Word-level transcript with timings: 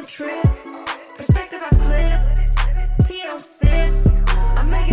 Don't 0.00 0.08
trip. 0.08 0.44
Perspective 1.18 1.58
I 1.60 1.68
flip. 1.76 3.06
T 3.06 3.20
don't 3.24 3.38
sip. 3.38 3.92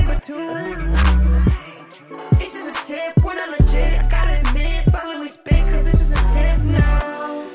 Batoon. 0.04 0.98
It's 2.42 2.52
just 2.52 2.70
a 2.70 2.94
tip. 2.94 3.24
We're 3.24 3.36
not 3.36 3.50
legit. 3.58 4.00
I 4.00 4.08
gotta 4.10 4.50
admit. 4.50 4.92
Finally 4.92 5.22
we 5.22 5.30
spit. 5.30 5.62
Cause 5.72 5.88
it's 5.88 6.00
just 6.00 6.14
a 6.14 6.20
tip 6.36 6.60
now. 6.66 7.46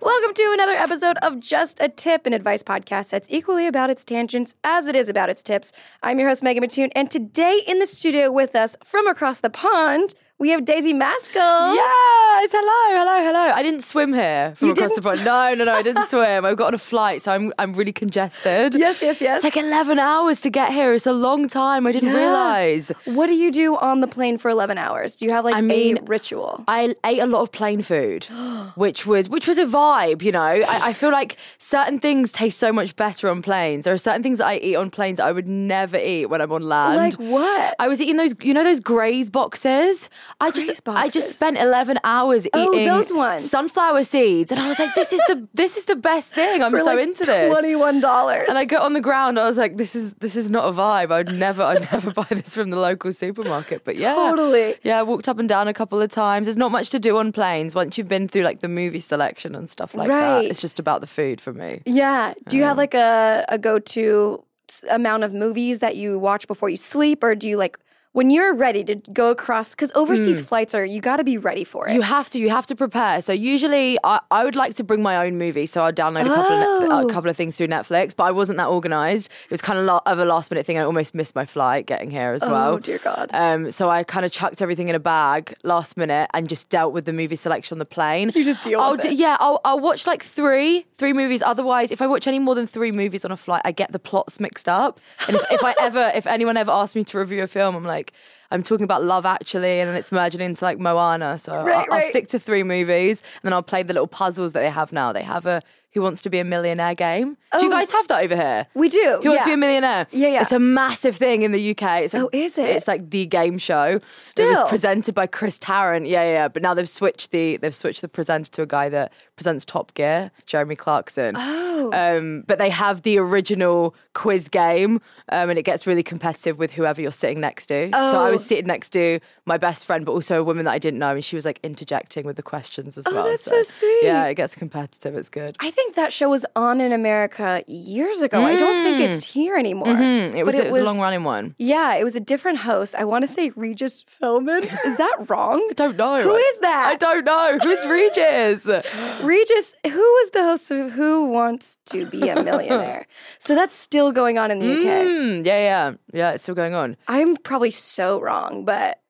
Welcome 0.00 0.34
to 0.34 0.50
another 0.52 0.74
episode 0.74 1.16
of 1.22 1.40
Just 1.40 1.80
a 1.80 1.88
Tip, 1.88 2.26
an 2.26 2.34
advice 2.34 2.62
podcast 2.62 3.10
that's 3.10 3.28
equally 3.28 3.66
about 3.66 3.90
its 3.90 4.04
tangents 4.04 4.54
as 4.62 4.86
it 4.86 4.94
is 4.94 5.08
about 5.08 5.30
its 5.30 5.42
tips. 5.42 5.72
I'm 6.04 6.20
your 6.20 6.28
host, 6.28 6.44
Megan 6.44 6.62
Batoon, 6.62 6.92
and 6.94 7.10
today 7.10 7.62
in 7.66 7.80
the 7.80 7.86
studio 7.88 8.30
with 8.30 8.54
us 8.54 8.76
from 8.84 9.08
across 9.08 9.40
the 9.40 9.50
pond, 9.50 10.14
we 10.38 10.50
have 10.50 10.64
Daisy 10.66 10.92
Maskell. 10.92 11.74
Yes, 11.74 12.50
hello, 12.52 12.98
hello, 13.00 13.24
hello. 13.24 13.52
I 13.54 13.62
didn't 13.62 13.80
swim 13.80 14.12
here 14.12 14.52
from 14.56 14.66
You 14.68 14.72
across 14.72 14.90
didn't? 14.90 15.02
the 15.04 15.10
pond. 15.10 15.24
No, 15.24 15.54
no, 15.54 15.64
no, 15.64 15.72
I 15.72 15.80
didn't 15.82 16.06
swim. 16.08 16.44
I 16.44 16.52
got 16.54 16.66
on 16.68 16.74
a 16.74 16.78
flight, 16.78 17.22
so 17.22 17.32
I'm 17.32 17.52
I'm 17.58 17.72
really 17.72 17.92
congested. 17.92 18.74
Yes, 18.74 19.00
yes, 19.00 19.22
yes. 19.22 19.42
It's 19.42 19.56
like 19.56 19.56
11 19.56 19.98
hours 19.98 20.42
to 20.42 20.50
get 20.50 20.72
here. 20.74 20.92
It's 20.92 21.06
a 21.06 21.12
long 21.14 21.48
time. 21.48 21.86
I 21.86 21.92
didn't 21.92 22.10
Yeah. 22.10 22.16
realize. 22.18 22.92
What 23.06 23.28
do 23.28 23.32
you 23.34 23.50
do 23.50 23.76
on 23.78 24.00
the 24.00 24.06
plane 24.06 24.36
for 24.36 24.50
11 24.50 24.76
hours? 24.76 25.16
Do 25.16 25.24
you 25.24 25.30
have 25.30 25.44
like 25.46 25.54
I 25.54 25.62
mean, 25.62 25.98
a 25.98 26.02
ritual? 26.02 26.62
I 26.68 26.94
ate 27.04 27.20
a 27.20 27.26
lot 27.26 27.40
of 27.40 27.50
plain 27.50 27.80
food, 27.82 28.24
which 28.74 29.06
was 29.06 29.30
which 29.30 29.46
was 29.48 29.56
a 29.58 29.64
vibe. 29.64 30.20
You 30.20 30.32
know, 30.32 30.40
I, 30.42 30.88
I 30.88 30.92
feel 30.92 31.10
like 31.12 31.36
certain 31.56 31.98
things 31.98 32.30
taste 32.30 32.58
so 32.58 32.72
much 32.74 32.94
better 32.96 33.30
on 33.30 33.40
planes. 33.40 33.84
There 33.86 33.94
are 33.94 33.96
certain 33.96 34.22
things 34.22 34.36
that 34.38 34.46
I 34.48 34.56
eat 34.58 34.76
on 34.76 34.90
planes 34.90 35.16
that 35.16 35.24
I 35.24 35.32
would 35.32 35.48
never 35.48 35.96
eat 35.96 36.26
when 36.26 36.42
I'm 36.42 36.52
on 36.52 36.62
land. 36.62 36.96
Like 36.96 37.14
what? 37.14 37.74
I 37.78 37.88
was 37.88 38.02
eating 38.02 38.18
those, 38.18 38.34
you 38.42 38.52
know, 38.52 38.64
those 38.64 38.80
Graze 38.80 39.30
boxes. 39.30 40.10
I 40.40 40.50
just, 40.50 40.86
I 40.88 41.08
just 41.08 41.36
spent 41.36 41.56
eleven 41.58 41.98
hours 42.04 42.46
Oh, 42.52 42.72
eating 42.74 42.86
those 42.86 43.12
ones. 43.12 43.48
sunflower 43.50 44.04
seeds, 44.04 44.50
and 44.52 44.60
I 44.60 44.68
was 44.68 44.78
like, 44.78 44.94
this 44.94 45.12
is 45.12 45.20
the, 45.28 45.46
this 45.54 45.76
is 45.76 45.84
the 45.84 45.96
best 45.96 46.32
thing. 46.32 46.62
I'm 46.62 46.70
for 46.70 46.78
so 46.78 46.84
like 46.86 47.00
into 47.00 47.24
this. 47.24 47.58
$21. 47.58 48.48
And 48.48 48.58
I 48.58 48.64
got 48.64 48.82
on 48.82 48.92
the 48.92 49.00
ground. 49.00 49.38
I 49.38 49.46
was 49.46 49.56
like, 49.58 49.76
"This 49.76 49.94
is 49.96 50.14
this 50.14 50.36
is 50.36 50.50
not 50.50 50.64
a 50.66 50.72
vibe. 50.72 51.10
I'd 51.10 51.32
never, 51.34 51.62
I'd 51.62 51.90
never 51.92 52.10
buy 52.10 52.26
this 52.30 52.54
from 52.54 52.70
the 52.70 52.78
local 52.78 53.12
supermarket." 53.12 53.84
But 53.84 53.98
yeah, 53.98 54.14
Totally. 54.14 54.76
Yeah, 54.82 54.98
I 55.00 55.02
walked 55.02 55.28
up 55.28 55.38
and 55.38 55.48
down 55.48 55.68
a 55.68 55.74
couple 55.74 56.00
of 56.00 56.10
times. 56.10 56.46
There's 56.46 56.56
not 56.56 56.70
much 56.70 56.90
to 56.90 56.98
do 56.98 57.16
on 57.18 57.32
planes 57.32 57.74
once 57.74 57.96
you've 57.98 58.08
been 58.08 58.28
through 58.28 58.42
like 58.42 58.60
the 58.60 58.68
movie 58.68 59.00
selection 59.00 59.54
and 59.54 59.68
stuff 59.70 59.94
like 59.94 60.08
Right. 60.08 60.42
that. 60.42 60.44
It's 60.50 60.60
just 60.60 60.78
about 60.78 61.00
the 61.00 61.06
food 61.06 61.40
for 61.40 61.52
me. 61.52 61.80
yeah. 61.86 62.34
Do 62.48 62.56
you 62.56 62.64
have 62.64 62.76
like 62.76 62.94
a, 62.94 63.44
a 63.48 63.58
go 63.58 63.78
to 63.78 64.42
amount 64.90 65.22
of 65.24 65.32
movies 65.32 65.78
that 65.78 65.96
you 65.96 66.18
watch 66.18 66.46
before 66.46 66.68
you 66.68 66.76
sleep, 66.76 67.22
or 67.22 67.34
do 67.34 67.48
you 67.48 67.56
like 67.56 67.78
when 68.16 68.30
you're 68.30 68.54
ready 68.54 68.82
to 68.84 68.94
go 69.12 69.30
across? 69.30 69.74
Because 69.74 69.92
overseas 69.94 70.40
flights 70.40 70.74
are, 70.74 70.84
you 70.84 71.00
got 71.02 71.16
to 71.18 71.24
be 71.24 71.36
ready 71.36 71.64
for 71.64 71.86
it. 71.86 71.92
You 71.94 72.00
have 72.00 72.30
to, 72.30 72.38
you 72.38 72.48
have 72.48 72.64
to 72.66 72.74
prepare. 72.74 73.20
So 73.20 73.32
usually, 73.34 73.98
I, 74.02 74.20
I 74.30 74.42
would 74.44 74.56
like 74.56 74.74
to 74.76 74.84
bring 74.84 75.02
my 75.02 75.16
own 75.26 75.36
movie, 75.36 75.66
so 75.66 75.82
I'd 75.84 75.94
download 75.96 76.22
a 76.22 76.34
couple 76.34 76.56
of 76.56 76.66
Oh. 76.66 77.00
ne- 77.02 77.10
a 77.10 77.12
couple 77.12 77.28
of 77.30 77.36
things 77.36 77.56
through 77.56 77.68
Netflix. 77.68 78.16
But 78.16 78.24
I 78.24 78.30
wasn't 78.30 78.56
that 78.56 78.68
organised. 78.68 79.28
It 79.44 79.50
was 79.50 79.60
kind 79.60 79.78
of 79.78 79.86
of 80.06 80.18
a 80.18 80.24
last 80.24 80.50
minute 80.50 80.64
thing. 80.64 80.78
I 80.78 80.82
almost 80.84 81.14
missed 81.14 81.34
my 81.34 81.44
flight 81.44 81.84
getting 81.86 82.10
here 82.10 82.32
as 82.32 82.40
well. 82.42 82.72
Oh, 82.74 82.78
dear 82.78 82.98
God. 82.98 83.28
Um, 83.34 83.70
so 83.70 83.90
I 83.90 84.02
kind 84.02 84.24
of 84.24 84.32
chucked 84.32 84.62
everything 84.62 84.88
in 84.88 84.94
a 84.94 84.98
bag 85.00 85.54
last 85.62 85.96
minute 85.98 86.30
and 86.32 86.48
just 86.48 86.70
dealt 86.70 86.92
with 86.94 87.04
the 87.04 87.12
movie 87.12 87.36
selection 87.36 87.74
on 87.74 87.78
the 87.78 87.84
plane. 87.84 88.30
You 88.34 88.44
just 88.44 88.62
deal 88.62 88.80
I'll 88.80 88.92
with 88.92 89.02
d- 89.02 89.08
it. 89.08 89.14
Yeah, 89.14 89.36
I'll, 89.40 89.60
I'll 89.64 89.80
watch 89.80 90.06
like 90.06 90.22
three, 90.22 90.86
three 90.96 91.12
movies. 91.12 91.42
Otherwise, 91.42 91.90
if 91.92 92.00
I 92.00 92.06
watch 92.06 92.26
any 92.26 92.38
more 92.38 92.54
than 92.54 92.66
three 92.66 92.92
movies 92.92 93.24
on 93.24 93.30
a 93.30 93.36
flight, 93.36 93.60
I 93.64 93.72
get 93.72 93.92
the 93.92 93.98
plots 93.98 94.40
mixed 94.40 94.68
up. 94.68 95.00
And 95.28 95.36
if, 95.36 95.42
if 95.52 95.62
I 95.64 95.74
ever, 95.80 96.10
if 96.14 96.26
anyone 96.26 96.56
ever 96.56 96.70
asks 96.70 96.96
me 96.96 97.04
to 97.04 97.18
review 97.18 97.42
a 97.42 97.46
film, 97.46 97.74
I'm 97.76 97.84
like, 97.84 98.05
I'm 98.50 98.62
talking 98.62 98.84
about 98.84 99.02
Love 99.02 99.26
Actually, 99.26 99.80
and 99.80 99.88
then 99.90 99.96
it's 99.96 100.12
merging 100.12 100.40
into 100.40 100.64
like 100.64 100.78
Moana. 100.78 101.38
So 101.38 101.62
Right, 101.64 101.86
I'll, 101.90 101.98
I'll 102.00 102.08
stick 102.08 102.28
to 102.28 102.38
three 102.38 102.62
movies, 102.62 103.20
and 103.42 103.48
then 103.48 103.52
I'll 103.52 103.62
play 103.62 103.82
the 103.82 103.92
little 103.92 104.06
puzzles 104.06 104.52
that 104.52 104.60
they 104.60 104.70
have 104.70 104.92
now. 104.92 105.12
They 105.12 105.24
have 105.24 105.46
a 105.46 105.62
Who 105.94 106.02
Wants 106.02 106.22
to 106.22 106.30
Be 106.30 106.38
a 106.38 106.44
Millionaire 106.44 106.94
game. 106.94 107.36
Oh, 107.52 107.58
Do 107.58 107.66
you 107.66 107.72
Oh. 107.72 107.74
guys 107.74 107.90
have 107.90 108.06
that 108.06 108.22
over 108.22 108.36
here? 108.36 108.66
We 108.74 108.88
do, 108.88 109.18
Who 109.22 109.30
Wants 109.30 109.42
to 109.44 109.48
Be 109.50 109.54
a 109.54 109.56
Millionaire? 109.56 110.06
Yeah, 110.12 110.28
yeah. 110.28 110.40
It's 110.42 110.52
a 110.52 110.60
massive 110.60 111.16
thing 111.16 111.42
in 111.42 111.50
the 111.50 111.70
UK. 111.70 112.02
It's 112.04 112.14
like, 112.14 112.22
Oh, 112.22 112.30
is 112.32 112.56
it? 112.56 112.68
It's 112.70 112.86
like 112.86 113.10
the 113.10 113.26
game 113.26 113.58
show. 113.58 113.96
It 113.96 114.02
Still? 114.16 114.62
was 114.62 114.68
presented 114.68 115.14
by 115.16 115.26
Chris 115.26 115.58
Tarrant. 115.58 116.06
Yeah, 116.06 116.22
yeah, 116.22 116.30
yeah. 116.30 116.48
But 116.48 116.62
now 116.62 116.72
they've 116.72 116.88
switched 116.88 117.32
the 117.32 117.56
they've 117.56 117.74
switched 117.74 118.00
the 118.00 118.08
presenter 118.08 118.50
to 118.52 118.62
a 118.62 118.66
guy 118.66 118.88
that 118.90 119.12
presents 119.36 119.64
Top 119.64 119.92
Gear, 119.94 120.30
Jeremy 120.46 120.76
Clarkson. 120.76 121.34
Oh. 121.36 121.92
Um, 121.92 122.42
but 122.46 122.58
they 122.58 122.70
have 122.70 123.02
the 123.02 123.18
original 123.18 123.94
quiz 124.14 124.48
game, 124.48 125.00
um, 125.28 125.50
and 125.50 125.58
it 125.58 125.62
gets 125.62 125.86
really 125.86 126.02
competitive 126.02 126.58
with 126.58 126.72
whoever 126.72 127.02
you're 127.02 127.10
sitting 127.12 127.38
next 127.40 127.66
to. 127.66 127.90
So 127.92 127.98
I 127.98 128.28
Oh. 128.28 128.32
was 128.32 128.44
sitting 128.44 128.66
next 128.66 128.90
to 128.90 129.20
my 129.44 129.58
best 129.58 129.84
friend, 129.84 130.06
but 130.06 130.12
also 130.12 130.40
a 130.40 130.44
woman 130.44 130.64
that 130.64 130.72
I 130.72 130.78
didn't 130.78 130.98
know, 130.98 131.10
and 131.14 131.24
she 131.24 131.36
was 131.36 131.44
like 131.44 131.60
interjecting 131.62 132.24
with 132.24 132.36
the 132.36 132.42
questions 132.42 132.96
as 132.96 133.04
well. 133.04 133.26
Oh, 133.26 133.30
that's 133.30 133.44
so 133.44 133.62
sweet. 133.62 134.04
Yeah, 134.04 134.24
it 134.26 134.34
gets 134.34 134.54
competitive. 134.54 135.14
It's 135.14 135.28
good. 135.28 135.56
I 135.60 135.70
think 135.70 135.94
that 135.96 136.12
show 136.14 136.30
was 136.30 136.46
on 136.56 136.80
in 136.80 136.92
America 136.92 137.62
years 137.66 138.22
ago. 138.22 138.42
I 138.42 138.56
don't 138.56 138.82
think 138.84 139.00
it's 139.00 139.22
here 139.24 139.56
anymore. 139.56 139.86
Mm. 139.88 140.34
It 140.34 140.46
was, 140.46 140.56
But 140.56 140.66
it 140.66 140.72
was 140.72 140.80
a 140.80 140.84
long 140.84 140.98
running 140.98 141.24
one. 141.24 141.54
Yeah, 141.58 141.94
it 141.96 142.04
was 142.04 142.16
a 142.16 142.20
different 142.20 142.58
host. 142.58 142.94
I 142.94 143.04
want 143.04 143.22
to 143.24 143.28
say 143.28 143.52
Regis 143.54 144.02
Philbin. 144.02 144.64
Is 144.86 144.96
that 144.96 145.16
wrong? 145.28 145.58
I 145.70 145.74
don't 145.74 145.96
know. 145.96 146.22
Who 146.22 146.34
is 146.34 146.58
that? 146.60 146.86
I 146.88 146.94
don't 146.96 147.24
know. 147.24 147.58
Who's 147.62 147.86
Regis? 148.00 148.66
Regis, 149.26 149.74
who 149.84 149.90
was 149.90 150.30
the 150.30 150.42
host 150.42 150.70
of 150.70 150.92
Who 150.92 151.26
Wants 151.26 151.78
to 151.86 152.06
Be 152.06 152.28
a 152.28 152.42
Millionaire? 152.42 153.06
so 153.38 153.54
that's 153.54 153.74
still 153.74 154.12
going 154.12 154.38
on 154.38 154.50
in 154.50 154.58
the 154.60 154.72
UK. 154.72 155.06
Mm, 155.06 155.46
yeah, 155.46 155.58
yeah, 155.58 155.92
yeah. 156.12 156.30
It's 156.32 156.42
still 156.42 156.54
going 156.54 156.74
on. 156.74 156.96
I'm 157.08 157.36
probably 157.36 157.70
so 157.70 158.20
wrong, 158.20 158.64
but 158.64 159.00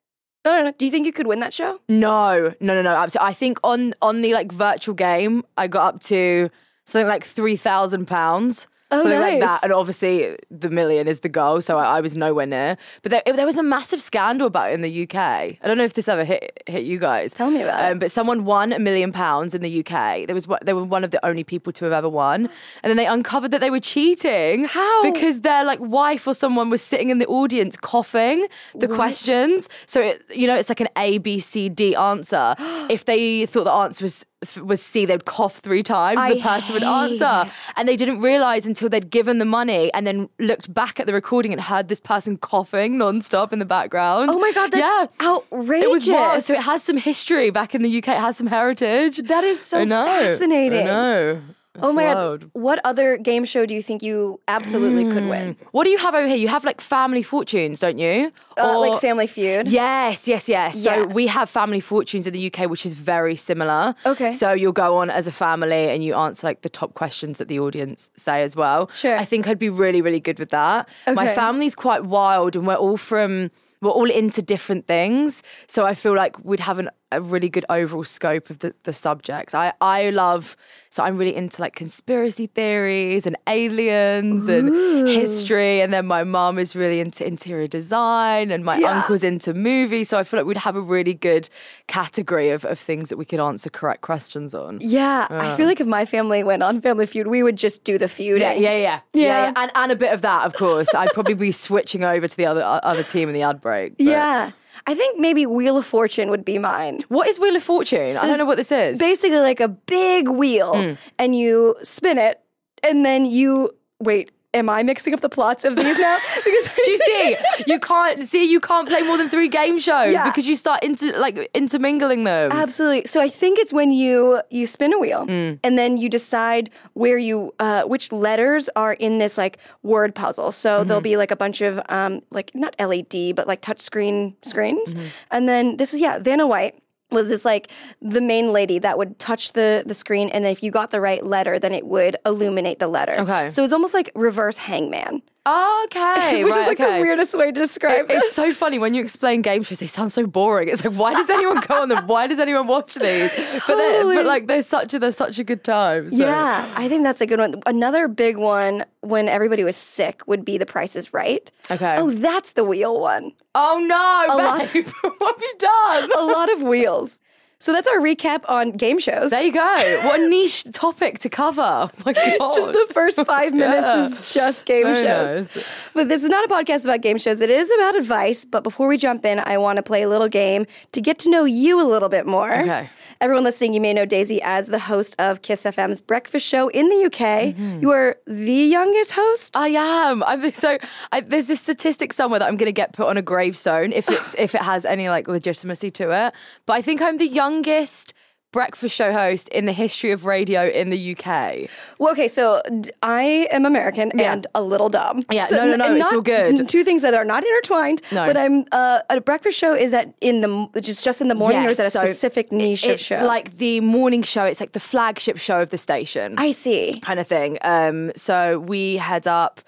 I 0.45 0.51
don't 0.51 0.65
know. 0.65 0.73
Do 0.77 0.85
you 0.85 0.91
think 0.91 1.07
you 1.07 1.13
could 1.13 1.27
win 1.27 1.41
that 1.41 1.53
show? 1.53 1.81
No, 1.89 2.55
no, 2.61 2.75
no, 2.75 2.83
no. 2.83 2.95
Absolutely. 2.97 3.29
I 3.29 3.33
think 3.35 3.59
on 3.65 3.95
on 4.01 4.23
the 4.23 4.33
like 4.33 4.53
virtual 4.53 4.95
game, 4.95 5.45
I 5.57 5.67
got 5.69 5.95
up 5.95 6.03
to 6.05 6.51
something 6.87 7.09
like 7.09 7.25
three 7.25 7.57
thousand 7.57 8.07
pounds. 8.07 8.69
Oh, 8.91 9.03
something 9.03 9.19
like 9.21 9.41
that. 9.41 9.65
And 9.65 9.73
obviously, 9.73 10.37
the 10.51 10.71
million 10.71 11.09
is 11.09 11.21
the 11.21 11.29
goal, 11.29 11.61
so 11.61 11.77
I, 11.77 11.97
I 11.99 12.01
was 12.01 12.17
nowhere 12.17 12.47
near. 12.47 12.77
But 13.03 13.11
there, 13.11 13.23
there 13.35 13.47
was 13.47 13.59
a 13.59 13.63
massive 13.63 14.01
scandal 14.01 14.47
about 14.47 14.71
it 14.71 14.75
in 14.75 14.83
the 14.83 15.03
UK. 15.03 15.17
I 15.17 15.59
don't 15.63 15.77
know 15.77 15.85
if 15.85 15.95
this 15.95 16.09
ever 16.09 16.25
hit 16.25 16.63
hit 16.67 16.85
you 16.85 16.99
guys. 16.99 17.35
Tell 17.35 17.51
me 17.51 17.63
about 17.63 17.83
it. 17.83 17.93
Um, 17.93 17.99
but 17.99 18.13
someone 18.13 18.45
won 18.45 18.73
a 18.73 18.79
million 18.79 19.13
pounds 19.13 19.55
in 19.55 19.63
the 19.63 19.81
UK. 19.81 20.27
There 20.27 20.35
was 20.35 20.47
they 20.63 20.73
were 20.73 20.85
one 20.85 21.03
of 21.03 21.11
the 21.11 21.25
only 21.27 21.43
people 21.43 21.73
to 21.73 21.85
have 21.85 21.93
ever 21.93 22.09
won, 22.09 22.49
and 22.83 22.91
then 22.91 22.97
they 22.97 23.07
uncovered 23.07 23.51
that 23.51 23.61
they 23.61 23.71
were 23.71 23.81
cheating. 23.81 24.65
How? 24.65 25.03
Because 25.03 25.41
their 25.41 25.65
like 25.65 25.81
wife 25.81 26.27
or 26.27 26.35
someone 26.35 26.71
was 26.71 26.81
sitting 26.81 27.11
in 27.11 27.19
the 27.19 27.27
audience 27.27 27.77
coughing 27.77 28.47
the 28.75 28.89
questions. 28.89 29.69
So 29.87 30.01
it, 30.01 30.23
you 30.33 30.47
know, 30.47 30.55
it's 30.55 30.69
like 30.69 30.81
an 30.81 30.89
A, 30.97 31.19
B, 31.19 31.41
C, 31.41 31.69
D 31.69 31.95
answer. 31.97 32.55
if 32.89 33.05
they 33.05 33.47
thought 33.47 33.65
the 33.65 33.73
answer 33.73 34.05
was 34.05 34.25
was 34.63 34.83
C, 34.83 35.07
they'd 35.07 35.25
cough 35.25 35.59
three 35.59 35.83
times. 35.83 36.19
I 36.19 36.35
the 36.35 36.41
person 36.41 36.75
would 36.75 36.83
answer, 36.83 37.51
and 37.77 37.89
they 37.89 37.97
didn't 37.97 38.21
realize 38.21 38.67
until 38.67 38.89
they'd 38.89 39.11
given 39.11 39.39
the 39.39 39.45
money 39.45 39.93
and 39.95 40.07
then 40.07 40.29
looked 40.39 40.73
back 40.73 41.01
at 41.01 41.07
the 41.07 41.13
recording 41.13 41.53
and 41.53 41.61
heard 41.61 41.89
this 41.89 42.01
person 42.01 42.37
coughing 42.37 42.97
nonstop 42.97 43.53
in 43.53 43.59
the 43.59 43.65
background. 43.65 44.31
Oh 44.31 44.39
my 44.39 44.53
God, 44.53 44.71
that's 44.71 44.99
yeah. 45.21 45.27
outrageous. 45.27 45.85
It 45.85 45.91
was 45.91 46.09
wild. 46.09 46.43
So 46.45 46.55
it 46.55 46.63
has 46.63 46.83
some 46.83 46.99
history 46.99 47.51
back 47.51 47.75
in 47.75 47.83
the 47.83 47.99
UK. 47.99 48.09
It 48.09 48.21
has 48.21 48.37
some 48.37 48.47
heritage. 48.47 49.19
That 49.29 49.45
is 49.45 49.61
so 49.61 49.81
I 49.81 49.85
know. 49.85 50.05
fascinating. 50.05 50.81
I 50.81 50.85
know. 50.85 51.43
Oh 51.83 51.93
my 51.93 52.05
wild. 52.15 52.41
god! 52.41 52.51
What 52.53 52.81
other 52.85 53.17
game 53.17 53.45
show 53.45 53.67
do 53.67 53.75
you 53.75 53.83
think 53.83 54.03
you 54.03 54.41
absolutely 54.49 55.05
could 55.11 55.27
win? 55.29 55.57
What 55.73 55.85
do 55.85 55.91
you 55.91 55.99
have 55.99 56.15
over 56.15 56.27
here? 56.27 56.37
You 56.37 56.49
have 56.49 56.65
like 56.65 56.81
Family 56.81 57.23
Fortunes, 57.23 57.79
don't 57.79 57.99
you? 57.99 58.31
Uh, 58.59 58.77
Or- 58.79 58.89
like 58.89 59.01
Family 59.01 59.27
Feud. 59.27 59.69
Yes, 59.69 60.27
yes, 60.29 60.49
yes. 60.49 60.77
Yeah. 60.77 60.95
So 60.95 61.07
we 61.07 61.27
have 61.27 61.49
Family 61.51 61.81
Fortunes 61.81 62.27
in 62.27 62.33
the 62.33 62.47
UK, 62.53 62.69
which 62.71 62.87
is 62.87 62.95
very 62.95 63.37
similar. 63.37 63.95
Okay. 64.05 64.33
So 64.33 64.53
you'll 64.53 64.73
go 64.73 64.97
on 64.97 65.11
as 65.11 65.27
a 65.27 65.33
family 65.33 65.91
and 65.91 66.03
you 66.03 66.15
answer 66.15 66.47
like 66.47 66.63
the 66.63 66.69
top 66.71 66.95
questions 66.95 67.39
that 67.39 67.49
the 67.49 67.59
audience 67.61 68.11
say 68.17 68.43
as 68.43 68.57
well. 68.57 68.91
Sure. 68.95 69.17
I 69.17 69.25
think 69.25 69.47
I'd 69.49 69.59
be 69.59 69.69
really, 69.71 70.01
really 70.03 70.21
good 70.21 70.39
with 70.39 70.51
that. 70.51 70.89
My 71.13 71.29
family's 71.35 71.75
quite 71.75 72.05
wild 72.05 72.57
and 72.57 72.67
we're 72.67 72.75
all 72.75 72.97
from 72.97 73.51
we're 73.83 73.91
all 73.91 74.11
into 74.11 74.41
different 74.41 74.87
things. 74.87 75.43
So 75.67 75.85
I 75.85 75.95
feel 75.95 76.15
like 76.15 76.43
we'd 76.45 76.61
have 76.61 76.79
an, 76.79 76.89
a 77.13 77.21
really 77.21 77.49
good 77.49 77.65
overall 77.71 78.03
scope 78.05 78.51
of 78.51 78.59
the, 78.59 78.75
the 78.83 78.93
subjects. 78.93 79.55
I, 79.55 79.73
I 79.81 80.11
love 80.11 80.57
so 80.91 81.05
I'm 81.05 81.17
really 81.19 81.37
into 81.37 81.61
like 81.61 81.75
conspiracy 81.77 82.47
theories 82.47 83.27
and 83.27 83.37
aliens 83.47 84.49
and 84.49 85.07
history. 85.07 85.81
And 85.83 85.93
then 85.93 86.07
my 86.07 86.25
mom 86.25 86.59
is 86.59 86.75
really 86.75 87.01
into 87.01 87.25
interior 87.27 87.69
design 87.69 88.51
and 88.51 88.65
my 88.65 88.79
Yeah. 88.79 88.93
uncle's 88.99 89.23
into 89.23 89.53
movies. 89.55 90.09
So 90.09 90.19
I 90.19 90.25
feel 90.25 90.41
like 90.41 90.47
we'd 90.47 90.57
have 90.57 90.75
a 90.75 90.81
really 90.81 91.15
good 91.15 91.49
category 91.87 92.51
of, 92.51 92.65
of 92.65 92.79
things 92.79 93.09
that 93.11 93.17
we 93.19 93.25
could 93.25 93.41
answer 93.41 93.71
correct 93.71 94.01
questions 94.01 94.55
on. 94.55 94.79
Yeah, 94.81 95.27
I 95.31 95.57
feel 95.57 95.67
like 95.67 95.81
if 95.81 95.87
my 95.87 96.05
family 96.07 96.43
went 96.43 96.63
on 96.63 96.81
Family 96.81 97.07
Feud, 97.07 97.27
we 97.27 97.43
would 97.43 97.57
just 97.57 97.85
do 97.85 97.99
the 97.99 98.09
feud. 98.09 98.41
Yeah, 98.41 98.53
yeah, 98.55 98.71
yeah, 98.73 98.79
yeah, 98.79 99.01
Yeah. 99.13 99.23
yeah. 99.23 99.53
And, 99.57 99.71
and 99.75 99.93
a 99.93 99.97
bit 99.97 100.13
of 100.13 100.23
that, 100.23 100.45
of 100.47 100.55
course. 100.55 100.93
I'd 100.95 101.13
probably 101.13 101.35
be 101.35 101.53
switching 101.67 102.05
over 102.05 102.27
to 102.27 102.37
the 102.37 102.47
other 102.47 102.63
other 102.65 103.03
team 103.03 103.29
in 103.29 103.35
the 103.35 103.43
ad 103.43 103.61
break. 103.61 103.97
but- 103.99 104.07
Yeah. 104.07 104.51
I 104.87 104.95
think 104.95 105.19
maybe 105.19 105.47
Wheel 105.47 105.77
of 105.79 105.87
Fortune 105.87 106.31
would 106.31 106.45
be 106.45 106.59
mine. 106.59 107.01
What 107.09 107.29
is 107.29 107.39
Wheel 107.39 107.57
of 107.57 107.63
Fortune? 107.63 108.09
I 108.09 108.27
don't 108.27 108.39
know 108.39 108.45
what 108.45 108.57
this 108.57 108.73
is. 108.73 108.99
Basically, 108.99 109.39
like 109.39 109.61
a 109.61 109.69
big 109.69 110.29
wheel, 110.29 110.75
Hmm. 110.75 110.93
and 111.19 111.35
you 111.37 111.77
spin 111.83 112.19
it, 112.19 112.41
and 112.83 113.05
then 113.05 113.27
you 113.27 113.75
wait. 114.01 114.31
Am 114.57 114.69
I 114.69 114.83
mixing 114.83 115.13
up 115.15 115.21
the 115.21 115.29
plots 115.29 115.65
of 115.65 115.77
these 115.77 115.99
now? 115.99 116.17
Because 116.45 116.75
Do 116.85 116.91
you 116.91 116.99
see? 116.99 117.37
You 117.67 117.79
can't 117.81 118.23
see. 118.23 118.45
You 118.51 118.61
can't 118.61 118.89
play 118.89 119.03
more 119.03 119.19
than 119.19 119.29
three 119.29 119.49
game 119.49 119.79
shows 119.79 120.13
Yeah. 120.13 120.25
because 120.31 120.47
you 120.47 120.57
start 120.57 120.83
into 120.83 121.05
like 121.19 121.37
intermingling 121.55 122.25
them. 122.25 122.51
Absolutely. 122.53 123.07
So 123.07 123.21
I 123.21 123.29
think 123.29 123.59
it's 123.59 123.73
when 123.73 123.91
you 123.91 124.41
you 124.51 124.67
spin 124.67 124.93
a 124.93 124.99
wheel 124.99 125.23
Hmm. 125.27 125.55
and 125.65 125.77
then 125.81 125.97
you 126.03 126.09
decide 126.09 126.71
where 126.95 127.19
you 127.19 127.53
uh, 127.59 127.83
which 127.93 128.13
letters 128.13 128.69
are 128.77 128.95
in 129.07 129.19
this 129.19 129.37
like 129.39 129.59
word 129.83 130.15
puzzle. 130.15 130.53
So 130.53 130.67
Mm-hmm. 130.79 130.89
there'll 130.89 131.01
be 131.13 131.17
like 131.17 131.31
a 131.31 131.37
bunch 131.45 131.61
of 131.61 131.81
um, 131.89 132.21
like 132.31 132.49
not 132.55 132.75
LED 132.79 133.35
but 133.37 133.47
like 133.47 133.61
touch 133.61 133.81
screen 133.81 134.35
screens. 134.43 134.95
Mm-hmm. 134.95 135.07
And 135.31 135.49
then 135.49 135.77
this 135.77 135.93
is 135.95 136.01
yeah 136.01 136.19
Vanna 136.19 136.47
White 136.47 136.75
was 137.11 137.29
this 137.29 137.45
like 137.45 137.71
the 138.01 138.21
main 138.21 138.53
lady 138.53 138.79
that 138.79 138.99
would 138.99 139.19
touch 139.19 139.53
the 139.53 139.83
the 139.87 139.95
screen 139.95 140.29
and 140.31 140.47
if 140.47 140.63
you 140.63 140.71
got 140.71 140.91
the 140.91 141.01
right 141.01 141.25
letter 141.25 141.59
then 141.59 141.73
it 141.73 141.87
would 141.87 142.17
illuminate 142.25 142.79
the 142.79 142.89
letter. 142.89 143.21
Okay. 143.21 143.49
So 143.49 143.63
it's 143.65 143.73
almost 143.73 143.95
like 143.95 144.11
reverse 144.15 144.57
hangman. 144.57 145.23
Okay, 145.47 146.43
which 146.45 146.53
right, 146.53 146.61
is 146.61 146.67
like 146.67 146.81
okay. 146.81 146.97
the 146.97 147.03
weirdest 147.03 147.37
way 147.37 147.47
to 147.47 147.53
describe 147.61 148.11
it. 148.11 148.17
It's 148.17 148.33
so 148.35 148.53
funny 148.53 148.79
when 148.79 148.95
you 148.95 149.03
explain 149.03 149.43
game 149.43 149.63
shows. 149.63 149.79
They 149.79 149.87
sound 149.87 150.13
so 150.13 150.27
boring. 150.27 150.69
It's 150.69 150.85
like, 150.85 150.95
why 150.95 151.15
does 151.15 151.31
anyone 151.31 151.61
go 151.61 151.83
on 151.83 151.89
them? 151.89 152.07
Why 152.07 152.27
does 152.27 152.39
anyone 152.39 152.67
watch 152.67 152.95
these? 152.95 153.35
But 153.37 153.77
they're, 153.77 154.05
but 154.05 154.27
like, 154.27 154.47
they're 154.47 154.63
such 154.63 154.95
a 154.95 154.99
they're 154.99 155.13
such 155.13 155.39
a 155.39 155.45
good 155.45 155.63
time. 155.65 156.11
so- 156.11 156.17
Yeah, 156.17 156.73
I 156.77 156.89
think 156.89 157.05
that's 157.05 157.21
a 157.21 157.27
good 157.27 157.39
one. 157.39 157.55
Another 157.67 158.09
big 158.09 158.37
one 158.37 158.85
when 159.01 159.29
everybody 159.29 159.63
was 159.63 159.77
sick 159.77 160.27
would 160.27 160.45
be 160.45 160.59
The 160.59 160.67
Price 160.67 160.97
is 160.97 161.13
Right. 161.15 161.51
Okay. 161.71 161.95
Oh, 161.99 162.11
that's 162.11 162.53
the 162.53 162.65
wheel 162.65 163.01
one. 163.01 163.33
Oh 163.55 163.79
no, 163.87 164.35
lot- 164.37 164.73
babe! 164.73 164.87
what 165.19 165.35
have 165.35 165.43
you 165.43 165.55
done? 165.59 166.11
A 166.19 166.25
lot 166.25 166.53
of 166.53 166.63
wheels. 166.63 167.21
So 167.59 167.73
that's 167.73 167.89
our 167.89 167.99
recap 168.01 168.43
on 168.51 168.73
game 168.73 168.99
shows. 168.99 169.31
There 169.31 169.43
you 169.43 169.53
go. 169.53 170.01
What 170.05 170.21
a 170.21 170.29
niche 170.29 170.65
topic 170.73 171.21
to 171.21 171.31
cover. 171.31 171.63
Oh 171.63 171.91
my 172.05 172.13
god. 172.13 172.55
just 172.55 172.73
the 172.73 172.87
first 172.93 173.25
five 173.27 173.55
minutes 173.65 173.87
Yeah. 173.87 174.07
is 174.07 174.35
just 174.35 174.67
game 174.67 174.85
Very 174.85 175.03
shows. 175.03 175.57
nice. 175.57 175.65
But 175.95 176.09
this 176.11 176.23
is 176.23 176.29
not 176.29 176.45
a 176.45 176.49
podcast 176.49 176.85
about 176.85 177.01
game 177.01 177.17
shows. 177.17 177.41
It 177.41 177.49
is 177.49 177.71
about 177.71 177.97
advice. 177.97 178.45
But 178.45 178.63
before 178.63 178.89
we 178.89 178.99
jump 178.99 179.25
in, 179.25 179.39
I 179.39 179.57
want 179.57 179.79
to 179.79 179.83
play 179.83 180.03
a 180.03 180.09
little 180.09 180.29
game 180.29 180.67
to 180.93 181.01
get 181.01 181.19
to 181.21 181.31
know 181.31 181.45
you 181.45 181.81
a 181.81 181.89
little 181.89 182.11
bit 182.11 182.27
more. 182.27 182.53
Okay. 182.53 182.91
Everyone 183.21 183.45
listening, 183.45 183.73
you 183.73 183.81
may 183.81 183.95
know 183.95 184.05
Daisy 184.05 184.43
as 184.43 184.67
the 184.67 184.79
host 184.79 185.17
of 185.19 185.41
Kiss 185.41 185.65
FM's 185.65 186.03
breakfast 186.03 186.47
show 186.47 186.69
in 186.69 186.89
the 186.89 187.07
UK. 187.07 187.55
Mm-hmm. 187.55 187.81
You 187.81 187.91
are 187.91 188.17
the 188.27 188.53
youngest 188.53 189.13
host. 189.13 189.57
I 189.57 189.69
am. 189.69 190.23
I'm 190.23 190.53
so. 190.53 190.77
I, 191.13 191.23
there's 191.23 191.47
this 191.47 191.63
statistic 191.63 192.13
somewhere 192.13 192.41
that 192.41 192.47
I'm 192.47 192.57
going 192.57 192.69
to 192.69 192.73
get 192.73 192.93
put 192.93 193.07
on 193.07 193.17
a 193.17 193.23
gravestone 193.23 193.93
if 193.93 194.09
it's 194.11 194.35
if 194.39 194.55
it 194.55 194.61
has 194.61 194.85
any 194.85 195.09
like 195.09 195.29
legitimacy 195.29 195.91
to 195.93 196.11
it. 196.27 196.35
But 196.67 196.75
I 196.75 196.83
think 196.83 197.01
I'm 197.01 197.17
the 197.17 197.29
youngest 197.29 198.13
breakfast 198.53 198.95
show 198.95 199.13
host 199.13 199.49
in 199.51 199.67
the 199.67 199.73
history 199.73 200.13
of 200.13 200.25
radio 200.25 200.67
in 200.67 200.89
the 200.91 201.15
UK. 201.17 201.69
Well, 201.99 202.13
okay, 202.13 202.29
so 202.29 202.63
I 203.03 203.49
am 203.51 203.67
American 203.67 204.13
Yeah. 204.15 204.33
and 204.33 204.47
a 204.55 204.63
little 204.63 204.89
dumb. 204.89 205.23
Yeah, 205.31 205.47
So 205.47 205.57
no, 205.57 205.65
no, 205.77 205.77
no, 205.77 205.95
it's 205.95 206.13
all 206.13 206.23
good. 206.23 206.67
Two 206.69 206.83
things 206.85 207.03
that 207.03 207.13
are 207.15 207.25
not 207.25 207.45
intertwined. 207.45 208.01
No. 208.13 208.25
But 208.25 208.37
I'm 208.37 208.65
uh, 208.73 209.01
a 209.11 209.21
breakfast 209.21 209.59
show. 209.59 209.75
Is 209.75 209.91
that 209.91 210.15
in 210.21 210.41
the 210.41 210.81
just 210.81 211.05
just 211.05 211.21
in 211.21 211.29
the 211.29 211.35
morning, 211.35 211.67
or 211.67 211.69
is 211.69 211.77
that 211.77 211.87
a 211.87 211.91
so 211.91 212.05
specific 212.05 212.51
niche 212.53 212.87
It's 212.87 213.03
show? 213.03 213.25
like 213.27 213.59
the 213.59 213.81
morning 213.81 214.23
show. 214.23 214.45
It's 214.45 214.61
like 214.61 214.73
the 214.73 214.81
flagship 214.81 215.37
show 215.39 215.61
of 215.61 215.71
the 215.71 215.79
station. 215.79 216.35
I 216.39 216.53
see. 216.53 217.01
kind 217.01 217.21
of 217.21 217.27
thing. 217.27 217.59
Um, 217.63 218.13
so 218.17 218.59
we 218.61 218.97
head 218.97 219.27
up 219.27 219.61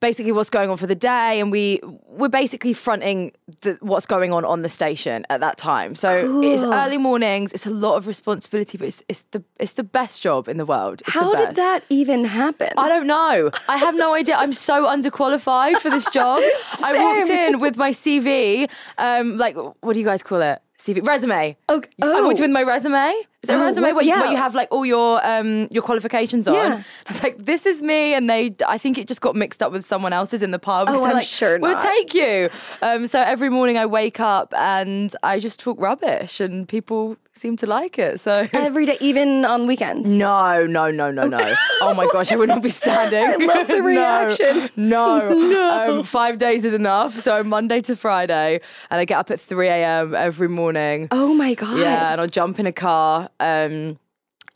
basically 0.00 0.32
what's 0.32 0.50
going 0.50 0.70
on 0.70 0.76
for 0.76 0.86
the 0.86 0.94
day, 0.94 1.40
and 1.40 1.50
we 1.50 1.80
we're 2.06 2.28
basically 2.28 2.72
fronting 2.72 3.32
the, 3.62 3.78
what's 3.80 4.06
going 4.06 4.32
on 4.32 4.44
on 4.44 4.62
the 4.62 4.68
station 4.68 5.24
at 5.30 5.40
that 5.40 5.56
time. 5.58 5.94
So 5.94 6.42
it's 6.42 6.62
early 6.62 6.98
mornings. 6.98 7.52
It's 7.52 7.66
a 7.66 7.70
lot 7.70 7.96
of 7.96 8.06
responsibility, 8.06 8.78
but 8.78 8.88
it's 8.88 9.02
it's 9.08 9.22
the 9.30 9.42
it's 9.58 9.72
the 9.72 9.84
best 9.84 10.22
job 10.22 10.48
in 10.48 10.56
the 10.56 10.66
world. 10.66 11.02
It's 11.02 11.14
the 11.14 11.20
How 11.20 11.34
did 11.34 11.56
that 11.56 11.84
even 11.88 12.24
happen? 12.24 12.70
I 12.76 12.88
don't 12.88 13.06
know. 13.06 13.50
I 13.68 13.76
have 13.76 13.94
no 13.94 14.14
idea. 14.14 14.36
I'm 14.36 14.52
so 14.52 14.86
underqualified 14.86 15.76
for 15.78 15.90
this 15.90 16.08
job. 16.10 16.40
I 16.82 16.94
walked 17.02 17.30
in 17.30 17.60
with 17.60 17.76
my 17.76 17.90
CV, 17.90 18.68
um, 18.98 19.38
like 19.38 19.56
what 19.56 19.92
do 19.94 19.98
you 19.98 20.04
guys 20.06 20.22
call 20.22 20.42
it? 20.42 20.60
CV 20.80 21.04
resume. 21.06 21.56
Okay. 21.68 21.90
I 22.00 22.20
walked 22.22 22.38
Oh. 22.38 22.42
with 22.42 22.50
my 22.50 22.62
resume. 22.62 23.12
Is 23.42 23.50
it 23.50 23.52
a 23.52 23.56
Oh, 23.56 23.64
resume 23.64 23.82
what's- 23.82 23.94
where 23.96 24.04
you, 24.04 24.10
yeah. 24.10 24.20
where 24.20 24.30
you 24.30 24.36
have 24.36 24.54
like 24.54 24.68
all 24.70 24.86
your 24.86 25.20
um 25.26 25.66
your 25.70 25.82
qualifications 25.82 26.46
on? 26.46 26.54
Yeah. 26.54 26.82
I 27.06 27.12
was 27.12 27.22
like, 27.22 27.44
this 27.44 27.66
is 27.66 27.82
me, 27.82 28.14
and 28.14 28.28
they. 28.30 28.54
I 28.66 28.78
think 28.78 28.96
it 28.98 29.08
just 29.08 29.20
got 29.20 29.34
mixed 29.34 29.62
up 29.62 29.72
with 29.72 29.84
someone 29.86 30.12
else's 30.12 30.42
in 30.42 30.50
the 30.52 30.58
pub. 30.58 30.88
Oh, 30.90 31.04
I'm 31.04 31.12
like, 31.14 31.26
sure 31.26 31.58
We'll 31.58 31.74
not. 31.74 31.82
take 31.82 32.14
you. 32.14 32.48
Um, 32.82 33.06
so 33.08 33.20
every 33.20 33.48
morning 33.50 33.76
I 33.76 33.86
wake 33.86 34.20
up 34.20 34.54
and 34.56 35.14
I 35.22 35.40
just 35.40 35.58
talk 35.60 35.80
rubbish, 35.80 36.40
and 36.40 36.68
people 36.68 37.16
seem 37.38 37.56
to 37.56 37.66
like 37.66 37.98
it. 37.98 38.20
So. 38.20 38.48
Every 38.52 38.84
day, 38.86 38.96
even 39.00 39.44
on 39.44 39.66
weekends. 39.66 40.10
No, 40.10 40.66
no, 40.66 40.90
no, 40.90 41.10
no, 41.10 41.22
no. 41.26 41.38
Oh 41.80 41.94
my 41.94 42.08
gosh, 42.12 42.32
I 42.32 42.36
would 42.36 42.48
not 42.48 42.62
be 42.62 42.68
standing. 42.70 43.24
I 43.24 43.36
love 43.54 43.68
the 43.68 43.74
No, 43.78 43.84
reaction. 43.84 44.68
No, 44.76 45.28
no. 45.28 45.98
Um, 45.98 46.04
five 46.04 46.38
days 46.38 46.64
is 46.64 46.74
enough. 46.74 47.18
So 47.20 47.44
Monday 47.44 47.80
to 47.82 47.94
Friday, 47.96 48.60
and 48.90 49.00
I 49.00 49.04
get 49.04 49.16
up 49.18 49.30
at 49.30 49.40
3 49.40 49.68
a.m. 49.68 50.14
every 50.14 50.48
morning. 50.48 51.08
Oh 51.12 51.34
my 51.34 51.54
god. 51.54 51.78
Yeah, 51.78 52.12
and 52.12 52.20
I'll 52.20 52.26
jump 52.26 52.58
in 52.58 52.66
a 52.66 52.72
car 52.72 53.28
um, 53.38 53.98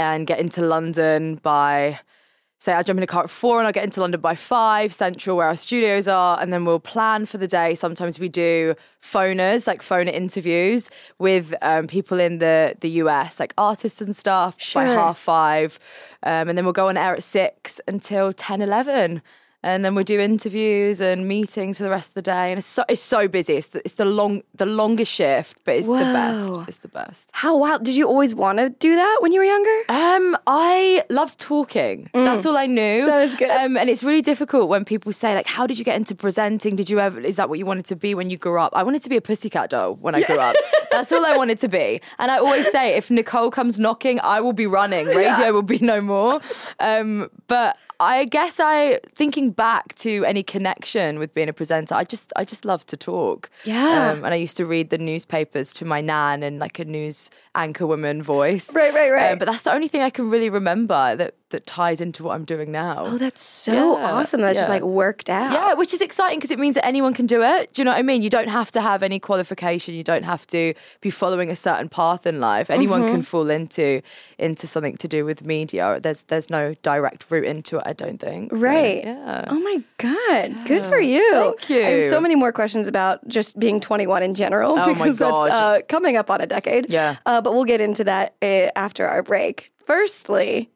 and 0.00 0.26
get 0.26 0.40
into 0.40 0.62
London 0.62 1.36
by, 1.36 2.00
say, 2.62 2.72
I 2.72 2.84
jump 2.84 2.98
in 2.98 3.02
a 3.02 3.08
car 3.08 3.24
at 3.24 3.30
four 3.30 3.58
and 3.58 3.66
I'll 3.66 3.72
get 3.72 3.82
into 3.82 4.00
London 4.00 4.20
by 4.20 4.36
five, 4.36 4.94
central 4.94 5.36
where 5.36 5.48
our 5.48 5.56
studios 5.56 6.06
are, 6.06 6.40
and 6.40 6.52
then 6.52 6.64
we'll 6.64 6.78
plan 6.78 7.26
for 7.26 7.36
the 7.36 7.48
day. 7.48 7.74
Sometimes 7.74 8.20
we 8.20 8.28
do 8.28 8.76
phoners, 9.02 9.66
like 9.66 9.82
phoner 9.82 10.12
interviews 10.12 10.88
with 11.18 11.54
um, 11.60 11.88
people 11.88 12.20
in 12.20 12.38
the, 12.38 12.76
the 12.80 12.90
US, 12.90 13.40
like 13.40 13.52
artists 13.58 14.00
and 14.00 14.14
stuff, 14.14 14.56
by 14.74 14.84
half 14.84 15.18
five. 15.18 15.80
Um, 16.22 16.48
and 16.48 16.56
then 16.56 16.64
we'll 16.64 16.72
go 16.72 16.86
on 16.86 16.96
air 16.96 17.16
at 17.16 17.24
six 17.24 17.80
until 17.88 18.32
10, 18.32 18.62
11. 18.62 19.22
And 19.62 19.84
then 19.84 19.94
we 19.94 20.04
do 20.04 20.18
interviews 20.18 21.00
and 21.00 21.28
meetings 21.28 21.78
for 21.78 21.84
the 21.84 21.90
rest 21.90 22.10
of 22.10 22.14
the 22.14 22.22
day, 22.22 22.50
and 22.50 22.58
it's 22.58 22.66
so 22.66 22.84
it's 22.88 23.00
so 23.00 23.28
busy. 23.28 23.54
It's 23.54 23.68
the, 23.68 23.80
it's 23.84 23.94
the 23.94 24.04
long 24.04 24.42
the 24.54 24.66
longest 24.66 25.12
shift, 25.12 25.58
but 25.64 25.76
it's 25.76 25.86
the 25.86 25.94
best. 25.94 26.52
It's 26.66 26.78
the 26.78 26.88
best. 26.88 27.30
How 27.32 27.56
wild. 27.56 27.84
Did 27.84 27.96
you 27.96 28.08
always 28.08 28.34
want 28.34 28.58
to 28.58 28.70
do 28.70 28.94
that 28.94 29.18
when 29.20 29.32
you 29.32 29.40
were 29.40 29.44
younger? 29.44 29.78
Um, 29.88 30.36
I 30.46 31.04
loved 31.10 31.38
talking. 31.38 32.10
That's 32.12 32.44
all 32.44 32.56
I 32.56 32.66
knew. 32.66 33.04
Mm. 33.04 33.06
That 33.06 33.22
is 33.22 33.36
good. 33.36 33.50
Um, 33.50 33.76
and 33.76 33.88
it's 33.88 34.02
really 34.02 34.22
difficult 34.22 34.68
when 34.68 34.84
people 34.84 35.12
say 35.12 35.34
like, 35.34 35.46
"How 35.46 35.66
did 35.66 35.78
you 35.78 35.84
get 35.84 35.96
into 35.96 36.14
presenting? 36.14 36.74
Did 36.74 36.90
you 36.90 36.98
ever? 36.98 37.20
Is 37.20 37.36
that 37.36 37.48
what 37.48 37.58
you 37.58 37.66
wanted 37.66 37.84
to 37.86 37.96
be 37.96 38.14
when 38.14 38.30
you 38.30 38.36
grew 38.36 38.58
up?" 38.58 38.72
I 38.74 38.82
wanted 38.82 39.02
to 39.02 39.08
be 39.08 39.16
a 39.16 39.20
pussycat 39.20 39.70
doll 39.70 39.94
when 39.94 40.14
I 40.14 40.22
grew 40.22 40.38
up. 40.38 40.56
That's 40.90 41.10
all 41.10 41.24
I 41.24 41.36
wanted 41.36 41.58
to 41.60 41.68
be. 41.68 42.00
And 42.18 42.30
I 42.30 42.38
always 42.38 42.70
say, 42.70 42.96
if 42.96 43.10
Nicole 43.10 43.50
comes 43.50 43.78
knocking, 43.78 44.20
I 44.22 44.40
will 44.40 44.52
be 44.52 44.66
running. 44.66 45.06
Radio 45.06 45.52
will 45.52 45.62
be 45.62 45.78
no 45.78 46.00
more. 46.00 46.40
Um, 46.80 47.30
but 47.48 47.76
I 48.02 48.24
guess 48.24 48.58
I, 48.60 48.98
thinking 49.14 49.50
back 49.52 49.94
to 49.96 50.24
any 50.24 50.42
connection 50.42 51.18
with 51.18 51.32
being 51.34 51.48
a 51.48 51.52
presenter. 51.52 51.94
I 51.94 52.04
just 52.04 52.32
I 52.36 52.44
just 52.44 52.64
love 52.64 52.84
to 52.86 52.96
talk. 52.96 53.48
Yeah. 53.64 54.10
Um, 54.12 54.24
and 54.24 54.34
I 54.34 54.36
used 54.36 54.56
to 54.58 54.66
read 54.66 54.90
the 54.90 54.98
newspapers 54.98 55.72
to 55.74 55.84
my 55.84 56.00
nan 56.00 56.42
in 56.42 56.58
like 56.58 56.78
a 56.78 56.84
news 56.84 57.30
anchor 57.54 57.86
woman 57.86 58.22
voice. 58.22 58.74
Right, 58.74 58.92
right, 58.94 59.10
right. 59.10 59.32
Um, 59.32 59.38
but 59.38 59.46
that's 59.46 59.62
the 59.62 59.72
only 59.72 59.88
thing 59.88 60.02
I 60.02 60.10
can 60.10 60.30
really 60.30 60.50
remember 60.50 61.16
that 61.16 61.34
that 61.50 61.66
ties 61.66 62.00
into 62.00 62.24
what 62.24 62.34
I'm 62.34 62.44
doing 62.46 62.72
now. 62.72 63.04
Oh, 63.06 63.18
that's 63.18 63.42
so 63.42 63.98
Yeah, 63.98 64.12
awesome. 64.12 64.40
That's 64.40 64.56
just 64.58 64.70
like 64.70 64.82
worked 64.82 65.28
out. 65.28 65.52
Yeah, 65.52 65.74
which 65.74 65.92
is 65.92 66.00
exciting 66.00 66.38
because 66.38 66.50
it 66.50 66.58
means 66.58 66.76
that 66.76 66.86
anyone 66.86 67.12
can 67.12 67.26
do 67.26 67.42
it. 67.42 67.74
Do 67.74 67.82
you 67.82 67.84
know 67.84 67.90
what 67.90 67.98
I 67.98 68.02
mean? 68.02 68.22
You 68.22 68.30
don't 68.30 68.48
have 68.48 68.70
to 68.70 68.80
have 68.80 69.02
any 69.02 69.18
qualification. 69.20 69.94
You 69.94 70.02
don't 70.02 70.22
have 70.22 70.46
to 70.46 70.72
be 71.02 71.10
following 71.10 71.50
a 71.50 71.56
certain 71.56 71.90
path 71.90 72.26
in 72.26 72.40
life. 72.40 72.70
Anyone 72.70 73.02
Mm-hmm. 73.02 73.12
can 73.12 73.22
fall 73.22 73.50
into 73.50 74.00
into 74.38 74.66
something 74.66 74.96
to 74.98 75.08
do 75.08 75.24
with 75.26 75.44
media. 75.46 75.98
There's 76.00 76.22
there's 76.22 76.48
no 76.48 76.74
direct 76.82 77.30
route 77.30 77.44
into 77.44 77.78
it. 77.78 77.91
I 77.92 77.94
don't 77.94 78.18
think. 78.18 78.50
So, 78.56 78.62
Right. 78.62 79.04
yeah. 79.04 79.44
Oh 79.48 79.60
my 79.60 79.82
God. 79.98 80.66
Good 80.66 80.82
for 80.82 80.98
you. 80.98 81.30
Thank 81.32 81.68
you. 81.68 81.84
I 81.84 81.90
have 81.90 82.04
so 82.04 82.20
many 82.22 82.34
more 82.34 82.52
questions 82.52 82.88
about 82.88 83.26
just 83.28 83.58
being 83.58 83.80
21 83.80 84.22
in 84.22 84.34
general 84.34 84.78
Oh 84.78 84.94
because 84.94 85.18
that's 85.18 85.30
uh, 85.52 85.80
coming 85.90 86.16
up 86.16 86.30
on 86.30 86.40
a 86.40 86.46
decade. 86.46 86.90
Yeah. 86.90 87.16
Uh, 87.26 87.42
but 87.42 87.52
we'll 87.52 87.64
get 87.64 87.82
into 87.82 88.04
that 88.04 88.34
uh, 88.40 88.70
after 88.76 89.06
our 89.06 89.22
break. 89.22 89.72
Firstly, 89.84 90.70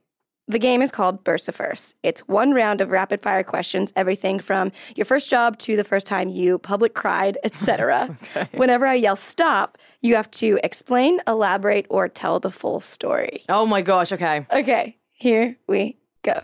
the 0.46 0.58
game 0.58 0.82
is 0.82 0.92
called 0.92 1.24
Bursiverse. 1.24 1.94
It's 2.02 2.20
one 2.28 2.52
round 2.52 2.80
of 2.82 2.90
rapid 2.90 3.22
fire 3.22 3.42
questions, 3.42 3.92
everything 3.96 4.38
from 4.40 4.72
your 4.94 5.06
first 5.06 5.30
job 5.30 5.56
to 5.60 5.74
the 5.74 5.84
first 5.84 6.06
time 6.06 6.28
you 6.28 6.58
public 6.58 6.94
cried, 6.94 7.38
etc. 7.42 8.16
Whenever 8.52 8.86
I 8.86 8.94
yell 8.94 9.16
stop, 9.16 9.78
you 10.02 10.14
have 10.16 10.30
to 10.32 10.58
explain, 10.62 11.20
elaborate, 11.26 11.86
or 11.88 12.08
tell 12.08 12.38
the 12.40 12.50
full 12.50 12.78
story. 12.80 13.42
Oh 13.48 13.64
my 13.66 13.80
gosh. 13.80 14.12
Okay. 14.12 14.46
Okay, 14.52 14.98
here 15.12 15.56
we 15.66 15.96
go. 16.22 16.40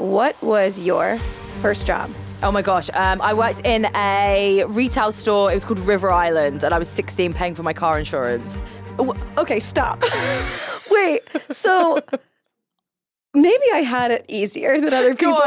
What 0.00 0.40
was 0.42 0.80
your 0.80 1.18
first 1.58 1.86
job? 1.86 2.10
Oh 2.42 2.50
my 2.50 2.62
gosh. 2.62 2.88
Um, 2.94 3.20
I 3.20 3.34
worked 3.34 3.66
in 3.66 3.84
a 3.94 4.64
retail 4.66 5.12
store. 5.12 5.50
It 5.50 5.54
was 5.54 5.64
called 5.66 5.78
River 5.80 6.10
Island, 6.10 6.62
and 6.62 6.72
I 6.72 6.78
was 6.78 6.88
16, 6.88 7.34
paying 7.34 7.54
for 7.54 7.62
my 7.62 7.74
car 7.74 7.98
insurance. 7.98 8.62
Okay, 9.36 9.60
stop. 9.60 10.02
Wait, 10.90 11.20
so 11.50 12.00
maybe 13.34 13.64
I 13.72 13.78
had 13.78 14.10
it 14.10 14.24
easier 14.28 14.80
than 14.80 14.92
other 14.92 15.14
people 15.22 15.40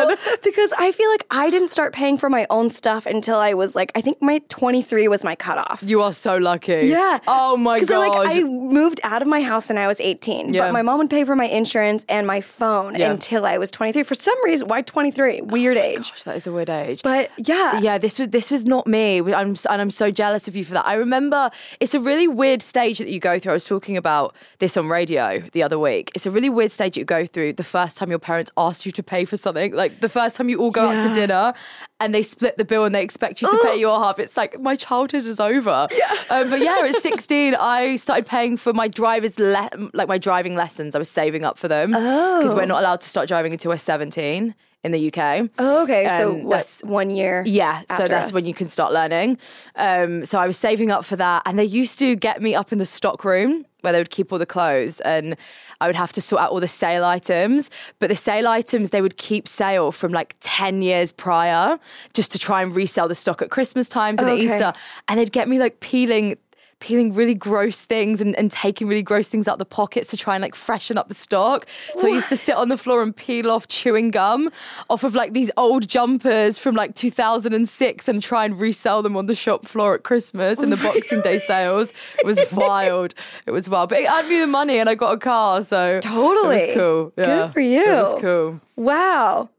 because 0.43 0.73
I 0.77 0.91
feel 0.91 1.09
like 1.09 1.25
I 1.31 1.49
didn't 1.49 1.67
start 1.69 1.93
paying 1.93 2.17
for 2.17 2.29
my 2.29 2.45
own 2.49 2.69
stuff 2.69 3.05
until 3.05 3.35
I 3.37 3.53
was 3.53 3.75
like, 3.75 3.91
I 3.95 4.01
think 4.01 4.21
my 4.21 4.39
23 4.49 5.07
was 5.07 5.23
my 5.23 5.35
cutoff. 5.35 5.81
You 5.83 6.01
are 6.01 6.13
so 6.13 6.37
lucky. 6.37 6.81
Yeah. 6.85 7.19
Oh 7.27 7.57
my 7.57 7.79
god. 7.79 7.87
Because 7.87 7.97
like 8.09 8.37
I 8.37 8.43
moved 8.43 8.99
out 9.03 9.21
of 9.21 9.27
my 9.27 9.41
house 9.41 9.69
when 9.69 9.77
I 9.77 9.87
was 9.87 9.99
18, 9.99 10.53
Yeah. 10.53 10.61
but 10.61 10.73
my 10.73 10.81
mom 10.81 10.99
would 10.99 11.09
pay 11.09 11.23
for 11.25 11.35
my 11.35 11.45
insurance 11.45 12.05
and 12.07 12.25
my 12.25 12.41
phone 12.41 12.95
Yeah. 12.95 13.11
until 13.11 13.45
I 13.45 13.57
was 13.57 13.69
23. 13.71 14.03
For 14.03 14.15
some 14.15 14.41
reason, 14.45 14.67
why 14.67 14.81
23? 14.81 15.41
Weird 15.41 15.77
age. 15.77 16.11
Gosh, 16.11 16.23
that 16.23 16.35
is 16.37 16.47
a 16.47 16.51
weird 16.51 16.69
age. 16.69 17.01
But 17.03 17.31
yeah, 17.37 17.79
yeah, 17.79 17.97
this 17.97 18.17
was 18.19 18.29
this 18.29 18.49
was 18.49 18.65
not 18.65 18.87
me. 18.87 19.17
I'm 19.19 19.55
and 19.69 19.81
I'm 19.81 19.91
so 19.91 20.09
jealous 20.11 20.47
of 20.47 20.55
you 20.55 20.63
for 20.63 20.73
that. 20.73 20.85
I 20.85 20.93
remember 20.93 21.51
it's 21.79 21.93
a 21.93 21.99
really 21.99 22.27
weird 22.27 22.61
stage 22.61 22.99
that 22.99 23.09
you 23.09 23.19
go 23.19 23.39
through. 23.39 23.51
I 23.51 23.53
was 23.53 23.65
talking 23.65 23.97
about 23.97 24.35
this 24.59 24.77
on 24.77 24.87
radio 24.87 25.43
the 25.51 25.63
other 25.63 25.77
week. 25.79 26.11
It's 26.15 26.25
a 26.25 26.31
really 26.31 26.49
weird 26.49 26.71
stage 26.71 26.97
you 26.97 27.05
go 27.05 27.25
through 27.25 27.53
the 27.53 27.63
first 27.77 27.98
time 27.98 28.10
your 28.12 28.20
parents 28.20 28.51
ask 28.56 28.86
you 28.86 28.92
to 29.00 29.03
pay 29.03 29.25
for 29.25 29.38
something. 29.38 29.74
Like 29.74 30.00
the 30.00 30.10
first 30.10 30.36
time 30.36 30.48
you 30.50 30.60
all 30.60 30.72
go 30.72 30.86
out 30.89 31.08
to 31.08 31.13
dinner 31.13 31.53
and 32.00 32.13
they 32.13 32.22
split 32.22 32.58
the 32.58 32.65
bill 32.65 32.86
and 32.86 32.94
they 32.94 33.03
expect 33.03 33.42
you 33.42 33.48
to 33.50 33.60
pay 33.63 33.77
your 33.80 33.98
half. 34.03 34.20
It's 34.20 34.38
like 34.38 34.60
my 34.60 34.75
childhood 34.75 35.25
is 35.25 35.39
over. 35.39 35.88
Yeah. 36.01 36.12
Um, 36.36 36.50
but 36.50 36.60
yeah, 36.60 36.77
at 36.84 36.96
16, 36.96 37.56
I 37.60 37.96
started 37.98 38.25
paying 38.25 38.58
for 38.58 38.74
my 38.74 38.88
driver's 38.88 39.38
le- 39.39 39.70
like 39.94 40.08
my 40.08 40.18
driving 40.18 40.56
lessons. 40.56 40.96
I 40.96 41.00
was 41.00 41.10
saving 41.10 41.44
up 41.46 41.58
for 41.58 41.68
them 41.68 41.92
because 41.92 42.53
we're 42.53 42.65
not 42.65 42.82
allowed 42.82 43.01
to 43.01 43.10
start 43.10 43.27
driving 43.27 43.53
until 43.53 43.70
we're 43.70 43.77
17 43.77 44.53
in 44.83 44.91
the 44.91 45.07
UK. 45.07 45.49
Oh, 45.59 45.83
okay. 45.83 46.07
So 46.09 46.31
Um, 46.31 46.43
what? 46.43 46.49
that's- 46.51 46.81
One 46.83 47.09
year. 47.09 47.43
Yeah, 47.45 47.81
so 47.89 48.07
that's 48.07 48.27
us. 48.27 48.33
when 48.33 48.45
you 48.45 48.53
can 48.53 48.67
start 48.67 48.91
learning. 48.93 49.37
Um, 49.75 50.25
so 50.25 50.39
I 50.39 50.47
was 50.47 50.57
saving 50.57 50.91
up 50.91 51.05
for 51.05 51.15
that, 51.15 51.41
and 51.45 51.57
they 51.57 51.63
used 51.65 51.99
to 51.99 52.15
get 52.15 52.41
me 52.41 52.53
up 52.55 52.71
in 52.71 52.79
the 52.79 52.85
stock 52.85 53.23
room 53.23 53.65
where 53.81 53.91
they 53.93 53.99
would 53.99 54.09
keep 54.09 54.31
all 54.31 54.39
the 54.39 54.45
clothes, 54.45 54.99
and 55.01 55.35
I 55.81 55.87
would 55.87 55.95
have 55.97 56.13
to 56.13 56.21
sort 56.21 56.41
out 56.41 56.51
all 56.51 56.61
the 56.61 56.67
sale 56.69 57.03
items. 57.03 57.69
But 57.99 58.07
the 58.09 58.15
sale 58.15 58.47
items 58.47 58.91
they 58.91 59.01
would 59.01 59.17
keep 59.17 59.47
sale 59.47 59.91
from 59.91 60.11
like 60.13 60.35
ten 60.39 60.81
years 60.81 61.11
prior, 61.11 61.77
just 62.13 62.31
to 62.33 62.39
try 62.39 62.61
and 62.61 62.73
resell 62.75 63.07
the 63.09 63.15
stock 63.15 63.41
at 63.41 63.49
Christmas 63.49 63.89
times 63.89 64.19
and 64.19 64.29
Okay. 64.29 64.45
at 64.47 64.53
Easter, 64.53 64.73
and 65.07 65.19
they'd 65.19 65.31
get 65.31 65.47
me 65.49 65.59
like 65.59 65.79
peeling. 65.81 66.37
Peeling 66.83 67.13
really 67.13 67.33
gross 67.33 67.79
things 67.79 68.19
and, 68.19 68.35
and 68.35 68.51
taking 68.51 68.89
really 68.89 69.01
gross 69.01 69.29
things 69.29 69.47
out 69.47 69.53
of 69.53 69.59
the 69.59 69.65
pockets 69.65 70.09
to 70.09 70.17
try 70.17 70.35
and 70.35 70.41
like 70.41 70.53
freshen 70.53 70.97
up 70.97 71.07
the 71.07 71.13
stock. 71.13 71.65
So 71.95 72.07
I 72.07 72.09
used 72.09 72.27
to 72.27 72.35
sit 72.35 72.55
on 72.55 72.67
the 72.67 72.77
floor 72.77 73.01
and 73.01 73.15
peel 73.15 73.49
off 73.49 73.69
chewing 73.69 74.11
gum 74.11 74.49
off 74.89 75.05
of 75.05 75.15
like 75.15 75.31
these 75.31 75.49
old 75.55 75.87
jumpers 75.87 76.57
from 76.57 76.75
like 76.75 76.93
2006 76.93 78.07
and 78.09 78.21
try 78.21 78.43
and 78.43 78.59
resell 78.59 79.01
them 79.01 79.15
on 79.15 79.27
the 79.27 79.33
shop 79.35 79.65
floor 79.65 79.95
at 79.95 80.03
Christmas 80.03 80.59
in 80.59 80.71
the 80.71 80.75
Boxing 80.83 81.21
Day 81.21 81.39
sales. 81.39 81.93
It 82.19 82.25
was 82.25 82.37
wild. 82.51 83.13
It 83.45 83.51
was 83.51 83.69
wild. 83.69 83.87
But 83.87 83.99
it 83.99 84.09
earned 84.11 84.27
me 84.27 84.41
the 84.41 84.47
money 84.47 84.77
and 84.77 84.89
I 84.89 84.95
got 84.95 85.13
a 85.13 85.17
car. 85.17 85.63
So 85.63 86.01
Totally. 86.01 86.57
It 86.57 86.67
was 86.67 86.75
cool. 86.75 87.13
Good 87.15 87.53
for 87.53 87.61
you. 87.61 87.81
It 87.81 88.03
was 88.03 88.21
cool. 88.21 88.61
Wow. 88.75 89.49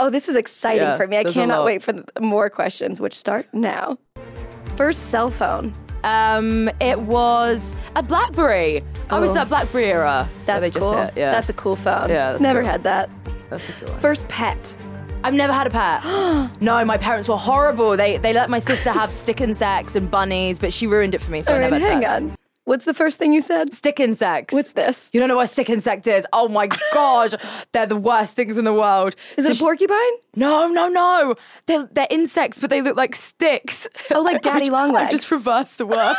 Oh, 0.00 0.10
this 0.10 0.28
is 0.28 0.34
exciting 0.34 0.82
Yeah, 0.82 0.96
for 0.96 1.06
me. 1.06 1.16
I 1.18 1.22
cannot 1.22 1.64
wait 1.64 1.80
for 1.80 2.02
more 2.20 2.50
questions, 2.50 3.00
which 3.00 3.14
start 3.14 3.46
now. 3.52 3.98
First 4.74 5.10
cell 5.10 5.30
phone. 5.30 5.72
Um, 6.04 6.70
it 6.80 6.98
was 7.00 7.74
a 7.96 8.02
BlackBerry. 8.02 8.82
I 9.10 9.18
was 9.20 9.30
Oh. 9.30 9.34
that 9.34 9.48
BlackBerry 9.48 9.86
era. 9.86 10.28
That's 10.46 10.68
just 10.68 10.78
cool. 10.78 10.96
hit. 10.96 11.14
Yeah, 11.16 11.30
That's 11.32 11.48
a 11.48 11.52
cool 11.52 11.76
phone. 11.76 12.08
Yeah, 12.08 12.36
Never 12.40 12.60
cool. 12.62 12.70
had 12.70 12.82
that. 12.84 13.10
that's 13.50 13.68
a 13.68 13.72
cool 13.72 13.88
one. 13.90 14.00
First 14.00 14.26
pet. 14.28 14.74
I've 15.24 15.34
never 15.34 15.52
had 15.52 15.66
a 15.66 15.70
pet. 15.70 16.02
no, 16.60 16.84
my 16.84 16.96
parents 16.96 17.28
were 17.28 17.36
horrible. 17.36 17.96
They 17.96 18.16
they 18.16 18.32
let 18.32 18.50
my 18.50 18.58
sister 18.58 18.90
have 18.90 19.12
stick 19.12 19.40
insects 19.40 19.94
and 19.94 20.10
bunnies, 20.10 20.58
but 20.58 20.72
she 20.72 20.86
ruined 20.88 21.14
it 21.14 21.20
for 21.20 21.30
me. 21.30 21.42
So 21.42 21.52
I 21.52 21.54
All 21.56 21.60
right, 21.60 21.70
never 21.70 21.84
had 21.84 21.92
hang 21.92 22.02
pets. 22.02 22.14
on. 22.16 22.36
What's 22.64 22.84
the 22.84 22.94
first 22.94 23.18
thing 23.18 23.32
you 23.32 23.40
said? 23.40 23.74
Stick 23.74 23.98
insects. 23.98 24.54
What's 24.54 24.72
this? 24.72 25.10
You 25.12 25.18
don't 25.18 25.28
know 25.28 25.34
what 25.36 25.44
a 25.44 25.48
stick 25.48 25.68
insect 25.68 26.06
is? 26.06 26.24
Oh 26.32 26.48
my 26.48 26.68
god, 26.94 27.34
they're 27.72 27.86
the 27.86 27.96
worst 27.96 28.36
things 28.36 28.56
in 28.56 28.64
the 28.64 28.72
world. 28.72 29.16
Is 29.36 29.46
So 29.46 29.50
it 29.50 29.58
a 29.58 29.60
porcupine? 29.62 30.12
No, 30.36 30.68
no, 30.68 30.88
no. 30.88 31.34
They're, 31.66 31.88
they're 31.90 32.06
insects, 32.08 32.60
but 32.60 32.70
they 32.70 32.80
look 32.80 32.96
like 32.96 33.16
sticks. 33.16 33.88
Oh, 34.14 34.20
like 34.22 34.42
daddy 34.50 34.70
long 34.70 34.94
I 34.94 35.10
just 35.10 35.30
legs. 35.30 35.32
reversed 35.32 35.78
the 35.78 35.86
words. 35.86 36.18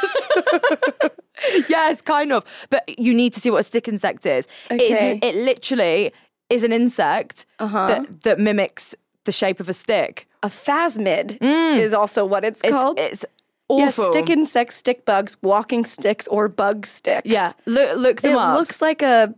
yes, 1.70 2.02
kind 2.02 2.32
of. 2.32 2.44
But 2.70 2.98
you 3.00 3.14
need 3.14 3.34
to 3.34 3.40
see 3.40 3.50
what 3.50 3.60
a 3.60 3.64
stick 3.64 3.88
insect 3.88 4.26
is. 4.26 4.48
Okay. 4.72 4.94
Uh-huh. 4.94 5.06
It, 5.06 5.24
is, 5.24 5.36
it 5.36 5.46
literally 5.46 6.12
is 6.50 6.64
an 6.64 6.74
insect 6.74 7.46
that, 7.60 8.22
that 8.24 8.40
mimics 8.40 8.96
the 9.24 9.32
shape 9.32 9.60
of 9.60 9.70
a 9.70 9.74
stick. 9.74 10.28
A 10.44 10.48
phasmid 10.50 11.38
is 11.42 11.94
also 11.94 12.26
what 12.26 12.44
it's, 12.44 12.62
Mm. 12.62 12.66
It's, 12.68 12.76
called. 12.76 13.00
it's 13.00 13.26
yeah, 13.70 13.86
awful. 13.88 14.12
stick 14.12 14.30
insects, 14.30 14.76
stick 14.76 15.06
bugs, 15.06 15.38
walking 15.42 15.86
sticks, 15.86 16.28
or 16.28 16.48
bug 16.50 16.86
sticks. 16.86 17.28
yeah, 17.30 17.54
look, 17.66 17.98
look 17.98 18.22
them 18.22 18.32
It 18.34 18.38
up. 18.38 18.58
looks 18.60 18.82
like 18.82 19.02
a. 19.02 19.34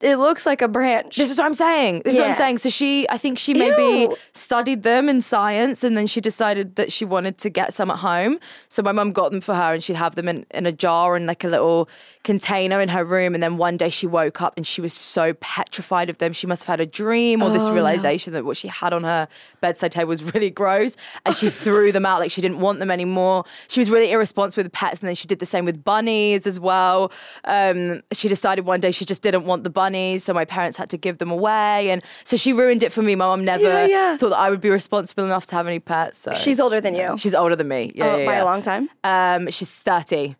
It 0.00 0.16
looks 0.16 0.46
like 0.46 0.62
a 0.62 0.68
branch. 0.68 1.16
This 1.16 1.30
is 1.30 1.36
what 1.36 1.44
I'm 1.44 1.54
saying. 1.54 2.02
This 2.06 2.14
is 2.14 2.20
what 2.20 2.30
I'm 2.30 2.36
saying. 2.36 2.58
So 2.58 2.70
she, 2.70 3.06
I 3.10 3.18
think 3.18 3.38
she 3.38 3.52
maybe 3.52 4.10
Ew. 4.10 4.16
studied 4.32 4.82
them 4.82 5.10
in 5.10 5.20
science, 5.20 5.84
and 5.84 5.94
then 5.96 6.06
she 6.06 6.22
decided 6.22 6.76
that 6.76 6.90
she 6.90 7.04
wanted 7.04 7.36
to 7.38 7.50
get 7.50 7.74
some 7.74 7.90
at 7.90 7.98
home. 7.98 8.38
So 8.70 8.82
my 8.82 8.92
mum 8.92 9.10
got 9.12 9.30
them 9.30 9.42
for 9.42 9.54
her, 9.54 9.74
and 9.74 9.82
she'd 9.82 9.96
have 9.96 10.14
them 10.14 10.26
in, 10.26 10.46
in 10.52 10.64
a 10.64 10.72
jar 10.72 11.16
and 11.16 11.26
like 11.26 11.44
a 11.44 11.48
little 11.48 11.86
container 12.24 12.80
in 12.80 12.88
her 12.88 13.04
room. 13.04 13.34
And 13.34 13.42
then 13.42 13.58
one 13.58 13.76
day 13.76 13.90
she 13.90 14.06
woke 14.06 14.40
up 14.40 14.54
and 14.56 14.66
she 14.66 14.80
was 14.80 14.94
so 14.94 15.34
petrified 15.34 16.08
of 16.08 16.16
them. 16.16 16.32
She 16.32 16.46
must 16.46 16.64
have 16.64 16.78
had 16.78 16.80
a 16.80 16.86
dream 16.86 17.42
or 17.42 17.50
this 17.50 17.68
realization 17.68 18.32
that 18.32 18.44
what 18.44 18.56
she 18.56 18.68
had 18.68 18.92
on 18.92 19.04
her 19.04 19.28
bedside 19.60 19.92
table 19.92 20.08
was 20.08 20.22
really 20.34 20.50
gross, 20.50 20.96
and 21.26 21.36
she 21.36 21.50
threw 21.50 21.92
them 21.92 22.06
out 22.06 22.20
like 22.20 22.30
she 22.30 22.40
didn't 22.40 22.60
want 22.60 22.78
them 22.78 22.90
anymore. 22.90 23.44
She 23.68 23.80
was 23.80 23.90
really 23.90 24.10
irresponsible 24.12 24.62
with 24.64 24.72
pets, 24.72 25.00
and 25.00 25.08
then 25.08 25.14
she 25.14 25.28
did 25.28 25.40
the 25.40 25.46
same 25.46 25.66
with 25.66 25.84
bunnies 25.84 26.46
as 26.46 26.58
well. 26.58 27.12
Um, 27.44 28.02
she 28.12 28.28
decided 28.28 28.64
one 28.64 28.80
day 28.80 28.92
she 28.92 29.04
just 29.04 29.20
didn't 29.20 29.44
want 29.44 29.64
the 29.64 29.70
bunnies, 29.90 30.24
so 30.24 30.32
my 30.32 30.44
parents 30.44 30.76
had 30.78 30.88
to 30.90 30.96
give 30.98 31.18
them 31.18 31.30
away, 31.30 31.90
and 31.90 32.02
so 32.24 32.36
she 32.36 32.52
ruined 32.52 32.82
it 32.82 32.92
for 32.92 33.02
me. 33.02 33.14
My 33.16 33.26
mom 33.26 33.44
never 33.44 33.62
Yeah, 33.62 33.86
yeah. 33.86 34.16
thought 34.16 34.30
that 34.30 34.38
I 34.38 34.50
would 34.50 34.60
be 34.60 34.70
responsible 34.70 35.24
enough 35.24 35.46
to 35.46 35.56
have 35.56 35.66
any 35.66 35.80
pets. 35.80 36.18
So. 36.20 36.34
She's 36.34 36.60
older 36.60 36.80
than 36.80 36.94
you. 36.94 37.16
she's 37.18 37.34
older 37.34 37.56
than 37.56 37.68
me. 37.68 37.92
Yeah, 37.94 38.06
Oh, 38.06 38.16
yeah, 38.18 38.26
by 38.26 38.34
a 38.36 38.44
long 38.44 38.62
time. 38.62 38.88
Um, 39.04 39.50
she's 39.50 39.70
thirty. 39.70 40.36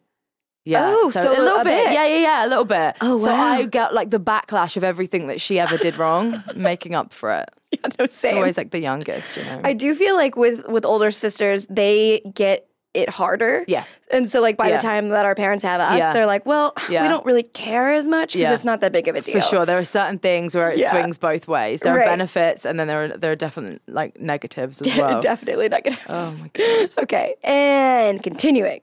Yeah. 0.65 0.93
Oh, 0.95 1.11
so 1.11 1.31
a 1.31 1.41
little 1.41 1.61
a 1.61 1.65
bit. 1.65 1.87
bit. 1.87 1.93
Yeah, 1.95 2.07
yeah, 2.07 2.21
yeah, 2.23 2.47
a 2.47 2.49
little 2.49 2.65
bit. 2.67 2.95
Oh, 3.01 3.17
wow. 3.17 3.25
So. 3.25 3.33
I 3.33 3.65
get 3.65 3.95
like 3.95 4.11
the 4.11 4.21
backlash 4.21 4.77
of 4.77 4.85
everything 4.85 5.27
that 5.29 5.41
she 5.41 5.59
ever 5.59 5.77
did 5.79 5.97
wrong, 5.97 6.37
making 6.55 6.95
up 6.95 7.13
for 7.13 7.33
it. 7.33 7.49
Yeah, 7.73 7.89
no, 7.99 8.05
It's 8.05 8.17
same. 8.17 8.37
always 8.37 8.57
like 8.57 8.71
the 8.71 8.79
youngest, 8.81 9.37
you 9.37 9.45
know. 9.45 9.61
I 9.65 9.73
do 9.73 9.95
feel 9.95 10.15
like 10.17 10.37
with 10.37 10.67
with 10.69 10.85
older 10.85 11.11
sisters, 11.11 11.67
they 11.71 12.21
get 12.35 12.67
it 12.93 13.09
harder. 13.09 13.65
Yeah. 13.69 13.85
And 14.13 14.29
so 14.29 14.41
like 14.41 14.57
by 14.57 14.69
Yeah. 14.69 14.77
the 14.79 14.83
time 14.83 15.11
that 15.11 15.25
our 15.25 15.35
parents 15.37 15.63
have 15.65 15.81
us, 15.81 15.97
Yeah. 15.99 16.13
they're 16.13 16.27
like, 16.27 16.45
well, 16.45 16.73
Yeah. 16.89 17.03
we 17.03 17.09
don't 17.09 17.25
really 17.25 17.45
care 17.45 17.93
as 17.93 18.09
much 18.09 18.33
because 18.33 18.53
it's 18.53 18.65
not 18.65 18.81
that 18.81 18.91
big 18.91 19.07
of 19.07 19.15
a 19.15 19.21
deal. 19.21 19.35
For 19.35 19.41
sure, 19.41 19.65
there 19.67 19.79
are 19.79 19.85
certain 19.85 20.19
things 20.19 20.55
where 20.57 20.71
it 20.73 20.81
swings 20.81 21.17
both 21.19 21.47
ways. 21.47 21.81
There 21.81 21.95
Right. 21.95 22.07
are 22.07 22.11
benefits, 22.11 22.65
and 22.65 22.81
then 22.81 22.89
there 22.89 23.05
are 23.05 23.09
there 23.17 23.31
are 23.33 23.37
definitely 23.37 23.79
like 23.87 24.21
negatives 24.21 24.81
as 24.83 24.97
well. 24.97 25.21
Definitely 25.21 25.69
negatives. 25.69 26.03
Oh 26.09 26.35
my 26.43 26.51
god! 26.53 26.91
Okay. 27.05 27.35
And 27.45 28.23
continuing. 28.23 28.81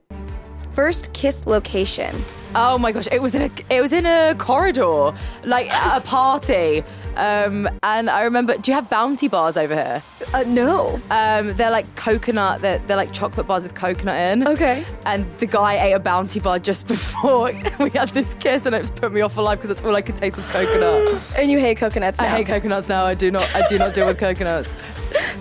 First 0.72 1.12
kiss 1.14 1.46
location. 1.48 2.24
Oh 2.56 2.78
my 2.78 2.92
gosh, 2.92 3.08
it 3.12 3.22
was 3.22 3.36
in 3.36 3.42
a 3.42 3.50
it 3.70 3.82
was 3.82 3.92
in 3.92 4.06
a 4.06 4.36
corridor, 4.38 5.12
like 5.44 5.70
at 5.74 5.98
a 5.98 6.02
party. 6.02 6.84
Um, 7.18 7.68
and 7.82 8.12
I 8.12 8.22
remember, 8.22 8.56
do 8.58 8.70
you 8.72 8.76
have 8.76 8.90
bounty 8.92 9.28
bars 9.28 9.58
over 9.58 9.74
here? 9.74 10.04
Uh, 10.34 10.44
no. 10.44 11.02
Um, 11.10 11.56
they're 11.56 11.72
like 11.72 11.94
coconut, 11.96 12.62
they're, 12.62 12.80
they're 12.80 12.98
like 12.98 13.14
chocolate 13.14 13.48
bars 13.48 13.64
with 13.64 13.74
coconut 13.74 14.18
in. 14.18 14.48
Okay. 14.48 14.86
And 15.06 15.26
the 15.40 15.46
guy 15.46 15.76
ate 15.84 15.94
a 15.94 16.00
bounty 16.00 16.40
bar 16.40 16.60
just 16.60 16.88
before 16.88 17.52
we 17.80 17.90
had 17.92 18.10
this 18.10 18.34
kiss, 18.36 18.66
and 18.66 18.76
it 18.76 18.94
put 18.96 19.12
me 19.12 19.22
off 19.22 19.34
for 19.34 19.42
life 19.42 19.60
because 19.60 19.70
that's 19.70 19.82
all 19.82 19.96
I 19.96 20.02
could 20.02 20.16
taste 20.16 20.38
was 20.38 20.48
coconut. 20.48 21.22
And 21.38 21.52
you 21.52 21.60
hate 21.60 21.78
coconuts 21.78 22.20
now. 22.20 22.26
I 22.26 22.30
hate 22.30 22.48
coconuts 22.48 22.90
now. 22.90 23.06
I 23.06 23.14
do 23.14 23.30
not. 23.32 23.44
I 23.56 23.68
do 23.70 23.78
not 23.78 23.94
deal 23.94 24.08
with 24.08 24.18
coconuts. 24.20 24.74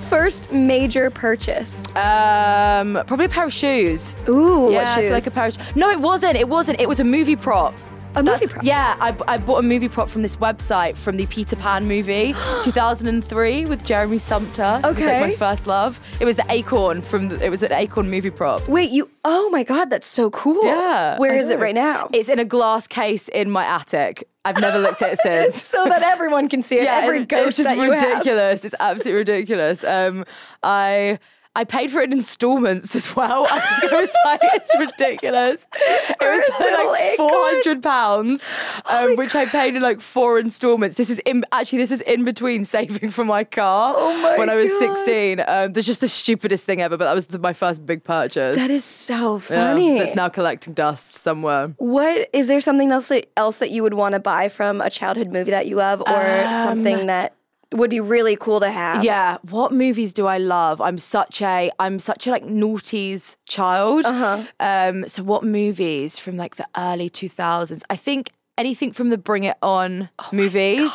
First 0.09 0.52
major 0.52 1.11
purchase. 1.11 1.87
Um, 1.97 3.02
probably 3.07 3.26
a 3.26 3.28
pair 3.28 3.45
of 3.45 3.52
shoes. 3.52 4.14
Ooh, 4.28 4.71
yeah, 4.71 4.85
what 4.85 5.00
shoes? 5.00 5.12
like 5.12 5.26
a 5.26 5.31
pair 5.31 5.47
of. 5.47 5.76
No, 5.76 5.90
it 5.90 6.00
wasn't. 6.00 6.37
It 6.37 6.49
wasn't. 6.49 6.81
It 6.81 6.88
was 6.88 7.00
a 7.00 7.05
movie 7.05 7.37
prop. 7.37 7.75
A 8.16 8.23
movie 8.23 8.46
prop? 8.46 8.64
Yeah, 8.64 8.96
I, 8.99 9.14
I 9.28 9.37
bought 9.38 9.58
a 9.58 9.62
movie 9.62 9.88
prop 9.88 10.08
from 10.08 10.23
this 10.23 10.37
website 10.37 10.96
from 10.96 11.16
the 11.18 11.26
Peter 11.26 11.54
Pan 11.56 11.87
movie, 11.87 12.32
2003 12.64 13.66
with 13.66 13.85
Jeremy 13.85 14.18
Sumpter. 14.18 14.80
It 14.82 14.87
was 14.87 14.96
like 14.96 14.96
Okay. 15.08 15.20
my 15.20 15.32
first 15.35 15.66
love. 15.66 16.00
It 16.20 16.25
was 16.25 16.37
the 16.37 16.44
Acorn 16.49 17.02
from. 17.02 17.28
The, 17.28 17.44
it 17.44 17.50
was 17.50 17.62
an 17.62 17.73
Acorn 17.73 18.08
movie 18.11 18.30
prop. 18.30 18.66
Wait, 18.68 18.90
you. 18.90 19.11
Oh 19.25 19.50
my 19.50 19.62
God, 19.64 19.90
that's 19.90 20.06
so 20.06 20.30
cool. 20.30 20.64
Yeah, 20.64 21.18
Where 21.18 21.32
I 21.32 21.37
is 21.37 21.50
it 21.50 21.58
right 21.58 21.75
now? 21.75 22.08
It's 22.12 22.28
in 22.28 22.38
a 22.38 22.44
glass 22.44 22.87
case 22.87 23.28
in 23.28 23.50
my 23.50 23.64
attic. 23.64 24.28
I've 24.44 24.61
never 24.61 24.78
looked 24.78 25.02
at 25.02 25.12
it 25.12 25.18
since. 25.23 25.61
so 25.62 25.85
that 25.85 26.02
everyone 26.02 26.49
can 26.49 26.62
see 26.62 26.78
it. 26.78 26.87
Every 26.88 27.18
it- 27.20 27.28
ghost 27.28 27.58
it's 27.58 27.68
just 27.68 27.76
you 27.76 27.90
have. 27.90 28.02
ridiculous. 28.02 28.64
It's 28.64 28.75
absolutely 28.80 29.18
ridiculous. 29.18 29.85
Um, 29.85 30.25
I 30.62 31.18
I 31.56 31.64
paid 31.64 31.90
for 31.90 32.00
it 32.00 32.12
in 32.12 32.18
installments 32.18 32.94
as 32.94 33.16
well. 33.16 33.46
I 33.50 33.58
think 33.80 33.92
it 33.92 34.00
was 34.00 34.10
like 34.25 34.40
it's 34.42 34.78
ridiculous. 34.78 35.66
It 35.75 36.16
was 36.20 36.50
like 36.60 37.16
four 37.16 37.30
hundred 37.32 37.82
pounds, 37.82 38.44
um, 38.84 39.16
which 39.16 39.34
I 39.34 39.46
paid 39.46 39.75
in 39.75 39.82
like 39.82 40.00
four 40.00 40.38
installments. 40.38 40.96
This 40.96 41.08
was 41.08 41.18
in 41.20 41.44
actually 41.52 41.78
this 41.78 41.90
was 41.90 42.02
in 42.02 42.25
between 42.25 42.64
saving 42.64 43.10
for 43.10 43.25
my 43.25 43.42
car 43.44 43.94
Oh 43.96 44.20
my 44.22 44.36
when 44.38 44.50
I 44.50 44.54
was 44.56 44.70
God. 44.70 44.78
sixteen. 44.80 45.40
Um, 45.40 45.72
that's 45.72 45.86
just 45.86 46.00
the 46.02 46.08
stupidest 46.08 46.66
thing 46.66 46.80
ever, 46.82 46.96
but 46.96 47.06
that 47.06 47.14
was 47.14 47.26
the, 47.26 47.38
my 47.38 47.52
first 47.54 47.86
big 47.86 48.04
purchase. 48.04 48.56
That 48.56 48.70
is 48.70 48.84
so 48.84 49.36
Yeah, 49.36 49.70
funny. 49.72 49.98
that's 49.98 50.14
now 50.14 50.28
collecting 50.28 50.75
dust 50.75 51.14
somewhere. 51.14 51.68
What 51.78 52.28
is 52.32 52.48
there 52.48 52.60
something 52.60 52.90
else 52.92 53.08
that, 53.08 53.30
else 53.36 53.58
that 53.60 53.70
you 53.70 53.82
would 53.82 53.94
want 53.94 54.12
to 54.12 54.20
buy 54.20 54.48
from 54.50 54.80
a 54.82 54.90
childhood 54.90 55.32
movie 55.32 55.52
that 55.52 55.66
you 55.66 55.76
love, 55.76 56.02
or 56.02 56.52
something 56.52 57.06
that 57.06 57.34
would 57.76 57.90
be 57.90 58.00
really 58.00 58.37
cool 58.37 58.61
to 58.61 58.71
have? 58.71 59.04
Yeah, 59.04 59.38
what 59.50 59.73
movies 59.73 60.12
do 60.12 60.26
I 60.26 60.38
love? 60.38 60.80
I'm 60.80 60.99
such 60.99 61.40
a 61.42 61.71
I'm 61.78 61.99
such 61.99 62.26
a 62.26 62.30
like 62.30 62.45
naughties 62.45 63.37
child. 63.49 64.04
Uh-huh. 64.04 64.45
Um, 64.61 65.06
so 65.09 65.23
what 65.23 65.45
movies 65.45 66.18
from 66.18 66.37
like 66.37 66.56
the 66.56 66.66
early 66.76 67.09
2000s? 67.11 67.83
I 67.90 67.97
think 67.97 68.30
anything 68.59 68.92
from 68.92 69.11
the 69.11 69.18
Bring 69.18 69.45
It 69.45 69.56
On 69.62 70.09
movies. 70.33 70.90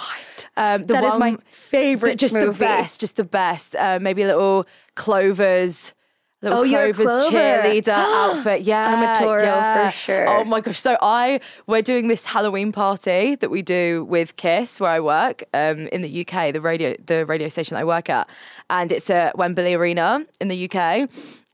Um, 0.58 0.86
the 0.86 0.98
Oh 0.98 1.02
That 1.02 1.04
is 1.14 1.18
my 1.20 1.30
one- 1.32 1.42
favorite 1.50 2.18
Just 2.20 2.34
the 2.34 2.52
best, 2.52 3.00
just 3.00 3.16
the 3.16 3.24
best. 3.24 3.76
Uh, 3.76 4.00
maybe 4.02 4.24
a 4.24 4.28
little 4.28 4.66
Clover's. 4.96 5.94
Little 6.42 6.60
Oh, 6.60 6.64
you're 6.64 6.86
a 6.86 6.94
Clover. 6.94 7.30
cheerleader 7.30 7.90
outfit. 7.90 8.62
Yeah. 8.62 8.88
I'm 8.88 9.04
a 9.04 9.20
Toro 9.20 9.86
for 9.86 9.92
sure. 9.92 10.28
Oh 10.28 10.44
my 10.44 10.60
gosh. 10.60 10.80
So 10.80 10.98
I 11.02 11.40
we're 11.68 11.84
doing 11.84 12.08
this 12.08 12.26
Halloween 12.26 12.72
party 12.72 13.36
that 13.36 13.52
we 13.52 13.62
do 13.62 14.06
with 14.06 14.36
Kiss 14.38 14.80
where 14.80 14.92
I 14.92 15.00
work 15.00 15.44
um, 15.54 15.88
in 15.90 16.02
the 16.02 16.22
UK, 16.26 16.52
the 16.54 16.62
radio 16.62 16.96
the 17.06 17.26
radio 17.26 17.48
station 17.48 17.78
I 17.78 17.84
work 17.84 18.10
at, 18.10 18.28
and 18.70 18.92
it's 18.92 19.10
at 19.10 19.38
Wembley 19.38 19.76
Arena 19.76 20.26
in 20.40 20.48
the 20.48 20.70
UK. 20.70 21.10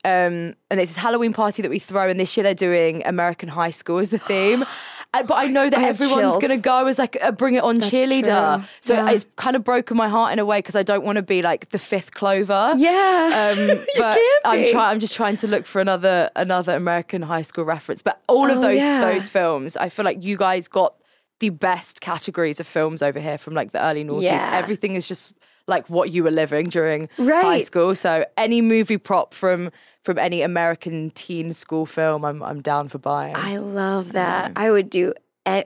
Um, 0.06 0.56
and 0.72 0.80
it's 0.80 0.94
this 0.94 0.98
Halloween 0.98 1.34
party 1.34 1.62
that 1.62 1.70
we 1.70 1.80
throw, 1.80 2.08
and 2.08 2.18
this 2.18 2.38
year 2.38 2.44
they're 2.44 2.54
doing 2.54 3.06
American 3.06 3.50
High 3.50 3.72
School 3.72 3.98
as 3.98 4.10
the 4.10 4.20
theme. 4.20 4.64
And- 5.20 5.28
but 5.28 5.36
I 5.36 5.48
know 5.48 5.70
that 5.70 5.80
I 5.80 5.88
everyone's 5.90 6.36
going 6.44 6.56
to 6.56 6.62
go 6.62 6.88
as 6.88 6.98
like 6.98 7.18
a 7.22 7.32
bring 7.32 7.56
it 7.56 7.64
on 7.64 7.80
cheerleader. 7.80 8.58
true. 8.58 8.66
So 8.82 8.94
Yeah. 8.94 9.12
it's 9.12 9.26
kind 9.36 9.56
of 9.56 9.64
broken 9.64 9.98
my 9.98 10.08
heart 10.10 10.34
in 10.34 10.40
a 10.40 10.46
way 10.46 10.60
because 10.60 10.76
I 10.76 10.84
don't 10.84 11.04
want 11.04 11.16
to 11.18 11.22
be 11.22 11.42
like 11.42 11.70
the 11.70 11.80
fifth 11.80 12.14
Clover. 12.14 12.74
Yeah. 12.76 13.56
Um, 13.58 13.68
but 13.98 14.18
I'm 14.46 14.70
trying. 14.72 14.76
I'm 14.92 15.00
just 15.00 15.14
trying 15.16 15.38
to 15.38 15.48
look 15.48 15.66
for 15.66 15.82
another 15.82 16.30
another 16.36 16.76
American 16.76 17.22
high 17.24 17.42
school 17.44 17.66
reference. 17.66 18.02
But 18.02 18.22
all 18.28 18.50
of 18.50 18.58
Oh, 18.58 18.62
those 18.62 18.78
yeah. 18.80 19.02
those 19.12 19.28
films, 19.30 19.76
I 19.78 19.90
feel 19.90 20.06
like 20.06 20.24
you 20.24 20.38
guys 20.38 20.68
got 20.68 20.96
the 21.40 21.50
best 21.50 22.02
categories 22.02 22.60
of 22.60 22.66
films 22.66 23.04
over 23.04 23.20
here 23.20 23.38
from 23.38 23.54
like 23.54 23.72
the 23.72 23.80
early 23.84 24.04
noughties. 24.04 24.24
Yeah. 24.24 24.52
Everything 24.56 24.96
is 24.96 25.08
just 25.08 25.34
like 25.68 25.90
what 25.90 26.12
you 26.12 26.24
were 26.24 26.32
living 26.32 26.70
during 26.70 27.10
high 27.18 27.60
school. 27.60 27.96
So 27.96 28.26
any 28.38 28.62
movie 28.62 28.98
prop 28.98 29.34
from 29.34 29.72
from 30.02 30.18
any 30.18 30.42
American 30.42 31.12
teen 31.12 31.54
school 31.54 31.86
film, 31.86 32.24
I'm 32.26 32.42
I'm 32.42 32.62
down 32.62 32.88
for 32.88 32.98
buying. 32.98 33.36
I 33.36 33.58
love 33.58 34.14
that. 34.14 34.54
I 34.56 34.72
would 34.72 34.90
do 34.90 35.14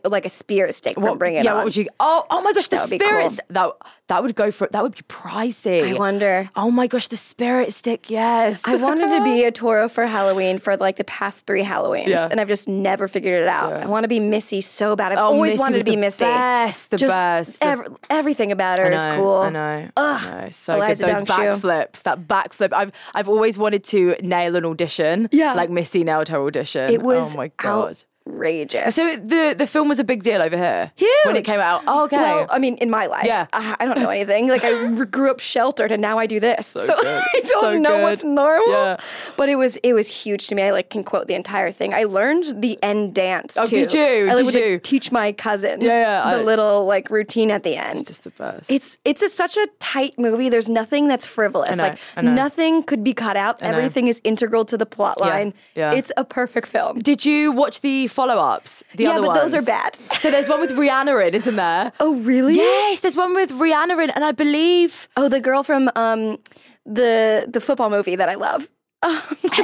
like 0.06 0.26
a 0.26 0.30
spirit 0.30 0.74
stick 0.76 0.96
from 0.96 1.18
Bring 1.18 1.36
It 1.36 1.44
yeah, 1.44 1.52
On. 1.52 1.58
what 1.58 1.66
would 1.66 1.76
you? 1.76 1.88
Oh, 2.00 2.26
oh 2.30 2.42
my 2.42 2.54
gosh, 2.54 2.68
the 2.68 2.76
That 2.78 2.90
spirit 2.90 3.28
cool. 3.30 3.38
that 3.50 3.72
that 4.08 4.22
would 4.24 4.36
go 4.36 4.52
for 4.52 4.68
that 4.72 4.84
would 4.84 4.96
be 4.96 5.02
pricey. 5.04 5.96
I 5.96 5.98
wonder. 5.98 6.50
Oh 6.56 6.70
my 6.72 6.88
gosh, 6.88 7.08
the 7.08 7.16
spirit 7.18 7.74
stick, 7.74 8.10
yes. 8.10 8.62
I 8.66 8.76
wanted 8.76 9.10
to 9.18 9.24
be 9.24 9.44
a 9.50 9.52
Toro 9.52 9.88
for 9.90 10.06
Halloween 10.06 10.60
for 10.60 10.78
like 10.78 10.98
the 10.98 11.04
past 11.06 11.46
three 11.48 11.64
Halloweens, 11.64 12.08
Yeah. 12.08 12.28
and 12.30 12.40
I've 12.40 12.48
just 12.48 12.68
never 12.68 13.08
figured 13.08 13.42
it 13.42 13.48
out. 13.48 13.74
I 13.74 13.86
want 13.86 14.04
to 14.04 14.08
be 14.08 14.20
Missy 14.20 14.62
so 14.62 14.96
bad. 14.96 15.12
I've 15.14 15.18
Oh, 15.18 15.24
always 15.34 15.52
Missy 15.54 15.60
wanted 15.60 15.80
to 15.80 15.86
be 15.86 15.92
the 15.92 15.98
Missy. 15.98 16.26
best, 16.26 16.92
the 16.92 16.98
just 16.98 17.16
best. 17.16 17.64
ev- 17.64 17.98
everything 18.10 18.52
about 18.52 18.80
her 18.80 18.86
I 18.86 18.94
is 18.96 19.06
cool. 19.16 19.36
I 19.36 19.50
know. 19.50 19.90
Ugh, 19.98 20.22
I 20.34 20.42
know. 20.46 20.50
So 20.52 20.76
Eliza 20.76 21.06
good. 21.06 21.16
Those 21.16 21.22
backflips, 21.24 22.04
that 22.04 22.28
backflip. 22.28 22.74
I've 22.74 22.92
I've 23.14 23.30
always 23.30 23.58
wanted 23.58 23.84
to 23.86 24.16
nail 24.22 24.56
an 24.56 24.66
audition. 24.66 25.30
Yeah. 25.32 25.54
Like 25.54 25.70
Missy 25.70 26.04
nailed 26.04 26.28
her 26.30 26.40
audition. 26.46 26.90
It 26.90 27.02
was 27.02 27.34
oh 27.34 27.38
my 27.38 27.52
god. 27.58 28.04
Outrageous. 28.28 28.96
So 28.96 29.16
the 29.18 29.56
the 29.58 29.68
film 29.68 29.88
was 29.90 30.00
a 30.00 30.04
big 30.04 30.24
deal 30.24 30.42
over 30.42 30.58
here. 30.58 30.92
When 31.26 31.36
it 31.36 31.44
came 31.44 31.60
out. 31.60 31.84
Oh, 31.88 32.04
okay. 32.06 32.18
Well, 32.18 32.48
I 32.50 32.60
mean, 32.60 32.76
in 32.78 32.90
my 32.90 33.06
life, 33.08 33.26
Yeah. 33.26 33.48
I, 33.54 33.76
I 33.80 33.86
don't 33.86 34.00
know 34.00 34.10
anything. 34.10 34.48
Like 34.48 34.64
I 34.64 34.92
grew 35.06 35.30
up 35.32 35.40
sheltered, 35.40 35.92
and 35.92 36.02
now 36.02 36.18
I 36.18 36.26
do 36.26 36.40
this, 36.40 36.68
so, 36.68 36.96
good. 37.02 37.24
I 37.34 37.42
don't 37.46 37.62
So 37.62 37.78
know 37.80 37.98
good. 37.98 38.04
what's 38.04 38.24
normal. 38.24 38.68
Yeah. 38.74 38.98
But 39.38 39.50
it 39.50 39.56
was 39.56 39.78
it 39.78 39.94
was 39.94 40.10
huge 40.24 40.48
to 40.48 40.56
me. 40.56 40.64
I 40.64 40.72
like 40.72 40.90
can 40.90 41.04
quote 41.04 41.28
the 41.28 41.36
entire 41.36 41.72
thing. 41.72 41.94
I 41.94 42.04
learned 42.04 42.62
the 42.62 42.78
end 42.84 43.14
dance. 43.14 43.58
Oh, 43.58 43.66
too. 43.66 43.76
did 43.76 43.94
you? 43.94 44.02
I 44.02 44.24
like, 44.34 44.38
Did 44.38 44.46
would, 44.46 44.54
like, 44.56 44.64
you? 44.64 44.80
teach 44.80 45.12
my 45.12 45.32
cousins. 45.32 45.84
Yeah, 45.84 46.02
yeah, 46.26 46.32
the 46.36 46.42
I- 46.42 46.44
little 46.44 46.86
like 46.86 47.10
routine 47.10 47.52
at 47.52 47.64
the 47.64 47.76
end. 47.76 48.08
just 48.08 48.24
the 48.24 48.32
best. 48.32 48.70
It's 48.72 48.98
it's 49.06 49.22
a, 49.22 49.30
such 49.30 49.58
a 49.58 49.68
tight 49.80 50.18
movie. 50.18 50.50
There's 50.50 50.70
nothing 50.70 51.08
that's 51.08 51.26
frivolous. 51.26 51.78
know, 51.78 51.84
like 52.16 52.24
nothing 52.24 52.84
could 52.84 53.04
be 53.04 53.14
cut 53.14 53.38
out. 53.38 53.62
Everything 53.62 54.08
is 54.08 54.22
integral 54.24 54.66
to 54.66 54.78
the 54.78 54.86
plot 54.86 55.18
Yeah, 55.20 55.26
line. 55.28 55.54
yeah. 55.76 55.94
It's 55.94 56.12
a 56.18 56.26
perfect 56.26 56.68
film. 56.68 57.00
Did 57.00 57.26
you 57.26 57.52
watch 57.52 57.82
the 57.82 58.08
follow 58.12 58.36
ups? 58.38 58.84
The 58.96 59.04
yeah, 59.04 59.12
other 59.12 59.28
but 59.28 59.34
those 59.42 59.54
are 59.54 59.62
bad. 59.64 59.96
So 60.20 60.30
there's 60.30 60.48
one 60.50 60.62
with 60.62 60.72
Rihanna 60.72 61.28
in, 61.28 61.34
isn't 61.36 61.56
there? 61.56 61.92
Oh 62.00 62.16
really? 62.16 62.56
Yes, 62.56 63.00
there's 63.00 63.18
one 63.18 63.34
with 63.34 63.52
Rihanna 63.52 64.04
in, 64.04 64.10
and 64.12 64.24
I 64.24 64.32
believe 64.32 65.08
Oh, 65.18 65.30
the 65.30 65.40
girl 65.42 65.64
from 65.64 65.90
um 65.96 66.38
the 66.86 67.48
the 67.48 67.62
football 67.62 67.90
movie 67.90 68.16
that 68.16 68.30
I 68.30 68.36
love. 68.36 68.70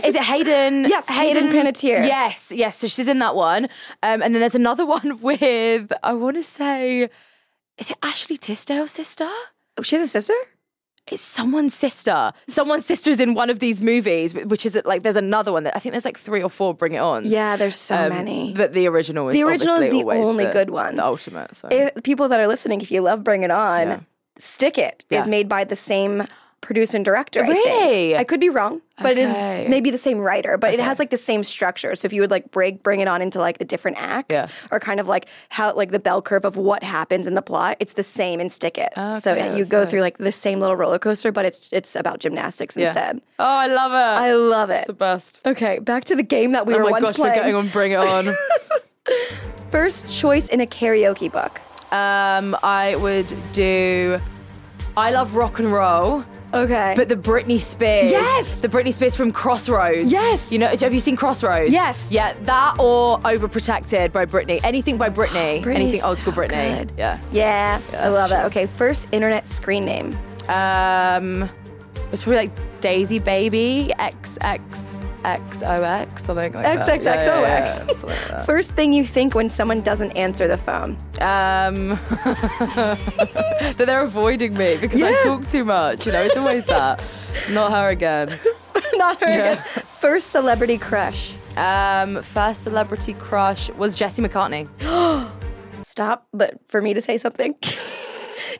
is 0.03 0.15
it 0.15 0.23
Hayden? 0.23 0.86
Yes, 0.86 1.07
Hayden 1.07 1.49
Panettiere. 1.51 2.07
Yes, 2.07 2.51
yes. 2.51 2.77
So 2.79 2.88
she's 2.88 3.07
in 3.07 3.19
that 3.19 3.36
one, 3.36 3.65
um, 4.01 4.21
and 4.23 4.33
then 4.33 4.39
there's 4.39 4.55
another 4.55 4.86
one 4.97 5.19
with 5.21 5.91
I 6.01 6.13
want 6.13 6.38
to 6.38 6.43
say, 6.43 7.10
is 7.77 7.91
it 7.91 7.97
Ashley 8.01 8.38
Tisdale's 8.38 8.91
sister? 8.91 9.29
Oh, 9.77 9.83
she 9.83 9.95
has 9.95 10.05
a 10.05 10.07
sister. 10.07 10.33
It's 11.11 11.21
someone's 11.21 11.73
sister. 11.73 12.31
Someone's 12.47 12.85
sister 12.85 13.09
is 13.09 13.19
in 13.19 13.33
one 13.33 13.49
of 13.49 13.59
these 13.59 13.81
movies, 13.81 14.33
which 14.33 14.65
is 14.65 14.79
like 14.85 15.03
there's 15.03 15.15
another 15.15 15.51
one 15.51 15.63
that 15.63 15.75
I 15.75 15.79
think 15.79 15.93
there's 15.93 16.05
like 16.05 16.17
three 16.19 16.43
or 16.43 16.49
four 16.49 16.73
Bring 16.73 16.93
It 16.93 16.97
On. 16.99 17.23
Yeah, 17.25 17.55
there's 17.55 17.75
so 17.75 17.95
um, 17.95 18.09
many. 18.09 18.53
But 18.53 18.73
the 18.73 18.87
original 18.87 19.29
is 19.29 19.35
The 19.37 19.43
original 19.43 19.75
is 19.77 19.89
the 19.89 20.03
only 20.03 20.45
the- 20.45 20.51
good 20.51 20.69
one. 20.69 20.95
the 20.95 21.05
ultimate. 21.05 21.55
So. 21.55 21.67
If, 21.71 22.03
people 22.03 22.27
that 22.29 22.39
are 22.39 22.47
listening, 22.47 22.81
if 22.81 22.91
you 22.91 23.01
love 23.01 23.23
Bring 23.23 23.43
It 23.43 23.51
On, 23.51 23.87
Yeah. 23.87 23.99
Stick 24.39 24.77
It 24.77 25.03
is 25.09 25.25
Yeah. 25.25 25.25
made 25.25 25.49
by 25.49 25.63
the 25.63 25.75
same 25.75 26.23
producer 26.61 26.97
and 26.97 27.05
director. 27.05 27.43
I. 27.43 27.47
Really? 27.47 28.17
I 28.17 28.23
could 28.23 28.39
be 28.39 28.49
wrong, 28.49 28.81
but 29.01 29.17
it 29.17 29.29
Okay. 29.29 29.63
is 29.65 29.69
maybe 29.69 29.89
the 29.91 29.97
same 29.97 30.17
writer. 30.19 30.57
But 30.57 30.73
it 30.73 30.79
has 30.79 30.99
like 30.99 31.11
the 31.11 31.17
same 31.17 31.43
structure. 31.43 31.95
So 31.95 32.05
if 32.07 32.13
you 32.13 32.21
would 32.21 32.31
like 32.31 32.51
break 32.51 32.83
Bring 32.83 32.99
It 32.99 33.07
On 33.07 33.21
into 33.21 33.39
like 33.39 33.57
the 33.59 33.65
different 33.65 33.97
acts, 34.01 34.33
Yeah. 34.33 34.47
or 34.71 34.79
kind 34.79 34.99
of 34.99 35.07
like 35.07 35.27
how 35.49 35.73
like 35.73 35.91
the 35.91 35.99
bell 35.99 36.21
curve 36.21 36.45
of 36.45 36.57
what 36.57 36.83
happens 36.83 37.27
in 37.27 37.35
the 37.35 37.41
plot, 37.41 37.77
it's 37.79 37.93
the 37.93 38.03
same 38.03 38.39
in 38.39 38.49
Stick 38.49 38.77
It. 38.77 38.91
so 39.21 39.31
Okay, 39.31 39.45
yeah, 39.47 39.55
you 39.55 39.65
go 39.65 39.81
nice. 39.81 39.89
through 39.91 40.01
like 40.01 40.17
the 40.17 40.31
same 40.31 40.59
little 40.59 40.75
roller 40.75 40.99
coaster, 40.99 41.31
but 41.31 41.45
it's 41.45 41.69
it's 41.71 41.95
about 41.95 42.19
gymnastics 42.19 42.75
Yeah. 42.75 42.85
instead. 42.87 43.21
Oh, 43.39 43.45
I 43.45 43.67
love 43.67 43.91
it. 43.91 44.21
I 44.23 44.33
love 44.33 44.69
it. 44.69 44.87
the 44.87 44.93
best. 44.93 45.41
Okay, 45.45 45.79
back 45.79 46.05
to 46.05 46.15
the 46.15 46.23
game 46.23 46.51
that 46.53 46.65
we 46.65 46.73
oh 46.73 46.77
were 46.79 46.83
my 46.85 46.91
once 46.91 47.05
gosh, 47.05 47.15
playing. 47.15 47.31
we're 47.35 47.41
getting 47.41 47.55
on 47.55 47.67
Bring 47.69 47.91
It 47.91 47.99
On. 47.99 48.35
First 49.71 50.11
choice 50.11 50.49
in 50.49 50.61
a 50.61 50.65
karaoke 50.65 51.31
book. 51.31 51.61
um, 51.93 52.57
I 52.63 52.95
would 52.95 53.33
do. 53.53 54.19
I 54.97 55.12
love 55.12 55.36
rock 55.36 55.60
and 55.60 55.71
roll. 55.71 56.25
Okay. 56.55 56.93
But 56.97 57.07
the 57.07 57.15
Britney 57.15 57.60
Spears. 57.60 58.10
Yes! 58.10 58.62
The 58.62 58.67
Britney 58.67 58.91
Spears 58.91 59.15
from 59.15 59.31
Crossroads. 59.31 60.12
Yes! 60.12 60.51
You 60.51 60.57
know, 60.57 60.67
have 60.75 60.91
you 60.91 60.99
seen 60.99 61.15
Crossroads? 61.15 61.71
Yes. 61.71 62.12
Yeah, 62.12 62.33
that 62.45 62.77
or 62.79 63.19
Overprotected 63.19 64.12
by 64.12 64.25
Britney. 64.25 64.60
Anything 64.63 64.97
by 64.97 65.10
Britney. 65.12 65.62
Britney's 65.63 65.67
Anything 65.75 66.01
old 66.03 66.17
school 66.19 66.33
so 66.33 66.41
Britney. 66.41 66.79
good. 66.79 66.91
Yeah. 66.97 67.19
yeah, 67.31 67.79
I 67.93 68.07
love 68.07 68.31
it. 68.31 68.43
Okay, 68.45 68.65
first 68.65 69.07
internet 69.12 69.45
screen 69.47 69.86
name. 69.86 70.17
Um, 70.47 71.47
it's 72.12 72.23
probably 72.23 72.38
like 72.38 72.81
Daisy 72.81 73.19
Baby, 73.19 73.91
XX, 73.99 74.96
XOX, 75.23 76.19
something 76.19 76.53
like 76.53 76.63
that. 76.63 76.80
XXXOX. 76.88 77.03
yeah, 77.25 77.41
yeah, 77.41 77.65
something 77.65 78.10
like 78.10 78.27
that. 78.30 78.45
First 78.45 78.71
thing 78.73 78.93
you 78.93 79.03
think 79.03 79.36
when 79.36 79.49
someone 79.49 79.82
doesn't 79.82 80.12
answer 80.12 80.47
the 80.47 80.58
phone. 80.58 80.91
Um, 81.19 81.89
that 82.75 83.75
they're 83.77 84.03
avoiding 84.03 84.56
me 84.58 84.77
because 84.80 85.01
I 85.01 85.13
talk 85.23 85.47
too 85.47 85.63
much. 85.65 86.06
You 86.06 86.12
know, 86.12 86.21
it's 86.21 86.38
always 86.38 86.65
that. 86.65 87.03
Not 87.51 87.71
her 87.71 87.89
again. 87.89 88.30
Not 88.93 89.19
her 89.21 89.27
Yeah. 89.30 89.51
again. 89.53 89.63
First 89.88 90.32
celebrity 90.32 90.77
crush. 90.77 91.34
Um, 91.56 92.21
first 92.23 92.62
celebrity 92.63 93.13
crush 93.13 93.69
was 93.71 93.95
Jesse 93.95 94.21
McCartney. 94.21 94.67
Stop, 95.82 96.27
but 96.34 96.60
for 96.67 96.82
me 96.82 96.93
to 96.93 97.01
say 97.01 97.17
something. 97.17 97.56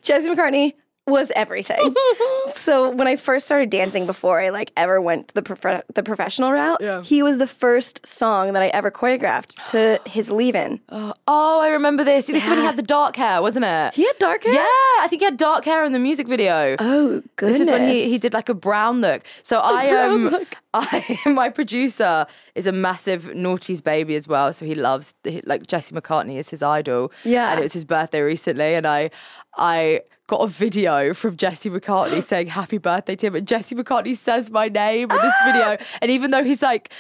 Jesse 0.02 0.30
McCartney 0.30 0.74
was 1.08 1.32
everything. 1.36 1.96
so 2.56 2.90
when 2.92 3.08
I 3.08 3.16
first 3.16 3.46
started 3.46 3.70
dancing 3.70 4.06
before 4.06 4.42
I 4.42 4.50
like 4.50 4.72
ever 4.78 5.00
went 5.02 5.34
the 5.34 5.42
prof- 5.42 5.82
the 5.94 6.04
professional 6.04 6.52
route, 6.52 6.80
Yeah. 6.82 7.02
he 7.02 7.24
was 7.24 7.40
the 7.40 7.48
first 7.48 8.06
song 8.06 8.54
that 8.54 8.62
I 8.62 8.68
ever 8.68 8.92
choreographed 8.92 9.56
to 9.72 10.00
his 10.10 10.30
Leavin'. 10.30 10.80
Oh, 10.92 11.60
I 11.62 11.70
remember 11.70 12.04
this. 12.04 12.28
This 12.28 12.44
is 12.44 12.50
when 12.50 12.60
he 12.60 12.64
had 12.66 12.76
the 12.76 12.82
dark 12.84 13.16
hair, 13.16 13.42
wasn't 13.42 13.66
it? 13.66 13.94
He 13.96 14.06
had 14.06 14.18
dark 14.20 14.44
hair? 14.44 14.54
Yeah, 14.54 14.60
I 15.02 15.08
think 15.10 15.22
he 15.22 15.26
had 15.26 15.38
dark 15.38 15.66
hair 15.66 15.84
in 15.86 15.94
the 15.94 16.00
music 16.00 16.28
video. 16.28 16.76
Oh 16.80 17.24
goodness. 17.38 17.60
This 17.60 17.68
is 17.68 17.72
when 17.72 17.90
he, 17.90 18.10
he 18.10 18.18
did 18.18 18.34
like 18.34 18.50
a 18.50 18.54
brown 18.54 19.02
look. 19.02 19.24
So 19.44 19.60
I 19.64 19.90
um 19.90 20.26
look. 20.30 20.48
I 20.74 21.18
my 21.26 21.50
producer 21.50 22.26
is 22.54 22.68
a 22.68 22.72
massive 22.72 23.34
naughty's 23.34 23.82
baby 23.82 24.16
as 24.16 24.28
well. 24.28 24.52
So 24.54 24.66
he 24.66 24.76
loves 24.76 25.14
like 25.46 25.66
Jesse 25.68 25.96
McCartney 25.96 26.38
is 26.38 26.50
his 26.50 26.62
idol. 26.62 27.12
Yeah. 27.24 27.50
and 27.52 27.60
it 27.60 27.64
was 27.64 27.74
his 27.74 27.86
birthday 27.86 28.22
recently, 28.22 28.76
and 28.76 28.86
I 28.86 29.10
I 29.58 30.02
got 30.28 30.38
a 30.42 30.48
video 30.48 31.14
from 31.14 31.36
Jesse 31.38 31.70
McCartney 31.70 32.22
saying 32.32 32.48
happy 32.48 32.78
birthday 32.78 33.16
to 33.16 33.28
him, 33.28 33.36
and 33.36 33.48
Jesse 33.48 33.76
McCartney 33.76 34.16
says 34.16 34.52
my 34.52 34.68
name 34.68 35.10
in 35.10 35.18
this 35.18 35.34
video, 35.46 35.78
and 36.02 36.12
even 36.12 36.32
though 36.32 36.44
he's 36.44 36.62
like. 36.62 36.92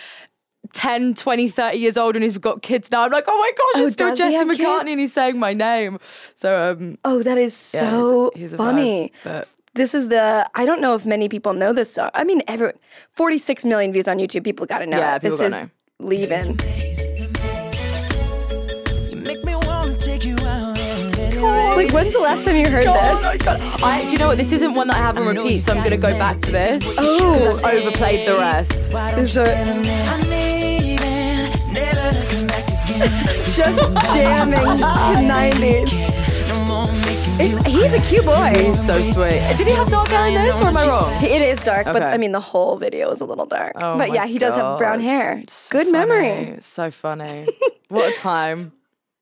10, 0.73 1.13
20, 1.13 1.47
30 1.47 1.77
years 1.77 1.95
old 1.95 2.15
and 2.17 2.23
he's 2.23 2.37
got 2.37 2.61
kids 2.61 2.91
now. 2.91 3.05
I'm 3.05 3.11
like, 3.11 3.23
oh 3.25 3.37
my 3.37 3.51
gosh, 3.51 3.81
Oh, 3.81 3.85
it's 3.85 3.93
still 3.93 4.13
Jesse 4.17 4.35
McCartney 4.43 4.57
kids? 4.57 4.91
and 4.91 4.99
he's 4.99 5.13
saying 5.13 5.39
my 5.39 5.53
name. 5.53 5.97
So 6.35 6.71
um 6.71 6.97
Oh, 7.05 7.23
that 7.23 7.37
is 7.37 7.71
Yeah, 7.73 7.79
he's 7.85 7.89
a- 7.89 7.91
so 8.01 8.31
he's 8.35 8.53
a 8.53 8.55
vibe, 8.55 8.57
funny. 8.57 9.11
but- 9.23 9.47
This 9.75 9.93
is 9.93 10.09
the 10.09 10.49
I 10.55 10.65
don't 10.65 10.81
know 10.81 10.93
if 10.93 11.05
many 11.05 11.29
people 11.29 11.53
know 11.53 11.71
this 11.71 11.93
song. 11.93 12.09
I 12.13 12.25
mean, 12.25 12.41
every 12.49 12.73
46 13.13 13.63
million 13.63 13.93
views 13.93 14.09
on 14.09 14.17
YouTube. 14.17 14.43
People 14.43 14.65
got 14.65 14.79
to 14.79 14.87
know. 14.87 14.97
Yeah, 14.97 15.15
it. 15.15 15.21
This 15.21 15.35
people 15.35 15.45
is 15.45 15.53
gotta 15.53 15.65
know. 15.99 16.09
Leavin'. 16.09 16.97
You 16.97 17.06
Like, 21.77 21.93
when's 21.93 22.13
the 22.13 22.19
last 22.19 22.43
time 22.45 22.55
you 22.55 22.67
heard 22.69 22.87
this? 22.87 23.47
I, 23.83 24.03
do 24.05 24.11
you 24.11 24.17
know 24.17 24.27
what? 24.27 24.37
This 24.37 24.51
isn't 24.51 24.73
one 24.73 24.87
that 24.87 24.97
I 24.97 24.99
have 24.99 25.17
on 25.17 25.27
repeat, 25.27 25.59
so 25.61 25.71
I'm 25.71 25.77
going 25.79 25.91
to 25.91 25.97
go 25.97 26.17
back 26.17 26.39
to 26.41 26.51
this. 26.51 26.83
Oh. 26.97 27.61
I've 27.63 27.81
overplayed 27.85 28.27
the 28.27 28.33
rest. 28.35 28.91
Why 28.91 29.11
Is 29.13 29.33
there- 29.35 29.45
tell 29.45 29.75
me 29.75 29.91
I'm 29.91 30.21
leaving, 30.29 31.73
never 31.73 32.11
to 32.17 32.25
come 32.29 32.47
back 32.47 32.65
again. 32.67 33.43
Just 33.45 34.13
jamming 34.13 34.59
to 34.59 35.21
90s. 35.21 36.47
No 36.49 36.65
more 36.65 36.87
making 36.93 37.39
It's 37.39 37.65
he's 37.65 37.93
a 37.93 37.99
cute 38.09 38.25
boy. 38.25 38.53
He's 38.55 38.85
So 38.85 38.93
sweet. 38.93 39.57
Did 39.57 39.67
he 39.67 39.73
have 39.73 39.87
dark 39.89 40.07
hair 40.07 40.27
in 40.27 40.43
this, 40.43 40.59
or 40.59 40.65
am 40.65 40.77
I 40.77 40.87
wrong? 40.87 41.23
It 41.23 41.41
is 41.41 41.61
dark, 41.61 41.85
but 41.85 41.97
Okay. 41.97 42.05
I 42.05 42.17
mean 42.17 42.31
the 42.31 42.39
whole 42.39 42.77
video 42.77 43.11
is 43.11 43.21
a 43.21 43.25
little 43.25 43.45
dark. 43.45 43.73
Oh 43.75 43.97
but 43.97 44.09
my 44.09 44.15
yeah, 44.15 44.25
he 44.25 44.39
does 44.39 44.55
have 44.55 44.77
brown 44.79 44.97
God. 44.97 45.03
hair. 45.03 45.43
So 45.47 45.71
Good 45.71 45.87
funny. 45.87 45.91
memory. 45.91 46.57
So 46.61 46.89
funny. 46.91 47.47
what 47.89 48.13
a 48.13 48.17
time. 48.17 48.71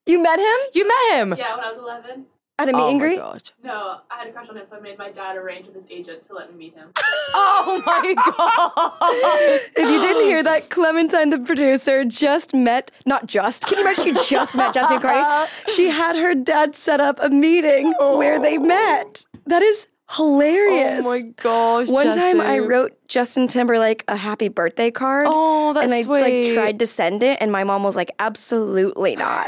You 0.06 0.22
met 0.24 0.40
him 0.40 0.58
You 0.74 0.88
met 0.88 1.18
him? 1.20 1.36
Yeah, 1.38 1.56
when 1.56 1.66
I 1.66 1.70
was 1.70 1.78
11. 1.80 2.26
At 2.58 2.70
a 2.70 2.74
meet 2.74 2.80
Oh 2.82 2.90
and 2.90 3.00
my 3.00 3.06
greet? 3.06 3.18
god. 3.18 3.52
No, 3.64 4.00
I 4.10 4.18
had 4.20 4.28
a 4.28 4.32
crush 4.32 4.50
on 4.50 4.58
him, 4.58 4.66
so 4.66 4.78
I 4.78 4.80
made 4.80 4.98
my 4.98 5.12
dad 5.12 5.36
arrange 5.36 5.66
with 5.66 5.76
his 5.76 5.86
agent 5.90 6.24
to 6.24 6.34
let 6.34 6.52
me 6.52 6.58
meet 6.58 6.76
him. 6.76 6.90
Oh 7.38 7.82
my 7.86 8.14
god. 8.38 9.62
If 9.76 9.92
you 9.92 10.00
didn't 10.02 10.24
hear 10.24 10.42
that, 10.44 10.70
Clementine, 10.70 11.32
the 11.32 11.40
producer, 11.40 12.06
just 12.06 12.54
met, 12.54 12.92
not 13.06 13.26
just, 13.26 13.66
can 13.66 13.80
you 13.80 13.84
imagine 13.84 14.16
she 14.24 14.36
just 14.36 14.56
met 14.56 14.74
Jesse 14.74 14.96
McCartney? 14.96 15.48
She 15.76 15.90
had 15.90 16.16
her 16.16 16.34
dad 16.36 16.76
set 16.76 17.02
up 17.02 17.20
a 17.22 17.30
meeting 17.30 17.94
where 18.00 18.40
they 18.40 18.58
oh. 18.58 18.62
met. 18.62 19.26
That 19.48 19.62
is 19.64 19.88
hilarious. 20.12 21.04
Oh 21.04 21.10
my 21.10 21.22
gosh. 21.22 21.88
One 21.90 22.14
time 22.16 22.40
I 22.40 22.60
wrote 22.60 22.96
Justin 23.08 23.48
Timberlake 23.48 24.04
a 24.08 24.16
happy 24.16 24.48
birthday 24.48 24.92
card. 24.92 25.26
Oh, 25.28 25.74
that's 25.74 25.86
And 25.86 25.94
I 25.94 26.04
sweet. 26.04 26.22
like 26.22 26.54
tried 26.54 26.80
to 26.80 26.88
send 26.88 27.24
it, 27.24 27.40
and 27.42 27.52
my 27.52 27.64
mom 27.64 27.84
was 27.84 27.96
like, 27.96 28.12
absolutely 28.20 29.16
not. 29.16 29.48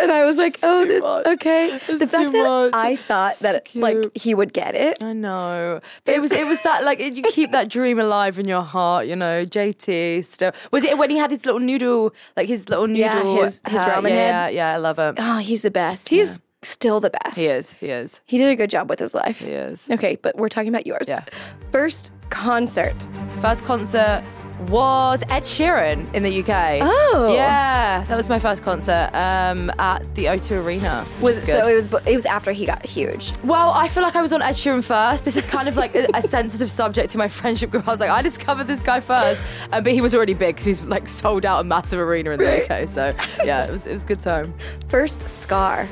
And 0.00 0.12
I 0.12 0.24
was 0.24 0.36
like, 0.38 0.56
oh, 0.62 0.84
this 0.84 1.02
much. 1.02 1.26
okay. 1.26 1.72
It's 1.74 1.86
the 1.86 2.06
fact 2.06 2.24
too 2.26 2.32
that 2.32 2.44
much. 2.44 2.70
I 2.74 2.96
thought 2.96 3.34
So 3.36 3.52
that 3.52 3.74
like 3.74 4.16
he 4.16 4.34
would 4.34 4.52
get 4.52 4.74
it. 4.74 5.02
I 5.02 5.12
know, 5.12 5.80
but 6.04 6.14
it 6.14 6.20
was 6.20 6.32
it 6.32 6.46
was 6.46 6.60
that 6.62 6.84
like 6.84 7.00
you 7.00 7.22
keep 7.22 7.50
that 7.52 7.68
dream 7.68 7.98
alive 7.98 8.38
in 8.38 8.46
your 8.46 8.62
heart, 8.62 9.06
you 9.06 9.16
know. 9.16 9.44
JT 9.44 10.24
still 10.24 10.52
was 10.70 10.84
it 10.84 10.96
when 10.98 11.10
he 11.10 11.16
had 11.16 11.30
his 11.30 11.44
little 11.46 11.60
noodle, 11.60 12.14
like 12.36 12.46
his 12.46 12.68
little 12.68 12.86
noodle, 12.86 13.36
Yeah, 13.36 13.42
his- 13.44 13.62
his 13.66 13.80
uh, 13.82 13.88
ramen 13.90 14.10
yeah, 14.10 14.14
head. 14.44 14.54
Yeah, 14.54 14.70
yeah, 14.70 14.74
I 14.74 14.76
love 14.78 14.98
him. 14.98 15.14
Oh, 15.18 15.38
he's 15.38 15.62
the 15.62 15.70
best. 15.70 16.08
He's 16.08 16.40
still 16.62 16.98
the 17.00 17.10
best. 17.10 17.36
He 17.36 17.46
is, 17.46 17.72
he 17.74 17.86
is, 17.86 18.20
He 18.26 18.36
did 18.38 18.50
a 18.50 18.56
good 18.56 18.68
job 18.70 18.90
with 18.90 18.98
his 18.98 19.14
life. 19.14 19.38
he 19.40 19.52
is. 19.52 19.88
Okay, 19.90 20.16
but 20.20 20.36
we're 20.36 20.48
talking 20.48 20.68
about 20.70 20.86
yours. 20.86 21.08
Yeah. 21.08 21.24
First 21.70 22.12
concert. 22.30 22.94
First 23.40 23.64
concert 23.64 24.24
was 24.68 25.22
Ed 25.28 25.42
Sheeran 25.42 26.12
in 26.14 26.22
the 26.22 26.40
UK. 26.40 26.80
Oh. 26.82 27.32
yeah, 27.34 28.04
that 28.04 28.16
was 28.16 28.28
my 28.28 28.38
first 28.38 28.62
concert 28.62 29.10
um, 29.12 29.70
at 29.78 30.00
the 30.14 30.26
O2 30.26 30.64
Arena. 30.64 31.06
Was 31.20 31.46
so 31.48 31.66
it 31.66 31.74
was 31.74 31.86
it 32.06 32.14
was 32.14 32.26
after 32.26 32.52
he 32.52 32.66
got 32.66 32.84
huge. 32.84 33.32
Well, 33.44 33.70
I 33.70 33.88
feel 33.88 34.02
like 34.02 34.16
I 34.16 34.22
was 34.22 34.32
on 34.32 34.42
Ed 34.42 34.52
Sheeran 34.52 34.82
first. 34.82 35.24
This 35.24 35.36
is 35.36 35.46
kind 35.46 35.68
of 35.68 35.76
like 35.76 35.94
a, 35.94 36.08
a 36.14 36.22
sensitive 36.22 36.70
subject 36.70 37.10
to 37.10 37.18
my 37.18 37.28
friendship 37.28 37.70
group. 37.70 37.86
I 37.86 37.90
was 37.90 38.00
like, 38.00 38.10
I 38.10 38.22
discovered 38.22 38.66
this 38.66 38.82
guy 38.82 39.00
first, 39.00 39.42
um, 39.72 39.84
but 39.84 39.92
he 39.92 40.00
was 40.00 40.14
already 40.14 40.34
big 40.34 40.56
because 40.56 40.64
he's 40.64 40.82
like 40.82 41.08
sold 41.08 41.44
out 41.46 41.60
a 41.60 41.64
massive 41.64 42.00
arena 42.00 42.30
in 42.30 42.38
the 42.38 42.64
UK. 42.64 42.88
So 42.88 43.14
yeah, 43.44 43.64
it 43.66 43.70
was 43.72 43.86
it 43.86 43.92
was 43.92 44.04
a 44.04 44.06
good 44.06 44.20
time. 44.20 44.54
First 44.88 45.28
scar. 45.28 45.88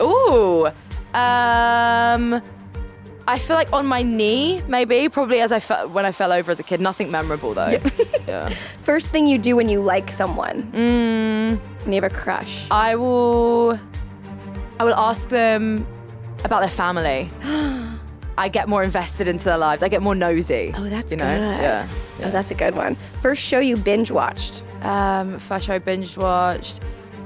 Ooh, 0.00 0.66
um, 1.14 2.42
I 3.26 3.38
feel 3.38 3.56
like 3.56 3.72
on 3.72 3.86
my 3.86 4.02
knee, 4.02 4.62
maybe 4.68 5.08
probably 5.08 5.40
as 5.40 5.52
I 5.52 5.58
fe- 5.60 5.86
when 5.86 6.04
I 6.04 6.12
fell 6.12 6.32
over 6.32 6.50
as 6.50 6.58
a 6.58 6.62
kid. 6.62 6.80
Nothing 6.80 7.10
memorable 7.10 7.54
though. 7.54 7.78
yeah. 8.28 8.48
First 8.82 9.10
thing 9.10 9.26
you 9.28 9.38
do 9.38 9.56
when 9.56 9.68
you 9.68 9.80
like 9.80 10.10
someone. 10.10 10.62
Mm. 10.72 11.58
When 11.84 11.92
you 11.92 12.00
have 12.00 12.10
a 12.12 12.14
crush. 12.14 12.66
I 12.70 12.96
will 12.96 13.78
I 14.80 14.84
will 14.84 14.94
ask 14.94 15.28
them 15.28 15.86
about 16.44 16.60
their 16.60 16.70
family. 16.70 17.30
I 18.38 18.48
get 18.48 18.68
more 18.68 18.82
invested 18.82 19.28
into 19.28 19.44
their 19.44 19.58
lives. 19.58 19.82
I 19.82 19.88
get 19.88 20.02
more 20.02 20.14
nosy. 20.14 20.72
Oh, 20.74 20.84
that's 20.88 21.12
you 21.12 21.18
know? 21.18 21.24
good. 21.26 21.62
Yeah. 21.62 21.88
Oh, 22.24 22.30
that's 22.30 22.50
a 22.50 22.54
good 22.54 22.74
one. 22.74 22.96
First 23.20 23.42
show 23.42 23.58
you 23.58 23.76
binge 23.76 24.10
watched. 24.10 24.62
Um, 24.80 25.38
first 25.38 25.66
show 25.66 25.74
I 25.74 25.78
binge 25.78 26.16
watched 26.16 26.80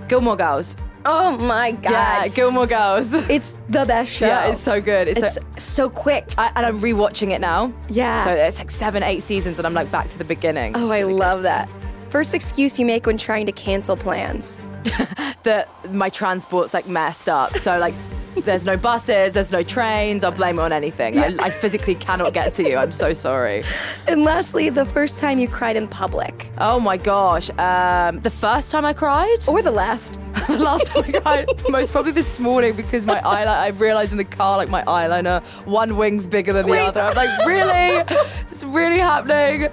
Gilmore 0.08 0.36
Girls. 0.36 0.76
Oh 1.08 1.36
my 1.38 1.70
god. 1.72 1.90
Yeah, 1.92 2.28
Gilmore 2.28 2.66
Girls. 2.66 3.12
It's 3.30 3.52
the 3.68 3.84
best 3.86 4.12
show. 4.12 4.26
yeah, 4.26 4.48
it's 4.48 4.60
so 4.60 4.80
good. 4.80 5.06
It's, 5.08 5.20
It's 5.22 5.34
so, 5.34 5.40
so 5.86 5.90
quick. 5.90 6.28
I, 6.36 6.50
and 6.56 6.66
I'm 6.66 6.80
rewatching 6.80 7.30
it 7.30 7.40
now. 7.40 7.72
Yeah. 7.88 8.24
So 8.24 8.30
it's 8.32 8.58
like 8.58 8.70
seven, 8.70 9.02
eight 9.02 9.22
seasons, 9.22 9.58
and 9.58 9.66
I'm 9.66 9.74
like 9.74 9.90
back 9.90 10.08
to 10.10 10.18
the 10.18 10.24
beginning. 10.24 10.74
Oh, 10.76 10.82
It's 10.82 10.90
I 10.90 10.98
really 11.00 11.12
good. 11.12 11.18
love 11.20 11.42
that. 11.42 11.70
First 12.10 12.34
excuse 12.34 12.78
you 12.78 12.86
make 12.86 13.06
when 13.06 13.16
trying 13.16 13.46
to 13.46 13.52
cancel 13.52 13.96
plans. 13.96 14.60
that 15.42 15.68
my 15.92 16.08
transport's 16.08 16.74
like 16.74 16.88
messed 16.88 17.28
up. 17.28 17.56
So 17.56 17.78
like 17.78 17.94
there's 18.44 18.64
no 18.64 18.76
buses, 18.76 19.34
there's 19.34 19.52
no 19.52 19.62
trains. 19.62 20.24
I'll 20.24 20.30
blame 20.32 20.58
it 20.58 20.62
on 20.62 20.72
anything. 20.72 21.18
I, 21.18 21.34
I 21.40 21.50
physically 21.50 21.94
cannot 21.94 22.32
get 22.32 22.54
to 22.54 22.68
you. 22.68 22.76
I'm 22.76 22.92
so 22.92 23.12
sorry. 23.12 23.64
And 24.06 24.24
lastly, 24.24 24.70
the 24.70 24.86
first 24.86 25.18
time 25.18 25.38
you 25.38 25.48
cried 25.48 25.76
in 25.76 25.88
public. 25.88 26.50
Oh 26.58 26.78
my 26.78 26.96
gosh. 26.96 27.50
Um, 27.58 28.20
the 28.20 28.30
first 28.30 28.70
time 28.70 28.84
I 28.84 28.92
cried, 28.92 29.38
Or 29.48 29.62
the 29.62 29.70
last. 29.70 30.20
the 30.48 30.58
last 30.58 30.86
time 30.88 31.04
I 31.06 31.20
cried, 31.20 31.48
most 31.68 31.92
probably 31.92 32.12
this 32.12 32.38
morning 32.38 32.76
because 32.76 33.06
my 33.06 33.20
eyeliner. 33.24 33.46
I 33.48 33.68
realized 33.68 34.12
in 34.12 34.18
the 34.18 34.24
car 34.24 34.56
like 34.56 34.68
my 34.68 34.82
eyeliner, 34.82 35.42
one 35.64 35.96
wing's 35.96 36.26
bigger 36.26 36.52
than 36.52 36.66
the 36.66 36.72
Wait. 36.72 36.80
other. 36.80 37.00
I'm 37.00 37.14
like, 37.14 37.46
really? 37.46 38.16
Is 38.44 38.50
this 38.50 38.64
really 38.64 38.98
happening? 38.98 39.70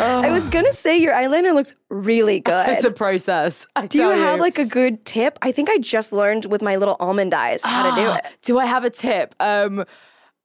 I 0.00 0.30
was 0.30 0.46
gonna 0.46 0.72
say 0.72 0.96
your 0.98 1.12
eyeliner 1.14 1.54
looks 1.54 1.74
really 1.88 2.40
good. 2.52 2.68
It's 2.68 2.84
a 2.84 2.90
process. 2.90 3.66
I 3.76 3.86
do 3.86 3.98
you 3.98 4.10
have 4.10 4.40
like 4.40 4.58
a 4.58 4.64
good 4.64 5.04
tip? 5.04 5.38
I 5.42 5.52
think 5.52 5.70
I 5.70 5.78
just 5.78 6.12
learned 6.12 6.46
with 6.46 6.62
my 6.62 6.76
little 6.76 6.96
almond 7.00 7.34
eyes 7.34 7.62
how 7.62 7.94
to 7.94 8.02
do 8.02 8.12
it. 8.12 8.24
Do 8.42 8.58
I 8.58 8.66
have 8.66 8.84
a 8.84 8.90
tip? 8.90 9.34
Um, 9.40 9.84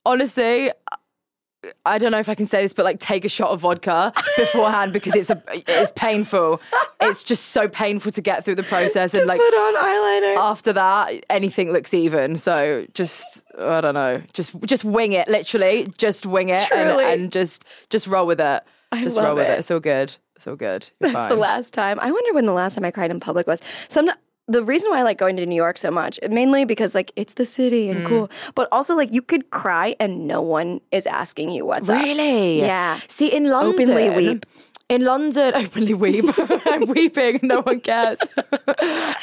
honestly, 0.05 0.71
I 1.85 1.97
don't 1.97 2.11
know 2.11 2.19
if 2.19 2.29
I 2.29 2.35
can 2.35 2.47
say 2.47 2.61
this, 2.61 2.73
but 2.73 2.85
like 2.85 2.99
take 2.99 3.25
a 3.25 3.29
shot 3.29 3.51
of 3.51 3.59
vodka 3.61 4.13
beforehand 4.37 4.93
because 4.93 5.13
it's 5.15 5.29
a 5.29 5.41
it's 5.53 5.91
painful. 5.95 6.61
It's 7.01 7.23
just 7.23 7.47
so 7.47 7.67
painful 7.67 8.11
to 8.13 8.21
get 8.21 8.45
through 8.45 8.55
the 8.55 8.63
process 8.63 9.13
and 9.13 9.25
like 9.27 9.39
Put 9.39 9.53
on 9.53 9.75
eyeliner. 9.75 10.37
after 10.37 10.73
that 10.73 11.25
anything 11.29 11.73
looks 11.73 11.93
even. 11.93 12.37
So 12.37 12.85
just 12.93 13.43
I 13.59 13.81
don't 13.81 13.93
know, 13.93 14.21
just 14.33 14.59
just 14.61 14.85
wing 14.85 15.11
it. 15.11 15.27
Literally, 15.27 15.91
just 15.97 16.25
wing 16.25 16.49
it 16.49 16.71
and, 16.71 16.99
and 17.01 17.31
just 17.31 17.65
just 17.89 18.07
roll 18.07 18.25
with 18.25 18.39
it. 18.39 18.63
Just 18.95 19.17
roll 19.17 19.35
with 19.35 19.47
it. 19.47 19.51
it. 19.51 19.59
It's 19.59 19.71
all 19.71 19.79
good. 19.79 20.15
So 20.37 20.55
good. 20.55 20.89
You're 20.99 21.11
That's 21.11 21.27
the 21.27 21.35
last 21.35 21.73
time. 21.73 21.99
I 21.99 22.11
wonder 22.11 22.33
when 22.33 22.45
the 22.45 22.53
last 22.53 22.75
time 22.75 22.85
I 22.85 22.91
cried 22.91 23.11
in 23.11 23.19
public 23.19 23.45
was. 23.47 23.61
Some 23.89 24.09
the 24.47 24.63
reason 24.63 24.89
why 24.89 24.99
I 24.99 25.03
like 25.03 25.19
going 25.19 25.37
to 25.37 25.45
New 25.45 25.55
York 25.55 25.77
so 25.77 25.91
much, 25.91 26.19
mainly 26.27 26.65
because 26.65 26.95
like 26.95 27.11
it's 27.15 27.35
the 27.35 27.45
city 27.45 27.87
Mm. 27.87 27.97
and 27.97 28.07
cool, 28.07 28.31
but 28.55 28.67
also 28.71 28.95
like 28.95 29.13
you 29.13 29.21
could 29.21 29.51
cry 29.51 29.95
and 29.99 30.27
no 30.27 30.41
one 30.41 30.81
is 30.91 31.05
asking 31.05 31.51
you 31.51 31.65
what's 31.67 31.87
up. 31.87 32.01
Really? 32.01 32.59
Yeah. 32.59 32.99
See, 33.07 33.27
in 33.27 33.43
London, 33.51 33.73
Openly 33.75 34.09
weep. 34.09 34.45
In 34.89 35.05
London, 35.05 35.53
openly 35.55 35.93
weep. 35.93 36.25
I'm 36.65 36.87
weeping. 36.87 37.39
No 37.43 37.61
one 37.61 37.79
cares. 37.79 38.17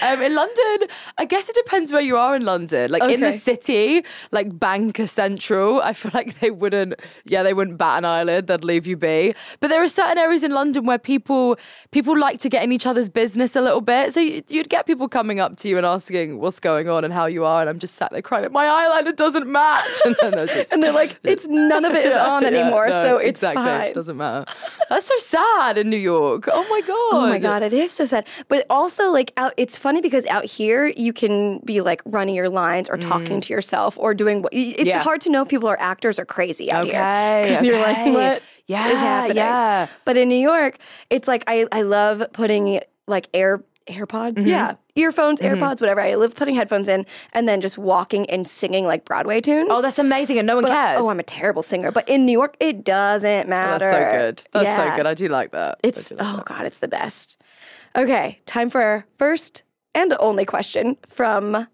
um, 0.01 0.23
in 0.23 0.33
London, 0.33 0.89
I 1.19 1.25
guess 1.29 1.49
it 1.49 1.57
depends 1.57 1.91
where 1.93 2.01
you 2.01 2.17
are 2.17 2.37
in 2.37 2.45
London. 2.45 2.89
Like 2.93 3.03
in 3.11 3.19
the 3.19 3.33
city, 3.33 4.05
like 4.31 4.57
Banker 4.61 5.09
Central, 5.09 5.83
I 5.83 5.93
feel 5.93 6.13
like 6.15 6.39
they 6.39 6.53
wouldn't. 6.53 6.95
Yeah, 7.25 7.43
they 7.43 7.53
wouldn't 7.53 7.79
bat 7.79 7.99
an 7.99 8.05
eyelid. 8.05 8.47
They'd 8.47 8.63
leave 8.63 8.87
you 8.87 8.97
be. 8.97 9.35
But 9.59 9.67
there 9.69 9.83
are 9.83 9.89
certain 9.89 10.19
areas 10.19 10.45
in 10.45 10.53
London 10.53 10.85
where 10.87 10.99
people 10.99 11.57
people 11.91 12.17
like 12.17 12.39
to 12.43 12.49
get 12.49 12.63
in 12.63 12.71
each 12.71 12.87
other's 12.87 13.09
business 13.09 13.57
a 13.57 13.61
little 13.61 13.81
bit. 13.81 14.13
So 14.15 14.21
you- 14.21 14.45
you'd 14.49 14.69
get 14.69 14.87
people 14.87 15.09
coming 15.09 15.41
up 15.41 15.57
to 15.57 15.69
you 15.69 15.79
and 15.79 15.85
asking 15.85 16.39
what's 16.39 16.61
going 16.61 16.89
on 16.89 17.03
and 17.05 17.13
how 17.13 17.27
you 17.27 17.45
are, 17.45 17.61
and 17.61 17.69
I'm 17.69 17.81
just 17.81 17.97
sat 17.97 18.13
there 18.13 18.23
crying. 18.23 18.53
My 18.53 18.67
eyeliner 18.67 19.17
doesn't 19.17 19.49
match, 19.51 19.85
and 20.05 20.15
then 20.21 20.31
they're 20.31 20.47
just 20.47 20.71
and 20.73 20.81
they're 20.81 20.93
like, 20.93 21.19
it's 21.25 21.49
none 21.49 21.85
of 21.85 21.93
it 21.93 22.05
is 22.07 22.15
Yeah, 22.15 22.25
on 22.35 22.43
yeah, 22.43 22.49
anymore, 22.51 22.87
no, 22.87 23.03
so 23.03 23.17
it's 23.17 23.41
exactly. 23.43 23.65
fine. 23.65 23.93
Doesn't 23.95 24.17
matter. 24.17 24.45
That's 24.89 25.07
so 25.07 25.19
sad 25.19 25.56
in 25.79 25.89
New 25.91 25.97
York. 25.97 26.49
Oh 26.53 26.67
my 26.69 26.81
god. 26.81 27.13
Oh 27.13 27.27
my 27.29 27.39
god, 27.39 27.63
it 27.63 27.73
is 27.73 27.91
so 27.93 28.05
sad. 28.05 28.27
But 28.49 28.67
also, 28.69 29.11
like, 29.11 29.33
out, 29.37 29.53
it's 29.57 29.79
funny 29.79 30.01
because 30.01 30.25
out 30.27 30.45
here 30.45 30.87
you 30.87 31.13
can 31.13 31.59
be 31.65 31.81
like 31.81 32.03
running 32.05 32.35
your 32.35 32.49
lines 32.49 32.89
or 32.91 32.97
talking 32.97 33.41
to 33.41 33.53
yourself 33.53 33.97
or 33.99 34.15
doing 34.15 34.43
what. 34.43 34.53
It's 34.53 34.81
Mm. 34.81 34.87
Yeah. 34.87 35.03
hard 35.03 35.21
to 35.23 35.31
know 35.31 35.43
if 35.43 35.49
people 35.49 35.69
are 35.69 35.79
actors 35.81 36.19
or 36.19 36.25
crazy 36.25 36.71
out 36.71 36.85
here. 36.87 36.95
Okay, 36.95 37.55
'Cause 37.57 37.67
you're 37.67 37.81
like, 37.81 38.07
what 38.15 38.43
Yeah, 38.67 38.89
is 38.93 38.99
happening? 39.01 39.37
yeah. 39.37 39.87
But 40.05 40.17
in 40.17 40.29
New 40.29 40.39
York, 40.53 40.79
it's 41.11 41.29
like 41.29 41.43
I 41.47 41.67
I 41.73 41.83
love 41.83 42.23
putting 42.33 42.81
like 43.07 43.29
air 43.33 43.63
AirPods, 43.89 44.37
Mm-hmm. 44.39 44.49
yeah, 44.49 44.75
earphones, 44.97 45.41
mm-hmm. 45.41 45.55
AirPods, 45.63 45.81
whatever. 45.81 46.01
I 46.01 46.15
love 46.15 46.35
putting 46.35 46.55
headphones 46.55 46.89
in 46.89 47.07
and 47.33 47.49
then 47.49 47.61
just 47.61 47.79
walking 47.79 48.29
and 48.31 48.49
singing 48.49 48.87
like 48.87 49.05
Broadway 49.05 49.41
tunes. 49.41 49.69
Oh, 49.71 49.81
that's 49.81 49.99
amazing, 49.99 50.39
and 50.39 50.47
no 50.47 50.57
one 50.57 50.65
But- 50.65 50.73
cares. 50.73 51.01
Oh, 51.01 51.09
I'm 51.11 51.21
a 51.21 51.25
terrible 51.25 51.63
singer, 51.63 51.91
but 51.93 52.09
in 52.09 52.27
New 52.27 52.33
York, 52.33 52.57
it 52.61 52.83
doesn't 52.85 53.47
Oh, 53.47 53.49
matter. 53.51 53.79
that's 53.79 53.97
so 54.13 54.19
good. 54.19 54.43
That's 54.53 54.65
Yeah. 54.65 54.91
so 54.91 54.97
good. 54.97 55.07
I 55.07 55.15
do 55.15 55.29
like 55.29 55.53
that. 55.53 55.79
It's 55.83 56.13
oh 56.19 56.43
god, 56.45 56.67
it's 56.67 56.81
the 56.81 56.89
best. 56.89 57.41
Okay, 57.97 58.41
time 58.47 58.69
for 58.71 58.83
our 58.83 59.07
first 59.19 59.63
and 59.95 60.13
only 60.21 60.45
question 60.45 60.97
from 61.09 61.67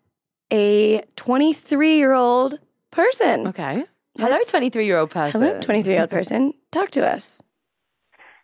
a 0.52 1.02
23 1.16 1.96
year 1.96 2.12
old 2.12 2.58
person. 2.90 3.48
okay. 3.48 3.84
Hello, 4.18 4.36
twenty-three-year-old 4.46 5.08
person. 5.10 5.40
Hello, 5.40 5.60
23 5.62 5.92
year 5.94 6.02
old 6.02 6.10
person. 6.10 6.52
Talk 6.70 6.90
to 6.90 7.00
us. 7.10 7.40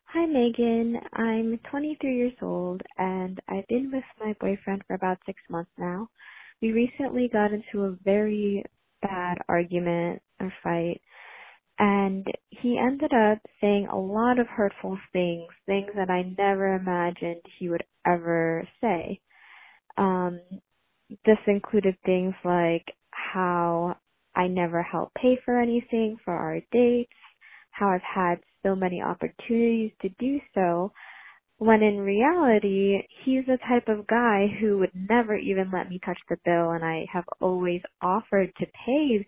Hi, 0.09 0.27
Megan. 0.27 0.99
I'm 1.15 1.59
23 1.71 2.17
years 2.17 2.35
old 2.43 2.83
and 2.99 3.41
I've 3.49 3.67
been 3.69 3.91
with 3.93 4.05
my 4.21 4.35
boyfriend 4.41 4.83
for 4.87 4.95
about 4.95 5.19
six 5.27 5.41
months 5.51 5.71
now. 5.79 6.09
We 6.63 6.73
recently 6.73 7.31
got 7.33 7.53
into 7.53 7.87
a 7.87 7.97
very 8.05 8.65
bad 9.03 9.39
argument 9.49 10.23
or 10.41 10.53
fight 10.63 11.01
and 11.79 12.27
he 12.51 12.79
ended 12.79 13.13
up 13.15 13.39
saying 13.61 13.89
a 13.93 13.99
lot 13.99 14.39
of 14.41 14.47
hurtful 14.49 14.99
things, 15.13 15.49
things 15.67 15.91
that 15.97 16.11
I 16.11 16.35
never 16.39 16.75
imagined 16.77 17.43
he 17.59 17.69
would 17.71 17.85
ever 18.07 18.69
say. 18.81 19.21
Um, 19.99 20.41
this 21.27 21.39
included 21.47 21.97
things 22.07 22.35
like 22.45 22.87
how 23.11 23.97
I 24.37 24.49
never 24.49 24.83
help 24.83 25.13
pay 25.15 25.39
for 25.45 25.61
anything 25.61 26.19
for 26.25 26.35
our 26.35 26.61
dates, 26.73 27.13
how 27.73 27.89
I've 27.91 28.03
had 28.03 28.41
so 28.63 28.75
many 28.75 29.03
opportunities 29.03 29.93
to 30.03 30.09
do 30.19 30.41
so, 30.55 30.93
when 31.59 31.83
in 31.83 31.99
reality, 31.99 32.99
he's 33.25 33.45
the 33.47 33.59
type 33.69 33.89
of 33.89 34.07
guy 34.07 34.47
who 34.61 34.79
would 34.79 34.93
never 34.95 35.37
even 35.37 35.71
let 35.73 35.89
me 35.89 36.01
touch 36.05 36.19
the 36.29 36.37
bill, 36.45 36.71
and 36.71 36.85
I 36.85 37.07
have 37.13 37.25
always 37.41 37.83
offered 38.01 38.53
to 38.59 38.67
pay 38.87 39.27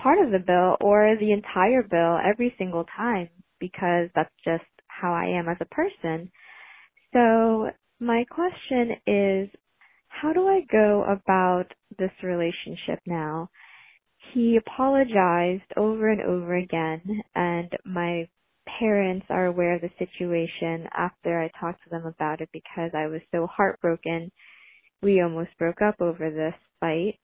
part 0.00 0.24
of 0.24 0.30
the 0.30 0.38
bill 0.38 0.76
or 0.80 1.16
the 1.18 1.32
entire 1.32 1.82
bill 1.82 2.18
every 2.24 2.54
single 2.56 2.84
time 2.96 3.28
because 3.58 4.08
that's 4.14 4.34
just 4.44 4.64
how 4.86 5.12
I 5.12 5.26
am 5.38 5.48
as 5.48 5.56
a 5.60 5.74
person. 5.74 6.30
So, 7.12 7.70
my 7.98 8.24
question 8.30 8.92
is 9.06 9.50
how 10.08 10.32
do 10.32 10.46
I 10.46 10.60
go 10.70 11.04
about 11.04 11.66
this 11.98 12.10
relationship 12.22 13.00
now? 13.06 13.48
He 14.32 14.56
apologized 14.56 15.72
over 15.76 16.08
and 16.08 16.20
over 16.20 16.56
again, 16.56 17.02
and 17.34 17.70
my 17.84 18.28
parents 18.78 19.26
are 19.30 19.46
aware 19.46 19.74
of 19.74 19.82
the 19.82 19.90
situation 19.98 20.88
after 20.92 21.40
I 21.40 21.50
talked 21.60 21.82
to 21.84 21.90
them 21.90 22.06
about 22.06 22.40
it 22.40 22.48
because 22.52 22.90
I 22.94 23.06
was 23.06 23.20
so 23.32 23.46
heartbroken. 23.46 24.30
We 25.02 25.22
almost 25.22 25.50
broke 25.58 25.82
up 25.82 26.00
over 26.00 26.30
this 26.30 26.54
fight. 26.80 27.18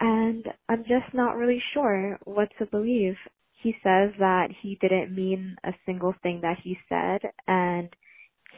And 0.00 0.46
I'm 0.68 0.84
just 0.84 1.12
not 1.12 1.36
really 1.36 1.62
sure 1.74 2.18
what 2.24 2.48
to 2.58 2.66
believe. 2.66 3.16
He 3.62 3.72
says 3.82 4.12
that 4.20 4.48
he 4.62 4.78
didn't 4.80 5.14
mean 5.14 5.56
a 5.64 5.72
single 5.84 6.14
thing 6.22 6.40
that 6.42 6.58
he 6.62 6.78
said, 6.88 7.20
and 7.48 7.88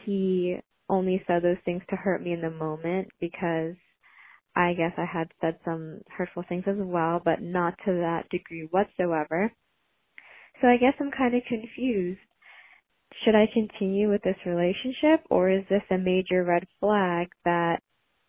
he 0.05 0.57
only 0.89 1.23
said 1.25 1.41
those 1.41 1.57
things 1.65 1.81
to 1.89 1.95
hurt 1.95 2.23
me 2.23 2.33
in 2.33 2.41
the 2.41 2.51
moment 2.51 3.07
because 3.19 3.75
I 4.55 4.73
guess 4.73 4.91
I 4.97 5.05
had 5.05 5.29
said 5.39 5.57
some 5.65 6.01
hurtful 6.15 6.43
things 6.47 6.65
as 6.67 6.75
well, 6.77 7.21
but 7.23 7.41
not 7.41 7.75
to 7.85 7.93
that 7.93 8.29
degree 8.29 8.67
whatsoever. 8.69 9.51
So 10.61 10.67
I 10.67 10.77
guess 10.77 10.93
I'm 10.99 11.11
kind 11.11 11.35
of 11.35 11.41
confused. 11.47 12.19
Should 13.25 13.35
I 13.35 13.47
continue 13.53 14.09
with 14.09 14.21
this 14.23 14.37
relationship 14.45 15.25
or 15.29 15.49
is 15.49 15.63
this 15.69 15.81
a 15.91 15.97
major 15.97 16.43
red 16.43 16.65
flag 16.79 17.27
that 17.45 17.79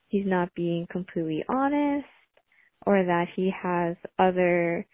he's 0.08 0.26
not 0.26 0.54
being 0.54 0.86
completely 0.90 1.44
honest 1.48 2.06
or 2.86 3.04
that 3.04 3.26
he 3.36 3.52
has 3.62 3.96
other 4.18 4.86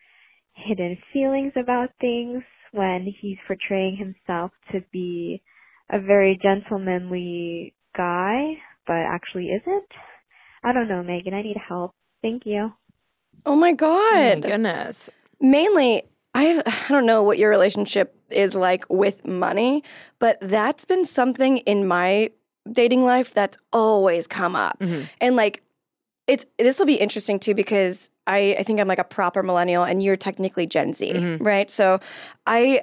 hidden 0.54 0.98
feelings 1.12 1.52
about 1.56 1.90
things 2.00 2.42
when 2.72 3.06
he's 3.20 3.38
portraying 3.46 3.96
himself 3.96 4.50
to 4.72 4.80
be 4.92 5.42
a 5.90 6.00
very 6.00 6.38
gentlemanly 6.42 7.74
guy 7.96 8.52
but 8.86 8.96
actually 8.96 9.48
isn't? 9.48 9.88
I 10.64 10.72
don't 10.72 10.88
know, 10.88 11.02
Megan. 11.02 11.34
I 11.34 11.42
need 11.42 11.56
help. 11.68 11.92
Thank 12.22 12.42
you. 12.44 12.72
Oh 13.46 13.56
my 13.56 13.72
Oh 14.10 14.10
my 14.12 14.34
God. 14.34 14.42
goodness. 14.42 15.10
Mainly, 15.40 16.02
I 16.38 16.62
I 16.64 16.92
don't 16.92 17.06
know 17.06 17.22
what 17.22 17.38
your 17.38 17.50
relationship 17.50 18.14
is 18.30 18.54
like 18.54 18.84
with 18.88 19.26
money, 19.26 19.82
but 20.18 20.38
that's 20.40 20.84
been 20.84 21.04
something 21.04 21.58
in 21.58 21.86
my 21.86 22.30
dating 22.70 23.04
life 23.04 23.34
that's 23.34 23.58
always 23.72 24.26
come 24.26 24.54
up. 24.54 24.78
Mm-hmm. 24.78 25.04
And 25.20 25.36
like 25.36 25.62
it's 26.26 26.46
this 26.58 26.78
will 26.78 26.86
be 26.86 26.94
interesting 26.94 27.40
too 27.40 27.54
because 27.54 28.10
I, 28.26 28.56
I 28.58 28.62
think 28.62 28.78
I'm 28.78 28.86
like 28.86 28.98
a 28.98 29.04
proper 29.04 29.42
millennial 29.42 29.84
and 29.84 30.02
you're 30.02 30.16
technically 30.16 30.66
Gen 30.66 30.92
Z, 30.92 31.12
mm-hmm. 31.12 31.42
right? 31.42 31.70
So 31.70 31.98
I 32.46 32.82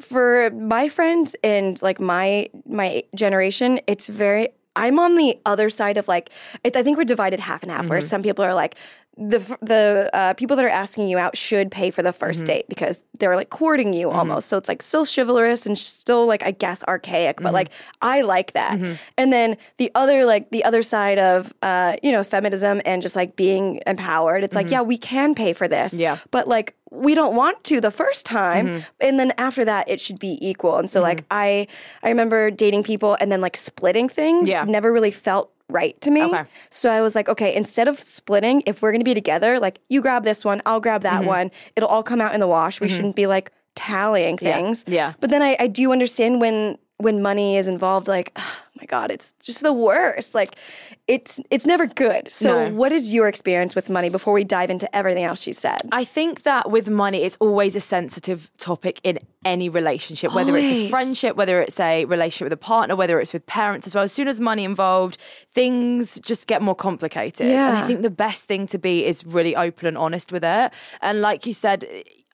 for 0.00 0.50
my 0.50 0.88
friends 0.88 1.36
and 1.44 1.80
like 1.82 2.00
my 2.00 2.48
my 2.66 3.04
generation, 3.14 3.78
it's 3.86 4.08
very 4.08 4.48
I'm 4.74 4.98
on 4.98 5.16
the 5.16 5.38
other 5.46 5.70
side 5.70 5.96
of 5.96 6.08
like 6.08 6.30
I 6.64 6.70
think 6.70 6.98
we're 6.98 7.04
divided 7.04 7.40
half 7.40 7.62
and 7.62 7.70
half. 7.70 7.86
Where 7.86 7.98
mm-hmm. 7.98 8.06
some 8.06 8.22
people 8.22 8.44
are 8.44 8.54
like 8.54 8.76
the 9.18 9.38
the 9.62 10.10
uh, 10.12 10.34
people 10.34 10.56
that 10.56 10.64
are 10.66 10.68
asking 10.68 11.08
you 11.08 11.18
out 11.18 11.36
should 11.36 11.70
pay 11.70 11.90
for 11.90 12.02
the 12.02 12.12
1st 12.12 12.44
date 12.44 12.66
because 12.68 13.02
they're 13.18 13.34
like 13.34 13.48
courting 13.48 13.94
you 13.94 14.10
almost. 14.10 14.48
So 14.48 14.58
it's 14.58 14.68
like 14.68 14.82
still 14.82 15.06
chivalrous 15.06 15.64
and 15.64 15.76
still 15.78 16.26
like 16.26 16.42
I 16.42 16.50
guess 16.50 16.84
archaic, 16.84 17.40
but 17.40 17.54
like 17.54 17.70
I 18.02 18.20
like 18.20 18.52
that. 18.52 18.78
And 19.16 19.32
then 19.32 19.56
the 19.78 19.90
other 19.94 20.26
like 20.26 20.50
the 20.50 20.62
other 20.64 20.82
side 20.82 21.18
of 21.18 21.54
uh, 21.62 21.96
you 22.02 22.12
know 22.12 22.24
feminism 22.24 22.82
and 22.84 23.00
just 23.00 23.16
like 23.16 23.36
being 23.36 23.80
empowered. 23.86 24.44
It's 24.44 24.54
like 24.54 24.70
yeah 24.70 24.82
we 24.82 24.98
can 24.98 25.34
pay 25.34 25.54
for 25.54 25.66
this, 25.66 25.94
Yeah. 25.94 26.18
but 26.30 26.46
like 26.46 26.74
we 26.90 27.14
don't 27.14 27.34
want 27.34 27.64
to 27.64 27.80
the 27.80 27.90
first 27.90 28.26
time 28.26 28.66
Mm-hmm. 28.66 28.80
and 29.00 29.18
then 29.20 29.32
after 29.38 29.64
that 29.64 29.88
it 29.90 30.00
should 30.00 30.18
be 30.20 30.38
equal 30.40 30.76
and 30.78 30.88
so 30.88 31.02
like 31.02 31.24
i 31.32 31.66
i 32.02 32.08
remember 32.08 32.48
dating 32.50 32.84
people 32.84 33.16
and 33.20 33.30
then 33.30 33.40
like 33.40 33.56
splitting 33.56 34.08
things 34.08 34.48
Yeah. 34.48 34.64
never 34.64 34.92
really 34.92 35.10
felt 35.10 35.50
right 35.68 36.00
to 36.00 36.10
me. 36.10 36.22
Okay. 36.24 36.44
so 36.70 36.90
i 36.90 37.00
was 37.00 37.14
like 37.14 37.28
okay 37.28 37.54
instead 37.54 37.88
of 37.88 37.98
splitting 37.98 38.62
if 38.66 38.82
we're 38.82 38.92
gonna 38.92 39.02
be 39.04 39.14
together 39.14 39.58
like 39.58 39.80
you 39.88 40.00
grab 40.00 40.22
this 40.22 40.44
one 40.44 40.62
i'll 40.64 40.80
grab 40.80 41.02
that 41.02 41.20
Mm-hmm. 41.20 41.26
one. 41.28 41.50
It'll 41.74 41.88
all 41.88 42.02
come 42.04 42.20
out 42.20 42.34
in 42.34 42.40
the 42.40 42.46
wash. 42.46 42.80
We 42.80 42.88
shouldn't 42.88 43.16
be 43.16 43.26
like 43.26 43.50
tallying 43.74 44.38
things. 44.38 44.84
Yeah. 44.86 45.14
but 45.20 45.30
then 45.30 45.42
i 45.42 45.56
i 45.58 45.66
do 45.66 45.92
understand 45.92 46.40
when 46.40 46.78
when 46.98 47.20
money 47.20 47.56
is 47.58 47.66
involved 47.66 48.08
like 48.08 48.32
oh 48.36 48.58
my 48.80 48.86
god 48.86 49.10
it's 49.10 49.32
just 49.42 49.62
the 49.62 49.72
worst. 49.72 50.34
Like 50.34 50.54
it's 51.08 51.38
it's 51.50 51.66
never 51.66 51.86
good 51.86 52.32
so 52.32 52.68
No. 52.68 52.74
what 52.74 52.90
is 52.90 53.14
your 53.14 53.28
experience 53.28 53.74
with 53.76 53.88
money 53.88 54.08
before 54.10 54.32
we 54.34 54.42
dive 54.42 54.70
into 54.70 54.88
everything 54.94 55.22
else 55.24 55.40
she 55.40 55.52
said 55.52 55.80
I 55.92 56.04
think 56.04 56.42
that 56.42 56.70
with 56.70 56.88
money, 56.88 57.22
it's 57.22 57.36
always 57.40 57.76
a 57.76 57.80
sensitive 57.80 58.50
topic 58.58 59.00
in 59.04 59.18
any 59.44 59.68
relationship, 59.68 60.34
whether 60.34 60.56
it's 60.56 60.66
a 60.66 60.88
friendship, 60.90 61.36
whether 61.36 61.60
it's 61.60 61.78
a 61.78 62.04
relationship 62.06 62.46
with 62.46 62.52
a 62.52 62.56
partner, 62.72 62.96
whether 62.96 63.20
it's 63.20 63.32
with 63.32 63.46
parents 63.46 63.86
as 63.86 63.94
well. 63.94 64.02
As 64.02 64.12
soon 64.12 64.26
as 64.26 64.40
money 64.40 64.64
involved, 64.64 65.18
things 65.54 66.18
just 66.20 66.46
get 66.48 66.60
more 66.62 66.74
complicated. 66.74 67.46
Yeah. 67.46 67.68
And 67.68 67.78
I 67.78 67.86
think 67.86 68.02
the 68.02 68.10
best 68.10 68.46
thing 68.46 68.66
to 68.68 68.78
be 68.78 69.04
is 69.04 69.24
really 69.24 69.54
open 69.54 69.86
and 69.86 69.96
honest 69.96 70.32
with 70.32 70.42
it. 70.44 70.72
And 71.00 71.20
like 71.20 71.46
you 71.46 71.52
said, 71.52 71.84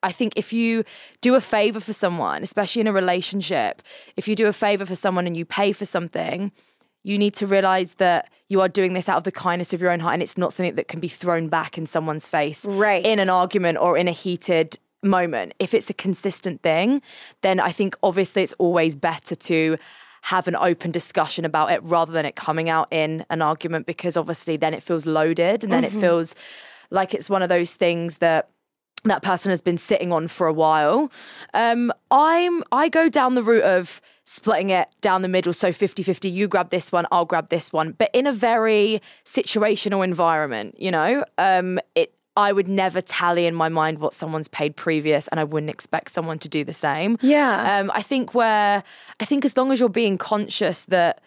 I 0.02 0.10
think 0.12 0.32
if 0.36 0.52
you 0.52 0.84
do 1.20 1.34
a 1.34 1.40
favor 1.40 1.80
for 1.80 1.92
someone, 1.92 2.42
especially 2.42 2.80
in 2.80 2.86
a 2.88 2.92
relationship, 2.92 3.82
if 4.16 4.26
you 4.26 4.34
do 4.34 4.46
a 4.46 4.52
favor 4.52 4.86
for 4.86 4.96
someone 4.96 5.26
and 5.26 5.36
you 5.36 5.44
pay 5.44 5.72
for 5.72 5.84
something, 5.84 6.50
you 7.02 7.18
need 7.18 7.34
to 7.34 7.46
realize 7.46 7.94
that 7.94 8.30
you 8.48 8.60
are 8.60 8.68
doing 8.68 8.92
this 8.92 9.08
out 9.08 9.16
of 9.16 9.24
the 9.24 9.32
kindness 9.32 9.72
of 9.72 9.80
your 9.80 9.90
own 9.90 10.00
heart 10.00 10.14
and 10.14 10.22
it's 10.22 10.36
not 10.38 10.52
something 10.52 10.74
that 10.74 10.88
can 10.88 11.00
be 11.00 11.08
thrown 11.08 11.48
back 11.48 11.76
in 11.78 11.86
someone's 11.86 12.28
face 12.28 12.64
Right. 12.66 13.04
in 13.04 13.18
an 13.18 13.30
argument 13.30 13.78
or 13.78 13.96
in 13.96 14.08
a 14.08 14.12
heated 14.12 14.78
moment. 15.02 15.54
If 15.58 15.74
it's 15.74 15.90
a 15.90 15.94
consistent 15.94 16.62
thing, 16.62 17.02
then 17.40 17.58
I 17.58 17.72
think 17.72 17.96
obviously 18.02 18.42
it's 18.42 18.52
always 18.58 18.94
better 18.94 19.34
to 19.34 19.76
have 20.26 20.46
an 20.46 20.54
open 20.54 20.92
discussion 20.92 21.44
about 21.44 21.72
it 21.72 21.82
rather 21.82 22.12
than 22.12 22.24
it 22.24 22.36
coming 22.36 22.68
out 22.68 22.86
in 22.92 23.24
an 23.30 23.42
argument 23.42 23.86
because 23.86 24.16
obviously 24.16 24.56
then 24.56 24.72
it 24.74 24.82
feels 24.82 25.04
loaded 25.06 25.64
and 25.64 25.72
then 25.72 25.82
it 25.82 25.92
feels 25.92 26.36
like 26.90 27.12
it's 27.14 27.28
one 27.28 27.42
of 27.42 27.48
those 27.48 27.74
things 27.74 28.18
that 28.18 28.48
that 29.04 29.20
person 29.22 29.50
has 29.50 29.60
been 29.60 29.78
sitting 29.78 30.12
on 30.12 30.28
for 30.28 30.46
a 30.46 30.52
while. 30.52 31.10
Um, 31.54 31.90
I'm 32.12 32.62
I 32.70 32.88
go 32.88 33.08
down 33.08 33.34
the 33.34 33.42
route 33.42 33.64
of 33.64 34.00
splitting 34.24 34.70
it 34.70 34.88
down 35.00 35.22
the 35.22 35.28
middle, 35.28 35.52
so 35.52 35.70
50-50, 35.70 36.30
you 36.32 36.48
grab 36.48 36.70
this 36.70 36.92
one, 36.92 37.06
I'll 37.10 37.24
grab 37.24 37.48
this 37.48 37.72
one, 37.72 37.92
but 37.92 38.08
in 38.12 38.26
a 38.26 38.32
very 38.32 39.02
situational 39.24 40.04
environment, 40.04 40.76
you 40.78 40.90
know? 40.90 41.24
Um, 41.38 41.78
it 41.94 42.14
I 42.34 42.50
would 42.52 42.66
never 42.66 43.02
tally 43.02 43.44
in 43.44 43.54
my 43.54 43.68
mind 43.68 43.98
what 43.98 44.14
someone's 44.14 44.48
paid 44.48 44.74
previous, 44.74 45.28
and 45.28 45.38
I 45.38 45.44
wouldn't 45.44 45.68
expect 45.68 46.12
someone 46.12 46.38
to 46.38 46.48
do 46.48 46.64
the 46.64 46.72
same. 46.72 47.18
Yeah. 47.20 47.78
Um, 47.78 47.90
I 47.94 48.00
think 48.00 48.32
where 48.34 48.82
I 49.20 49.24
think 49.26 49.44
as 49.44 49.54
long 49.54 49.70
as 49.70 49.80
you're 49.80 49.90
being 49.90 50.16
conscious 50.16 50.86
that 50.86 51.20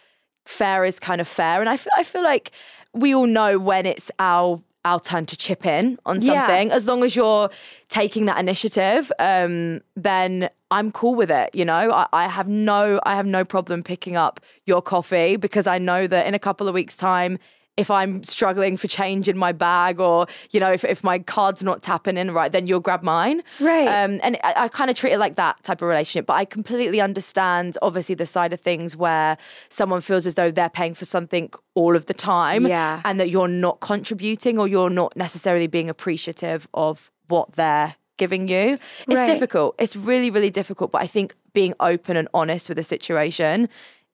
fair 0.47 0.83
is 0.83 0.99
kind 0.99 1.21
of 1.21 1.27
fair, 1.27 1.59
and 1.59 1.69
I 1.69 1.77
feel, 1.77 1.91
I 1.95 2.01
feel 2.03 2.23
like 2.23 2.51
we 2.91 3.13
all 3.13 3.27
know 3.27 3.59
when 3.59 3.85
it's 3.85 4.09
our 4.17 4.59
our 4.83 4.99
turn 4.99 5.27
to 5.27 5.37
chip 5.37 5.63
in 5.65 5.99
on 6.07 6.21
Yeah. 6.21 6.47
something. 6.47 6.71
As 6.71 6.87
long 6.87 7.03
as 7.03 7.15
you're 7.15 7.51
taking 7.89 8.25
that 8.25 8.39
initiative, 8.39 9.11
um, 9.19 9.81
then 9.95 10.49
I'm 10.77 10.91
cool 10.91 11.15
with 11.15 11.31
it. 11.31 11.47
You 11.59 11.65
know, 11.65 11.91
I, 11.91 12.05
I 12.13 12.27
have 12.27 12.47
no 12.47 12.99
I 13.03 13.15
have 13.15 13.25
no 13.37 13.43
problem 13.45 13.81
picking 13.83 14.15
up 14.25 14.39
your 14.65 14.81
coffee 14.81 15.35
because 15.37 15.67
I 15.75 15.77
know 15.89 16.01
that 16.07 16.27
in 16.27 16.33
a 16.33 16.39
couple 16.47 16.67
of 16.67 16.73
weeks' 16.73 16.97
time. 16.97 17.37
If 17.77 17.91
I'm 17.91 18.23
struggling 18.23 18.77
for 18.77 18.87
change 18.87 19.27
in 19.27 19.37
my 19.37 19.51
bag, 19.51 19.99
or 19.99 20.27
you 20.51 20.61
know, 20.61 20.71
if, 20.71 20.85
if 20.85 21.03
my 21.03 21.19
card's 21.19 21.61
not 21.61 21.83
tapping 21.83 22.15
in 22.15 22.31
right, 22.31 22.49
then 22.49 22.67
you'll 22.67 22.79
grab 22.79 23.03
mine. 23.03 23.43
Right. 23.59 23.85
Um, 23.85 24.21
and 24.23 24.37
I, 24.45 24.53
I 24.63 24.67
kind 24.69 24.89
of 24.89 24.95
treat 24.95 25.11
it 25.11 25.19
like 25.19 25.35
that 25.35 25.61
type 25.61 25.81
of 25.81 25.89
relationship. 25.89 26.25
But 26.25 26.35
I 26.35 26.45
completely 26.45 27.01
understand, 27.01 27.77
obviously, 27.81 28.15
the 28.15 28.25
side 28.25 28.53
of 28.53 28.61
things 28.61 28.95
where 28.95 29.37
someone 29.67 29.99
feels 29.99 30.25
as 30.25 30.35
though 30.35 30.51
they're 30.51 30.69
paying 30.69 30.93
for 30.93 31.03
something 31.03 31.51
all 31.73 31.97
of 31.97 32.05
the 32.05 32.13
time, 32.13 32.65
Yeah. 32.65 33.01
and 33.03 33.19
that 33.19 33.29
you're 33.29 33.49
not 33.49 33.81
contributing 33.81 34.57
or 34.57 34.69
you're 34.69 34.89
not 35.01 35.11
necessarily 35.17 35.67
being 35.67 35.89
appreciative 35.89 36.69
of 36.73 37.11
what 37.27 37.47
they're 37.59 37.95
giving 38.17 38.47
you. 38.47 38.77
It's 39.07 39.15
Right. 39.15 39.25
difficult. 39.27 39.75
It's 39.79 39.95
really, 39.95 40.29
really 40.31 40.49
difficult. 40.49 40.91
But 40.91 41.01
I 41.01 41.07
think 41.07 41.35
being 41.53 41.73
open 41.79 42.17
and 42.17 42.27
honest 42.33 42.69
with 42.69 42.77
the 42.77 42.83
situation 42.83 43.69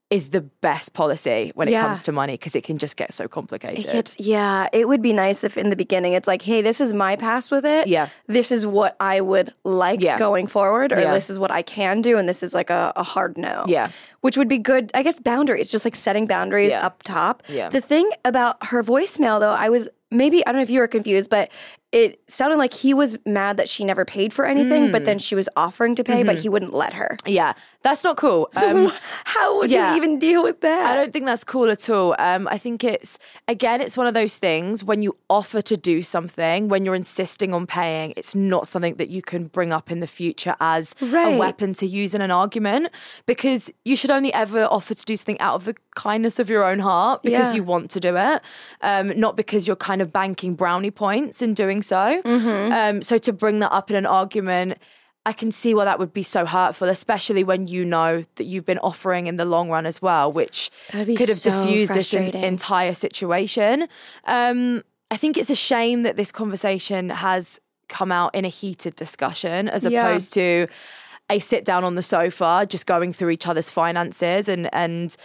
is 0.09 0.31
the 0.31 0.41
best 0.41 0.91
policy 0.91 1.53
when 1.55 1.69
it 1.69 1.71
Yeah. 1.71 1.83
comes 1.83 2.03
to 2.03 2.11
money 2.11 2.33
because 2.33 2.53
it 2.53 2.65
can 2.65 2.77
just 2.77 2.97
get 2.97 3.13
so 3.13 3.29
complicated. 3.29 3.85
It's 3.95 4.17
yeah, 4.19 4.67
it 4.73 4.85
would 4.89 5.01
be 5.01 5.13
nice 5.13 5.45
if 5.45 5.57
in 5.57 5.69
the 5.69 5.77
beginning 5.77 6.11
it's 6.11 6.27
like, 6.27 6.41
hey, 6.41 6.61
this 6.61 6.81
is 6.81 6.91
my 6.93 7.15
past 7.15 7.49
with 7.49 7.63
it. 7.65 7.87
Yeah. 7.87 8.09
This 8.27 8.51
is 8.51 8.65
what 8.65 8.97
I 8.99 9.21
would 9.21 9.53
like 9.63 10.01
Yeah. 10.01 10.17
going 10.17 10.47
forward, 10.47 10.91
or 10.91 10.99
Yeah. 10.99 11.13
this 11.13 11.29
is 11.29 11.39
what 11.39 11.49
I 11.49 11.61
can 11.61 12.01
do, 12.01 12.17
and 12.17 12.27
this 12.27 12.43
is 12.43 12.53
like 12.53 12.69
a, 12.69 12.91
a 12.97 13.03
hard 13.03 13.37
no. 13.37 13.63
Yeah. 13.67 13.87
Which 14.19 14.35
would 14.35 14.49
be 14.49 14.57
good, 14.57 14.91
I 14.93 15.01
guess 15.01 15.21
boundaries, 15.21 15.71
just 15.71 15.85
like 15.85 15.95
setting 15.95 16.27
boundaries 16.27 16.73
up 16.75 17.03
top. 17.03 17.41
Yeah. 17.47 17.69
The 17.69 17.79
thing 17.79 18.09
about 18.25 18.57
her 18.67 18.83
voicemail 18.83 19.39
though, 19.39 19.53
I 19.53 19.69
was 19.69 19.87
maybe 20.11 20.45
I 20.45 20.51
don't 20.51 20.57
know 20.57 20.63
if 20.63 20.69
you 20.69 20.81
were 20.81 20.89
confused, 20.89 21.29
but 21.29 21.49
it 21.91 22.21
sounded 22.27 22.57
like 22.57 22.73
he 22.73 22.93
was 22.93 23.17
mad 23.25 23.57
that 23.57 23.67
she 23.67 23.83
never 23.83 24.05
paid 24.05 24.31
for 24.31 24.45
anything, 24.45 24.91
but 24.91 25.03
then 25.05 25.19
she 25.19 25.35
was 25.35 25.49
offering 25.57 25.93
to 25.95 26.03
pay, 26.03 26.23
but 26.23 26.37
he 26.39 26.47
wouldn't 26.49 26.73
let 26.73 26.93
her. 26.93 27.17
yeah, 27.25 27.53
that's 27.83 28.03
not 28.03 28.15
cool. 28.15 28.47
So 28.51 28.85
Um, 28.85 28.91
how 29.25 29.57
would 29.57 29.69
yeah. 29.71 29.91
you 29.91 29.97
even 29.97 30.19
deal 30.19 30.43
with 30.43 30.61
that? 30.61 30.85
I 30.91 30.95
don't 30.95 31.11
think 31.11 31.25
that's 31.25 31.43
cool 31.43 31.69
at 31.69 31.89
all. 31.89 32.15
Um, 32.19 32.47
I 32.47 32.57
think 32.57 32.83
it's 32.83 33.17
again, 33.47 33.81
it's 33.81 33.97
one 33.97 34.07
of 34.07 34.13
those 34.13 34.37
things 34.37 34.83
when 34.83 35.01
you 35.01 35.17
offer 35.29 35.61
to 35.63 35.75
do 35.75 36.01
something, 36.01 36.69
when 36.69 36.85
you're 36.85 36.95
insisting 36.95 37.53
on 37.53 37.67
paying, 37.67 38.13
it's 38.15 38.33
not 38.35 38.67
something 38.67 38.95
that 38.95 39.09
you 39.09 39.21
can 39.21 39.45
bring 39.45 39.73
up 39.73 39.91
in 39.91 39.99
the 39.99 40.07
future 40.07 40.55
as 40.61 40.95
Right. 41.01 41.35
a 41.35 41.37
weapon 41.37 41.73
to 41.73 41.85
use 41.87 42.13
in 42.15 42.21
an 42.21 42.31
argument 42.31 42.89
because 43.25 43.71
you 43.83 43.95
should 43.95 44.11
only 44.11 44.33
ever 44.33 44.63
offer 44.65 44.93
to 44.93 45.05
do 45.05 45.15
something 45.17 45.39
out 45.39 45.55
of 45.55 45.65
the 45.65 45.75
kindness 45.95 46.39
of 46.39 46.49
your 46.49 46.63
own 46.63 46.79
heart 46.79 47.21
because 47.23 47.49
Yeah. 47.49 47.55
you 47.55 47.63
want 47.63 47.91
to 47.91 47.99
do 47.99 48.15
it, 48.15 48.41
um, 48.81 49.11
not 49.19 49.35
because 49.35 49.67
you're 49.67 49.75
kind 49.75 50.01
of 50.01 50.13
banking 50.13 50.53
brownie 50.55 50.91
points 50.91 51.41
in 51.41 51.53
doing 51.53 51.80
so. 51.81 52.21
Mm-hmm. 52.23 52.71
Um, 52.71 53.01
so 53.01 53.17
to 53.19 53.33
bring 53.33 53.59
that 53.59 53.71
up 53.71 53.89
in 53.89 53.95
an 53.95 54.05
argument. 54.05 54.77
I 55.23 55.33
can 55.33 55.51
see 55.51 55.75
why 55.75 55.85
that 55.85 55.99
would 55.99 56.13
be 56.13 56.23
so 56.23 56.47
hurtful, 56.47 56.89
especially 56.89 57.43
when 57.43 57.67
you 57.67 57.85
know 57.85 58.23
that 58.37 58.45
you've 58.45 58.65
been 58.65 58.79
offering 58.79 59.27
in 59.27 59.35
the 59.35 59.45
long 59.45 59.69
run 59.69 59.85
as 59.85 60.01
well, 60.01 60.31
which 60.31 60.71
could 60.89 61.05
have 61.05 61.37
so 61.37 61.51
diffused 61.63 61.93
this 61.93 62.09
frustrating. 62.09 62.43
entire 62.43 62.95
situation. 62.95 63.87
Um, 64.25 64.83
I 65.11 65.17
think 65.17 65.37
it's 65.37 65.51
a 65.51 65.55
shame 65.55 66.01
that 66.03 66.17
this 66.17 66.31
conversation 66.31 67.09
has 67.11 67.59
come 67.87 68.11
out 68.11 68.33
in 68.33 68.45
a 68.45 68.47
heated 68.47 68.95
discussion 68.95 69.69
as 69.69 69.85
Yeah. 69.85 70.07
opposed 70.07 70.33
to 70.33 70.65
a 71.29 71.37
sit 71.37 71.65
down 71.65 71.83
on 71.83 71.93
the 71.93 72.01
sofa, 72.01 72.65
just 72.67 72.87
going 72.87 73.13
through 73.13 73.29
each 73.29 73.45
other's 73.45 73.69
finances 73.69 74.49
and 74.49 74.73
and 74.73 75.15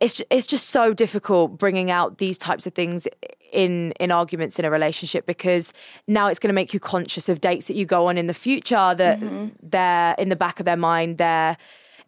it's 0.00 0.22
it's 0.30 0.46
just 0.46 0.68
so 0.70 0.92
difficult 0.94 1.58
bringing 1.58 1.90
out 1.90 2.18
these 2.18 2.38
types 2.38 2.66
of 2.66 2.74
things 2.74 3.08
in 3.52 3.92
in 3.92 4.10
arguments 4.10 4.58
in 4.58 4.64
a 4.64 4.70
relationship 4.70 5.26
because 5.26 5.72
now 6.06 6.28
it's 6.28 6.38
going 6.38 6.48
to 6.48 6.54
make 6.54 6.72
you 6.72 6.80
conscious 6.80 7.28
of 7.28 7.40
dates 7.40 7.66
that 7.66 7.74
you 7.74 7.86
go 7.86 8.06
on 8.06 8.18
in 8.18 8.26
the 8.26 8.34
future 8.34 8.94
that 8.94 9.20
mm-hmm. 9.20 9.48
they're 9.62 10.14
in 10.18 10.28
the 10.28 10.36
back 10.36 10.60
of 10.60 10.66
their 10.66 10.76
mind 10.76 11.18
they're 11.18 11.56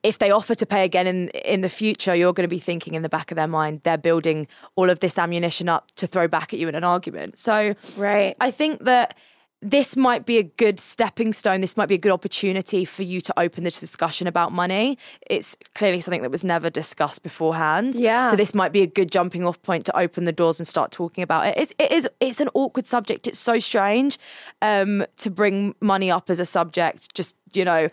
if 0.02 0.18
they 0.18 0.32
offer 0.32 0.54
to 0.54 0.66
pay 0.66 0.84
again 0.84 1.06
in 1.06 1.28
in 1.28 1.60
the 1.60 1.68
future 1.68 2.14
you're 2.14 2.32
going 2.32 2.44
to 2.44 2.48
be 2.48 2.58
thinking 2.58 2.94
in 2.94 3.02
the 3.02 3.08
back 3.08 3.30
of 3.30 3.36
their 3.36 3.48
mind 3.48 3.80
they're 3.84 3.98
building 3.98 4.46
all 4.74 4.90
of 4.90 5.00
this 5.00 5.18
ammunition 5.18 5.68
up 5.68 5.90
to 5.96 6.06
throw 6.06 6.26
back 6.26 6.52
at 6.52 6.58
you 6.58 6.68
in 6.68 6.74
an 6.74 6.84
argument 6.84 7.38
so 7.38 7.74
Right. 7.96 8.36
I 8.40 8.50
think 8.50 8.84
that 8.84 9.16
this 9.62 9.96
might 9.96 10.26
be 10.26 10.38
a 10.38 10.42
good 10.42 10.80
stepping 10.80 11.32
stone. 11.32 11.60
This 11.60 11.76
might 11.76 11.86
be 11.86 11.94
a 11.94 11.98
good 11.98 12.10
opportunity 12.10 12.84
for 12.84 13.04
you 13.04 13.20
to 13.20 13.40
open 13.40 13.62
this 13.62 13.78
discussion 13.78 14.26
about 14.26 14.50
money. 14.50 14.98
It's 15.28 15.56
clearly 15.76 16.00
something 16.00 16.22
that 16.22 16.32
was 16.32 16.42
never 16.42 16.68
discussed 16.68 17.22
beforehand. 17.22 17.94
Yeah. 17.94 18.28
So 18.28 18.36
this 18.36 18.54
might 18.54 18.72
be 18.72 18.82
a 18.82 18.86
good 18.88 19.12
jumping 19.12 19.44
off 19.44 19.62
point 19.62 19.86
to 19.86 19.96
open 19.96 20.24
the 20.24 20.32
doors 20.32 20.58
and 20.58 20.66
start 20.66 20.90
talking 20.90 21.22
about 21.22 21.46
it. 21.46 21.54
It's, 21.56 21.72
it 21.78 21.92
is. 21.92 22.08
It's 22.18 22.40
an 22.40 22.48
awkward 22.54 22.88
subject. 22.88 23.28
It's 23.28 23.38
so 23.38 23.60
strange 23.60 24.18
um, 24.60 25.06
to 25.18 25.30
bring 25.30 25.76
money 25.80 26.10
up 26.10 26.28
as 26.28 26.40
a 26.40 26.44
subject. 26.44 27.14
Just 27.14 27.36
you 27.56 27.64
know. 27.64 27.88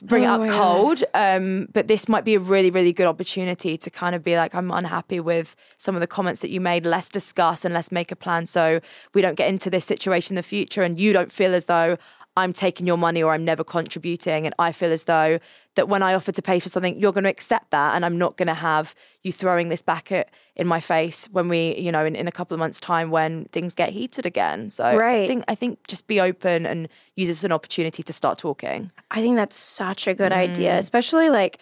Bring 0.00 0.22
it 0.22 0.26
Oh 0.28 0.34
up 0.34 0.40
my 0.42 0.46
God. 0.46 0.76
cold, 0.76 1.04
um, 1.12 1.66
but 1.72 1.88
this 1.88 2.08
might 2.08 2.24
be 2.24 2.36
a 2.36 2.38
really, 2.38 2.70
really 2.70 2.92
good 2.92 3.08
opportunity 3.08 3.76
to 3.76 3.90
kind 3.90 4.14
of 4.14 4.22
be 4.22 4.36
like, 4.36 4.54
I'm 4.54 4.70
unhappy 4.70 5.18
with 5.18 5.56
some 5.76 5.96
of 5.96 6.00
the 6.00 6.06
comments 6.06 6.40
that 6.42 6.50
you 6.50 6.60
made. 6.60 6.86
Let's 6.86 7.08
discuss 7.08 7.64
and 7.64 7.74
let's 7.74 7.90
make 7.90 8.12
a 8.12 8.16
plan 8.16 8.46
so 8.46 8.78
we 9.12 9.22
don't 9.22 9.34
get 9.34 9.48
into 9.48 9.70
this 9.70 9.84
situation 9.84 10.34
in 10.34 10.36
the 10.36 10.44
future 10.44 10.84
and 10.84 11.00
you 11.00 11.12
don't 11.12 11.32
feel 11.32 11.52
as 11.52 11.64
though 11.64 11.96
I'm 12.36 12.52
taking 12.52 12.86
your 12.86 12.96
money 12.96 13.22
or 13.22 13.32
I'm 13.34 13.44
never 13.44 13.62
contributing. 13.62 14.46
And 14.46 14.54
I 14.58 14.72
feel 14.72 14.90
as 14.90 15.04
though 15.04 15.38
that 15.74 15.88
when 15.88 16.02
I 16.02 16.14
offer 16.14 16.32
to 16.32 16.42
pay 16.42 16.58
for 16.60 16.68
something, 16.70 16.98
you're 16.98 17.12
going 17.12 17.24
to 17.24 17.30
accept 17.30 17.70
that. 17.72 17.94
And 17.94 18.04
I'm 18.06 18.16
not 18.16 18.36
going 18.36 18.46
to 18.48 18.54
have 18.54 18.94
you 19.22 19.32
throwing 19.32 19.68
this 19.68 19.82
back 19.82 20.10
at, 20.12 20.30
in 20.56 20.66
my 20.66 20.80
face 20.80 21.28
when 21.32 21.48
we, 21.48 21.76
you 21.76 21.92
know, 21.92 22.04
in, 22.06 22.16
in 22.16 22.26
a 22.28 22.32
couple 22.32 22.54
of 22.54 22.58
months' 22.58 22.80
time 22.80 23.10
when 23.10 23.44
things 23.52 23.74
get 23.74 23.90
heated 23.90 24.24
again. 24.26 24.70
So 24.70 24.84
I 24.84 25.26
think, 25.26 25.44
I 25.48 25.54
think 25.54 25.86
just 25.88 26.06
be 26.06 26.20
open 26.20 26.64
and 26.64 26.88
use 27.16 27.28
this 27.28 27.38
as 27.40 27.44
an 27.44 27.52
opportunity 27.52 28.02
to 28.02 28.12
start 28.12 28.38
talking. 28.38 28.90
I 29.10 29.20
think 29.20 29.36
that's 29.36 29.56
such 29.56 30.06
a 30.06 30.14
good 30.14 30.32
Mm. 30.32 30.36
idea, 30.36 30.78
especially 30.78 31.28
like 31.28 31.58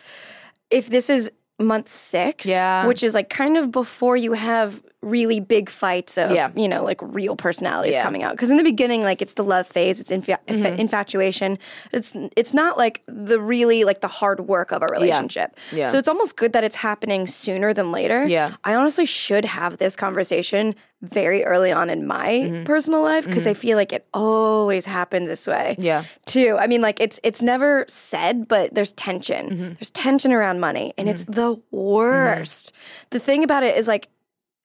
if 0.70 0.88
this 0.88 1.11
is 1.11 1.30
month 1.59 1.88
six, 1.88 2.46
Yeah. 2.46 2.87
which 2.87 3.02
is 3.02 3.12
like 3.14 3.28
kind 3.28 3.56
of 3.56 3.70
before 3.72 4.16
you 4.16 4.33
have 4.35 4.83
really 5.03 5.41
big 5.41 5.71
fights 5.71 6.19
of, 6.19 6.31
Yeah. 6.31 6.51
you 6.55 6.69
know, 6.69 6.85
like 6.85 6.99
real 7.01 7.35
personalities 7.35 7.95
Yeah. 7.95 8.03
coming 8.03 8.23
out. 8.23 8.33
Because 8.33 8.51
in 8.51 8.59
the 8.59 8.63
beginning, 8.63 9.03
like 9.03 9.23
it's 9.23 9.33
the 9.35 9.43
love 9.45 9.67
phase, 9.67 9.99
it's 9.99 10.11
infa- 10.11 10.37
Mm-hmm. 10.47 10.79
infatuation. 10.79 11.59
It's 11.93 12.15
it's 12.37 12.53
not 12.53 12.77
like 12.77 13.03
the 13.07 13.41
really 13.41 13.85
like 13.85 14.01
the 14.03 14.09
hard 14.09 14.41
work 14.41 14.73
of 14.73 14.83
a 14.83 14.87
relationship. 14.87 15.57
Yeah. 15.73 15.85
So 15.85 15.97
it's 15.97 16.09
almost 16.09 16.37
good 16.37 16.53
that 16.53 16.65
it's 16.65 16.77
happening 16.77 17.27
sooner 17.27 17.73
than 17.73 17.93
later. 17.93 18.27
Yeah. 18.27 18.57
I 18.63 18.75
honestly 18.75 19.07
should 19.07 19.47
have 19.47 19.79
this 19.79 19.97
conversation 19.97 20.75
very 21.03 21.45
early 21.45 21.73
on 21.73 21.89
in 21.89 22.07
my 22.07 22.29
Mm-hmm. 22.31 22.65
personal 22.65 23.03
life 23.03 23.25
because 23.25 23.47
I 23.47 23.55
feel 23.55 23.79
like 23.79 23.95
it 23.95 24.07
always 24.13 24.85
happens 24.85 25.29
this 25.31 25.47
way 25.47 25.77
Yeah. 25.79 26.05
too. 26.27 26.59
I 26.61 26.67
mean, 26.67 26.83
like 26.83 27.01
it's 27.01 27.19
it's 27.23 27.41
never 27.41 27.87
said, 27.89 28.49
but 28.49 28.75
there's 28.75 28.93
tension. 28.93 29.49
Mm-hmm. 29.49 29.69
There's 29.81 29.91
tension 29.91 30.31
around 30.31 30.61
money, 30.61 30.93
and 30.99 31.09
it's 31.09 31.25
the 31.25 31.57
worst. 31.71 32.73
The 33.11 33.19
thing 33.19 33.43
about 33.45 33.63
it 33.63 33.77
is 33.79 33.89
like 33.89 34.09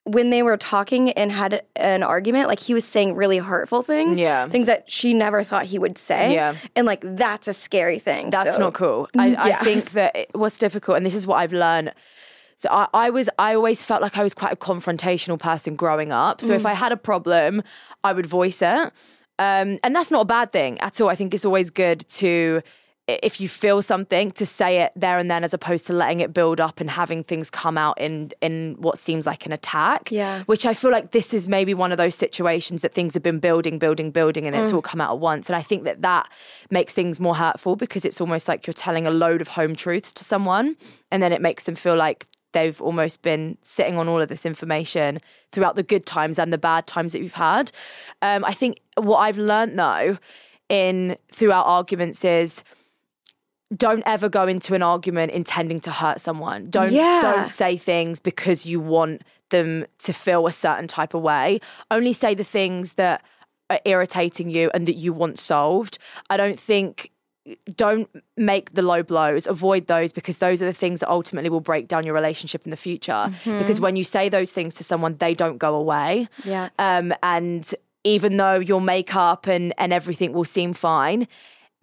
when 0.05 0.29
they 0.29 0.43
were 0.43 0.55
talking 0.55 1.09
and 1.11 1.31
had 1.31 1.63
an 1.75 2.03
argument, 2.03 2.47
like 2.47 2.59
he 2.59 2.73
was 2.75 2.85
saying 2.85 3.15
really 3.15 3.39
hurtful 3.39 3.81
things, 3.81 4.19
Yeah. 4.19 4.47
things 4.47 4.67
that 4.67 4.89
she 4.89 5.13
never 5.13 5.43
thought 5.43 5.65
he 5.65 5.79
would 5.79 5.97
say, 5.97 6.33
Yeah. 6.35 6.53
and 6.75 6.85
like 6.85 7.01
that's 7.03 7.47
a 7.47 7.53
scary 7.53 7.97
thing. 7.99 8.29
That's 8.29 8.55
So- 8.55 8.61
not 8.61 8.73
cool. 8.75 9.09
I, 9.17 9.35
I 9.35 9.53
think 9.63 9.91
that 9.91 10.15
it- 10.15 10.29
what's 10.33 10.57
difficult, 10.59 10.97
and 10.97 11.05
this 11.05 11.15
is 11.15 11.25
what 11.25 11.37
I've 11.37 11.53
learned. 11.53 11.91
So 12.57 12.69
I, 12.71 12.87
I 12.93 13.09
was, 13.09 13.29
I 13.39 13.55
always 13.55 13.83
felt 13.83 14.01
like 14.01 14.15
I 14.17 14.23
was 14.23 14.33
quite 14.33 14.53
a 14.53 14.55
confrontational 14.55 15.39
person 15.39 15.75
growing 15.75 16.11
up. 16.11 16.39
So 16.39 16.53
Mm. 16.53 16.55
if 16.57 16.65
I 16.65 16.73
had 16.73 16.91
a 16.91 16.97
problem, 16.97 17.63
I 18.03 18.13
would 18.13 18.27
voice 18.27 18.61
it, 18.61 18.91
um, 19.39 19.79
and 19.83 19.95
that's 19.95 20.11
not 20.11 20.21
a 20.21 20.25
bad 20.25 20.51
thing 20.51 20.79
at 20.81 21.01
all. 21.01 21.09
I 21.09 21.15
think 21.15 21.33
it's 21.33 21.45
always 21.45 21.69
good 21.71 22.07
to 22.09 22.61
if 23.07 23.39
you 23.39 23.47
feel 23.47 23.83
something 23.83 24.31
to 24.31 24.45
say 24.47 24.81
it 24.81 24.91
there 24.95 25.19
and 25.19 25.29
then 25.29 25.43
as 25.43 25.53
opposed 25.53 25.85
to 25.85 25.93
letting 25.93 26.21
it 26.21 26.33
build 26.33 26.59
up 26.59 26.81
and 26.81 26.89
having 26.89 27.23
things 27.23 27.51
come 27.51 27.77
out 27.77 27.99
in 28.01 28.31
in 28.41 28.75
what 28.79 28.97
seems 28.97 29.27
like 29.27 29.45
an 29.45 29.51
attack 29.51 30.09
Yeah. 30.11 30.41
which 30.45 30.65
i 30.65 30.73
feel 30.73 30.89
like 30.89 31.11
this 31.11 31.31
is 31.31 31.47
maybe 31.47 31.75
one 31.75 31.91
of 31.91 31.97
those 31.99 32.15
situations 32.15 32.81
that 32.81 32.93
things 32.93 33.13
have 33.13 33.21
been 33.21 33.37
building 33.39 33.77
building 33.77 34.09
building 34.09 34.47
and 34.47 34.55
it's 34.55 34.73
all 34.73 34.81
come 34.81 34.99
out 35.01 35.11
at 35.11 35.19
once 35.19 35.49
and 35.49 35.55
i 35.55 35.61
think 35.61 35.83
that 35.83 36.01
that 36.01 36.27
makes 36.71 36.93
things 36.93 37.19
more 37.19 37.35
hurtful 37.35 37.75
because 37.75 38.05
it's 38.05 38.19
almost 38.19 38.47
like 38.47 38.65
you're 38.65 38.73
telling 38.73 39.05
a 39.05 39.11
load 39.11 39.39
of 39.39 39.49
home 39.49 39.75
truths 39.75 40.11
to 40.13 40.23
someone 40.23 40.75
and 41.11 41.21
then 41.21 41.31
it 41.31 41.41
makes 41.41 41.65
them 41.65 41.75
feel 41.75 41.95
like 41.95 42.25
they've 42.53 42.81
almost 42.81 43.21
been 43.21 43.57
sitting 43.61 43.97
on 43.97 44.07
all 44.07 44.21
of 44.21 44.29
this 44.29 44.45
information 44.45 45.19
throughout 45.51 45.75
the 45.75 45.83
good 45.83 46.05
times 46.05 46.39
and 46.39 46.51
the 46.53 46.57
bad 46.57 46.87
times 46.87 47.11
that 47.11 47.19
you've 47.21 47.33
had. 47.33 47.69
Um, 48.21 48.45
I 48.45 48.53
think 48.53 48.79
what 48.95 49.17
I've 49.17 49.37
learned 49.37 49.77
though 49.77 50.17
in 50.69 51.17
throughout 51.33 51.65
arguments 51.65 52.23
is 52.23 52.63
don't 53.75 54.03
ever 54.05 54.29
go 54.29 54.47
into 54.47 54.75
an 54.75 54.83
argument 54.83 55.31
intending 55.31 55.79
to 55.81 55.91
hurt 55.91 56.21
someone. 56.21 56.69
Don't 56.69 56.91
Yeah. 56.91 57.19
don't 57.21 57.47
say 57.49 57.77
things 57.77 58.19
because 58.19 58.65
you 58.65 58.79
want 58.79 59.21
them 59.49 59.85
to 59.99 60.13
feel 60.13 60.45
a 60.47 60.51
certain 60.51 60.87
type 60.87 61.13
of 61.13 61.21
way. 61.21 61.59
Only 61.89 62.13
say 62.13 62.35
the 62.35 62.43
things 62.43 62.93
that 62.93 63.23
are 63.69 63.79
irritating 63.85 64.49
you 64.49 64.69
and 64.73 64.85
that 64.87 64.93
you 64.95 65.11
want 65.13 65.39
solved. 65.39 65.97
I 66.29 66.37
don't 66.37 66.59
think 66.59 67.11
don't 67.75 68.09
make 68.37 68.73
the 68.73 68.81
low 68.81 69.03
blows 69.03 69.45
avoid 69.45 69.85
those 69.85 70.11
because 70.11 70.39
those 70.39 70.63
are 70.63 70.65
the 70.65 70.73
things 70.73 70.99
that 70.99 71.09
ultimately 71.09 71.49
will 71.49 71.59
break 71.59 71.87
down 71.87 72.03
your 72.03 72.15
relationship 72.15 72.65
in 72.65 72.71
the 72.71 72.77
future 72.77 73.31
because 73.43 73.79
when 73.79 73.95
you 73.95 74.03
say 74.03 74.29
those 74.29 74.51
things 74.51 74.73
to 74.73 74.83
someone 74.83 75.15
they 75.17 75.35
don't 75.35 75.59
go 75.59 75.75
away 75.75 76.27
Yeah. 76.43 76.69
um, 76.79 77.13
and 77.21 77.71
even 78.03 78.37
though 78.37 78.55
your 78.55 78.81
makeup 78.81 79.45
and 79.45 79.75
and 79.77 79.93
everything 79.93 80.33
will 80.33 80.43
seem 80.45 80.73
fine 80.73 81.27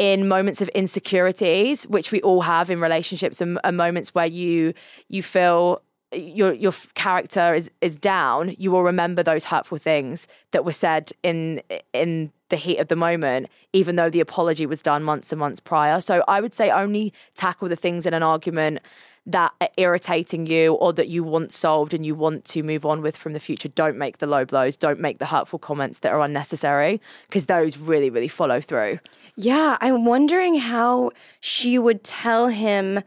in 0.03 0.27
moments 0.27 0.61
of 0.61 0.69
insecurities 0.71 1.85
which 1.87 2.11
we 2.11 2.21
all 2.23 2.41
have 2.41 2.71
in 2.71 2.81
relationships 2.81 3.41
and, 3.41 3.57
and 3.63 3.77
moments 3.77 4.13
where 4.13 4.27
you 4.27 4.75
you 5.09 5.23
feel 5.23 5.81
your 6.13 6.53
your 6.55 6.73
character 6.95 7.55
is 7.55 7.71
is 7.81 7.95
down 7.97 8.53
you 8.59 8.73
will 8.73 8.83
remember 8.83 9.23
those 9.23 9.45
hurtful 9.45 9.79
things 9.79 10.27
that 10.51 10.65
were 10.65 10.73
said 10.73 11.13
in 11.23 11.63
in 11.93 12.33
the 12.49 12.57
heat 12.57 12.79
of 12.79 12.89
the 12.89 12.97
moment 12.97 13.47
even 13.73 13.95
though 13.95 14.11
the 14.11 14.19
apology 14.19 14.67
was 14.67 14.83
done 14.83 15.05
months 15.05 15.31
and 15.31 15.39
months 15.39 15.61
prior. 15.61 16.01
So 16.01 16.25
i 16.27 16.41
would 16.41 16.53
say 16.53 16.69
only 16.69 17.13
tackle 17.37 17.69
the 17.69 17.77
things 17.77 18.05
in 18.05 18.13
an 18.13 18.25
argument 18.25 18.81
that 19.25 19.53
are 19.61 19.69
irritating 19.77 20.47
you 20.47 20.75
or 20.75 20.93
that 20.95 21.07
you 21.07 21.23
want 21.23 21.53
solved 21.53 21.95
and 21.95 22.05
you 22.05 22.13
want 22.13 22.45
to 22.45 22.65
move 22.65 22.85
on 22.85 23.03
with 23.03 23.17
from 23.17 23.35
the 23.35 23.39
future. 23.39 23.69
Don't 23.69 23.97
make 23.97 24.19
the 24.19 24.27
low 24.27 24.45
blows. 24.45 24.77
Don't 24.77 24.99
make 24.99 25.21
the 25.21 25.27
hurtful 25.27 25.61
comments 25.61 26.01
that 26.01 26.11
are 26.11 26.21
unnecessary 26.21 27.01
because 27.29 27.47
those 27.47 27.79
really 27.79 28.11
really 28.11 28.27
follow 28.27 28.61
through 28.61 28.99
Yeah, 29.37 29.77
I'm 29.81 30.05
wondering 30.05 30.57
how 30.57 31.13
she 31.41 31.79
would 31.79 32.05
tell 32.05 32.49
him 32.49 33.03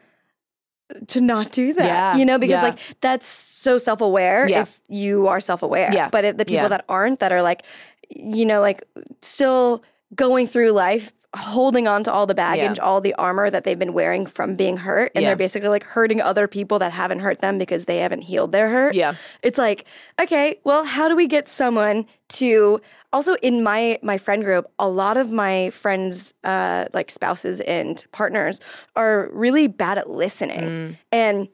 to 1.07 1.21
not 1.21 1.51
do 1.51 1.73
that. 1.73 1.85
Yeah, 1.85 2.15
You 2.15 2.25
know, 2.25 2.37
because 2.37 2.61
yeah. 2.61 2.69
like 2.69 2.79
that's 3.01 3.27
so 3.27 3.77
self 3.77 4.01
aware 4.01 4.47
Yeah. 4.47 4.61
if 4.61 4.79
you 4.87 5.27
are 5.27 5.39
self 5.39 5.63
aware. 5.63 5.91
Yeah, 5.93 6.09
But 6.09 6.25
if 6.25 6.37
the 6.37 6.45
people 6.45 6.69
that 6.69 6.85
aren't, 6.87 7.19
that 7.21 7.31
are 7.31 7.41
like, 7.41 7.63
you 8.09 8.45
know, 8.45 8.61
like 8.61 8.83
still 9.21 9.83
going 10.15 10.45
through 10.47 10.71
life, 10.71 11.11
holding 11.35 11.87
on 11.87 12.03
to 12.05 12.11
all 12.11 12.25
the 12.25 12.33
baggage, 12.35 12.77
Yeah. 12.77 12.83
all 12.83 13.01
the 13.01 13.13
armor 13.15 13.49
that 13.49 13.63
they've 13.63 13.77
been 13.77 13.93
wearing 13.93 14.25
from 14.25 14.55
being 14.55 14.77
hurt, 14.77 15.11
and 15.15 15.21
Yeah. 15.21 15.29
they're 15.29 15.35
basically 15.35 15.69
like 15.69 15.83
hurting 15.83 16.21
other 16.21 16.47
people 16.47 16.79
that 16.79 16.91
haven't 16.91 17.19
hurt 17.19 17.39
them 17.41 17.57
because 17.57 17.85
they 17.85 17.97
haven't 17.97 18.21
healed 18.21 18.51
their 18.51 18.69
hurt. 18.69 18.95
Yeah. 18.95 19.15
It's 19.43 19.57
like, 19.57 19.85
okay, 20.21 20.59
well, 20.63 20.85
how 20.85 21.07
do 21.07 21.15
we 21.15 21.27
get 21.27 21.47
someone 21.47 22.05
to 22.29 22.81
also 23.13 23.35
in 23.35 23.63
my 23.63 23.97
my 24.01 24.17
friend 24.17 24.43
group, 24.43 24.65
a 24.79 24.87
lot 24.89 25.15
of 25.17 25.31
my 25.31 25.69
friends 25.69 26.33
uh 26.43 26.85
like 26.93 27.09
spouses 27.11 27.59
and 27.61 28.03
partners 28.11 28.59
are 28.95 29.29
really 29.31 29.67
bad 29.67 29.97
at 29.97 30.09
listening. 30.09 30.97
And 31.11 31.47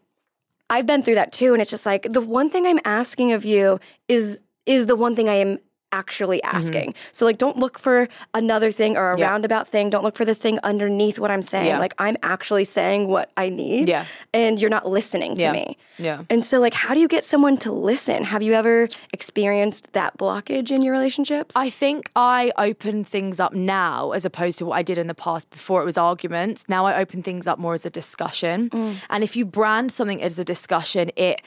I've 0.70 0.86
been 0.86 1.04
through 1.04 1.16
that 1.16 1.32
too 1.32 1.54
and 1.54 1.62
it's 1.62 1.70
just 1.72 1.86
like 1.86 2.04
the 2.10 2.22
one 2.22 2.50
thing 2.50 2.66
I'm 2.66 2.80
asking 2.86 3.32
of 3.34 3.44
you 3.46 3.80
is 4.08 4.42
is 4.66 4.86
the 4.86 4.96
one 4.96 5.16
thing 5.16 5.28
I 5.28 5.36
am 5.36 5.58
actually 5.92 6.40
mm-hmm. 6.44 6.58
asking. 6.58 6.94
So 7.12 7.26
like 7.26 7.38
don't 7.38 7.58
look 7.58 7.80
for 7.80 8.08
another 8.34 8.72
thing 8.72 8.98
or 8.98 9.12
a 9.12 9.20
Yeah. 9.20 9.30
roundabout 9.30 9.68
thing. 9.68 9.90
Don't 9.90 10.04
look 10.04 10.16
for 10.16 10.26
the 10.26 10.36
thing 10.36 10.60
underneath 10.64 11.20
what 11.20 11.32
I'm 11.32 11.42
saying. 11.42 11.68
Yeah. 11.68 11.80
Like 11.80 11.94
I'm 11.98 12.18
actually 12.24 12.66
saying 12.66 13.08
what 13.08 13.32
I 13.38 13.50
need. 13.50 13.90
Yeah. 13.90 14.06
And 14.34 14.60
you're 14.60 14.70
not 14.70 14.88
listening 14.88 15.36
to 15.38 15.42
Yeah. 15.44 15.52
me. 15.52 15.78
Yeah. 15.98 16.24
And 16.30 16.46
so 16.46 16.60
like 16.60 16.74
how 16.74 16.94
do 16.94 17.00
you 17.00 17.08
get 17.08 17.24
someone 17.24 17.58
to 17.60 17.72
listen? 17.72 18.24
Have 18.24 18.42
you 18.42 18.54
ever 18.54 18.88
experienced 19.14 19.94
that 19.94 20.18
blockage 20.18 20.72
in 20.72 20.82
your 20.82 20.94
relationships? 20.94 21.56
I 21.56 21.70
think 21.70 22.10
I 22.16 22.52
open 22.58 23.04
things 23.04 23.40
up 23.40 23.54
now 23.54 24.12
as 24.12 24.26
opposed 24.26 24.58
to 24.60 24.66
what 24.66 24.78
I 24.78 24.84
did 24.84 24.98
in 24.98 25.08
the 25.08 25.14
past 25.14 25.50
before 25.50 25.82
it 25.82 25.86
was 25.86 25.98
arguments. 25.98 26.66
Now 26.68 26.86
I 26.86 27.00
open 27.00 27.22
things 27.24 27.48
up 27.48 27.60
more 27.60 27.74
as 27.74 27.86
a 27.86 27.90
discussion. 27.90 28.70
Mm. 28.70 28.96
And 29.10 29.24
if 29.24 29.36
you 29.36 29.46
brand 29.46 29.92
something 29.92 30.22
as 30.22 30.40
a 30.40 30.44
discussion, 30.44 31.12
it 31.16 31.42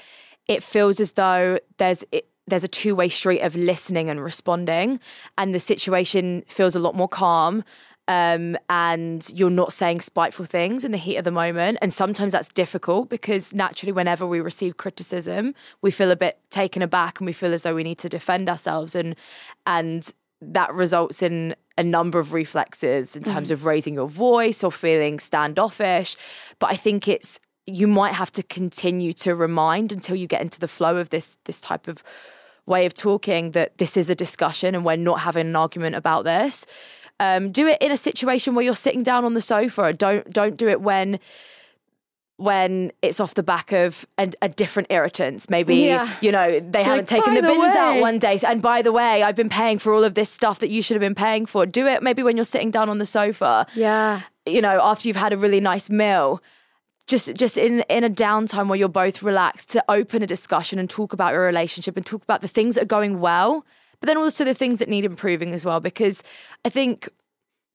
it 0.46 0.62
feels 0.62 1.00
as 1.00 1.12
though 1.12 1.58
there's 1.78 2.04
it, 2.12 2.28
there's 2.46 2.64
a 2.64 2.68
two-way 2.68 3.08
street 3.08 3.40
of 3.40 3.56
listening 3.56 4.10
and 4.10 4.22
responding 4.22 5.00
and 5.38 5.54
the 5.54 5.60
situation 5.60 6.44
feels 6.46 6.74
a 6.74 6.78
lot 6.78 6.94
more 6.94 7.08
calm 7.08 7.64
um, 8.06 8.56
and 8.68 9.26
you're 9.34 9.50
not 9.50 9.72
saying 9.72 10.00
spiteful 10.02 10.44
things 10.44 10.84
in 10.84 10.92
the 10.92 10.98
heat 10.98 11.16
of 11.16 11.24
the 11.24 11.30
moment. 11.30 11.78
And 11.80 11.92
sometimes 11.92 12.32
that's 12.32 12.48
difficult 12.48 13.08
because 13.08 13.54
naturally, 13.54 13.92
whenever 13.92 14.26
we 14.26 14.40
receive 14.40 14.76
criticism, 14.76 15.54
we 15.80 15.90
feel 15.90 16.10
a 16.10 16.16
bit 16.16 16.38
taken 16.50 16.82
aback 16.82 17.20
and 17.20 17.26
we 17.26 17.32
feel 17.32 17.52
as 17.52 17.62
though 17.62 17.74
we 17.74 17.82
need 17.82 17.98
to 17.98 18.08
defend 18.08 18.48
ourselves, 18.48 18.94
and 18.94 19.16
and 19.66 20.12
that 20.42 20.72
results 20.74 21.22
in 21.22 21.56
a 21.78 21.82
number 21.82 22.18
of 22.18 22.32
reflexes 22.32 23.16
in 23.16 23.22
terms 23.22 23.50
of 23.50 23.64
raising 23.64 23.94
your 23.94 24.08
voice 24.08 24.62
or 24.62 24.70
feeling 24.70 25.18
standoffish. 25.18 26.16
But 26.58 26.70
I 26.70 26.76
think 26.76 27.08
it's 27.08 27.40
you 27.66 27.86
might 27.86 28.12
have 28.12 28.30
to 28.32 28.42
continue 28.42 29.14
to 29.14 29.34
remind 29.34 29.90
until 29.90 30.14
you 30.14 30.26
get 30.26 30.42
into 30.42 30.60
the 30.60 30.68
flow 30.68 30.98
of 30.98 31.08
this 31.08 31.38
this 31.44 31.60
type 31.62 31.88
of 31.88 32.04
way 32.66 32.86
of 32.86 32.94
talking 32.94 33.50
that 33.52 33.78
this 33.78 33.96
is 33.96 34.08
a 34.08 34.14
discussion 34.14 34.74
and 34.74 34.84
we're 34.84 34.96
not 34.96 35.20
having 35.20 35.46
an 35.46 35.56
argument 35.56 35.94
about 35.96 36.24
this. 36.24 36.66
Um, 37.20 37.52
do 37.52 37.66
it 37.66 37.80
in 37.80 37.92
a 37.92 37.96
situation 37.96 38.54
where 38.54 38.64
you're 38.64 38.74
sitting 38.74 39.02
down 39.02 39.24
on 39.24 39.34
the 39.34 39.40
sofa. 39.40 39.92
Don't 39.92 40.28
don't 40.32 40.56
do 40.56 40.68
it 40.68 40.80
when 40.80 41.20
when 42.36 42.90
it's 43.00 43.20
off 43.20 43.34
the 43.34 43.44
back 43.44 43.70
of 43.72 44.04
a, 44.18 44.32
a 44.42 44.48
different 44.48 44.88
irritants. 44.90 45.48
Maybe 45.48 45.76
Yeah. 45.76 46.12
you 46.20 46.32
know 46.32 46.58
they 46.58 46.82
haven't 46.82 47.08
taken 47.08 47.34
the 47.34 47.42
the 47.42 47.48
bins 47.48 47.76
out 47.76 48.00
one 48.00 48.18
day. 48.18 48.38
And 48.44 48.60
by 48.60 48.82
the 48.82 48.90
way, 48.92 49.22
I've 49.22 49.36
been 49.36 49.48
paying 49.48 49.78
for 49.78 49.94
all 49.94 50.02
of 50.02 50.14
this 50.14 50.30
stuff 50.30 50.58
that 50.58 50.68
you 50.68 50.82
should 50.82 50.94
have 50.96 51.00
been 51.00 51.14
paying 51.14 51.46
for. 51.46 51.66
Do 51.66 51.86
it 51.86 52.02
maybe 52.02 52.22
when 52.24 52.36
you're 52.36 52.44
sitting 52.44 52.72
down 52.72 52.88
on 52.90 52.98
the 52.98 53.06
sofa 53.06 53.66
yeah. 53.74 54.22
you 54.46 54.60
know, 54.60 54.80
after 54.82 55.06
you've 55.06 55.16
had 55.16 55.32
a 55.32 55.36
really 55.36 55.60
nice 55.60 55.88
meal, 55.88 56.42
just 57.06 57.34
just 57.34 57.56
in 57.58 57.80
in 57.88 58.04
a 58.04 58.10
downtime 58.10 58.68
where 58.68 58.78
you're 58.78 58.88
both 58.88 59.22
relaxed 59.22 59.68
to 59.70 59.84
open 59.88 60.22
a 60.22 60.26
discussion 60.26 60.78
and 60.78 60.88
talk 60.88 61.12
about 61.12 61.32
your 61.32 61.42
relationship 61.44 61.96
and 61.96 62.06
talk 62.06 62.22
about 62.22 62.40
the 62.40 62.48
things 62.48 62.74
that 62.76 62.82
are 62.82 62.86
going 62.86 63.20
well, 63.20 63.64
but 64.00 64.06
then 64.06 64.16
also 64.16 64.44
the 64.44 64.54
things 64.54 64.78
that 64.78 64.88
need 64.88 65.04
improving 65.04 65.52
as 65.52 65.64
well. 65.64 65.80
Because 65.80 66.22
I 66.64 66.68
think 66.70 67.08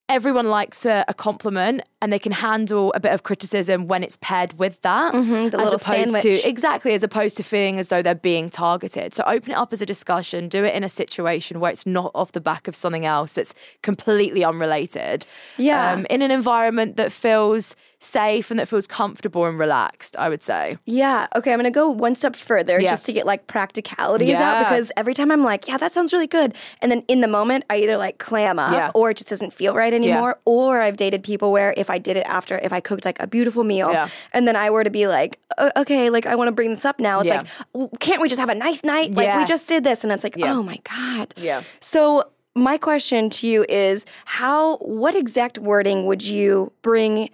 everyone 0.07 0.49
likes 0.49 0.87
a, 0.87 1.05
a 1.07 1.13
compliment 1.13 1.81
and 2.01 2.11
they 2.11 2.17
can 2.17 2.31
handle 2.31 2.91
a 2.93 2.99
bit 2.99 3.11
of 3.13 3.21
criticism 3.21 3.87
when 3.87 4.01
it's 4.01 4.17
paired 4.21 4.57
with 4.57 4.81
that, 4.81 5.13
Mm-hmm, 5.13 5.49
the 5.49 5.59
as 5.59 5.65
little 5.65 5.73
opposed 5.75 5.83
sandwich. 5.83 6.23
to 6.23 6.49
exactly 6.49 6.93
as 6.95 7.03
opposed 7.03 7.37
to 7.37 7.43
feeling 7.43 7.77
as 7.77 7.89
though 7.89 8.01
they're 8.01 8.15
being 8.15 8.49
targeted. 8.49 9.13
So 9.13 9.23
open 9.27 9.51
it 9.51 9.55
up 9.55 9.71
as 9.71 9.83
a 9.83 9.85
discussion, 9.85 10.47
do 10.49 10.63
it 10.63 10.73
in 10.73 10.83
a 10.83 10.89
situation 10.89 11.59
where 11.59 11.71
it's 11.71 11.85
not 11.85 12.09
off 12.15 12.31
the 12.31 12.41
back 12.41 12.67
of 12.67 12.75
something 12.75 13.05
else 13.05 13.33
that's 13.33 13.53
completely 13.83 14.43
unrelated. 14.43 15.27
Yeah. 15.57 15.91
Um, 15.93 16.07
in 16.09 16.23
an 16.23 16.31
environment 16.31 16.97
that 16.97 17.11
feels 17.11 17.75
safe 18.01 18.49
and 18.49 18.59
that 18.59 18.67
feels 18.67 18.87
comfortable 18.87 19.45
and 19.45 19.59
relaxed, 19.59 20.15
I 20.17 20.29
would 20.29 20.41
say. 20.41 20.77
Yeah. 20.85 21.27
Okay. 21.35 21.51
I'm 21.51 21.59
going 21.59 21.65
to 21.65 21.69
go 21.71 21.89
one 21.89 22.15
step 22.15 22.35
further 22.35 22.79
Yeah. 22.79 22.89
just 22.89 23.05
to 23.07 23.13
get 23.13 23.25
like 23.25 23.45
practicalities 23.47 24.35
out 24.37 24.59
because 24.69 24.89
every 24.95 25.13
time 25.13 25.31
I'm 25.31 25.43
like, 25.43 25.67
yeah, 25.67 25.75
that 25.77 25.91
sounds 25.91 26.13
really 26.13 26.27
good. 26.27 26.55
And 26.81 26.91
then 26.91 27.03
in 27.09 27.19
the 27.21 27.27
moment, 27.27 27.65
I 27.69 27.77
either 27.77 27.97
like 27.97 28.17
clam 28.17 28.57
up 28.57 28.71
Yeah. 28.71 28.91
or 28.95 29.11
it 29.11 29.17
just 29.17 29.29
doesn't 29.29 29.51
feel 29.53 29.75
right 29.75 29.93
anymore. 29.93 30.39
Or 30.45 30.79
I've 30.81 30.95
dated 30.97 31.23
people 31.23 31.51
where 31.51 31.73
if 31.75 31.89
I 31.89 31.97
did 31.97 32.15
it 32.15 32.25
after, 32.25 32.57
if 32.59 32.71
I 32.71 32.79
cooked 32.79 33.03
like 33.03 33.19
a 33.19 33.27
beautiful 33.27 33.63
meal 33.65 33.91
Yeah. 33.91 34.07
and 34.31 34.47
then 34.47 34.55
I 34.55 34.69
were 34.69 34.83
to 34.85 34.89
be 34.89 35.07
like, 35.07 35.37
okay, 35.75 36.09
like 36.09 36.25
I 36.25 36.35
want 36.35 36.47
to 36.47 36.53
bring 36.53 36.73
this 36.73 36.85
up 36.85 36.99
now. 36.99 37.19
It's 37.19 37.27
Yeah. 37.27 37.43
like, 37.73 37.99
can't 37.99 38.21
we 38.21 38.29
just 38.29 38.39
have 38.39 38.49
a 38.49 38.55
nice 38.55 38.83
night? 38.83 39.13
Like 39.13 39.37
we 39.37 39.43
just 39.45 39.67
did 39.67 39.83
this. 39.83 40.03
And 40.05 40.13
it's 40.13 40.23
like, 40.23 40.37
Yeah. 40.37 40.53
oh 40.55 40.63
my 40.63 40.79
God. 40.89 41.33
Yeah. 41.35 41.63
So 41.81 42.29
my 42.55 42.77
question 42.77 43.29
to 43.29 43.47
you 43.47 43.65
is 43.67 44.05
how, 44.25 44.77
what 44.77 45.15
exact 45.15 45.57
wording 45.57 46.05
would 46.05 46.25
you 46.25 46.71
bring 46.81 47.29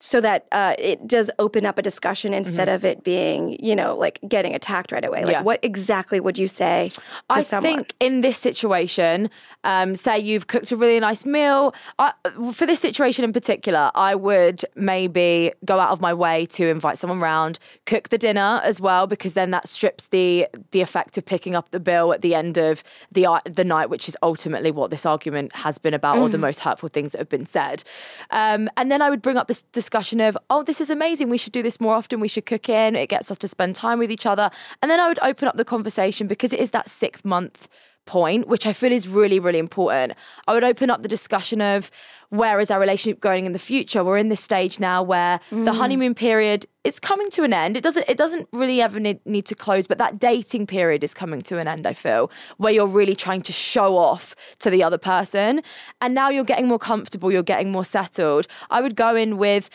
so 0.00 0.20
that 0.20 0.46
uh, 0.52 0.74
it 0.78 1.06
does 1.08 1.28
open 1.40 1.66
up 1.66 1.76
a 1.76 1.82
discussion 1.82 2.32
instead 2.32 2.68
of 2.68 2.84
it 2.84 3.02
being, 3.02 3.58
you 3.60 3.74
know, 3.74 3.96
like 3.96 4.20
getting 4.28 4.54
attacked 4.54 4.92
right 4.92 5.04
away? 5.04 5.24
Like, 5.24 5.32
Yeah. 5.32 5.42
what 5.42 5.58
exactly 5.64 6.20
would 6.20 6.38
you 6.38 6.46
say 6.46 6.90
to 6.90 7.00
I 7.30 7.40
someone? 7.40 7.74
think 7.74 7.94
in 7.98 8.20
this 8.20 8.38
situation, 8.38 9.28
um, 9.64 9.96
say 9.96 10.16
you've 10.20 10.46
cooked 10.46 10.70
a 10.70 10.76
really 10.76 11.00
nice 11.00 11.26
meal. 11.26 11.74
I, 11.98 12.12
for 12.52 12.64
this 12.64 12.78
situation 12.78 13.24
in 13.24 13.32
particular, 13.32 13.90
I 13.96 14.14
would 14.14 14.64
maybe 14.76 15.52
go 15.64 15.80
out 15.80 15.90
of 15.90 16.00
my 16.00 16.14
way 16.14 16.46
to 16.46 16.68
invite 16.68 16.96
someone 16.98 17.18
round, 17.18 17.58
cook 17.84 18.10
the 18.10 18.18
dinner 18.18 18.60
as 18.62 18.80
well, 18.80 19.08
because 19.08 19.32
then 19.32 19.50
that 19.50 19.66
strips 19.66 20.06
the 20.06 20.46
the 20.70 20.80
effect 20.80 21.18
of 21.18 21.24
picking 21.24 21.56
up 21.56 21.72
the 21.72 21.80
bill 21.80 22.12
at 22.12 22.22
the 22.22 22.36
end 22.36 22.56
of 22.56 22.84
the 23.10 23.26
the 23.50 23.64
night, 23.64 23.90
which 23.90 24.08
is 24.08 24.16
ultimately 24.22 24.70
what 24.70 24.90
this 24.90 25.04
argument 25.04 25.56
has 25.56 25.78
been 25.78 25.92
about, 25.94 26.18
or 26.18 26.28
the 26.28 26.38
most 26.38 26.60
hurtful 26.60 26.88
things 26.88 27.12
that 27.12 27.18
have 27.18 27.28
been 27.28 27.46
said. 27.46 27.82
Um, 28.30 28.70
and 28.76 28.92
then 28.92 29.02
I 29.02 29.10
would 29.10 29.22
bring 29.22 29.36
up 29.36 29.48
this 29.48 29.62
discussion 29.72 29.87
of, 30.20 30.38
oh, 30.50 30.62
this 30.62 30.80
is 30.80 30.90
amazing. 30.90 31.30
We 31.30 31.38
should 31.38 31.52
do 31.52 31.62
this 31.62 31.80
more 31.80 31.94
often. 31.94 32.20
We 32.20 32.28
should 32.28 32.46
cook 32.46 32.68
in. 32.68 32.96
It 32.96 33.08
gets 33.08 33.30
us 33.30 33.38
to 33.38 33.48
spend 33.48 33.74
time 33.74 33.98
with 33.98 34.10
each 34.10 34.26
other. 34.26 34.50
And 34.82 34.90
then 34.90 35.00
I 35.00 35.08
would 35.08 35.18
open 35.22 35.48
up 35.48 35.56
the 35.56 35.64
conversation 35.64 36.26
because 36.26 36.52
it 36.52 36.60
is 36.60 36.70
that 36.70 36.88
sixth 36.88 37.24
month 37.24 37.68
point, 38.08 38.48
which 38.48 38.66
I 38.66 38.72
feel 38.72 38.90
is 38.90 39.06
really, 39.06 39.38
really 39.38 39.60
important. 39.60 40.14
I 40.48 40.54
would 40.54 40.64
open 40.64 40.90
up 40.90 41.02
the 41.02 41.08
discussion 41.08 41.60
of 41.60 41.90
where 42.30 42.58
is 42.58 42.70
our 42.70 42.80
relationship 42.80 43.20
going 43.20 43.46
in 43.46 43.52
the 43.52 43.58
future? 43.58 44.02
We're 44.02 44.18
in 44.18 44.28
this 44.28 44.40
stage 44.40 44.80
now 44.80 45.02
where 45.02 45.40
the 45.50 45.56
mm. 45.56 45.76
honeymoon 45.76 46.14
period 46.14 46.66
is 46.84 46.98
coming 46.98 47.30
to 47.30 47.42
an 47.44 47.52
end. 47.52 47.76
It 47.76 47.82
doesn't 47.82 48.08
it 48.08 48.16
doesn't 48.16 48.48
really 48.52 48.80
ever 48.80 48.98
need, 48.98 49.24
need 49.24 49.46
to 49.46 49.54
close, 49.54 49.86
but 49.86 49.98
that 49.98 50.18
dating 50.18 50.66
period 50.66 51.04
is 51.04 51.14
coming 51.14 51.42
to 51.42 51.58
an 51.58 51.68
end, 51.68 51.86
I 51.86 51.92
feel, 51.92 52.30
where 52.56 52.72
you're 52.72 52.86
really 52.86 53.14
trying 53.14 53.42
to 53.42 53.52
show 53.52 53.96
off 53.96 54.34
to 54.60 54.70
the 54.70 54.82
other 54.82 54.98
person. 54.98 55.62
And 56.00 56.14
now 56.14 56.28
you're 56.28 56.44
getting 56.44 56.68
more 56.68 56.78
comfortable, 56.78 57.30
you're 57.30 57.42
getting 57.42 57.70
more 57.70 57.84
settled. 57.84 58.46
I 58.70 58.80
would 58.80 58.96
go 58.96 59.14
in 59.14 59.38
with 59.38 59.70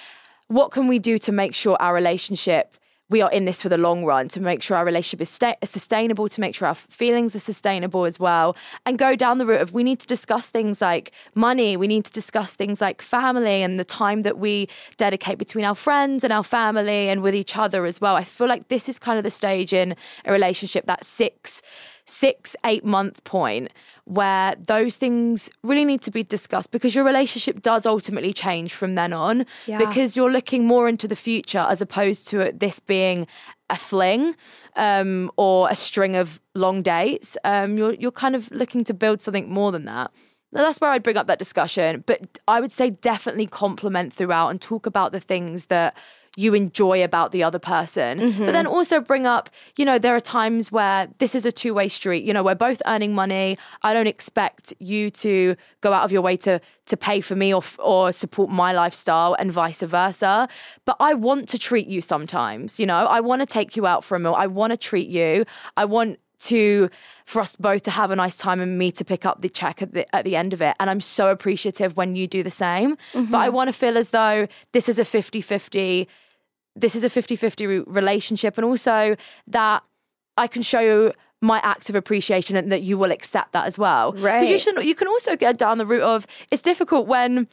what 0.48 0.72
can 0.72 0.88
we 0.88 1.00
do 1.00 1.18
to 1.20 1.32
make 1.32 1.56
sure 1.56 1.78
our 1.80 1.94
relationship 1.94 2.76
we 3.14 3.22
are 3.22 3.32
in 3.32 3.46
this 3.46 3.62
for 3.62 3.70
the 3.70 3.78
long 3.78 4.04
run 4.04 4.28
to 4.28 4.40
make 4.40 4.64
sure 4.64 4.76
our 4.76 4.84
relationship 4.84 5.22
is 5.22 5.30
sta- 5.30 5.56
sustainable, 5.64 6.28
to 6.28 6.42
make 6.42 6.56
sure 6.56 6.68
our 6.68 6.74
feelings 6.74 7.36
are 7.36 7.40
sustainable 7.40 8.06
as 8.06 8.20
well, 8.20 8.56
and 8.88 8.98
go 8.98 9.16
down 9.16 9.38
the 9.38 9.46
route 9.46 9.62
of 9.62 9.72
we 9.72 9.84
need 9.84 10.00
to 10.00 10.08
discuss 10.08 10.50
things 10.50 10.82
like 10.82 11.12
money, 11.36 11.78
we 11.78 11.86
need 11.86 12.06
to 12.06 12.12
discuss 12.12 12.56
things 12.56 12.82
like 12.82 13.04
family 13.04 13.62
and 13.62 13.80
the 13.80 13.86
time 13.86 14.24
that 14.24 14.40
we 14.40 14.68
dedicate 14.98 15.38
between 15.38 15.64
our 15.64 15.76
friends 15.76 16.24
and 16.24 16.34
our 16.34 16.44
family 16.44 17.08
and 17.08 17.22
with 17.22 17.36
each 17.36 17.56
other 17.56 17.86
as 17.86 18.02
well. 18.02 18.16
I 18.16 18.24
feel 18.24 18.48
like 18.48 18.70
this 18.70 18.90
is 18.90 18.98
kind 18.98 19.20
of 19.20 19.24
the 19.24 19.30
stage 19.30 19.74
in 19.74 19.96
a 20.26 20.32
relationship 20.32 20.88
that 20.88 21.06
six 21.06 21.62
six, 22.06 22.56
eight 22.66 22.84
month 22.84 23.24
point 23.24 23.70
where 24.06 24.56
those 24.68 24.98
things 24.98 25.50
really 25.64 25.86
need 25.86 26.02
to 26.02 26.12
be 26.12 26.24
discussed 26.24 26.72
because 26.72 26.94
your 26.94 27.06
relationship 27.06 27.62
does 27.62 27.86
ultimately 27.86 28.34
change 28.34 28.74
from 28.74 28.96
then 28.96 29.14
on 29.14 29.46
Yeah. 29.66 29.78
because 29.78 30.18
you're 30.18 30.32
looking 30.32 30.66
more 30.68 30.90
into 30.90 31.08
the 31.08 31.16
future 31.16 31.66
as 31.70 31.82
opposed 31.82 32.28
to 32.30 32.52
this 32.54 32.80
being 32.82 33.26
a 33.70 33.78
fling 33.78 34.36
um, 34.76 35.32
or 35.38 35.70
a 35.70 35.76
string 35.76 36.16
of 36.18 36.42
long 36.54 36.82
dates. 36.82 37.38
Um, 37.46 37.78
you're, 37.78 37.94
you're 37.94 38.12
kind 38.12 38.36
of 38.36 38.52
looking 38.52 38.84
to 38.84 38.94
build 38.94 39.22
something 39.22 39.50
more 39.50 39.72
than 39.72 39.86
that. 39.86 40.12
That's 40.52 40.80
where 40.82 40.92
I'd 40.92 41.02
bring 41.02 41.18
up 41.18 41.28
that 41.28 41.40
discussion. 41.40 42.04
But 42.06 42.38
I 42.48 42.60
would 42.62 42.72
say 42.72 42.92
definitely 42.92 43.48
compliment 43.48 44.14
throughout 44.14 44.50
and 44.50 44.62
talk 44.62 44.86
about 44.86 45.12
the 45.14 45.20
things 45.20 45.66
that 45.68 45.96
you 46.36 46.54
enjoy 46.54 47.04
about 47.04 47.32
the 47.32 47.44
other 47.44 47.60
person. 47.60 48.18
But 48.46 48.52
then 48.52 48.66
mm-hmm. 48.66 48.74
also 48.74 49.00
bring 49.00 49.28
up, 49.28 49.50
you 49.78 49.86
know, 49.86 50.00
there 50.00 50.16
are 50.16 50.20
times 50.20 50.72
where 50.72 51.08
this 51.20 51.36
is 51.36 51.46
a 51.46 51.52
two 51.52 51.74
way 51.74 51.88
street. 51.88 52.24
You 52.24 52.34
know, 52.34 52.44
we're 52.44 52.56
both 52.56 52.82
earning 52.86 53.14
money. 53.14 53.58
I 53.84 53.94
don't 53.94 54.08
expect 54.08 54.74
you 54.80 55.10
to 55.12 55.56
go 55.82 55.94
out 55.94 56.04
of 56.04 56.12
your 56.12 56.22
way 56.22 56.38
to 56.38 56.60
to 56.86 56.98
pay 56.98 57.22
for 57.22 57.36
me 57.36 57.54
or 57.54 57.62
or 57.80 58.12
support 58.12 58.50
my 58.50 58.72
lifestyle 58.72 59.36
and 59.38 59.52
vice 59.52 59.82
versa. 59.82 60.48
But 60.86 60.98
I 61.00 61.14
want 61.14 61.50
to 61.50 61.60
treat 61.60 61.88
you 61.88 62.02
sometimes. 62.02 62.80
You 62.80 62.88
know, 62.88 63.06
I 63.06 63.20
want 63.20 63.42
to 63.42 63.46
take 63.46 63.76
you 63.76 63.86
out 63.86 64.04
for 64.04 64.16
a 64.16 64.20
meal. 64.20 64.36
I 64.36 64.48
want 64.48 64.72
to 64.72 64.78
treat 64.78 65.08
you. 65.08 65.46
I 65.78 65.86
want 65.86 66.20
to 66.44 66.90
for 67.26 67.42
us 67.42 67.56
both 67.56 67.84
to 67.84 67.92
have 67.92 68.12
a 68.12 68.16
nice 68.16 68.36
time 68.36 68.60
and 68.60 68.78
me 68.78 68.92
to 68.92 69.06
pick 69.06 69.26
up 69.26 69.42
the 69.42 69.50
check 69.50 69.82
at 69.82 69.94
the 69.94 70.16
at 70.16 70.26
the 70.26 70.36
end 70.36 70.54
of 70.54 70.62
it 70.62 70.76
and 70.80 70.90
I'm 70.90 71.00
so 71.00 71.30
appreciative 71.30 71.96
when 71.96 72.16
you 72.16 72.28
do 72.28 72.44
the 72.44 72.50
same 72.50 72.98
but 73.14 73.38
I 73.38 73.48
mm-hmm. 73.48 73.56
want 73.56 73.68
to 73.70 73.74
feel 73.74 73.98
as 73.98 74.10
though 74.10 74.48
this 74.74 74.90
is 74.90 75.00
a 75.00 75.04
50-50 75.04 76.08
this 76.76 76.96
is 76.96 77.04
a 77.04 77.10
50-50 77.10 77.84
relationship 77.88 78.58
and 78.58 78.66
also 78.66 79.16
that 79.48 79.84
I 80.38 80.48
can 80.48 80.62
show 80.62 81.14
my 81.42 81.60
acts 81.64 81.90
of 81.90 81.96
appreciation 81.96 82.56
and 82.56 82.72
that 82.72 82.82
you 82.84 82.98
will 82.98 83.12
accept 83.12 83.52
that 83.52 83.66
as 83.66 83.78
well. 83.78 84.14
Because 84.14 84.48
you 84.50 84.56
Right. 84.56 84.60
should 84.62 84.84
you 84.84 84.96
can 84.96 85.08
also 85.08 85.36
get 85.36 85.58
down 85.58 85.78
the 85.78 85.86
route 85.86 86.02
of 86.02 86.26
it's 86.52 86.62
difficult 86.62 87.06
when 87.06 87.48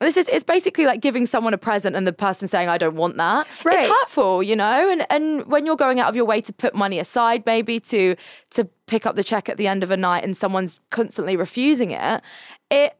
this 0.00 0.16
is 0.16 0.28
it's 0.28 0.44
basically 0.44 0.86
like 0.86 1.00
giving 1.00 1.26
someone 1.26 1.52
a 1.52 1.58
present 1.58 1.94
and 1.96 2.06
the 2.06 2.12
person 2.12 2.48
saying 2.48 2.68
I 2.68 2.78
don't 2.78 2.96
want 2.96 3.16
that. 3.18 3.46
Right. 3.64 3.80
It's 3.80 3.88
hurtful, 3.92 4.42
you 4.42 4.56
know? 4.56 4.88
And 4.90 5.04
and 5.10 5.46
when 5.46 5.66
you're 5.66 5.76
going 5.76 6.00
out 6.00 6.08
of 6.08 6.16
your 6.16 6.24
way 6.24 6.40
to 6.40 6.52
put 6.52 6.74
money 6.74 6.98
aside 6.98 7.44
maybe 7.44 7.78
to 7.80 8.16
to 8.50 8.64
pick 8.86 9.06
up 9.06 9.16
the 9.16 9.24
check 9.24 9.48
at 9.48 9.56
the 9.58 9.66
end 9.66 9.82
of 9.82 9.90
a 9.90 9.96
night 9.96 10.24
and 10.24 10.36
someone's 10.36 10.80
constantly 10.90 11.36
refusing 11.36 11.90
it, 11.90 12.22
it 12.70 12.98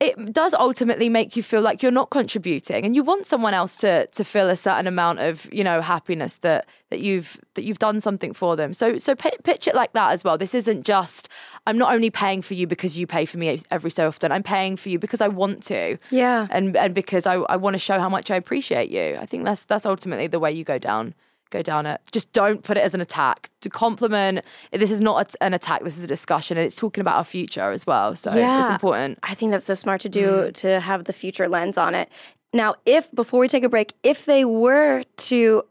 it 0.00 0.32
does 0.32 0.54
ultimately 0.54 1.08
make 1.08 1.34
you 1.34 1.42
feel 1.42 1.60
like 1.60 1.82
you're 1.82 1.90
not 1.90 2.10
contributing 2.10 2.84
and 2.84 2.94
you 2.94 3.02
want 3.02 3.26
someone 3.26 3.52
else 3.52 3.76
to 3.78 4.06
to 4.08 4.24
feel 4.24 4.48
a 4.48 4.54
certain 4.54 4.86
amount 4.86 5.18
of 5.18 5.52
you 5.52 5.64
know 5.64 5.80
happiness 5.80 6.36
that 6.36 6.66
that 6.90 7.00
you've 7.00 7.40
that 7.54 7.64
you've 7.64 7.80
done 7.80 8.00
something 8.00 8.32
for 8.32 8.54
them. 8.54 8.72
So 8.72 8.98
so 8.98 9.16
pi 9.16 9.32
pitch 9.42 9.66
it 9.66 9.74
like 9.74 9.92
that 9.94 10.12
as 10.12 10.22
well. 10.22 10.38
This 10.38 10.54
isn't 10.54 10.84
just 10.84 11.28
i'm 11.66 11.76
not 11.76 11.92
only 11.92 12.10
paying 12.10 12.42
for 12.42 12.54
you 12.54 12.66
because 12.66 12.96
you 12.96 13.06
pay 13.06 13.24
for 13.24 13.38
me 13.38 13.58
every 13.70 13.90
so 13.90 14.06
often. 14.06 14.30
I'm 14.30 14.44
paying 14.44 14.76
for 14.76 14.88
you 14.88 14.98
because 14.98 15.20
i 15.20 15.28
want 15.28 15.64
to. 15.64 15.98
Yeah. 16.10 16.46
and 16.50 16.76
and 16.76 16.94
because 16.94 17.26
i, 17.26 17.34
I 17.34 17.56
want 17.56 17.74
to 17.74 17.78
show 17.78 17.98
how 17.98 18.08
much 18.08 18.30
i 18.30 18.36
appreciate 18.36 18.90
you. 18.90 19.18
I 19.20 19.26
think 19.26 19.44
that's 19.44 19.64
that's 19.64 19.84
ultimately 19.84 20.28
the 20.28 20.38
way 20.38 20.52
you 20.52 20.62
go 20.62 20.78
down 20.78 21.14
go 21.50 21.62
down 21.62 21.86
it 21.86 22.00
just 22.12 22.32
don't 22.32 22.62
put 22.62 22.76
it 22.76 22.80
as 22.80 22.94
an 22.94 23.00
attack 23.00 23.50
to 23.60 23.68
compliment 23.70 24.40
this 24.72 24.90
is 24.90 25.00
not 25.00 25.34
an 25.40 25.54
attack 25.54 25.82
this 25.84 25.96
is 25.98 26.04
a 26.04 26.06
discussion 26.06 26.56
and 26.56 26.64
it's 26.66 26.76
talking 26.76 27.00
about 27.00 27.16
our 27.16 27.24
future 27.24 27.70
as 27.70 27.86
well 27.86 28.14
so 28.16 28.30
it's 28.32 28.68
important 28.70 29.18
I 29.22 29.34
think 29.34 29.52
that's 29.52 29.66
so 29.66 29.74
smart 29.74 30.00
to 30.02 30.08
do 30.08 30.28
Mm. 30.28 30.54
to 30.54 30.80
have 30.80 31.04
the 31.04 31.12
future 31.12 31.48
lens 31.48 31.78
on 31.78 31.94
it. 31.94 32.08
Now, 32.52 32.74
if 32.86 33.10
before 33.12 33.40
we 33.40 33.48
take 33.48 33.64
a 33.64 33.68
break, 33.68 33.92
if 34.02 34.24
they 34.24 34.44
were 34.44 35.02
to 35.28 35.64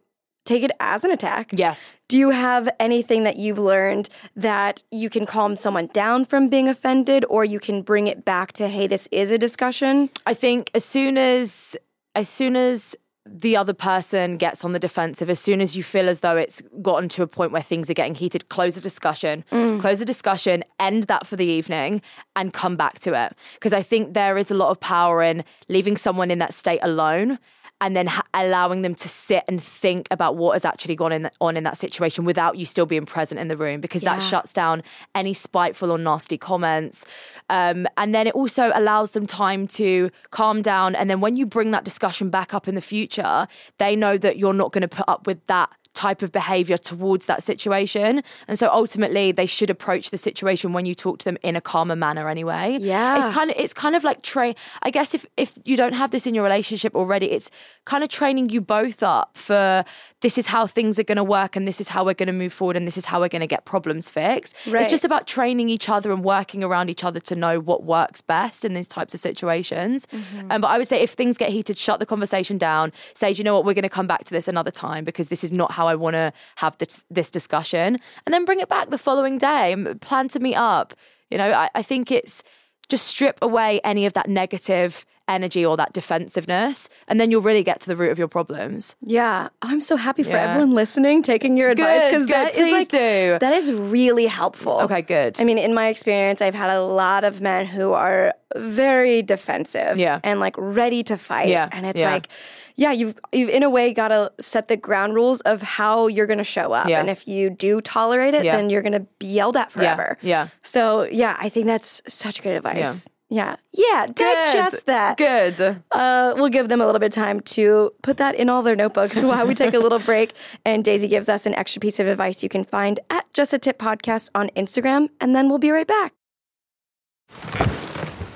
take 0.45 0.63
it 0.63 0.71
as 0.79 1.03
an 1.03 1.11
attack, 1.11 1.49
yes 1.53 1.93
do 2.07 2.17
you 2.17 2.29
have 2.29 2.69
anything 2.79 3.23
that 3.25 3.35
you've 3.35 3.59
learned 3.59 4.07
that 4.35 4.81
you 4.91 5.09
can 5.09 5.25
calm 5.25 5.55
someone 5.57 5.87
down 5.87 6.23
from 6.23 6.47
being 6.47 6.69
offended 6.69 7.25
or 7.29 7.43
you 7.43 7.59
can 7.59 7.81
bring 7.81 8.07
it 8.07 8.23
back 8.23 8.53
to 8.53 8.67
hey, 8.69 8.87
this 8.87 9.07
is 9.11 9.29
a 9.31 9.37
discussion? 9.37 10.09
I 10.25 10.33
think 10.33 10.71
as 10.73 10.85
soon 10.85 11.17
as 11.17 11.75
as 12.15 12.29
soon 12.29 12.55
as 12.55 12.95
the 13.31 13.57
other 13.57 13.73
person 13.73 14.37
gets 14.37 14.63
on 14.63 14.73
the 14.73 14.79
defensive, 14.79 15.29
as 15.29 15.39
soon 15.39 15.61
as 15.61 15.75
you 15.75 15.83
feel 15.83 16.09
as 16.09 16.21
though 16.21 16.37
it's 16.37 16.61
gotten 16.81 17.09
to 17.09 17.23
a 17.23 17.27
point 17.27 17.51
where 17.51 17.61
things 17.61 17.89
are 17.89 17.93
getting 17.93 18.15
heated, 18.15 18.49
close 18.49 18.75
the 18.75 18.81
discussion, 18.81 19.43
mm. 19.51 19.79
close 19.79 19.99
the 19.99 20.05
discussion, 20.05 20.63
end 20.79 21.03
that 21.03 21.27
for 21.27 21.35
the 21.35 21.45
evening, 21.45 22.01
and 22.35 22.53
come 22.53 22.75
back 22.75 22.99
to 22.99 23.13
it. 23.13 23.33
Because 23.53 23.73
I 23.73 23.81
think 23.81 24.13
there 24.13 24.37
is 24.37 24.51
a 24.51 24.55
lot 24.55 24.69
of 24.69 24.79
power 24.79 25.21
in 25.21 25.43
leaving 25.69 25.97
someone 25.97 26.31
in 26.31 26.39
that 26.39 26.53
state 26.53 26.79
alone 26.81 27.39
and 27.79 27.95
then 27.95 28.07
ha- 28.07 28.23
allowing 28.33 28.81
them 28.81 28.95
to 28.95 29.07
sit 29.07 29.43
and 29.47 29.63
think 29.63 30.07
about 30.09 30.35
what 30.35 30.53
has 30.53 30.65
actually 30.65 30.95
gone 30.95 31.11
in, 31.11 31.29
on 31.39 31.55
in 31.55 31.63
that 31.63 31.77
situation 31.77 32.25
without 32.25 32.57
you 32.57 32.65
still 32.65 32.85
being 32.85 33.05
present 33.05 33.39
in 33.39 33.47
the 33.47 33.57
room 33.57 33.79
because 33.81 34.01
that 34.01 34.21
shuts 34.21 34.51
down 34.51 34.81
any 35.13 35.33
spiteful 35.33 35.91
or 35.91 35.97
nasty 35.97 36.37
comments. 36.37 37.05
Um, 37.49 37.87
and 37.97 38.15
then 38.15 38.27
it 38.27 38.33
also 38.33 38.71
allows 38.73 39.11
them 39.11 39.27
time 39.27 39.67
to 39.67 40.09
calm 40.31 40.61
down. 40.61 40.95
And 40.95 41.09
then 41.09 41.21
when 41.21 41.35
you 41.35 41.45
bring 41.45 41.71
that 41.71 41.83
discussion 41.83 42.29
back 42.29 42.53
up 42.53 42.67
in 42.67 42.75
the 42.75 42.81
future, 42.81 43.47
they 43.77 43.95
know 43.95 44.17
that 44.17 44.37
you're 44.37 44.53
not 44.53 44.71
going 44.71 44.81
to 44.81 44.87
put 44.87 45.07
up 45.07 45.27
with 45.27 45.45
that 45.47 45.69
type 45.97 46.21
of 46.21 46.31
behavior 46.31 46.77
towards 46.77 47.25
that 47.25 47.41
situation. 47.43 48.23
And 48.47 48.59
so 48.59 48.69
ultimately 48.69 49.31
they 49.31 49.47
should 49.47 49.71
approach 49.71 50.11
the 50.11 50.17
situation 50.17 50.71
when 50.71 50.85
you 50.85 50.93
talk 50.93 51.17
to 51.19 51.25
them 51.25 51.37
in 51.41 51.55
a 51.55 51.61
calmer 51.61 51.95
manner 51.95 52.29
anyway. 52.29 52.77
Yeah. 52.79 53.17
It's 53.17 53.33
kind 53.33 53.49
of 53.49 53.57
it's 53.57 53.73
kind 53.73 53.95
of 53.95 54.03
like 54.03 54.21
train 54.21 54.53
I 54.83 54.91
guess 54.91 55.15
if 55.15 55.25
if 55.35 55.53
you 55.65 55.75
don't 55.75 55.93
have 55.93 56.11
this 56.11 56.27
in 56.27 56.35
your 56.35 56.43
relationship 56.43 56.95
already, 56.95 57.31
it's 57.31 57.49
kind 57.85 58.03
of 58.03 58.09
training 58.09 58.49
you 58.49 58.61
both 58.61 59.01
up 59.01 59.35
for 59.35 59.83
this 60.21 60.37
is 60.37 60.47
how 60.47 60.67
things 60.67 60.97
are 60.99 61.03
going 61.03 61.17
to 61.17 61.23
work 61.23 61.55
and 61.55 61.67
this 61.67 61.79
is 61.79 61.89
how 61.89 62.03
we're 62.03 62.13
going 62.13 62.27
to 62.27 62.33
move 62.33 62.53
forward 62.53 62.75
and 62.75 62.87
this 62.87 62.97
is 62.97 63.05
how 63.05 63.19
we're 63.19 63.27
going 63.27 63.41
to 63.41 63.47
get 63.47 63.65
problems 63.65 64.09
fixed. 64.09 64.55
Right. 64.65 64.81
It's 64.81 64.89
just 64.89 65.05
about 65.05 65.27
training 65.27 65.69
each 65.69 65.89
other 65.89 66.11
and 66.11 66.23
working 66.23 66.63
around 66.63 66.89
each 66.89 67.03
other 67.03 67.19
to 67.19 67.35
know 67.35 67.59
what 67.59 67.83
works 67.83 68.21
best 68.21 68.65
in 68.65 68.73
these 68.73 68.87
types 68.87 69.13
of 69.13 69.19
situations. 69.19 70.07
Um, 70.49 70.61
but 70.61 70.67
I 70.67 70.77
would 70.77 70.87
say 70.87 71.01
if 71.01 71.11
things 71.11 71.37
get 71.37 71.49
heated, 71.49 71.77
shut 71.77 71.99
the 71.99 72.05
conversation 72.05 72.57
down. 72.57 72.91
Say, 73.13 73.33
"Do 73.33 73.37
you 73.37 73.43
know 73.43 73.55
what, 73.55 73.65
we're 73.65 73.73
going 73.73 73.83
to 73.83 73.89
come 73.89 74.07
back 74.07 74.23
to 74.25 74.31
this 74.31 74.47
another 74.47 74.71
time 74.71 75.03
because 75.03 75.27
this 75.29 75.43
is 75.43 75.51
not 75.51 75.71
how 75.71 75.86
I 75.87 75.95
want 75.95 76.13
to 76.13 76.31
have 76.57 76.77
this, 76.77 77.03
this 77.09 77.31
discussion. 77.31 77.97
And 78.25 78.33
then 78.33 78.45
bring 78.45 78.59
it 78.59 78.69
back 78.69 78.89
the 78.89 78.97
following 78.97 79.37
day 79.37 79.73
and 79.73 79.99
plan 80.01 80.27
to 80.29 80.39
meet 80.39 80.55
up. 80.55 80.93
You 81.29 81.37
know, 81.37 81.51
I, 81.51 81.69
I 81.75 81.81
think 81.81 82.11
it's 82.11 82.43
just 82.89 83.07
strip 83.07 83.37
away 83.41 83.81
any 83.83 84.05
of 84.05 84.13
that 84.13 84.29
negative 84.29 85.05
energy 85.27 85.65
or 85.65 85.75
that 85.77 85.93
defensiveness, 85.93 86.89
and 87.07 87.19
then 87.19 87.31
you'll 87.31 87.41
really 87.41 87.63
get 87.63 87.79
to 87.81 87.87
the 87.87 87.95
root 87.95 88.11
of 88.11 88.19
your 88.19 88.27
problems. 88.27 88.95
Yeah, 89.01 89.49
I'm 89.61 89.79
so 89.79 89.95
happy 89.95 90.23
for 90.23 90.31
Yeah. 90.31 90.49
everyone 90.49 90.73
listening, 90.73 91.21
taking 91.21 91.57
your 91.57 91.69
advice 91.69 92.05
because 92.05 92.23
good. 92.23 92.33
that 92.35 92.49
is 92.51 92.57
Please 92.57 92.71
like 92.73 92.87
do. 92.89 93.37
that 93.39 93.53
is 93.53 93.71
really 93.71 94.25
helpful. 94.27 94.79
Okay, 94.81 95.01
good. 95.01 95.39
I 95.39 95.43
mean, 95.43 95.57
in 95.57 95.73
my 95.73 95.87
experience, 95.87 96.41
I've 96.41 96.55
had 96.55 96.69
a 96.69 96.81
lot 96.81 97.23
of 97.23 97.41
men 97.41 97.65
who 97.65 97.93
are 97.93 98.33
very 98.55 99.21
defensive, 99.21 99.97
Yeah. 99.97 100.19
and 100.23 100.39
like 100.39 100.55
ready 100.57 101.03
to 101.03 101.17
fight, 101.17 101.49
Yeah, 101.49 101.67
and 101.71 101.85
it's 101.85 101.99
yeah. 101.99 102.11
like, 102.11 102.29
yeah, 102.77 102.91
you've 102.91 103.15
you've 103.33 103.49
in 103.49 103.63
a 103.63 103.69
way 103.69 103.93
got 103.93 104.07
to 104.09 104.31
set 104.39 104.67
the 104.69 104.77
ground 104.77 105.13
rules 105.15 105.41
of 105.41 105.61
how 105.61 106.07
you're 106.07 106.27
going 106.27 106.37
to 106.37 106.43
show 106.45 106.71
up, 106.71 106.87
Yeah. 106.87 106.99
and 107.01 107.09
if 107.09 107.27
you 107.27 107.49
do 107.49 107.81
tolerate 107.81 108.33
it, 108.33 108.43
then 108.43 108.69
you're 108.69 108.81
going 108.83 108.93
to 108.93 109.05
be 109.19 109.27
yelled 109.27 109.57
at 109.57 109.71
forever. 109.71 110.17
yeah. 110.21 110.47
So 110.63 111.03
yeah, 111.11 111.35
I 111.39 111.49
think 111.49 111.65
that's 111.65 112.01
such 112.07 112.41
good 112.41 112.53
advice. 112.55 113.07
Yeah, 113.29 113.57
yeah, 113.73 114.05
digest 114.05 114.85
that. 114.85 115.17
Good. 115.17 115.59
Uh, 115.91 116.33
we'll 116.37 116.47
give 116.47 116.69
them 116.69 116.79
a 116.79 116.85
little 116.85 116.99
bit 116.99 117.07
of 117.07 117.13
time 117.13 117.41
to 117.41 117.91
put 118.01 118.17
that 118.17 118.35
in 118.35 118.49
all 118.49 118.63
their 118.63 118.75
notebooks 118.75 119.21
while 119.23 119.45
we 119.45 119.53
take 119.53 119.73
a 119.73 119.79
little 119.79 119.99
break. 119.99 120.33
And 120.63 120.83
Daisy 120.83 121.09
gives 121.09 121.27
us 121.27 121.45
an 121.45 121.53
extra 121.55 121.81
piece 121.81 121.99
of 121.99 122.07
advice 122.07 122.41
you 122.41 122.49
can 122.49 122.63
find 122.63 122.99
at 123.09 123.25
Just 123.33 123.53
a 123.53 123.59
Tip 123.59 123.77
Podcast 123.79 124.29
on 124.33 124.49
Instagram. 124.55 125.09
And 125.19 125.35
then 125.35 125.49
we'll 125.49 125.57
be 125.59 125.71
right 125.71 125.87
back. 125.87 126.13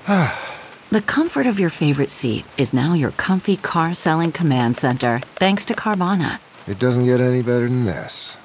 The 0.92 1.02
comfort 1.02 1.46
of 1.48 1.58
your 1.58 1.70
favorite 1.70 2.12
seat 2.12 2.44
is 2.58 2.74
now 2.74 2.92
your 2.96 3.12
comfy 3.12 3.56
car 3.56 3.94
selling 3.94 4.34
command 4.34 4.76
center, 4.76 5.20
thanks 5.36 5.66
to 5.68 5.74
Carvana. 5.74 6.40
It 6.68 6.80
doesn't 6.80 7.06
get 7.06 7.22
any 7.22 7.42
better 7.42 7.70
than 7.70 7.86
this. 7.86 8.36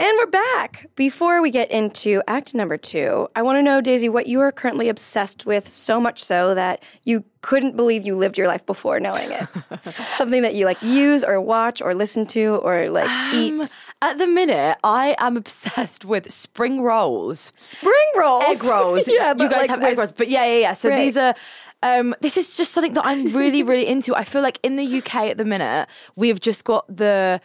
And 0.00 0.16
we're 0.16 0.28
back. 0.28 0.86
Before 0.96 1.42
we 1.42 1.50
get 1.50 1.70
into 1.70 2.22
act 2.26 2.54
number 2.54 2.78
two, 2.78 3.28
I 3.36 3.42
want 3.42 3.58
to 3.58 3.62
know, 3.62 3.82
Daisy, 3.82 4.08
what 4.08 4.26
you 4.26 4.40
are 4.40 4.50
currently 4.50 4.88
obsessed 4.88 5.44
with, 5.44 5.68
so 5.68 6.00
much 6.00 6.24
so 6.24 6.54
that 6.54 6.82
you 7.04 7.22
couldn't 7.42 7.76
believe 7.76 8.06
you 8.06 8.16
lived 8.16 8.38
your 8.38 8.46
life 8.48 8.64
before 8.64 8.98
knowing 8.98 9.30
it. 9.30 9.46
Something 10.16 10.40
that 10.40 10.54
you 10.54 10.64
like 10.64 10.80
use 10.80 11.22
or 11.22 11.38
watch 11.38 11.82
or 11.82 11.94
listen 11.94 12.26
to 12.28 12.56
or 12.62 12.88
like 12.88 13.10
eat. 13.34 13.76
At 14.00 14.16
the 14.16 14.26
minute, 14.26 14.78
I 14.82 15.16
am 15.18 15.36
obsessed 15.36 16.06
with 16.06 16.32
spring 16.32 16.80
rolls. 16.80 17.52
Spring 17.54 17.92
rolls. 18.16 18.44
Egg 18.48 18.64
rolls. 18.64 19.06
yeah, 19.12 19.34
but 19.34 19.44
you 19.44 19.50
guys 19.50 19.68
like 19.68 19.70
have 19.70 19.82
egg 19.82 19.98
rolls. 19.98 20.12
But 20.12 20.28
yeah, 20.30 20.46
yeah, 20.46 20.60
yeah. 20.60 20.72
So 20.72 20.88
Right. 20.88 20.96
these 20.96 21.18
are. 21.18 21.34
Um, 21.82 22.14
this 22.22 22.38
is 22.38 22.56
just 22.56 22.72
something 22.72 22.94
that 22.94 23.04
I'm 23.04 23.34
really, 23.34 23.62
really 23.62 23.86
into. 23.86 24.14
I 24.14 24.24
feel 24.24 24.40
like 24.40 24.58
in 24.62 24.76
the 24.76 24.98
UK 24.98 25.14
at 25.30 25.36
the 25.36 25.44
minute, 25.44 25.88
we 26.16 26.28
have 26.28 26.40
just 26.40 26.64
got 26.64 26.86
the 26.94 27.40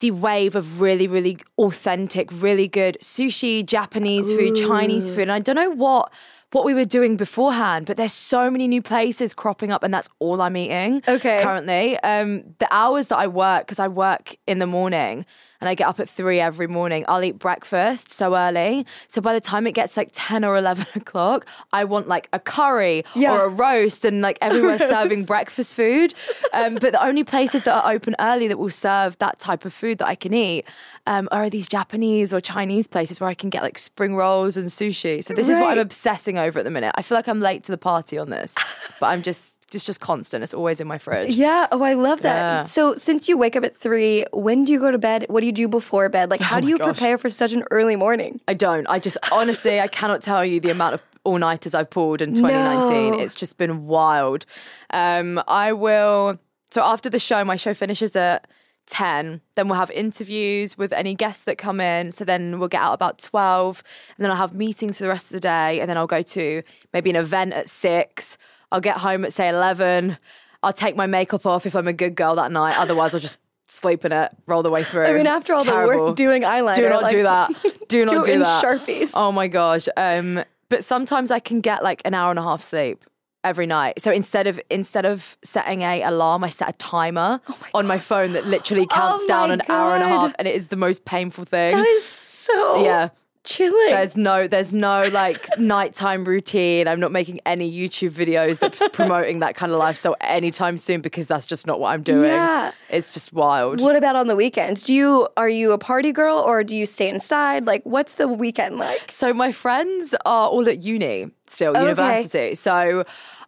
the 0.00 0.10
wave 0.10 0.56
of 0.56 0.80
really, 0.80 1.06
really 1.06 1.38
authentic, 1.58 2.28
really 2.32 2.66
good 2.68 2.98
sushi, 3.00 3.64
Japanese 3.64 4.28
food, 4.30 4.56
Chinese 4.56 5.08
food. 5.08 5.22
And 5.22 5.32
I 5.32 5.38
don't 5.38 5.56
know 5.56 5.70
what 5.70 6.12
what 6.52 6.64
we 6.64 6.74
were 6.74 6.84
doing 6.84 7.16
beforehand, 7.16 7.86
but 7.86 7.96
there's 7.96 8.12
so 8.12 8.50
many 8.50 8.66
new 8.66 8.82
places 8.82 9.34
cropping 9.34 9.70
up, 9.70 9.84
and 9.84 9.94
that's 9.94 10.10
all 10.18 10.40
I'm 10.40 10.56
eating. 10.56 11.00
Okay. 11.06 11.42
Currently, 11.44 11.96
um, 12.00 12.42
the 12.58 12.66
hours 12.72 13.06
that 13.08 13.18
I 13.18 13.28
work 13.28 13.66
because 13.66 13.78
I 13.78 13.86
work 13.86 14.36
in 14.48 14.58
the 14.58 14.66
morning 14.66 15.26
and 15.60 15.68
I 15.68 15.74
get 15.74 15.86
up 15.86 16.00
at 16.00 16.08
three 16.08 16.40
every 16.40 16.66
morning. 16.66 17.04
I'll 17.08 17.22
eat 17.22 17.38
breakfast 17.38 18.10
so 18.10 18.34
early. 18.36 18.86
So 19.08 19.20
by 19.20 19.32
the 19.34 19.40
time 19.40 19.66
it 19.66 19.72
gets 19.72 19.96
like 19.96 20.10
10 20.12 20.44
or 20.44 20.56
11 20.56 20.86
o'clock, 20.94 21.46
I 21.72 21.84
want 21.84 22.08
like 22.08 22.28
a 22.32 22.38
curry 22.40 23.04
Yeah. 23.14 23.32
or 23.32 23.44
a 23.44 23.48
roast 23.48 24.04
and 24.04 24.20
like 24.22 24.38
everywhere's 24.40 24.80
serving 24.88 25.24
breakfast 25.24 25.74
food. 25.74 26.14
Um, 26.52 26.76
but 26.76 26.92
the 26.92 27.04
only 27.04 27.24
places 27.24 27.64
that 27.64 27.74
are 27.84 27.92
open 27.92 28.14
early 28.18 28.48
that 28.48 28.58
will 28.58 28.70
serve 28.70 29.18
that 29.18 29.38
type 29.38 29.64
of 29.64 29.72
food 29.72 29.98
that 29.98 30.06
I 30.06 30.14
can 30.14 30.32
eat 30.34 30.64
um, 31.06 31.28
are 31.30 31.50
these 31.50 31.68
Japanese 31.68 32.32
or 32.32 32.40
Chinese 32.40 32.86
places 32.86 33.20
where 33.20 33.28
I 33.28 33.34
can 33.34 33.50
get 33.50 33.62
like 33.62 33.78
spring 33.78 34.14
rolls 34.16 34.56
and 34.56 34.68
sushi. 34.68 35.22
So 35.24 35.34
this 35.34 35.48
is 35.48 35.58
what 35.58 35.72
I'm 35.72 35.78
obsessing 35.78 36.38
over 36.38 36.58
at 36.60 36.64
the 36.64 36.70
minute. 36.70 36.92
I 36.96 37.02
feel 37.02 37.16
like 37.16 37.28
I'm 37.28 37.40
late 37.40 37.64
to 37.64 37.72
the 37.72 37.78
party 37.78 38.16
on 38.18 38.30
this, 38.30 38.54
but 39.00 39.06
I'm 39.06 39.22
just, 39.22 39.58
it's 39.74 39.84
just 39.84 40.00
constant. 40.00 40.42
It's 40.42 40.54
always 40.54 40.80
in 40.80 40.86
my 40.88 40.98
fridge. 40.98 41.34
Yeah. 41.34 41.66
Oh, 41.72 41.82
I 41.82 41.94
love 41.94 42.22
that. 42.22 42.36
Yeah. 42.36 42.62
So, 42.64 42.94
since 42.94 43.28
you 43.28 43.36
wake 43.38 43.56
up 43.56 43.64
at 43.64 43.76
three, 43.76 44.24
when 44.32 44.64
do 44.64 44.72
you 44.72 44.80
go 44.80 44.90
to 44.90 44.98
bed? 44.98 45.26
What 45.28 45.40
do 45.40 45.46
you 45.46 45.52
do 45.52 45.68
before 45.68 46.08
bed? 46.08 46.30
Like, 46.30 46.40
how 46.50 46.58
Oh 46.58 46.60
do 46.60 46.68
you 46.68 46.78
gosh. 46.78 46.86
prepare 46.86 47.18
for 47.18 47.28
such 47.30 47.52
an 47.52 47.64
early 47.70 47.96
morning? 47.96 48.40
I 48.48 48.54
don't. 48.54 48.86
I 48.88 48.98
just 48.98 49.18
honestly, 49.32 49.80
I 49.80 49.86
cannot 49.88 50.22
tell 50.22 50.44
you 50.44 50.60
the 50.60 50.70
amount 50.70 50.94
of 50.94 51.02
all 51.24 51.38
nighters 51.38 51.74
I've 51.74 51.90
pulled 51.90 52.22
in 52.22 52.34
2019. 52.34 53.12
No. 53.12 53.18
It's 53.18 53.34
just 53.34 53.58
been 53.58 53.86
wild. 53.86 54.46
Um, 54.90 55.42
I 55.46 55.72
will. 55.72 56.38
So 56.70 56.82
after 56.82 57.10
the 57.10 57.18
show, 57.18 57.44
my 57.44 57.56
show 57.56 57.74
finishes 57.74 58.16
at 58.16 58.46
10. 58.86 59.40
Then 59.54 59.68
we'll 59.68 59.78
have 59.78 59.90
interviews 59.90 60.76
with 60.78 60.92
any 60.92 61.14
guests 61.14 61.44
that 61.44 61.58
come 61.58 61.80
in. 61.80 62.10
So 62.12 62.24
then 62.24 62.58
we'll 62.58 62.68
get 62.68 62.80
out 62.80 62.94
about 62.94 63.18
12. 63.18 63.82
And 64.16 64.24
then 64.24 64.30
I'll 64.30 64.36
have 64.36 64.54
meetings 64.54 64.98
for 64.98 65.04
the 65.04 65.08
rest 65.10 65.26
of 65.26 65.32
the 65.32 65.40
day. 65.40 65.78
And 65.80 65.88
then 65.88 65.96
I'll 65.96 66.06
go 66.06 66.22
to 66.22 66.62
maybe 66.92 67.10
an 67.10 67.16
event 67.16 67.52
at 67.52 67.68
6. 67.68 68.38
I'll 68.72 68.80
get 68.80 68.98
home 68.98 69.24
at, 69.24 69.32
say, 69.32 69.48
11. 69.48 70.16
I'll 70.62 70.72
take 70.72 70.96
my 70.96 71.06
makeup 71.06 71.46
off 71.46 71.66
if 71.66 71.74
I'm 71.74 71.88
a 71.88 71.92
good 71.92 72.14
girl 72.14 72.34
that 72.36 72.52
night. 72.52 72.76
Otherwise, 72.78 73.14
I'll 73.14 73.20
just 73.20 73.38
sleep 73.66 74.04
in 74.04 74.12
it, 74.12 74.30
roll 74.46 74.62
the 74.62 74.70
way 74.70 74.82
through. 74.82 75.06
I 75.06 75.12
mean, 75.12 75.26
after 75.26 75.52
all 75.54 75.58
It's 75.60 75.66
the 75.66 75.72
terrible. 75.72 76.06
work 76.08 76.16
doing 76.16 76.42
eyeliner, 76.42 76.74
Do 76.74 76.88
not 76.88 77.02
like, 77.02 77.12
do 77.12 77.22
that. 77.22 77.50
Do 77.88 78.04
not 78.04 78.10
do 78.12 78.24
do, 78.24 78.30
in 78.32 78.40
that. 78.40 78.64
Sharpies. 78.64 79.12
Oh 79.14 79.32
my 79.32 79.48
gosh. 79.48 79.88
Um, 79.96 80.42
but 80.68 80.84
sometimes 80.84 81.30
I 81.30 81.38
can 81.38 81.60
get 81.60 81.82
like 81.82 82.02
an 82.04 82.14
hour 82.14 82.30
and 82.30 82.38
a 82.38 82.42
half 82.42 82.62
sleep 82.62 83.04
every 83.42 83.66
night. 83.66 84.00
So 84.02 84.10
instead 84.12 84.46
of 84.46 84.60
instead 84.70 85.06
of 85.06 85.36
setting 85.42 85.82
a 85.82 86.02
alarm, 86.02 86.44
I 86.44 86.48
set 86.48 86.68
a 86.68 86.72
timer 86.74 87.40
on 87.74 87.86
my 87.86 87.98
phone 87.98 88.32
that 88.32 88.46
literally 88.46 88.86
counts 88.86 89.24
Oh 89.24 89.28
down 89.28 89.48
my 89.48 89.54
an 89.54 89.62
hour 89.68 89.94
and 89.94 90.02
a 90.04 90.08
half, 90.08 90.34
and 90.38 90.46
it 90.46 90.54
is 90.54 90.68
the 90.68 90.76
most 90.76 91.04
painful 91.04 91.44
thing. 91.44 91.72
That 91.72 91.86
is 91.86 92.04
so 92.04 92.84
yeah. 92.84 93.08
Chilling. 93.44 93.88
There's 93.90 94.16
no, 94.16 94.46
there's 94.46 94.72
no 94.72 95.08
like 95.12 95.46
nighttime 95.58 96.24
routine. 96.24 96.86
I'm 96.88 97.00
not 97.00 97.12
making 97.12 97.40
any 97.46 97.70
YouTube 97.70 98.10
videos 98.10 98.58
that's 98.58 98.86
promoting 98.92 99.38
that 99.40 99.54
kind 99.54 99.72
of 99.72 99.78
lifestyle 99.78 100.16
anytime 100.20 100.78
soon 100.78 101.00
because 101.00 101.26
that's 101.26 101.46
just 101.46 101.66
not 101.66 101.80
what 101.80 101.88
I'm 101.90 102.02
doing. 102.02 102.30
Yeah. 102.30 102.72
It's 102.88 103.12
just 103.12 103.32
wild. 103.32 103.80
What 103.80 103.96
about 103.96 104.16
on 104.16 104.26
the 104.26 104.36
weekends? 104.36 104.84
Do 104.84 104.92
you 104.94 105.28
are 105.36 105.48
you 105.48 105.72
a 105.72 105.78
party 105.78 106.12
girl 106.12 106.38
or 106.38 106.62
do 106.64 106.76
you 106.76 106.86
stay 106.86 107.08
inside? 107.08 107.66
Like, 107.66 107.82
what's 107.84 108.16
the 108.16 108.28
weekend 108.28 108.76
like? 108.78 109.10
So 109.10 109.32
my 109.32 109.52
friends 109.52 110.14
are 110.24 110.48
all 110.48 110.68
at 110.68 110.82
uni 110.82 111.30
still, 111.46 111.70
Okay. 111.70 111.80
university. 111.80 112.54
So 112.54 113.04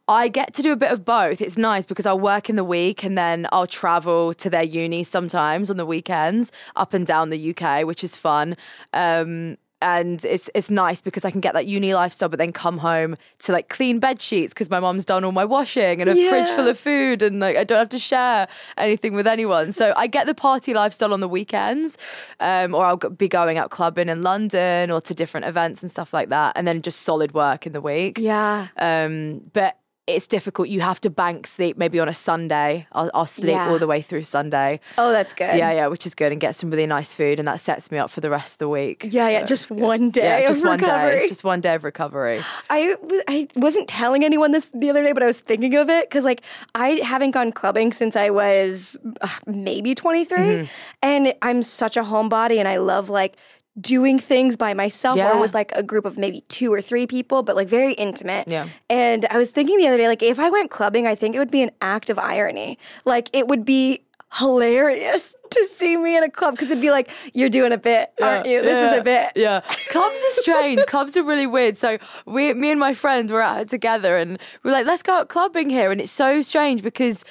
I 0.09 0.27
get 0.29 0.53
to 0.55 0.63
do 0.63 0.73
a 0.73 0.77
bit 0.77 0.91
of 0.91 1.05
both. 1.05 1.41
It's 1.41 1.57
nice 1.57 1.87
because 1.87 2.07
I'll 2.07 2.19
work 2.19 2.51
in 2.51 2.57
the 2.57 2.65
week 2.65 3.05
and 3.05 3.17
then 3.17 3.47
I'll 3.53 3.69
travel 3.69 4.35
to 4.35 4.51
their 4.51 4.65
uni 4.65 5.05
sometimes 5.05 5.71
on 5.71 5.77
the 5.77 5.87
weekends 5.87 6.51
up 6.75 6.93
and 6.93 7.07
down 7.07 7.31
the 7.31 7.55
UK, 7.57 7.87
which 7.87 8.03
is 8.03 8.17
fun. 8.17 8.57
Um, 8.93 9.57
and 9.83 10.25
it's 10.25 10.49
it's 10.55 10.71
nice 10.71 11.03
because 11.03 11.25
I 11.25 11.31
can 11.31 11.41
get 11.41 11.55
that 11.55 11.67
uni 11.67 11.93
lifestyle, 11.93 12.29
but 12.29 12.39
then 12.39 12.53
come 12.53 12.79
home 12.79 13.17
to 13.41 13.53
like 13.53 13.69
clean 13.69 13.99
bed 13.99 14.23
sheets 14.23 14.55
because 14.55 14.71
my 14.71 14.81
mom's 14.81 15.05
done 15.05 15.25
all 15.25 15.33
my 15.33 15.45
washing 15.45 16.01
and 16.01 16.09
a 16.09 16.15
fridge 16.29 16.49
full 16.51 16.69
of 16.69 16.79
food, 16.79 17.21
and 17.21 17.41
like 17.41 17.57
I 17.57 17.65
don't 17.65 17.79
have 17.79 17.89
to 17.91 17.99
share 17.99 18.49
anything 18.79 19.15
with 19.15 19.27
anyone. 19.27 19.73
So 19.73 19.93
I 19.97 20.07
get 20.07 20.27
the 20.27 20.35
party 20.35 20.73
lifestyle 20.73 21.13
on 21.13 21.21
the 21.21 21.29
weekends, 21.29 21.99
um, 22.41 22.75
or 22.75 22.87
I'll 22.87 22.97
be 22.97 23.29
going 23.29 23.59
out 23.59 23.71
clubbing 23.71 24.09
in 24.09 24.23
London 24.23 24.91
or 24.91 25.01
to 25.03 25.15
different 25.15 25.47
events 25.47 25.83
and 25.83 25.91
stuff 25.91 26.15
like 26.15 26.29
that, 26.31 26.57
and 26.57 26.67
then 26.67 26.81
just 26.81 27.01
solid 27.01 27.35
work 27.35 27.67
in 27.67 27.73
the 27.73 27.81
week. 27.81 28.19
Yeah. 28.19 28.69
Um, 28.79 29.43
but 29.53 29.77
it's 30.09 30.27
difficult. 30.27 30.69
You 30.69 30.81
have 30.81 31.01
to 31.03 31.11
bank 31.11 31.47
sleep 31.47 31.77
maybe 31.79 32.01
on 32.01 32.09
a 32.09 32.13
Sunday. 32.15 32.89
I'll, 32.91 33.09
I'll 33.15 33.25
sleep 33.27 33.53
Yeah. 33.53 33.69
all 33.71 33.79
the 33.79 33.87
way 33.87 34.03
through 34.03 34.25
Sunday. 34.25 34.81
Oh, 34.99 35.13
that's 35.13 35.33
good. 35.33 35.57
Yeah, 35.57 35.71
yeah, 35.73 35.87
which 35.87 36.07
is 36.07 36.15
good, 36.17 36.33
and 36.33 36.41
get 36.41 36.57
some 36.57 36.71
really 36.71 36.87
nice 36.87 37.15
food, 37.15 37.39
and 37.39 37.47
that 37.47 37.61
sets 37.61 37.91
me 37.93 37.99
up 37.99 38.11
for 38.11 38.21
the 38.21 38.29
rest 38.29 38.55
of 38.55 38.59
the 38.59 38.69
week. 38.69 39.07
Yeah, 39.09 39.29
yeah, 39.29 39.45
just 39.45 39.71
one 39.71 40.11
day 40.11 40.23
Yeah, 40.23 40.39
of 40.39 40.49
just 40.49 40.65
one 40.65 40.81
recovery. 40.81 41.21
day, 41.21 41.29
just 41.29 41.45
one 41.45 41.61
day 41.61 41.75
of 41.77 41.85
recovery. 41.85 42.41
I 42.69 42.97
I 43.29 43.47
wasn't 43.55 43.87
telling 43.89 44.25
anyone 44.25 44.51
this 44.51 44.73
the 44.73 44.91
other 44.91 45.05
day, 45.05 45.13
but 45.13 45.23
I 45.23 45.27
was 45.27 45.39
thinking 45.39 45.77
of 45.77 45.89
it 45.89 46.11
because, 46.11 46.25
like, 46.25 46.43
I 46.75 47.01
haven't 47.05 47.31
gone 47.31 47.53
clubbing 47.53 47.93
since 47.93 48.17
I 48.17 48.31
was 48.31 48.97
uh, 49.21 49.29
maybe 49.47 49.95
23. 49.95 50.37
Mm-hmm. 50.39 50.65
And 51.03 51.33
I'm 51.43 51.63
such 51.63 51.97
a 51.97 52.03
homebody 52.03 52.59
and 52.59 52.67
I 52.67 52.79
love, 52.79 53.09
like, 53.09 53.37
doing 53.81 54.19
things 54.19 54.57
by 54.57 54.75
myself 54.75 55.17
Yeah. 55.17 55.33
or 55.33 55.41
with, 55.41 55.55
like, 55.55 55.73
a 55.73 55.83
group 55.83 56.05
of 56.05 56.19
maybe 56.19 56.43
two 56.49 56.73
or 56.73 56.83
three 56.83 57.07
people, 57.07 57.43
but, 57.43 57.57
like, 57.57 57.69
very 57.69 57.95
intimate. 57.95 58.47
Yeah. 58.49 58.69
And 58.91 59.25
I 59.31 59.39
was 59.39 59.51
thinking 59.51 59.79
the 59.79 59.87
other 59.87 59.97
day, 59.97 60.09
like, 60.09 60.23
if 60.23 60.39
I 60.39 60.51
went 60.51 60.71
clubbing, 60.71 61.07
I 61.07 61.15
think 61.15 61.35
it 61.35 61.39
would 61.39 61.51
be 61.51 61.63
an 61.63 61.71
act 61.81 62.11
of 62.11 62.19
irony. 62.19 62.79
Like, 63.05 63.31
it 63.33 63.49
would 63.49 63.65
be 63.65 64.05
hilarious 64.35 65.37
to 65.51 65.65
see 65.67 65.97
me 65.97 66.17
in 66.17 66.23
a 66.25 66.31
club 66.31 66.55
because 66.55 66.71
it'd 66.71 66.83
be 66.83 66.91
like, 66.91 67.11
you're 67.35 67.49
doing 67.49 67.73
a 67.73 67.79
bit, 67.79 68.13
aren't 68.21 68.47
you? 68.47 68.61
This 68.63 68.93
is 68.93 68.99
a 68.99 69.03
bit. 69.03 69.33
Yeah, 69.37 69.61
clubs 69.91 70.17
are 70.17 70.31
strange. 70.43 70.81
clubs 70.87 71.17
are 71.17 71.23
really 71.23 71.47
weird. 71.47 71.77
So 71.77 71.99
we, 72.27 72.53
me 72.55 72.71
and 72.71 72.81
my 72.81 72.95
friends 72.95 73.31
were 73.33 73.43
out 73.43 73.69
together, 73.69 74.17
and 74.17 74.39
we 74.63 74.71
are 74.71 74.75
like, 74.75 74.87
let's 74.87 75.03
go 75.03 75.15
out 75.15 75.29
clubbing 75.29 75.71
here, 75.71 75.91
and 75.93 76.01
it's 76.01 76.13
so 76.13 76.43
strange 76.43 76.83
because. 76.83 77.25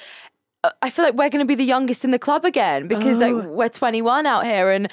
uh, 0.64 0.70
I 0.80 0.90
feel 0.90 1.04
like 1.04 1.14
we're 1.14 1.28
going 1.28 1.40
to 1.44 1.44
be 1.46 1.56
the 1.56 1.64
youngest 1.64 2.04
in 2.04 2.12
the 2.12 2.20
club 2.20 2.44
again 2.44 2.86
because 2.86 3.20
Oh. 3.20 3.26
like 3.30 3.46
we're 3.46 3.68
21 3.68 4.26
out 4.26 4.44
here, 4.44 4.70
and 4.70 4.86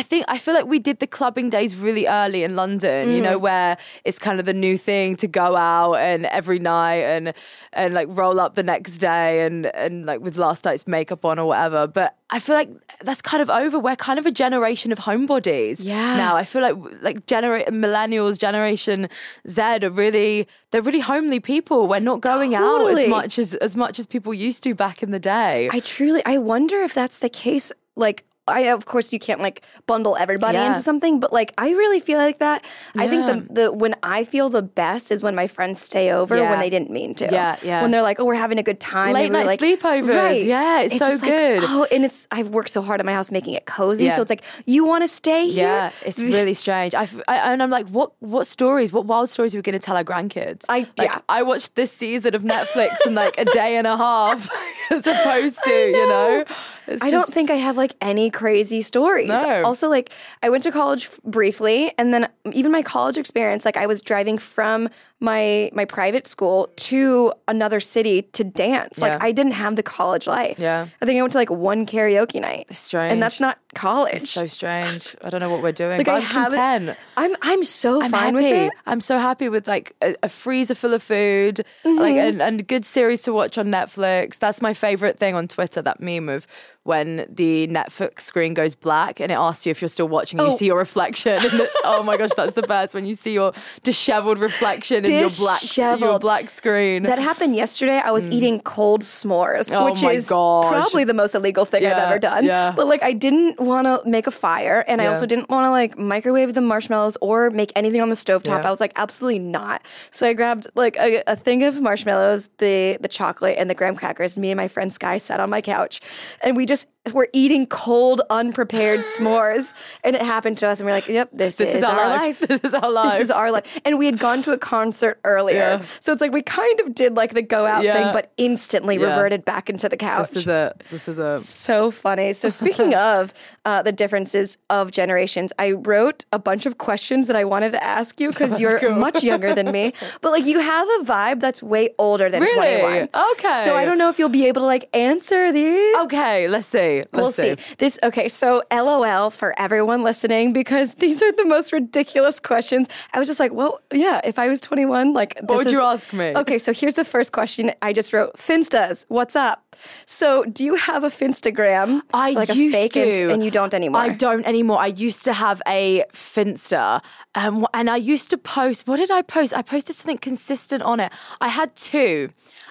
I 0.00 0.02
think 0.02 0.24
I 0.28 0.38
feel 0.38 0.54
like 0.54 0.66
we 0.66 0.78
did 0.88 0.98
the 0.98 1.06
clubbing 1.06 1.48
days 1.50 1.76
really 1.76 2.06
early 2.06 2.42
in 2.42 2.56
London. 2.56 3.10
You 3.12 3.20
Mm. 3.20 3.22
know 3.28 3.38
where 3.38 3.76
it's 4.04 4.18
kind 4.18 4.38
of 4.40 4.44
the 4.46 4.52
new 4.66 4.76
thing 4.76 5.14
to 5.22 5.28
go 5.28 5.54
out 5.56 5.94
and 5.94 6.26
every 6.26 6.58
night 6.58 7.02
and 7.14 7.32
and 7.72 7.94
like 7.94 8.08
roll 8.10 8.40
up 8.40 8.54
the 8.56 8.62
next 8.62 8.98
day 8.98 9.46
and 9.46 9.66
and 9.84 10.04
like 10.04 10.20
with 10.20 10.36
last 10.36 10.64
night's 10.64 10.86
makeup 10.86 11.24
on 11.24 11.38
or 11.38 11.46
whatever. 11.46 11.86
But 11.86 12.16
I 12.30 12.38
feel 12.40 12.56
like 12.56 12.70
that's 13.06 13.22
kind 13.22 13.40
of 13.40 13.48
over. 13.48 13.78
We're 13.78 13.94
kind 14.10 14.18
of 14.18 14.26
a 14.26 14.32
generation 14.44 14.90
of 14.90 14.98
homebodies. 14.98 15.76
Yeah. 15.82 16.16
Now 16.16 16.34
I 16.36 16.44
feel 16.44 16.62
like 16.62 16.76
like 17.00 17.26
genera- 17.26 17.70
millennials, 17.70 18.36
Generation 18.38 19.08
Z 19.48 19.60
are 19.86 19.90
really 19.90 20.48
they're 20.70 20.82
really 20.82 21.00
homely 21.12 21.38
people. 21.40 21.86
We're 21.86 22.00
not 22.12 22.20
going 22.20 22.54
out 22.56 22.80
as 22.90 23.08
much 23.08 23.38
as 23.38 23.54
as 23.54 23.76
much 23.76 23.98
as 24.00 24.06
people 24.06 24.34
used 24.34 24.62
to 24.64 24.74
back 24.74 25.02
in 25.04 25.10
the 25.12 25.20
day. 25.20 25.68
I 25.72 25.78
truly, 25.80 26.20
I 26.26 26.38
wonder 26.38 26.82
if 26.82 26.92
that's 26.94 27.18
the 27.20 27.28
case. 27.44 27.70
Like, 27.96 28.24
I 28.46 28.60
of 28.72 28.84
course 28.86 29.12
you 29.12 29.18
can't 29.18 29.40
like 29.40 29.62
bundle 29.86 30.16
everybody 30.18 30.58
Yeah. 30.58 30.68
into 30.68 30.82
something, 30.82 31.18
but 31.20 31.32
like 31.32 31.52
I 31.56 31.70
really 31.70 32.00
feel 32.00 32.18
like 32.18 32.38
that. 32.40 32.64
I 32.96 33.08
think 33.08 33.26
the 33.26 33.54
the 33.62 33.72
when 33.72 33.94
I 34.02 34.24
feel 34.24 34.48
the 34.50 34.62
best 34.62 35.10
is 35.10 35.22
when 35.22 35.34
my 35.34 35.46
friends 35.46 35.80
stay 35.80 36.12
over 36.12 36.36
Yeah. 36.36 36.50
when 36.50 36.60
they 36.60 36.70
didn't 36.70 36.90
mean 36.90 37.14
to. 37.16 37.28
Yeah, 37.30 37.56
yeah. 37.62 37.82
When 37.82 37.90
they're 37.90 38.02
like, 38.02 38.20
oh, 38.20 38.24
we're 38.26 38.34
having 38.34 38.58
a 38.58 38.62
good 38.62 38.80
time. 38.80 39.14
Late 39.14 39.32
night 39.32 39.46
like, 39.46 39.60
sleepovers. 39.60 40.14
Right. 40.14 40.42
Yeah, 40.44 40.80
it's 40.82 40.98
so 40.98 41.06
just 41.10 41.22
like, 41.22 41.30
good. 41.30 41.62
oh, 41.64 41.86
and 41.90 42.04
it's 42.04 42.28
I've 42.30 42.48
worked 42.50 42.70
so 42.70 42.82
hard 42.82 43.00
at 43.00 43.06
my 43.06 43.12
house 43.14 43.30
making 43.30 43.54
it 43.54 43.64
cozy, 43.66 44.04
Yeah. 44.06 44.16
so 44.16 44.22
it's 44.22 44.30
like 44.30 44.42
you 44.66 44.84
want 44.84 45.02
to 45.04 45.08
stay 45.08 45.46
here. 45.48 45.64
Yeah, 45.66 45.90
it's 46.04 46.18
really 46.20 46.54
strange. 46.54 46.94
I, 46.94 47.08
I 47.26 47.52
and 47.52 47.62
I'm 47.62 47.70
like, 47.70 47.88
what 47.88 48.12
what 48.20 48.46
stories, 48.46 48.92
what 48.92 49.06
wild 49.06 49.30
stories 49.30 49.54
are 49.54 49.58
we 49.58 49.62
going 49.62 49.72
to 49.72 49.78
tell 49.78 49.96
our 49.96 50.04
grandkids? 50.04 50.64
I- 50.68 50.86
like, 50.98 51.10
yeah. 51.10 51.20
I 51.28 51.42
watched 51.42 51.76
this 51.76 51.92
season 51.92 52.34
of 52.34 52.42
Netflix 52.42 52.96
in 53.06 53.14
like 53.14 53.38
a 53.38 53.44
day 53.46 53.76
and 53.76 53.86
a 53.86 53.96
half, 53.96 54.48
as 54.90 55.06
opposed 55.06 55.62
to 55.64 55.70
you 55.98 56.06
know. 56.08 56.44
It's 56.86 57.02
I 57.02 57.10
don't 57.10 57.28
think 57.32 57.50
I 57.50 57.54
have 57.54 57.76
like 57.76 57.94
any 58.00 58.30
crazy 58.30 58.82
stories. 58.82 59.28
No. 59.28 59.64
Also, 59.64 59.88
like 59.88 60.12
I 60.42 60.50
went 60.50 60.62
to 60.64 60.72
college 60.72 61.06
f- 61.06 61.20
briefly, 61.24 61.92
and 61.98 62.12
then 62.12 62.28
even 62.52 62.72
my 62.72 62.82
college 62.82 63.16
experience, 63.16 63.64
like 63.64 63.76
I 63.76 63.86
was 63.86 64.02
driving 64.02 64.38
from 64.38 64.88
my 65.24 65.70
my 65.72 65.84
private 65.84 66.26
school 66.26 66.70
to 66.76 67.32
another 67.48 67.80
city 67.80 68.22
to 68.32 68.44
dance. 68.44 68.98
Like 68.98 69.12
Yeah. 69.12 69.18
I 69.28 69.32
didn't 69.32 69.52
have 69.52 69.76
the 69.76 69.82
college 69.82 70.26
life. 70.26 70.58
Yeah. 70.58 70.86
I 71.00 71.04
think 71.06 71.18
I 71.18 71.22
went 71.22 71.32
to 71.32 71.38
like 71.38 71.50
one 71.50 71.86
karaoke 71.86 72.40
night. 72.40 72.66
strange. 72.76 73.12
and 73.12 73.22
that's 73.22 73.40
not 73.40 73.58
college. 73.74 74.14
It's 74.14 74.30
so 74.30 74.46
strange. 74.46 75.16
I 75.24 75.30
don't 75.30 75.40
know 75.40 75.50
what 75.50 75.62
we're 75.62 75.72
doing. 75.72 75.98
like 75.98 76.06
but 76.06 76.14
I 76.14 76.18
I'm 76.18 76.50
content. 76.50 76.98
I'm 77.16 77.34
I'm 77.42 77.64
so 77.64 78.02
I'm 78.02 78.10
fine 78.10 78.34
happy. 78.34 78.44
with 78.50 78.52
it. 78.66 78.72
I'm 78.86 79.00
so 79.00 79.18
happy 79.18 79.48
with 79.48 79.66
like 79.66 79.96
a, 80.02 80.14
a 80.22 80.28
freezer 80.28 80.74
full 80.74 80.94
of 80.94 81.02
food, 81.02 81.64
Mm-hmm. 81.84 81.98
like 81.98 82.16
and, 82.16 82.42
and 82.42 82.66
good 82.68 82.84
series 82.84 83.22
to 83.22 83.32
watch 83.32 83.58
on 83.58 83.66
Netflix. 83.68 84.38
That's 84.38 84.60
my 84.62 84.74
favorite 84.74 85.18
thing 85.18 85.34
on 85.34 85.48
Twitter. 85.48 85.82
That 85.82 86.00
meme 86.00 86.28
of 86.28 86.46
when 86.84 87.24
the 87.30 87.66
Netflix 87.68 88.20
screen 88.20 88.52
goes 88.52 88.74
black 88.74 89.18
and 89.18 89.32
it 89.32 89.36
asks 89.36 89.64
you 89.64 89.70
if 89.70 89.80
you're 89.80 89.88
still 89.88 90.06
watching. 90.08 90.38
and 90.38 90.48
You 90.48 90.54
Oh. 90.54 90.56
see 90.58 90.66
your 90.66 90.76
reflection. 90.78 91.38
The, 91.54 91.68
oh 91.84 92.02
my 92.02 92.16
gosh, 92.18 92.30
that's 92.36 92.52
the 92.52 92.62
best 92.62 92.94
when 92.94 93.06
you 93.06 93.14
see 93.14 93.32
your 93.32 93.52
disheveled 93.82 94.38
reflection 94.38 95.04
your 95.20 95.30
black 95.38 95.76
your 96.00 96.18
black 96.18 96.50
screen. 96.50 97.02
That 97.04 97.18
happened 97.18 97.56
yesterday. 97.56 97.98
I 98.04 98.10
was 98.10 98.28
eating 98.28 98.60
cold 98.60 99.02
s'mores, 99.02 99.70
Mm. 99.72 99.80
Oh 99.80 99.84
which 99.86 100.02
is 100.02 100.28
gosh. 100.28 100.68
probably 100.68 101.04
the 101.04 101.14
most 101.14 101.34
illegal 101.34 101.64
thing 101.64 101.84
I've 101.86 101.96
ever 101.98 102.18
done. 102.18 102.44
yeah. 102.44 102.72
But 102.76 102.86
like, 102.88 103.02
I 103.02 103.12
didn't 103.12 103.58
want 103.60 103.86
to 103.86 104.02
make 104.08 104.26
a 104.26 104.30
fire, 104.30 104.84
and 104.86 105.00
I 105.00 105.06
also 105.06 105.26
didn't 105.26 105.48
want 105.48 105.66
to 105.66 105.70
like 105.70 105.98
microwave 105.98 106.54
the 106.54 106.60
marshmallows 106.60 107.16
or 107.20 107.50
make 107.50 107.72
anything 107.76 108.00
on 108.00 108.08
the 108.10 108.16
stovetop. 108.16 108.62
Yeah. 108.62 108.68
I 108.68 108.70
was 108.70 108.80
like, 108.80 108.92
absolutely 108.96 109.38
not. 109.38 109.82
So 110.10 110.26
I 110.26 110.32
grabbed 110.32 110.66
like 110.74 110.96
a, 110.98 111.22
a 111.26 111.36
thing 111.36 111.64
of 111.64 111.80
marshmallows, 111.80 112.48
the 112.58 112.98
the 113.00 113.08
chocolate, 113.08 113.56
and 113.58 113.68
the 113.70 113.74
graham 113.74 113.96
crackers. 113.96 114.38
Me 114.38 114.50
and 114.50 114.56
my 114.56 114.68
friend 114.68 114.92
Sky 114.92 115.18
sat 115.18 115.40
on 115.40 115.50
my 115.50 115.60
couch, 115.60 116.00
and 116.42 116.56
we 116.56 116.66
just 116.66 116.86
were 117.12 117.28
eating 117.34 117.66
cold, 117.66 118.22
unprepared 118.30 119.00
s'mores. 119.18 119.74
And 120.02 120.16
it 120.16 120.22
happened 120.22 120.58
to 120.58 120.68
us, 120.68 120.80
and 120.80 120.86
we're 120.86 120.92
like, 120.94 121.06
"Yep, 121.08 121.30
this, 121.32 121.56
This 121.56 121.74
is 121.74 121.82
our 121.82 122.08
life. 122.08 122.40
This 122.48 122.60
is 122.64 122.72
our 122.74 122.90
life. 122.90 123.12
This 123.12 123.20
is 123.22 123.30
our 123.30 123.50
life." 123.50 123.78
And 123.84 123.98
we 123.98 124.06
had 124.06 124.18
gone 124.18 124.42
to 124.42 124.52
a 124.52 124.58
concert 124.58 125.18
earlier, 125.24 125.56
Yeah. 125.80 125.82
so 126.00 126.12
it's 126.12 126.20
like 126.22 126.32
we 126.32 126.42
kind 126.42 126.80
of 126.80 126.94
did 126.94 127.14
like 127.16 127.34
the 127.34 127.42
go 127.42 127.66
out 127.66 127.84
Yeah. 127.84 127.92
thing, 127.94 128.12
but 128.12 128.32
instantly 128.36 128.96
Yeah. 128.96 129.08
reverted 129.08 129.44
back 129.44 129.68
into 129.68 129.88
the 129.88 129.96
couch. 129.96 130.30
this 130.30 130.36
is 130.42 130.48
a 130.48 130.74
this 130.90 131.08
is 131.08 131.18
a 131.18 131.36
so 131.38 131.90
funny. 131.90 132.32
So 132.32 132.48
speaking 132.48 132.94
of 133.10 133.34
uh, 133.64 133.82
the 133.82 133.92
differences 133.92 134.58
of 134.70 134.90
generations, 134.92 135.52
I 135.58 135.72
wrote 135.72 136.24
a 136.32 136.38
bunch 136.38 136.66
of 136.66 136.78
questions 136.78 137.26
that 137.28 137.36
I 137.36 137.44
wanted 137.44 137.72
to 137.72 137.82
ask 137.82 138.20
you 138.20 138.28
because 138.28 138.60
you're 138.62 138.78
cool. 138.78 138.94
much 138.94 139.22
younger 139.22 139.54
than 139.54 139.72
me, 139.72 139.92
but 140.20 140.32
like 140.32 140.44
you 140.44 140.60
have 140.60 140.86
a 141.00 141.04
vibe 141.04 141.40
that's 141.40 141.62
way 141.62 141.90
older 141.98 142.28
than 142.30 142.42
Really? 142.42 142.80
21. 142.80 143.08
Okay. 143.32 143.62
So 143.64 143.74
I 143.76 143.84
don't 143.84 143.98
know 143.98 144.08
if 144.10 144.18
you'll 144.18 144.28
be 144.28 144.46
able 144.46 144.62
to 144.62 144.66
like 144.66 144.88
answer 144.94 145.50
these. 145.52 145.96
okay. 146.02 146.46
Let's 146.48 146.66
see. 146.66 146.96
Let's 146.96 147.08
We'll 147.12 147.32
see. 147.32 147.56
This 147.78 147.98
okay, 148.02 148.28
so 148.28 148.62
LOL 148.70 149.30
for 149.30 149.58
everyone 149.58 150.02
listening 150.02 150.52
because 150.52 150.94
these 151.04 151.22
are 151.22 151.32
the 151.32 151.44
most 151.46 151.72
ridiculous 151.72 152.38
questions. 152.40 152.88
I 153.14 153.18
was 153.18 153.26
just 153.28 153.40
like, 153.40 153.52
well, 153.52 153.80
yeah, 153.92 154.20
if 154.24 154.38
I 154.38 154.48
was 154.48 154.60
21, 154.60 155.12
like 155.14 155.36
What 155.40 155.48
this 155.48 155.56
would 155.56 155.66
is- 155.68 155.72
you 155.72 155.82
ask 155.82 156.12
me? 156.12 156.34
Okay, 156.36 156.58
so 156.58 156.72
here's 156.72 156.94
the 156.94 157.04
first 157.04 157.32
question. 157.32 157.72
I 157.80 157.92
just 157.94 158.12
wrote 158.12 158.36
Finstas, 158.36 159.06
what's 159.08 159.34
up? 159.36 159.63
So, 160.06 160.44
do 160.44 160.64
you 160.64 160.74
have 160.74 161.04
a 161.04 161.10
Finstagram? 161.10 162.02
I 162.12 162.32
like 162.32 162.50
a 162.50 162.56
used 162.56 162.74
fake 162.74 162.92
to, 162.92 163.04
Inst- 163.06 163.32
and 163.32 163.44
you 163.44 163.50
don't 163.50 163.74
anymore. 163.74 164.00
I 164.00 164.08
don't 164.10 164.44
anymore. 164.44 164.78
I 164.78 164.86
used 164.88 165.24
to 165.24 165.32
have 165.32 165.62
a 165.66 166.04
Finsta, 166.12 167.02
um, 167.34 167.66
and 167.72 167.88
I 167.90 167.96
used 167.96 168.30
to 168.30 168.38
post. 168.38 168.86
What 168.86 168.96
did 168.96 169.10
I 169.10 169.22
post? 169.22 169.54
I 169.54 169.62
posted 169.62 169.96
something 169.96 170.18
consistent 170.18 170.82
on 170.82 171.00
it. 171.00 171.12
I 171.40 171.48
had 171.48 171.74
two. 171.76 172.30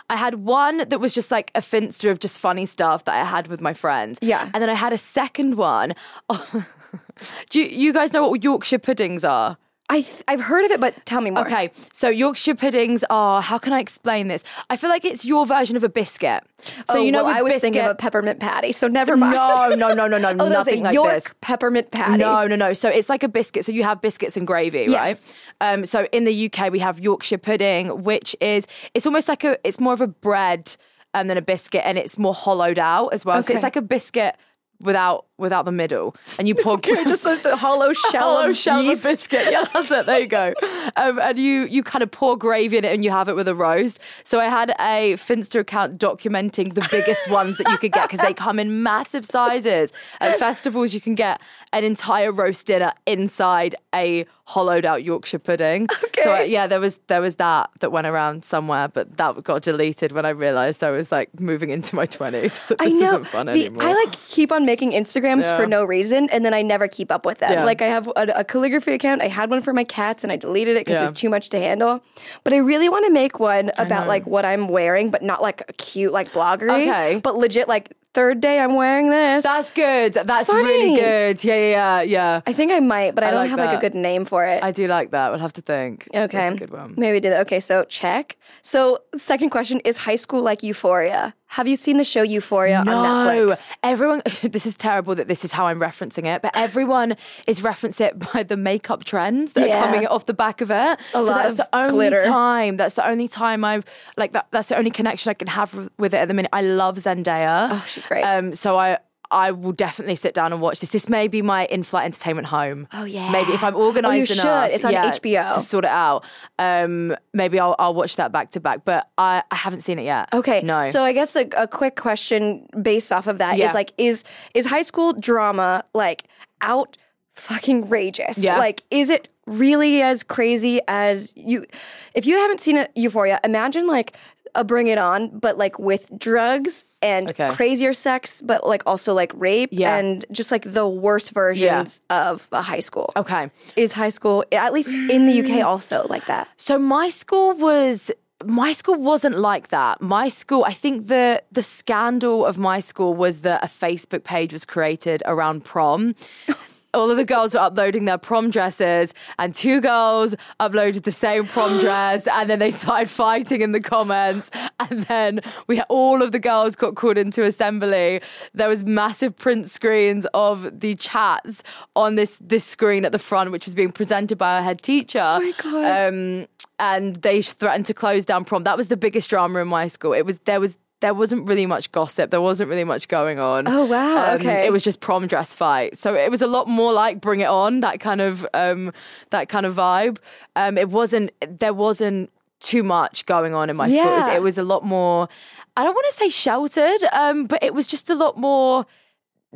I 0.09 0.17
had 0.17 0.35
one 0.35 0.77
that 0.89 0.99
was 0.99 1.13
just 1.13 1.31
like 1.31 1.49
a 1.55 1.61
Finsta 1.61 2.11
of 2.11 2.19
just 2.19 2.39
funny 2.39 2.65
stuff 2.65 3.05
that 3.05 3.15
I 3.15 3.23
had 3.23 3.47
with 3.47 3.61
my 3.61 3.73
friends. 3.73 4.19
Yeah. 4.21 4.49
and 4.53 4.61
then 4.61 4.69
I 4.69 4.73
had 4.73 4.93
a 4.93 4.97
second 4.97 5.55
one. 5.55 5.95
Do 7.49 7.59
you, 7.59 7.65
you 7.65 7.93
guys 7.93 8.13
know 8.13 8.27
what 8.27 8.43
Yorkshire 8.43 8.79
puddings 8.79 9.23
are? 9.23 9.57
I 9.89 10.01
th- 10.01 10.23
I've 10.27 10.39
heard 10.39 10.63
of 10.65 10.71
it, 10.71 10.79
but 10.79 11.05
tell 11.05 11.19
me 11.21 11.29
more. 11.29 11.41
Okay, 11.45 11.69
so 11.91 12.09
Yorkshire 12.09 12.55
puddings 12.55 13.03
are. 13.09 13.41
How 13.41 13.57
can 13.57 13.73
I 13.73 13.79
explain 13.79 14.29
this? 14.29 14.43
I 14.69 14.77
feel 14.77 14.89
like 14.89 15.03
it's 15.03 15.25
your 15.25 15.45
version 15.45 15.75
of 15.75 15.83
a 15.83 15.89
biscuit. 15.89 16.41
So 16.59 16.73
oh, 16.91 17.01
you 17.03 17.11
know, 17.11 17.25
well, 17.25 17.35
I 17.35 17.41
was 17.41 17.51
biscuit, 17.53 17.61
thinking 17.61 17.81
of 17.81 17.91
a 17.91 17.95
peppermint 17.95 18.39
patty, 18.39 18.71
so 18.71 18.87
never 18.87 19.17
mind. 19.17 19.33
No, 19.33 19.69
no, 19.75 19.93
no, 19.93 20.07
no, 20.07 20.17
no, 20.17 20.29
oh, 20.45 20.47
nothing 20.49 20.79
a 20.81 20.83
like 20.85 20.93
York 20.93 21.11
this. 21.13 21.33
peppermint 21.41 21.91
patty. 21.91 22.17
No, 22.17 22.47
no, 22.47 22.55
no. 22.55 22.71
So 22.73 22.87
it's 22.89 23.09
like 23.09 23.23
a 23.23 23.27
biscuit. 23.27 23.65
So 23.65 23.71
you 23.73 23.83
have 23.83 24.01
biscuits 24.01 24.37
and 24.37 24.47
gravy, 24.47 24.85
Yes. 24.87 25.35
right? 25.61 25.73
Um, 25.73 25.85
so 25.85 26.07
in 26.13 26.23
the 26.23 26.45
UK 26.51 26.71
we 26.71 26.79
have 26.79 26.99
Yorkshire 27.01 27.37
pudding, 27.37 28.03
which 28.03 28.35
is 28.39 28.65
it's 28.93 29.05
almost 29.05 29.27
like 29.27 29.43
a 29.43 29.57
it's 29.67 29.79
more 29.81 29.93
of 29.93 30.01
a 30.01 30.07
bread 30.07 30.75
um, 31.13 31.27
than 31.27 31.37
a 31.37 31.41
biscuit, 31.41 31.81
and 31.85 31.97
it's 31.97 32.17
more 32.17 32.33
hollowed 32.33 32.79
out 32.79 33.09
as 33.09 33.25
well. 33.25 33.43
So 33.43 33.53
it's 33.53 33.63
like 33.63 33.75
a 33.75 33.81
biscuit 33.81 34.37
without 34.79 35.25
without 35.37 35.65
the 35.65 35.71
middle, 35.71 36.15
and 36.37 36.47
you 36.47 36.55
pour 36.55 36.77
just 37.07 37.25
like 37.25 37.43
the 37.43 37.55
hollow 37.55 37.93
shell 38.11 38.21
hollow 38.35 38.49
of 38.49 38.57
shell 38.57 38.79
of 38.79 38.85
a 38.85 38.89
biscuit. 38.89 39.47
Yeah, 39.51 39.65
that's 39.73 39.91
it. 39.99 40.05
There 40.05 40.19
you 40.19 40.27
go. 40.27 40.53
Um, 40.95 41.19
and 41.19 41.39
you 41.39 41.61
you 41.65 41.83
kind 41.83 42.03
of 42.03 42.11
pour 42.11 42.37
gravy 42.37 42.77
in 42.77 42.85
it, 42.85 42.93
and 42.93 43.03
you 43.03 43.11
have 43.11 43.27
it 43.29 43.35
with 43.35 43.47
a 43.47 43.55
roast. 43.55 43.99
So 44.23 44.39
I 44.39 44.45
had 44.45 44.71
a 44.79 45.13
Finsta 45.13 45.59
account 45.61 45.97
documenting 45.99 46.73
the 46.73 46.87
biggest 46.91 47.29
ones 47.29 47.57
that 47.57 47.69
you 47.69 47.77
could 47.77 47.91
get 47.91 48.09
because 48.09 48.25
they 48.25 48.33
come 48.33 48.59
in 48.59 48.83
massive 48.83 49.25
sizes. 49.25 49.91
At 50.21 50.37
festivals, 50.39 50.93
you 50.93 51.01
can 51.01 51.15
get 51.15 51.41
an 51.71 51.83
entire 51.83 52.31
roast 52.31 52.67
dinner 52.67 52.93
inside 53.05 53.75
a 53.95 54.25
hollowed 54.45 54.83
out 54.85 55.03
Yorkshire 55.03 55.39
pudding. 55.39 55.87
Okay. 56.03 56.21
So 56.23 56.35
uh, 56.35 56.39
yeah, 56.41 56.67
there 56.67 56.79
was 56.79 56.99
there 57.07 57.21
was 57.21 57.35
that 57.35 57.69
that 57.79 57.91
went 57.91 58.07
around 58.07 58.43
somewhere, 58.45 58.87
but 58.87 59.17
that 59.17 59.43
got 59.43 59.61
deleted 59.61 60.11
when 60.11 60.25
I 60.25 60.29
realised 60.29 60.83
I 60.83 60.91
was 60.91 61.11
like 61.11 61.39
moving 61.39 61.69
into 61.69 61.95
my 61.95 62.05
twenties. 62.05 62.59
this 62.67 62.77
I 62.79 62.89
know. 62.89 63.07
isn't 63.07 63.25
fun 63.25 63.45
The- 63.47 63.51
anymore. 63.53 63.83
I 63.83 63.93
like 63.93 64.11
keep 64.27 64.51
on 64.51 64.65
making 64.65 64.91
Instagrams 65.23 65.43
Yeah. 65.49 65.57
for 65.57 65.65
no 65.65 65.83
reason, 65.83 66.29
and 66.31 66.43
then 66.45 66.53
I 66.53 66.61
never 66.61 66.87
keep 66.87 67.11
up 67.11 67.25
with 67.25 67.39
them. 67.39 67.51
Yeah. 67.51 67.65
Like 67.65 67.81
I 67.81 67.87
have 67.87 68.07
a, 68.07 68.27
a 68.35 68.43
calligraphy 68.43 68.93
account. 68.93 69.21
I 69.21 69.27
had 69.27 69.49
one 69.49 69.61
for 69.61 69.73
my 69.73 69.83
cats, 69.83 70.23
and 70.23 70.31
I 70.31 70.35
deleted 70.37 70.77
it 70.77 70.81
because 70.85 70.93
Yeah. 70.95 70.99
it 71.05 71.09
was 71.09 71.11
too 71.13 71.29
much 71.29 71.49
to 71.49 71.59
handle. 71.59 72.03
But 72.43 72.53
I 72.53 72.57
really 72.57 72.89
want 72.89 73.05
to 73.05 73.11
make 73.11 73.39
one 73.39 73.71
about 73.77 74.07
like 74.07 74.25
what 74.25 74.45
I'm 74.45 74.67
wearing, 74.67 75.11
but 75.11 75.21
not 75.21 75.41
like 75.41 75.61
a 75.67 75.73
cute 75.73 76.11
like 76.11 76.33
bloggery. 76.33 76.87
Okay. 76.89 77.19
But 77.23 77.37
legit 77.37 77.67
like 77.67 77.93
third 78.13 78.39
day 78.41 78.59
I'm 78.59 78.75
wearing 78.75 79.09
this. 79.09 79.43
That's 79.43 79.71
good. 79.71 80.13
That's 80.13 80.47
really 80.49 80.95
good. 80.99 81.43
Yeah, 81.43 81.55
yeah, 81.55 81.71
yeah. 81.71 82.01
yeah. 82.01 82.41
I 82.45 82.53
think 82.53 82.71
I 82.71 82.79
might, 82.79 83.15
but 83.15 83.23
I, 83.23 83.29
I 83.29 83.31
don't 83.31 83.39
like 83.41 83.49
have 83.49 83.59
like 83.59 83.77
a 83.77 83.81
good 83.81 83.95
name 83.95 84.25
for 84.25 84.45
it. 84.45 84.63
I 84.63 84.71
do 84.71 84.85
like 84.87 85.11
that. 85.11 85.31
We'll 85.31 85.39
have 85.39 85.53
to 85.53 85.61
think. 85.61 86.07
Okay. 86.13 86.37
That's 86.37 86.55
a 86.55 86.59
good 86.59 86.69
one. 86.71 86.93
Maybe 86.95 87.19
do 87.19 87.29
that. 87.29 87.41
Okay, 87.41 87.59
so 87.59 87.85
check. 87.85 88.37
So 88.61 88.99
second 89.17 89.49
question 89.49 89.79
is 89.81 89.97
high 89.97 90.15
school 90.15 90.41
like 90.43 90.61
Euphoria? 90.63 91.33
Have 91.53 91.67
you 91.67 91.75
seen 91.75 91.97
the 91.97 92.03
show 92.03 92.23
Euphoria 92.23 92.79
on 92.79 92.85
No, 92.85 93.03
Netflix? 93.03 93.67
everyone. 93.83 94.21
This 94.41 94.65
is 94.65 94.75
terrible 94.75 95.13
that 95.15 95.27
this 95.27 95.45
is 95.45 95.51
how 95.51 95.67
I'm 95.67 95.79
referencing 95.79 96.25
it, 96.25 96.41
but 96.41 96.51
everyone 96.57 97.15
is 97.47 97.59
referencing 97.59 98.07
it 98.07 98.33
by 98.33 98.41
the 98.41 98.57
makeup 98.57 99.03
trends 99.03 99.53
that 99.53 99.67
Yeah. 99.67 99.79
are 99.79 99.85
coming 99.85 100.07
off 100.07 100.25
the 100.25 100.33
back 100.33 100.61
of 100.61 100.71
it. 100.71 100.75
A 100.75 100.97
so 101.13 101.25
that's 101.25 101.53
the 101.53 101.69
only 101.73 102.09
glitter. 102.09 102.23
time. 102.25 102.77
That's 102.77 102.95
the 102.95 103.07
only 103.07 103.27
time 103.27 103.63
I've 103.63 103.85
like 104.17 104.31
that. 104.31 104.47
That's 104.49 104.69
the 104.69 104.77
only 104.77 104.89
connection 104.89 105.29
I 105.29 105.35
can 105.35 105.47
have 105.47 105.89
with 105.99 106.15
it 106.15 106.17
at 106.17 106.27
the 106.27 106.33
minute. 106.33 106.49
I 106.53 106.61
love 106.61 106.97
Zendaya. 106.97 107.69
Oh, 107.71 107.85
she's 107.87 108.07
great. 108.07 108.23
Um, 108.23 108.53
so 108.55 108.77
I. 108.79 108.97
I 109.33 109.51
will 109.51 109.71
definitely 109.71 110.15
sit 110.15 110.33
down 110.33 110.53
and 110.53 110.61
watch 110.61 110.79
this. 110.79 110.91
This 110.91 111.09
may 111.09 111.27
be 111.27 111.41
my 111.41 111.65
in-flight 111.65 112.05
entertainment 112.05 112.47
home. 112.47 112.87
Oh, 112.93 113.03
yeah. 113.03 113.31
Maybe 113.31 113.51
if 113.53 113.63
I'm 113.63 113.75
organised 113.75 114.33
should. 114.35 114.41
enough, 114.43 114.69
It's 114.69 114.85
on 114.85 114.91
yeah, 114.93 115.09
HBO. 115.11 115.55
to 115.55 115.59
sort 115.61 115.83
it 115.85 115.89
out. 115.91 116.23
Um, 116.59 117.15
maybe 117.33 117.59
I'll, 117.59 117.75
I'll 117.79 117.93
watch 117.95 118.15
that 118.17 118.31
back 118.31 118.51
to 118.51 118.59
back. 118.59 118.85
But 118.85 119.09
I, 119.17 119.43
I 119.51 119.55
haven't 119.55 119.81
seen 119.81 119.97
it 119.99 120.03
yet. 120.03 120.29
Okay. 120.33 120.61
no. 120.61 120.83
So 120.83 121.03
I 121.03 121.11
guess 121.13 121.33
like 121.35 121.53
a 121.57 121.67
quick 121.67 121.95
question 121.95 122.67
based 122.81 123.11
off 123.11 123.25
of 123.27 123.39
that 123.39 123.55
is 123.55 123.59
Yeah. 123.59 123.73
like 123.73 123.91
is 123.97 124.23
is 124.53 124.67
high 124.67 124.83
school 124.83 125.13
drama 125.13 125.83
like 125.95 126.23
out 126.61 126.95
fucking 127.33 127.89
rageous? 127.89 128.37
Yeah. 128.37 128.57
Like 128.59 128.83
is 128.91 129.09
it 129.09 129.27
really 129.45 130.01
as 130.01 130.23
crazy 130.23 130.79
as 130.87 131.33
you 131.35 131.65
if 132.13 132.25
you 132.25 132.37
haven't 132.37 132.61
seen 132.61 132.85
Euphoria, 132.95 133.39
imagine 133.43 133.87
like 133.87 134.15
a 134.55 134.63
bring 134.63 134.87
it 134.87 134.97
on 134.99 135.29
but 135.39 135.57
like 135.57 135.79
with 135.79 136.11
drugs 136.17 136.85
and 137.01 137.31
Okay. 137.31 137.49
crazier 137.51 137.91
sex 137.91 138.41
but 138.45 138.65
like 138.67 138.83
also 138.85 139.13
like 139.13 139.31
rape 139.35 139.69
Yeah. 139.71 139.95
and 139.97 140.23
just 140.31 140.51
like 140.51 140.71
the 140.73 140.87
worst 140.87 141.31
versions 141.31 142.01
of 142.09 142.47
a 142.51 142.61
high 142.61 142.79
school. 142.81 143.11
okay. 143.15 143.49
Is 143.75 143.93
high 143.93 144.09
school 144.11 144.45
at 144.51 144.71
least 144.71 144.93
in 144.93 145.25
the 145.27 145.41
UK 145.41 145.65
also 145.65 146.05
like 146.07 146.25
that? 146.27 146.47
So 146.57 146.77
my 146.77 147.09
school 147.09 147.53
was 147.55 148.11
my 148.45 148.73
school 148.73 148.95
wasn't 148.95 149.37
like 149.39 149.69
that. 149.69 150.01
My 150.01 150.27
school, 150.27 150.65
I 150.65 150.73
think 150.73 151.07
the 151.07 151.41
the 151.51 151.61
scandal 151.61 152.45
of 152.45 152.57
my 152.57 152.79
school 152.81 153.13
was 153.15 153.39
that 153.39 153.63
a 153.63 153.67
Facebook 153.67 154.23
page 154.25 154.51
was 154.53 154.65
created 154.65 155.23
around 155.25 155.63
prom. 155.63 156.13
All 156.93 157.09
of 157.09 157.17
the 157.17 157.25
girls 157.25 157.53
were 157.53 157.59
uploading 157.59 158.05
their 158.05 158.17
prom 158.17 158.49
dresses, 158.49 159.13
and 159.39 159.53
two 159.53 159.81
girls 159.81 160.35
uploaded 160.59 161.03
the 161.03 161.11
same 161.11 161.45
prom 161.45 161.79
dress, 161.81 162.27
and 162.27 162.49
then 162.49 162.59
they 162.59 162.71
started 162.71 163.09
fighting 163.09 163.61
in 163.61 163.71
the 163.71 163.81
comments. 163.81 164.51
And 164.79 165.03
then 165.03 165.41
we 165.67 165.81
all 165.83 166.21
of 166.21 166.31
the 166.31 166.39
girls 166.39 166.75
got 166.75 166.95
called 166.95 167.17
into 167.17 167.43
assembly. 167.43 168.21
There 168.53 168.69
was 168.69 168.83
massive 168.83 169.35
print 169.35 169.69
screens 169.69 170.27
of 170.33 170.79
the 170.79 170.95
chats 170.95 171.63
on 171.95 172.15
this 172.15 172.37
this 172.41 172.63
screen 172.63 173.05
at 173.05 173.11
the 173.11 173.19
front, 173.19 173.51
which 173.51 173.65
was 173.65 173.75
being 173.75 173.91
presented 173.91 174.37
by 174.37 174.57
our 174.57 174.63
head 174.63 174.81
teacher. 174.81 175.19
Oh 175.21 175.39
my 175.39 175.53
God. 175.57 176.07
Um, 176.07 176.47
and 176.79 177.15
they 177.17 177.41
threatened 177.41 177.85
to 177.85 177.93
close 177.93 178.25
down 178.25 178.45
prom. 178.45 178.63
That 178.63 178.77
was 178.77 178.87
the 178.87 178.97
biggest 178.97 179.29
drama 179.29 179.59
in 179.59 179.67
my 179.67 179.87
school. 179.87 180.13
It 180.13 180.25
was 180.25 180.39
there 180.39 180.59
was 180.59 180.77
there 181.03 181.13
wasn't 181.13 181.45
really 181.49 181.65
much 181.65 181.91
gossip. 181.91 182.31
There 182.31 182.39
wasn't 182.39 182.69
really 182.69 182.85
much 182.85 183.09
going 183.09 183.37
on. 183.37 183.67
Oh, 183.67 183.83
wow. 183.83 184.31
Um, 184.31 184.35
Okay. 184.39 184.65
It 184.65 184.71
was 184.71 184.81
just 184.83 185.01
prom 185.01 185.27
dress 185.27 185.53
fight. 185.53 185.97
So 185.97 186.15
it 186.15 186.31
was 186.31 186.41
a 186.41 186.47
lot 186.47 186.69
more 186.69 186.93
like 186.93 187.19
Bring 187.19 187.41
It 187.41 187.49
On, 187.49 187.81
that 187.81 187.99
kind 187.99 188.21
of 188.21 188.47
um, 188.53 188.93
that 189.31 189.49
kind 189.49 189.65
of 189.65 189.75
vibe. 189.75 190.19
Um, 190.55 190.77
it 190.77 190.87
wasn't 190.89 191.31
there 191.59 191.73
wasn't 191.73 192.31
too 192.61 192.83
much 192.83 193.25
going 193.25 193.53
on 193.53 193.69
in 193.69 193.75
my 193.75 193.89
school. 193.89 194.13
It 194.13 194.15
was, 194.15 194.27
it 194.27 194.41
was 194.41 194.57
a 194.57 194.63
lot 194.63 194.85
more. 194.85 195.27
I 195.75 195.83
don't 195.83 195.93
want 195.93 196.07
to 196.11 196.15
say 196.15 196.29
sheltered, 196.29 197.03
um, 197.11 197.47
but 197.47 197.61
it 197.61 197.73
was 197.73 197.85
just 197.85 198.09
a 198.09 198.15
lot 198.15 198.37
more 198.37 198.85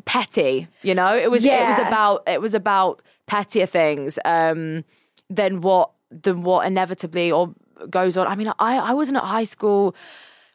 petty. 0.04 0.68
You 0.82 0.96
know, 0.96 1.16
it 1.16 1.32
was 1.32 1.46
it 1.46 1.66
was 1.70 1.80
about 1.88 2.24
it 2.28 2.42
was 2.42 2.54
about 2.54 3.02
pettier 3.26 3.66
things 3.68 4.20
um, 4.26 4.84
than 5.30 5.62
what 5.62 5.92
than 6.12 6.44
what 6.44 6.68
inevitably 6.68 7.32
or 7.32 7.54
goes 7.90 8.18
on. 8.18 8.28
I 8.28 8.36
mean, 8.36 8.52
I 8.60 8.80
I 8.80 8.94
wasn't 8.94 9.18
at 9.20 9.24
high 9.24 9.46
school. 9.46 9.96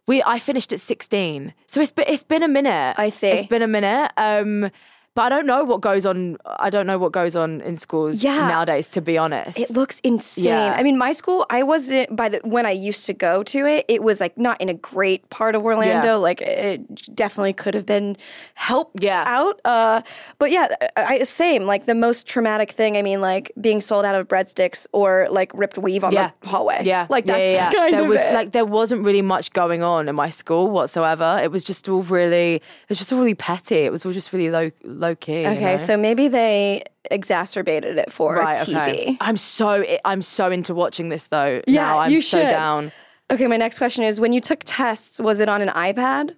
We 0.06 0.22
I 0.22 0.38
finished 0.38 0.72
at 0.72 0.80
sixteen, 0.80 1.54
so 1.66 1.80
it's 1.80 1.92
been 1.92 2.06
it's 2.08 2.24
been 2.24 2.42
a 2.42 2.48
minute. 2.48 2.94
I 2.98 3.08
see. 3.08 3.28
It's 3.28 3.46
been 3.46 3.62
a 3.62 3.68
minute. 3.68 4.10
Um, 4.16 4.70
but 5.14 5.22
I 5.22 5.28
don't 5.28 5.46
know 5.46 5.64
what 5.64 5.80
goes 5.80 6.06
on. 6.06 6.36
I 6.46 6.70
don't 6.70 6.86
know 6.86 6.98
what 6.98 7.12
goes 7.12 7.36
on 7.36 7.60
in 7.60 7.76
schools 7.76 8.22
Yeah. 8.22 8.46
nowadays. 8.48 8.88
To 8.88 9.00
be 9.00 9.18
honest, 9.18 9.58
It 9.58 9.70
looks 9.70 10.00
insane. 10.00 10.46
Yeah. 10.46 10.74
I 10.76 10.82
mean, 10.82 10.96
my 10.96 11.12
school, 11.12 11.44
I 11.50 11.62
wasn't 11.62 12.14
by 12.16 12.28
the 12.30 12.40
when 12.44 12.64
I 12.66 12.70
used 12.70 13.06
to 13.06 13.12
go 13.14 13.42
to 13.42 13.66
it. 13.66 13.84
It 13.88 14.02
was 14.02 14.20
like 14.20 14.38
not 14.38 14.60
in 14.60 14.68
a 14.68 14.74
great 14.74 15.28
part 15.30 15.54
of 15.54 15.64
Orlando. 15.64 16.08
Yeah. 16.08 16.14
Like 16.14 16.40
it 16.40 17.14
definitely 17.14 17.52
could 17.52 17.74
have 17.74 17.84
been 17.86 18.16
helped 18.54 19.04
Yeah. 19.04 19.24
out. 19.26 19.60
Uh, 19.64 20.02
but 20.38 20.50
yeah, 20.50 20.68
I, 20.96 21.22
same. 21.24 21.64
Like 21.66 21.84
the 21.86 21.94
most 21.94 22.26
traumatic 22.26 22.70
thing. 22.70 22.96
I 22.96 23.02
mean, 23.02 23.20
like 23.20 23.52
being 23.60 23.80
sold 23.80 24.04
out 24.04 24.14
of 24.14 24.28
breadsticks 24.28 24.86
or 24.92 25.26
like 25.30 25.52
ripped 25.54 25.76
weave 25.78 26.04
on 26.04 26.14
the 26.14 26.32
hallway. 26.44 26.80
Yeah, 26.84 27.06
like 27.10 27.26
that's 27.26 27.40
yeah, 27.40 27.70
yeah. 27.70 27.72
kind 27.80 27.94
there 27.94 28.02
of 28.02 28.08
was 28.08 28.20
it. 28.20 28.32
like 28.34 28.52
there 28.52 28.64
wasn't 28.64 29.04
really 29.04 29.22
much 29.22 29.52
going 29.52 29.82
on 29.82 30.08
in 30.08 30.14
my 30.14 30.30
school 30.30 30.70
whatsoever. 30.70 31.40
It 31.42 31.50
was 31.50 31.64
just 31.64 31.88
all 31.88 32.02
really, 32.02 32.54
it 32.56 32.62
was 32.88 32.98
just 32.98 33.12
all 33.12 33.18
really 33.18 33.34
petty. 33.34 33.76
It 33.80 33.92
was 33.92 34.06
all 34.06 34.12
just 34.12 34.32
really 34.32 34.50
low 34.50 34.70
low 35.02 35.14
key. 35.14 35.42
you 35.42 35.48
okay, 35.48 35.72
know? 35.72 35.76
so 35.76 35.96
maybe 35.96 36.28
they 36.28 36.84
exacerbated 37.10 37.98
it 37.98 38.10
for 38.10 38.34
right, 38.34 38.58
TV. 38.58 38.76
okay. 38.76 39.16
I'm 39.20 39.36
so 39.36 39.84
I'm 40.04 40.22
so 40.22 40.50
into 40.50 40.74
watching 40.74 41.10
this 41.10 41.26
though. 41.26 41.60
Yeah, 41.66 41.82
now. 41.82 41.98
I'm 41.98 42.10
you 42.10 42.22
so 42.22 42.38
should. 42.38 42.48
down. 42.48 42.92
Okay, 43.30 43.46
my 43.46 43.56
next 43.58 43.78
question 43.78 44.04
is: 44.04 44.20
When 44.20 44.32
you 44.32 44.40
took 44.40 44.60
tests, 44.64 45.20
was 45.20 45.40
it 45.40 45.48
on 45.48 45.60
an 45.60 45.68
iPad? 45.68 46.36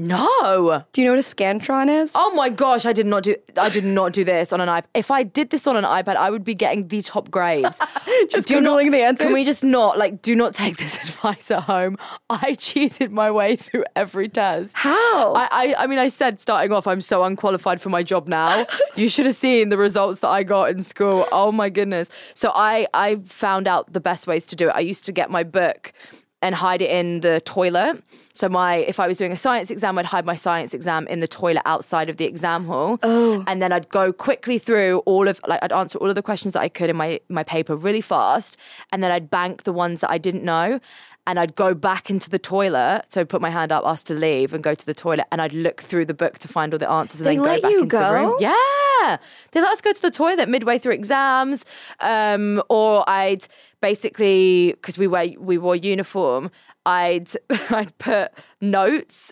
No. 0.00 0.84
Do 0.92 1.02
you 1.02 1.08
know 1.08 1.14
what 1.14 1.18
a 1.18 1.22
Scantron 1.22 1.88
is? 2.02 2.12
Oh 2.14 2.32
my 2.34 2.50
gosh, 2.50 2.86
I 2.86 2.92
did 2.92 3.04
not 3.06 3.24
do 3.24 3.34
I 3.56 3.68
did 3.68 3.84
not 3.84 4.12
do 4.12 4.22
this 4.22 4.52
on 4.52 4.60
an 4.60 4.68
iPad. 4.68 4.84
If 4.94 5.10
I 5.10 5.24
did 5.24 5.50
this 5.50 5.66
on 5.66 5.76
an 5.76 5.82
iPad, 5.82 6.14
I 6.14 6.30
would 6.30 6.44
be 6.44 6.54
getting 6.54 6.86
the 6.86 7.02
top 7.02 7.32
grades. 7.32 7.80
Just 8.30 8.46
do 8.46 8.60
not, 8.60 8.78
the 8.78 9.02
answers? 9.02 9.26
Can 9.26 9.34
we 9.34 9.44
just 9.44 9.64
not 9.64 9.98
like 9.98 10.22
do 10.22 10.36
not 10.36 10.54
take 10.54 10.76
this 10.76 10.98
advice 11.02 11.50
at 11.50 11.64
home? 11.64 11.96
I 12.30 12.54
cheated 12.54 13.10
my 13.10 13.28
way 13.32 13.56
through 13.56 13.84
every 13.96 14.28
test. 14.28 14.78
How? 14.78 15.32
I, 15.34 15.48
I 15.50 15.74
I 15.78 15.86
mean 15.88 15.98
I 15.98 16.08
said 16.08 16.38
starting 16.38 16.72
off 16.72 16.86
I'm 16.86 17.00
so 17.00 17.24
unqualified 17.24 17.80
for 17.80 17.88
my 17.88 18.04
job 18.04 18.28
now. 18.28 18.66
you 18.94 19.08
should 19.08 19.26
have 19.26 19.34
seen 19.34 19.68
the 19.68 19.78
results 19.78 20.20
that 20.20 20.28
I 20.28 20.44
got 20.44 20.70
in 20.70 20.80
school. 20.80 21.26
Oh 21.32 21.50
my 21.50 21.70
goodness. 21.70 22.08
So 22.34 22.52
I 22.54 22.86
I 22.94 23.16
found 23.26 23.66
out 23.66 23.92
the 23.92 24.00
best 24.00 24.28
ways 24.28 24.46
to 24.46 24.56
do 24.56 24.68
it. 24.68 24.72
I 24.76 24.80
used 24.80 25.04
to 25.06 25.12
get 25.12 25.28
my 25.28 25.42
book 25.42 25.92
and 26.40 26.54
hide 26.54 26.82
it 26.82 26.90
in 26.90 27.20
the 27.20 27.40
toilet. 27.40 28.02
So 28.32 28.48
my 28.48 28.76
if 28.76 29.00
I 29.00 29.08
was 29.08 29.18
doing 29.18 29.32
a 29.32 29.36
science 29.36 29.70
exam, 29.70 29.98
I'd 29.98 30.06
hide 30.06 30.24
my 30.24 30.36
science 30.36 30.72
exam 30.72 31.06
in 31.08 31.18
the 31.18 31.26
toilet 31.26 31.62
outside 31.66 32.08
of 32.08 32.16
the 32.16 32.24
exam 32.24 32.66
hall. 32.66 32.98
Oh. 33.02 33.42
And 33.46 33.60
then 33.60 33.72
I'd 33.72 33.88
go 33.88 34.12
quickly 34.12 34.58
through 34.58 34.98
all 35.06 35.26
of 35.26 35.40
like 35.48 35.62
I'd 35.62 35.72
answer 35.72 35.98
all 35.98 36.08
of 36.08 36.14
the 36.14 36.22
questions 36.22 36.54
that 36.54 36.60
I 36.60 36.68
could 36.68 36.90
in 36.90 36.96
my 36.96 37.20
my 37.28 37.42
paper 37.42 37.74
really 37.74 38.00
fast, 38.00 38.56
and 38.92 39.02
then 39.02 39.10
I'd 39.10 39.30
bank 39.30 39.64
the 39.64 39.72
ones 39.72 40.00
that 40.00 40.10
I 40.10 40.18
didn't 40.18 40.44
know. 40.44 40.80
And 41.28 41.38
I'd 41.38 41.54
go 41.54 41.74
back 41.74 42.08
into 42.08 42.30
the 42.30 42.38
toilet, 42.38 43.02
so 43.10 43.22
put 43.24 43.42
my 43.42 43.50
hand 43.50 43.70
up, 43.70 43.84
ask 43.86 44.06
to 44.06 44.14
leave, 44.14 44.54
and 44.54 44.64
go 44.64 44.74
to 44.74 44.86
the 44.86 44.94
toilet, 44.94 45.26
and 45.30 45.42
I'd 45.42 45.52
look 45.52 45.82
through 45.82 46.06
the 46.06 46.14
book 46.14 46.38
to 46.38 46.48
find 46.48 46.72
all 46.72 46.78
the 46.78 46.90
answers, 46.90 47.20
and 47.20 47.26
They 47.26 47.36
then 47.36 47.44
let 47.44 47.56
go 47.56 47.62
back 47.62 47.70
you 47.72 47.82
into 47.82 47.98
the 47.98 48.12
room. 48.12 48.30
go? 48.30 48.36
Yeah, 48.40 49.16
they 49.52 49.60
let 49.60 49.70
us 49.72 49.82
go 49.82 49.92
to 49.92 50.02
the 50.02 50.10
toilet 50.10 50.48
midway 50.48 50.78
through 50.78 50.94
exams, 50.94 51.66
um, 52.00 52.62
or 52.70 53.08
I'd 53.08 53.46
basically 53.82 54.72
because 54.72 54.96
we 54.96 55.06
wear 55.06 55.28
we 55.38 55.58
wore 55.58 55.76
uniform, 55.76 56.50
I'd 56.86 57.28
I'd 57.70 57.96
put 57.98 58.32
notes 58.62 59.30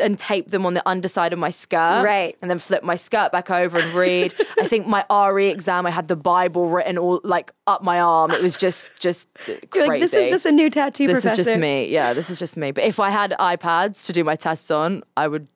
and 0.00 0.18
tape 0.18 0.48
them 0.50 0.66
on 0.66 0.74
the 0.74 0.86
underside 0.88 1.32
of 1.32 1.38
my 1.38 1.50
skirt, 1.50 2.02
Right. 2.04 2.36
and 2.42 2.50
then 2.50 2.58
flip 2.58 2.82
my 2.82 2.96
skirt 2.96 3.32
back 3.32 3.50
over 3.50 3.78
and 3.78 3.92
read. 3.94 4.34
I 4.58 4.66
think 4.68 4.86
my 4.86 5.04
RE 5.30 5.48
exam, 5.48 5.86
I 5.86 5.90
had 5.90 6.08
the 6.08 6.16
Bible 6.16 6.68
written 6.68 6.98
all 6.98 7.20
like 7.24 7.52
up 7.66 7.82
my 7.82 8.00
arm. 8.00 8.30
It 8.30 8.42
was 8.42 8.56
just 8.56 8.90
just 9.00 9.28
crazy. 9.70 9.88
like, 9.88 10.00
this 10.00 10.14
is 10.14 10.28
just 10.30 10.46
a 10.46 10.52
new 10.52 10.70
tattoo 10.70 11.06
this 11.06 11.20
professor. 11.22 11.40
is 11.40 11.46
just 11.46 11.58
me. 11.58 11.88
Yeah, 11.88 12.12
this 12.12 12.30
is 12.30 12.38
just 12.38 12.56
me. 12.56 12.70
But 12.72 12.84
if 12.84 13.00
I 13.00 13.10
had 13.10 13.32
iPads 13.38 14.06
to 14.06 14.12
do 14.12 14.24
my 14.24 14.36
tests 14.36 14.70
on, 14.70 15.02
I 15.16 15.28
would 15.28 15.48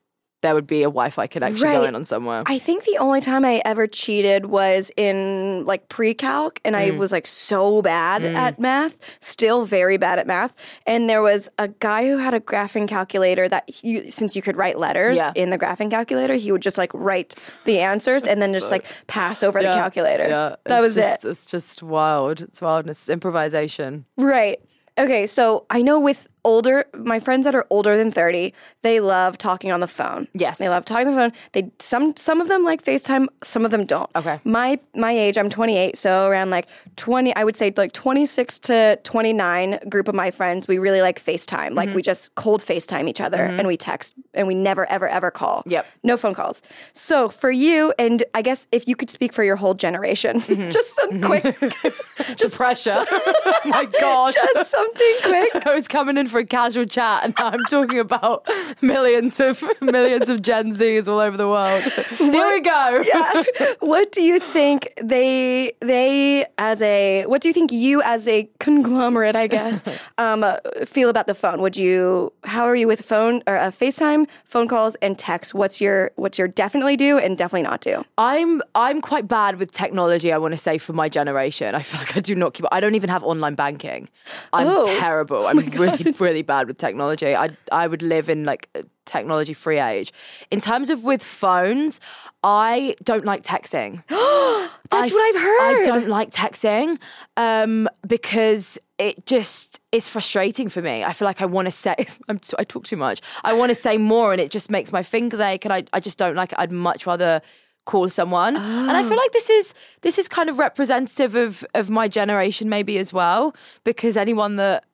there 0.43 0.55
would 0.55 0.67
be 0.67 0.81
a 0.83 0.87
Wi-Fi 0.87 1.27
connection 1.27 1.63
Right. 1.67 1.77
going 1.77 1.95
on 1.95 2.05
somewhere. 2.05 2.43
I 2.47 2.59
think 2.59 2.85
the 2.85 2.97
only 2.99 3.21
time 3.21 3.45
I 3.45 3.61
ever 3.65 3.87
cheated 3.87 4.47
was 4.47 4.91
in 4.97 5.65
like 5.67 5.89
pre-calc 5.89 6.61
and 6.65 6.75
Mm. 6.75 6.79
I 6.79 6.91
was 6.93 7.13
like 7.13 7.27
so 7.27 7.83
bad 7.83 8.25
at 8.25 8.59
math, 8.59 8.99
still 9.21 9.65
very 9.67 9.97
bad 9.99 10.19
at 10.19 10.27
math. 10.27 10.55
And 10.87 11.11
there 11.11 11.21
was 11.23 11.51
a 11.59 11.69
guy 11.69 12.07
who 12.09 12.17
had 12.17 12.33
a 12.33 12.41
graphing 12.41 12.89
calculator 12.89 13.49
that 13.49 13.69
he, 13.69 14.09
since 14.11 14.35
you 14.35 14.43
could 14.43 14.57
write 14.57 14.79
letters 14.79 15.17
Yeah. 15.17 15.31
in 15.35 15.51
the 15.51 15.59
graphing 15.59 15.91
calculator, 15.91 16.35
he 16.35 16.53
would 16.53 16.63
just 16.63 16.79
like 16.79 16.91
write 16.95 17.35
the 17.65 17.81
answers 17.81 18.27
and 18.27 18.41
then 18.41 18.53
just 18.55 18.71
like 18.71 18.85
pass 19.09 19.43
over 19.43 19.61
the 19.61 19.69
calculator. 19.69 20.27
Yeah, 20.29 20.57
that 20.65 20.79
it's 20.79 20.81
was 20.83 20.95
just, 20.95 21.25
it. 21.25 21.29
It's 21.29 21.47
just 21.47 21.83
wild. 21.83 22.41
It's 22.41 22.61
wildness, 22.63 23.09
improvisation. 23.09 24.07
Right. 24.17 24.59
Okay, 24.99 25.27
so 25.27 25.65
I 25.71 25.83
know 25.83 25.99
with 26.01 26.27
older 26.45 26.85
my 26.95 27.21
friends 27.21 27.45
that 27.45 27.55
are 27.55 27.67
older 27.71 27.97
than 27.97 28.11
30, 28.11 28.53
they 28.83 29.01
love 29.01 29.37
talking 29.39 29.71
on 29.73 29.81
the 29.81 29.87
phone. 29.89 30.29
Yes. 30.35 30.59
They 30.59 30.69
love 30.69 30.85
talking 30.85 31.09
on 31.09 31.15
the 31.15 31.21
phone. 31.21 31.33
They 31.53 31.71
some 31.79 32.15
some 32.17 32.41
of 32.41 32.49
them 32.49 32.65
like 32.65 32.83
FaceTime, 32.85 33.27
some 33.43 33.65
of 33.65 33.71
them 33.71 33.85
don't. 33.87 34.11
Okay. 34.17 34.41
My 34.45 34.79
my 34.95 35.13
age, 35.13 35.37
I'm 35.39 35.51
28, 35.51 35.97
so 35.97 36.27
around 36.29 36.51
like 36.51 36.67
20, 36.97 37.35
I 37.37 37.45
would 37.45 37.57
say 37.57 37.73
like 37.77 37.93
26 37.93 38.59
to 38.61 38.99
29 39.05 39.79
group 39.89 40.09
of 40.09 40.15
my 40.15 40.31
friends, 40.31 40.67
we 40.69 40.79
really 40.79 41.03
like 41.03 41.23
FaceTime. 41.23 41.75
Like 41.75 41.89
Mm-hmm. 41.91 41.97
we 41.97 42.03
just 42.03 42.35
cold 42.35 42.61
FaceTime 42.61 43.09
each 43.09 43.21
other 43.21 43.43
and 43.43 43.67
we 43.67 43.77
text 43.77 44.15
and 44.35 44.47
we 44.47 44.55
never 44.55 44.89
ever 44.91 45.09
ever 45.09 45.31
call. 45.31 45.63
Yep. 45.67 45.87
No 46.05 46.17
phone 46.17 46.35
calls. 46.35 46.63
So 46.93 47.29
for 47.29 47.51
you 47.51 47.93
and 47.99 48.23
I 48.35 48.43
guess 48.43 48.69
if 48.71 48.87
you 48.87 48.97
could 48.97 49.11
speak 49.11 49.33
for 49.33 49.43
your 49.45 49.57
whole 49.57 49.75
generation, 49.75 50.41
Mm-hmm. 50.51 50.69
just 50.69 50.95
some 50.95 51.21
quick 51.21 51.45
Just 52.37 52.57
pressure. 52.57 52.95
oh 52.95 53.61
my 53.67 53.85
god. 54.01 54.33
just 54.35 54.71
something 54.71 55.15
quick. 55.23 55.67
I 55.67 55.75
was 55.75 55.89
coming 55.89 56.17
in 56.19 56.27
for 56.31 56.39
a 56.39 56.45
casual 56.45 56.85
chat, 56.87 57.25
and 57.25 57.35
now 57.39 57.49
I'm 57.49 57.65
talking 57.69 57.99
about 57.99 58.47
millions 58.81 59.39
of 59.41 59.63
millions 59.81 60.29
of 60.29 60.43
Gen 60.43 60.73
Zs 60.73 61.09
all 61.09 61.19
over 61.19 61.37
the 61.37 61.49
world. 61.49 61.83
Here 62.19 62.31
we 62.51 62.61
go. 62.61 63.03
yeah. 63.15 63.75
What 63.81 64.13
do 64.13 64.23
you 64.23 64.39
think 64.39 64.93
they 65.03 65.73
they 65.81 66.47
as 66.59 66.81
a 66.83 67.25
what 67.27 67.43
do 67.43 67.49
you 67.49 67.55
think 67.55 67.73
you 67.73 68.03
as 68.03 68.27
a 68.29 68.49
conglomerate, 68.61 69.37
I 69.37 69.47
guess, 69.47 69.85
um, 70.19 70.45
feel 70.87 71.09
about 71.09 71.27
the 71.27 71.35
phone? 71.35 71.61
Would 71.63 71.77
you 71.77 72.33
how 72.45 72.65
are 72.65 72.77
you 72.77 72.87
with 72.87 73.03
phone 73.05 73.43
or 73.47 73.57
uh, 73.57 73.71
FaceTime, 73.71 74.27
phone 74.45 74.69
calls, 74.69 74.95
and 75.03 75.19
text? 75.19 75.55
What's 75.55 75.81
your 75.81 76.11
what's 76.17 76.39
your 76.39 76.49
definitely 76.49 76.97
do 76.97 77.19
and 77.19 77.37
definitely 77.37 77.63
not 77.69 77.81
do? 77.81 78.05
I'm 78.19 78.63
I'm 78.75 79.01
quite 79.01 79.27
bad 79.29 79.59
with 79.59 79.71
technology. 79.73 80.33
I 80.33 80.39
want 80.39 80.53
to 80.53 80.59
say 80.59 80.79
for 80.79 80.93
my 80.93 81.09
generation, 81.09 81.75
I 81.75 81.83
feel 81.83 82.01
like 82.01 82.17
I 82.17 82.21
do 82.21 82.35
not 82.35 82.55
keep. 82.55 82.67
I 82.73 82.81
don't 82.81 82.95
even 82.95 83.11
have 83.11 83.23
online 83.25 83.55
banking. 83.55 84.09
I'm 84.53 84.67
Oh. 84.71 84.87
terrible. 85.01 85.47
I'm 85.47 85.59
really 85.59 86.13
really 86.21 86.43
bad 86.43 86.67
with 86.69 86.77
technology. 86.79 87.35
I 87.35 87.51
I 87.73 87.87
would 87.87 88.03
live 88.03 88.29
in 88.29 88.45
like 88.45 88.69
a 88.75 88.85
technology 89.05 89.55
free 89.55 89.79
age. 89.79 90.13
In 90.51 90.61
terms 90.61 90.91
of 90.91 91.03
with 91.03 91.23
phones, 91.23 92.01
I 92.45 92.95
don't 93.03 93.25
like 93.25 93.43
texting. 93.43 94.03
That's 94.09 95.11
I- 95.11 95.15
what 95.15 95.37
I've 95.37 95.43
heard. 95.43 95.81
I 95.81 95.83
don't 95.85 96.09
like 96.09 96.31
texting 96.31 96.99
um, 97.37 97.89
because 98.07 98.79
it 98.99 99.27
just 99.27 99.81
is 99.93 100.07
frustrating 100.09 100.69
for 100.69 100.83
me. 100.83 101.05
I 101.05 101.13
feel 101.13 101.27
like 101.27 101.41
I 101.41 101.47
want 101.47 101.67
to 101.67 101.71
say, 101.71 101.95
I'm 102.29 102.39
t- 102.39 102.55
I 102.59 102.65
talk 102.65 102.85
too 102.85 102.97
much. 102.97 103.21
I 103.45 103.53
want 103.53 103.71
to 103.71 103.75
say 103.75 103.99
more 103.99 104.33
and 104.33 104.41
it 104.41 104.51
just 104.51 104.71
makes 104.71 104.93
my 104.93 105.03
fingers 105.03 105.41
ache 105.41 105.65
and 105.65 105.73
I, 105.73 105.85
I 105.93 106.01
just 106.01 106.19
don't 106.19 106.37
like 106.37 106.53
it. 106.53 106.59
I'd 106.59 106.73
much 106.73 107.07
rather 107.07 107.41
call 107.87 108.09
someone. 108.09 108.57
And 108.57 108.91
I 108.93 109.03
feel 109.03 109.17
like 109.17 109.33
this 109.33 109.51
is 109.51 109.75
this 110.03 110.19
is 110.19 110.29
kind 110.29 110.49
of 110.51 110.59
representative 110.59 111.35
of 111.35 111.65
of 111.75 111.89
my 111.91 112.07
generation 112.09 112.69
maybe 112.69 112.99
as 112.99 113.13
well 113.13 113.55
because 113.85 114.17
anyone 114.17 114.57
that 114.57 114.85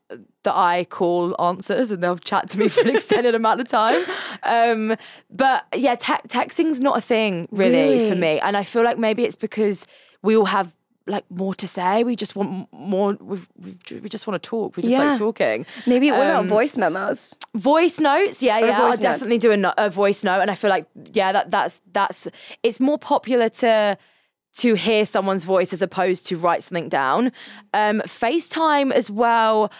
that 0.46 0.56
I 0.56 0.84
call 0.84 1.34
answers 1.40 1.90
and 1.90 2.02
they'll 2.02 2.16
chat 2.18 2.48
to 2.50 2.58
me 2.58 2.68
for 2.68 2.80
an 2.80 2.88
extended 2.96 3.34
amount 3.34 3.60
of 3.60 3.68
time. 3.68 4.02
Um, 4.42 4.96
but 5.30 5.66
yeah, 5.74 5.94
te- 5.96 6.26
texting's 6.28 6.80
not 6.80 6.96
a 6.98 7.00
thing 7.00 7.46
really, 7.52 8.08
for 8.08 8.16
me. 8.16 8.40
And 8.40 8.56
I 8.56 8.64
feel 8.64 8.82
like 8.82 8.98
maybe 8.98 9.24
it's 9.24 9.36
because 9.36 9.86
we 10.22 10.36
all 10.36 10.46
have 10.46 10.72
like 11.08 11.24
more 11.30 11.54
to 11.54 11.66
say. 11.68 12.02
We 12.02 12.16
just 12.16 12.34
want 12.34 12.66
more. 12.72 13.12
We, 13.20 13.38
we, 14.02 14.08
just 14.08 14.26
want 14.26 14.42
to 14.42 14.48
talk. 14.48 14.76
We 14.76 14.82
just 14.82 14.92
Yeah. 14.92 15.10
like 15.10 15.18
talking. 15.18 15.64
Maybe 15.86 16.10
what 16.10 16.22
about 16.26 16.40
Um, 16.40 16.48
voice 16.48 16.76
memos? 16.76 17.36
Voice 17.54 18.00
notes, 18.00 18.42
yeah, 18.42 18.58
yeah. 18.58 18.80
I'll 18.80 18.90
voice 18.90 18.98
definitely 19.00 19.38
do 19.38 19.52
a, 19.52 19.56
no- 19.56 19.74
a 19.78 19.88
voice 19.88 20.24
note, 20.24 20.40
and 20.40 20.50
I 20.50 20.56
feel 20.56 20.70
like 20.70 20.86
yeah, 21.12 21.30
that 21.32 21.50
that's 21.50 21.80
that's 21.92 22.26
it's 22.64 22.80
more 22.80 22.98
popular 22.98 23.48
to 23.62 23.96
to 24.58 24.74
hear 24.74 25.04
someone's 25.04 25.44
voice 25.44 25.72
as 25.72 25.82
opposed 25.82 26.26
to 26.28 26.36
write 26.38 26.62
something 26.64 26.88
down. 26.88 27.30
Um, 27.74 28.00
FaceTime 28.06 28.90
as 28.90 29.10
well. 29.10 29.70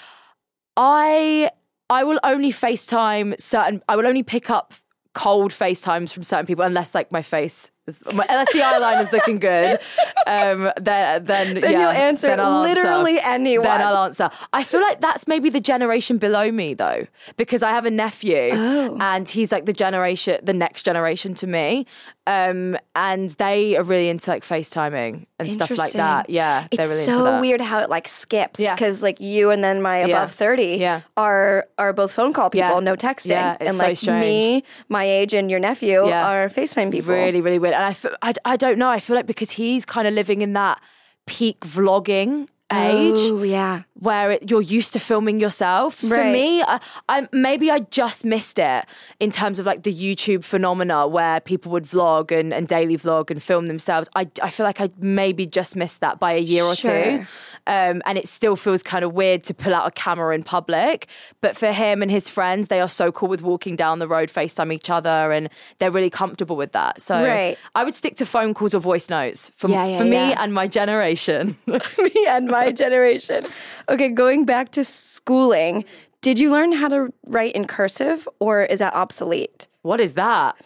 I 0.77 1.51
I 1.89 2.05
will 2.05 2.21
only 2.25 2.53
FaceTime 2.53 3.41
certain. 3.41 3.83
I 3.89 3.97
will 3.97 4.07
only 4.07 4.23
pick 4.23 4.51
up 4.51 4.75
cold 5.15 5.53
FaceTimes 5.53 6.13
from 6.13 6.25
certain 6.25 6.47
people 6.47 6.65
unless 6.65 6.95
like 6.95 7.11
my 7.11 7.23
face. 7.23 7.71
Is, 7.87 8.01
unless 8.07 8.53
the 8.53 8.63
eyeliner's 8.63 9.13
looking 9.13 9.39
good, 9.39 9.79
um, 10.27 10.71
then 10.81 11.25
then, 11.25 11.55
Then 11.61 11.73
yeah, 11.73 11.81
you'll 11.83 11.91
answer 11.91 12.29
then 12.35 12.63
literally 12.63 13.19
anyone. 13.23 13.65
Then 13.67 13.81
I'll 13.81 13.97
answer. 14.05 14.29
I 14.53 14.65
feel 14.65 14.81
like 14.81 15.01
that's 15.01 15.29
maybe 15.29 15.51
the 15.51 15.61
generation 15.61 16.19
below 16.19 16.51
me 16.51 16.75
though, 16.75 17.07
because 17.37 17.63
I 17.63 17.71
have 17.71 17.85
a 17.85 17.91
nephew 17.91 18.51
Oh. 18.53 18.97
and 19.01 19.29
he's 19.29 19.53
like 19.53 19.67
the 19.67 19.73
generation, 19.73 20.41
the 20.43 20.53
next 20.53 20.83
generation 20.83 21.35
to 21.37 21.47
me. 21.47 21.87
Um, 22.29 22.77
and 22.97 23.31
they 23.39 23.77
are 23.77 23.85
really 23.85 24.09
into 24.09 24.29
like 24.31 24.43
FaceTiming 24.43 25.27
and 25.39 25.53
stuff 25.53 25.71
like 25.79 25.93
that. 25.93 26.29
Yeah. 26.29 26.67
It's 26.73 26.77
they're 26.79 26.89
really 26.89 27.05
so 27.05 27.13
into 27.13 27.25
that. 27.25 27.41
weird 27.41 27.61
how 27.61 27.79
it 27.79 27.89
like 27.89 28.09
skips 28.09 28.59
Yeah. 28.59 28.75
because 28.75 29.01
like 29.01 29.21
you 29.21 29.51
and 29.51 29.63
then 29.63 29.81
my 29.81 29.99
above 29.99 30.11
Yeah. 30.11 30.27
30 30.27 30.65
Yeah. 30.81 31.01
are 31.17 31.69
are 31.79 31.93
both 31.93 32.11
phone 32.11 32.33
call 32.33 32.51
people, 32.51 32.69
Yeah. 32.69 32.81
no 32.81 32.97
texting. 32.97 33.31
Yeah, 33.31 33.57
and 33.61 33.77
so 33.77 33.83
like 33.85 33.97
strange. 33.97 34.21
me, 34.25 34.65
my 34.89 35.05
age 35.05 35.35
and 35.35 35.49
your 35.53 35.61
nephew 35.61 36.05
Yeah. 36.09 36.27
are 36.29 36.49
FaceTime 36.49 36.91
people. 36.91 37.15
Really, 37.15 37.41
really 37.41 37.61
weird. 37.61 37.75
And 37.77 37.85
I, 37.85 38.31
I, 38.31 38.35
I 38.45 38.57
don't 38.57 38.79
know. 38.79 38.89
I 38.89 39.01
feel 39.01 39.17
like 39.17 39.27
because 39.27 39.51
he's 39.51 39.85
kind 39.85 40.09
of 40.09 40.15
living 40.15 40.41
in 40.43 40.55
that 40.55 40.81
peak 41.27 41.61
vlogging 41.61 42.49
age 42.73 43.15
Oh, 43.17 43.43
yeah. 43.45 43.83
where 43.95 44.33
it, 44.33 44.51
you're 44.51 44.61
used 44.61 44.93
to 44.95 44.99
filming 45.01 45.39
yourself. 45.39 45.95
For 45.95 46.17
me, 46.25 46.63
I, 46.63 46.81
I 47.09 47.29
maybe 47.33 47.71
I 47.71 47.81
just 47.81 48.25
missed 48.25 48.59
it 48.59 48.85
in 49.21 49.31
terms 49.31 49.59
of 49.61 49.67
like 49.67 49.85
the 49.85 49.95
YouTube 49.95 50.43
phenomena 50.43 51.07
where 51.07 51.41
people 51.41 51.71
would 51.73 51.85
vlog 51.85 52.33
and, 52.37 52.53
and 52.53 52.67
daily 52.67 52.97
vlog 52.97 53.31
and 53.31 53.41
film 53.43 53.67
themselves. 53.67 54.09
I, 54.17 54.29
I 54.43 54.51
feel 54.51 54.65
like 54.67 54.81
I 54.81 54.91
maybe 54.99 55.47
just 55.47 55.77
missed 55.77 56.01
that 56.01 56.19
by 56.19 56.33
a 56.33 56.41
year 56.41 56.65
or 56.65 56.75
two. 56.75 57.25
Um, 57.69 58.01
and 58.07 58.17
it 58.17 58.29
still 58.29 58.55
feels 58.55 58.83
kind 58.85 59.05
of 59.05 59.13
weird 59.13 59.43
to 59.45 59.55
pull 59.55 59.75
out 59.75 59.89
a 59.89 59.91
camera 59.91 60.33
in 60.35 60.45
public. 60.45 61.09
But 61.41 61.57
for 61.57 61.73
him 61.73 62.01
and 62.01 62.11
his 62.13 62.29
friends, 62.29 62.69
they 62.69 62.81
are 62.81 62.89
so 62.89 63.11
cool 63.11 63.29
with 63.29 63.43
walking 63.43 63.75
down 63.75 63.99
the 63.99 64.07
road, 64.07 64.29
FaceTime 64.29 64.73
each 64.73 64.89
other, 64.89 65.33
and 65.33 65.49
they're 65.81 65.91
really 65.91 66.11
comfortable 66.11 66.55
with 66.57 66.71
that. 66.73 67.03
So 67.03 67.15
Right. 67.21 67.59
I 67.75 67.83
would 67.83 67.95
stick 67.95 68.15
to 68.17 68.27
phone 68.27 68.55
calls 68.55 68.73
or 68.73 68.79
voice 68.79 69.09
notes 69.11 69.51
for, 69.57 69.69
Yeah, 69.69 69.85
yeah, 69.87 69.99
for 69.99 70.05
me 70.05 70.17
and 70.17 70.55
my 70.55 70.69
generation. 70.69 71.57
me 71.67 71.81
and 72.29 72.47
my 72.49 72.56
generation. 72.77 73.47
Okay, 73.89 74.09
going 74.09 74.45
back 74.45 74.71
to 74.73 74.85
schooling, 74.85 75.85
did 76.21 76.39
you 76.39 76.51
learn 76.51 76.73
how 76.73 76.89
to 76.89 77.13
write 77.27 77.55
in 77.55 77.67
cursive 77.67 78.29
or 78.41 78.65
is 78.65 78.79
that 78.81 78.95
obsolete? 78.95 79.69
What 79.83 80.01
is 80.01 80.15
that? 80.15 80.57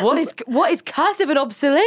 What 0.00 0.18
is 0.18 0.34
what 0.46 0.70
is 0.72 0.82
cursive 0.82 1.28
and 1.28 1.38
obsolete? 1.38 1.82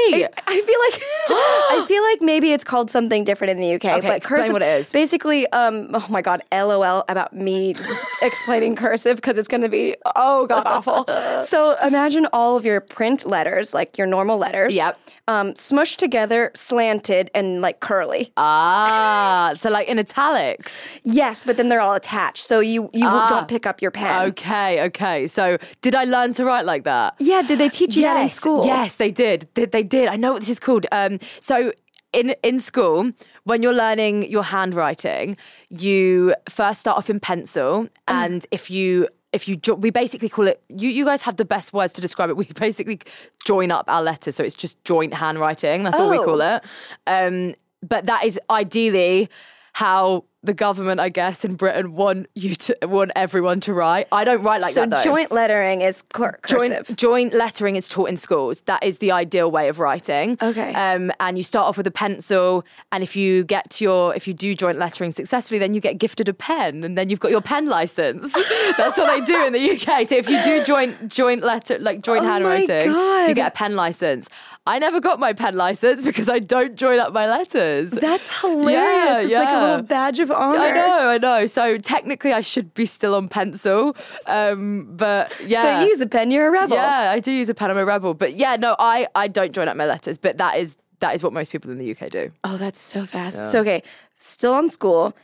I 0.47 0.61
feel 0.61 0.79
like 0.85 1.01
I 1.29 1.85
feel 1.87 2.03
like 2.03 2.21
maybe 2.21 2.51
it's 2.53 2.63
called 2.63 2.89
something 2.91 3.23
different 3.23 3.51
in 3.51 3.59
the 3.59 3.73
UK. 3.75 3.85
Okay, 3.97 4.07
but 4.07 4.17
explain 4.17 4.37
cursive, 4.39 4.53
what 4.53 4.61
it 4.61 4.79
is. 4.79 4.91
Basically, 4.91 5.47
um, 5.47 5.89
oh 5.93 6.05
my 6.09 6.21
god, 6.21 6.41
LOL 6.51 7.03
about 7.09 7.33
me 7.33 7.75
explaining 8.21 8.75
cursive 8.75 9.15
because 9.17 9.37
it's 9.37 9.47
going 9.47 9.61
to 9.61 9.69
be 9.69 9.95
oh 10.15 10.45
god 10.45 10.63
awful. 10.65 11.05
so 11.43 11.75
imagine 11.85 12.27
all 12.33 12.57
of 12.57 12.65
your 12.65 12.81
print 12.81 13.25
letters, 13.25 13.73
like 13.73 13.97
your 13.97 14.07
normal 14.07 14.37
letters, 14.37 14.75
Yep. 14.75 14.99
Um, 15.27 15.53
smushed 15.53 15.97
together, 15.97 16.51
slanted, 16.53 17.31
and 17.33 17.61
like 17.61 17.79
curly. 17.79 18.31
Ah, 18.37 19.53
so 19.55 19.69
like 19.69 19.87
in 19.87 19.97
italics. 19.99 20.87
Yes, 21.03 21.43
but 21.43 21.57
then 21.57 21.69
they're 21.69 21.81
all 21.81 21.95
attached, 21.95 22.43
so 22.45 22.59
you 22.59 22.89
you 22.93 23.07
Ah. 23.07 23.27
don't 23.29 23.47
pick 23.47 23.65
up 23.65 23.81
your 23.81 23.91
pen. 23.91 24.27
Okay, 24.29 24.81
okay. 24.87 25.27
So 25.27 25.57
did 25.81 25.95
I 25.95 26.03
learn 26.05 26.33
to 26.33 26.45
write 26.45 26.65
like 26.65 26.83
that? 26.83 27.15
Yeah, 27.19 27.41
did 27.41 27.59
they 27.59 27.69
teach 27.69 27.95
you 27.95 28.03
that 28.03 28.21
in 28.21 28.29
school? 28.29 28.65
Yes, 28.65 28.95
they 28.97 29.11
did. 29.11 29.47
They, 29.55 29.65
they 29.65 29.83
did. 29.83 30.07
I 30.07 30.15
know 30.15 30.33
what 30.33 30.41
this 30.41 30.49
is 30.49 30.59
called. 30.59 30.85
Um, 30.91 31.19
so 31.39 31.71
in 32.13 32.35
in 32.43 32.59
school, 32.59 33.11
when 33.45 33.61
you're 33.63 33.73
learning 33.85 34.29
your 34.29 34.43
handwriting, 34.43 35.37
you 35.69 36.33
first 36.49 36.79
start 36.79 36.97
off 36.97 37.09
in 37.09 37.19
pencil, 37.19 37.87
and 38.07 38.45
if 38.51 38.69
you 38.69 39.07
if 39.35 39.47
you 39.47 39.55
jo- 39.57 39.75
we 39.75 39.89
basically 39.91 40.29
call 40.29 40.47
it 40.47 40.61
you 40.69 40.89
you 40.89 41.05
guys 41.05 41.21
have 41.23 41.35
the 41.35 41.45
best 41.45 41.73
words 41.73 41.93
to 41.93 42.01
describe 42.01 42.29
it. 42.31 42.37
We 42.43 42.45
basically 42.45 42.99
join 43.45 43.69
up 43.71 43.85
our 43.87 44.01
letters, 44.01 44.35
so 44.35 44.43
it's 44.43 44.55
just 44.55 44.81
joint 44.83 45.13
handwriting. 45.13 45.83
That's 45.83 45.99
what 45.99 46.09
we 46.09 46.17
Oh. 46.17 46.25
call 46.25 46.41
it. 46.41 46.63
Um, 47.05 47.55
but 47.93 48.05
that 48.07 48.23
is 48.25 48.39
ideally 48.49 49.29
how 49.73 50.23
the 50.45 50.53
government, 50.53 50.99
I 50.99 51.09
guess, 51.09 51.43
in 51.43 51.55
Britain 51.55 51.93
want 51.93 52.27
you 52.35 52.55
to 52.55 52.77
want 52.83 53.11
everyone 53.15 53.59
to 53.61 53.73
write. 53.73 54.07
I 54.11 54.23
don't 54.23 54.41
write 54.43 54.61
like 54.61 54.73
so 54.73 54.81
that 54.81 54.89
though. 54.89 55.03
joint 55.03 55.31
lettering 55.31 55.81
is 55.81 56.01
cur- 56.01 56.37
cursive. 56.41 56.87
Joint, 56.87 56.97
joint 56.97 57.33
lettering 57.33 57.75
is 57.75 57.89
taught 57.89 58.09
in 58.09 58.17
schools. 58.17 58.61
That 58.61 58.83
is 58.83 58.99
the 58.99 59.11
ideal 59.11 59.49
way 59.51 59.67
of 59.67 59.79
writing. 59.79 60.37
Okay. 60.41 60.73
Um, 60.73 61.11
and 61.19 61.37
you 61.37 61.43
start 61.43 61.67
off 61.67 61.77
with 61.77 61.87
a 61.87 61.91
pencil, 61.91 62.65
and 62.91 63.03
if 63.03 63.15
you 63.15 63.43
get 63.43 63.69
to 63.71 63.83
your, 63.83 64.15
if 64.15 64.27
you 64.27 64.33
do 64.33 64.55
joint 64.55 64.77
lettering 64.77 65.11
successfully, 65.11 65.59
then 65.59 65.73
you 65.73 65.81
get 65.81 65.97
gifted 65.97 66.29
a 66.29 66.33
pen, 66.33 66.83
and 66.83 66.97
then 66.97 67.09
you've 67.09 67.19
got 67.19 67.31
your 67.31 67.41
pen 67.41 67.67
license. 67.67 68.33
That's 68.77 68.97
what 68.97 69.07
they 69.07 69.25
do 69.25 69.45
in 69.45 69.53
the 69.53 69.71
UK. 69.71 70.07
So 70.07 70.15
if 70.15 70.29
you 70.29 70.41
do 70.43 70.63
joint 70.63 71.07
joint 71.07 71.43
letter, 71.43 71.79
like 71.79 72.01
joint 72.01 72.23
Oh 72.23 72.27
handwriting, 72.27 72.91
you 73.27 73.35
get 73.35 73.47
a 73.47 73.55
pen 73.55 73.75
license. 73.75 74.29
I 74.67 74.79
never 74.79 74.99
got 74.99 75.19
my 75.19 75.33
pen 75.33 75.55
license 75.55 76.01
because 76.03 76.27
I 76.27 76.39
don't 76.39 76.75
join 76.75 76.99
up 76.99 77.13
my 77.13 77.29
letters. 77.29 77.91
That's 77.91 78.41
hilarious. 78.41 79.25
it's 79.25 79.33
like 79.33 79.47
a 79.47 79.61
little 79.61 79.81
badge 79.83 80.19
of 80.19 80.31
honor. 80.31 80.59
I 80.59 80.71
know, 80.71 81.09
I 81.09 81.17
know. 81.19 81.45
So 81.45 81.77
technically, 81.77 82.33
I 82.33 82.41
should 82.41 82.73
be 82.73 82.85
still 82.87 83.13
on 83.13 83.27
pencil, 83.27 83.95
um, 84.25 84.87
but 84.97 85.31
yeah. 85.45 85.61
But 85.79 85.83
you 85.83 85.89
use 85.89 86.01
a 86.01 86.07
pen, 86.07 86.31
you're 86.31 86.47
a 86.47 86.51
rebel. 86.51 86.77
Yeah, 86.77 87.11
I 87.13 87.19
do 87.19 87.31
use 87.31 87.47
a 87.49 87.53
pen. 87.53 87.69
I'm 87.69 87.77
a 87.77 87.85
rebel. 87.85 88.13
But 88.15 88.33
yeah, 88.35 88.55
no, 88.55 88.75
I 88.79 89.07
I 89.13 89.27
don't 89.27 89.51
join 89.51 89.67
up 89.67 89.77
my 89.77 89.85
letters. 89.85 90.17
But 90.17 90.37
that 90.39 90.57
is 90.57 90.75
that 90.99 91.13
is 91.13 91.21
what 91.21 91.31
most 91.33 91.51
people 91.51 91.69
in 91.69 91.77
the 91.77 91.91
UK 91.91 92.09
do. 92.09 92.31
Oh, 92.43 92.57
that's 92.57 92.81
so 92.81 93.05
fast. 93.05 93.45
So 93.45 93.59
okay, 93.61 93.83
still 94.15 94.53
on 94.53 94.69
school. 94.69 95.15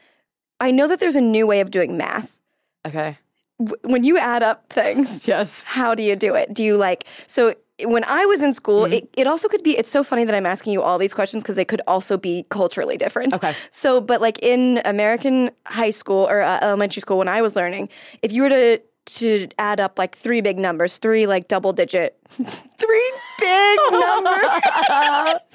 I 0.59 0.69
know 0.69 0.87
that 0.87 0.99
there's 0.99 1.15
a 1.15 1.21
new 1.21 1.47
way 1.47 1.61
of 1.61 1.71
doing 1.71 1.97
math. 1.97 2.37
Okay. 2.85 3.17
W- 3.59 3.77
When 3.91 4.03
you 4.03 4.19
add 4.19 4.43
up 4.43 4.69
things, 4.69 5.27
Yes. 5.27 5.63
how 5.63 5.95
do 5.95 6.03
you 6.03 6.15
do 6.15 6.35
it? 6.35 6.53
Do 6.53 6.63
you 6.63 6.77
like 6.77 7.05
so 7.25 7.55
when 7.85 8.03
I 8.05 8.25
was 8.25 8.41
in 8.41 8.53
school, 8.53 8.83
Mm-hmm. 8.83 8.93
it, 8.93 9.09
it 9.17 9.27
also 9.27 9.47
could 9.47 9.63
be 9.63 9.77
it's 9.77 9.89
so 9.89 10.03
funny 10.03 10.23
that 10.25 10.33
I'm 10.35 10.45
asking 10.45 10.73
you 10.73 10.81
all 10.81 10.97
these 10.97 11.13
questions 11.13 11.43
because 11.43 11.55
they 11.55 11.65
could 11.65 11.81
also 11.87 12.17
be 12.17 12.45
culturally 12.49 12.97
different. 12.97 13.33
Okay. 13.33 13.53
So, 13.71 14.01
but 14.01 14.21
like 14.21 14.39
in 14.41 14.81
American 14.85 15.51
high 15.65 15.91
school 15.91 16.27
or 16.29 16.41
uh, 16.41 16.59
elementary 16.61 17.01
school 17.01 17.17
when 17.17 17.27
I 17.27 17.41
was 17.41 17.55
learning, 17.55 17.89
if 18.21 18.31
you 18.31 18.43
were 18.43 18.49
to 18.49 18.79
to 19.03 19.47
add 19.57 19.79
up 19.79 19.97
like 19.97 20.15
three 20.15 20.41
big 20.41 20.57
numbers, 20.59 20.97
three 20.97 21.25
like 21.27 21.47
double 21.47 21.73
digit, 21.73 22.17
three 22.29 23.13
big 23.39 23.79
numbers. 23.91 24.45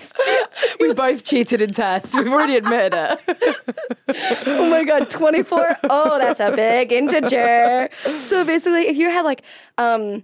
We 0.81 0.93
both 0.95 1.25
cheated 1.25 1.63
in 1.63 1.71
tests. 1.73 2.15
We've 2.15 2.29
already 2.33 2.57
admitted 2.57 2.93
it. 3.29 3.59
oh 4.47 4.69
my 4.71 4.85
god, 4.85 5.09
24. 5.11 5.77
Oh, 5.85 6.19
that's 6.19 6.41
a 6.41 6.53
big 6.53 6.93
integer. 6.93 7.89
So 8.19 8.45
basically, 8.45 8.83
if 8.89 8.97
you 8.97 9.09
had 9.11 9.23
like 9.23 9.43
um 9.79 10.23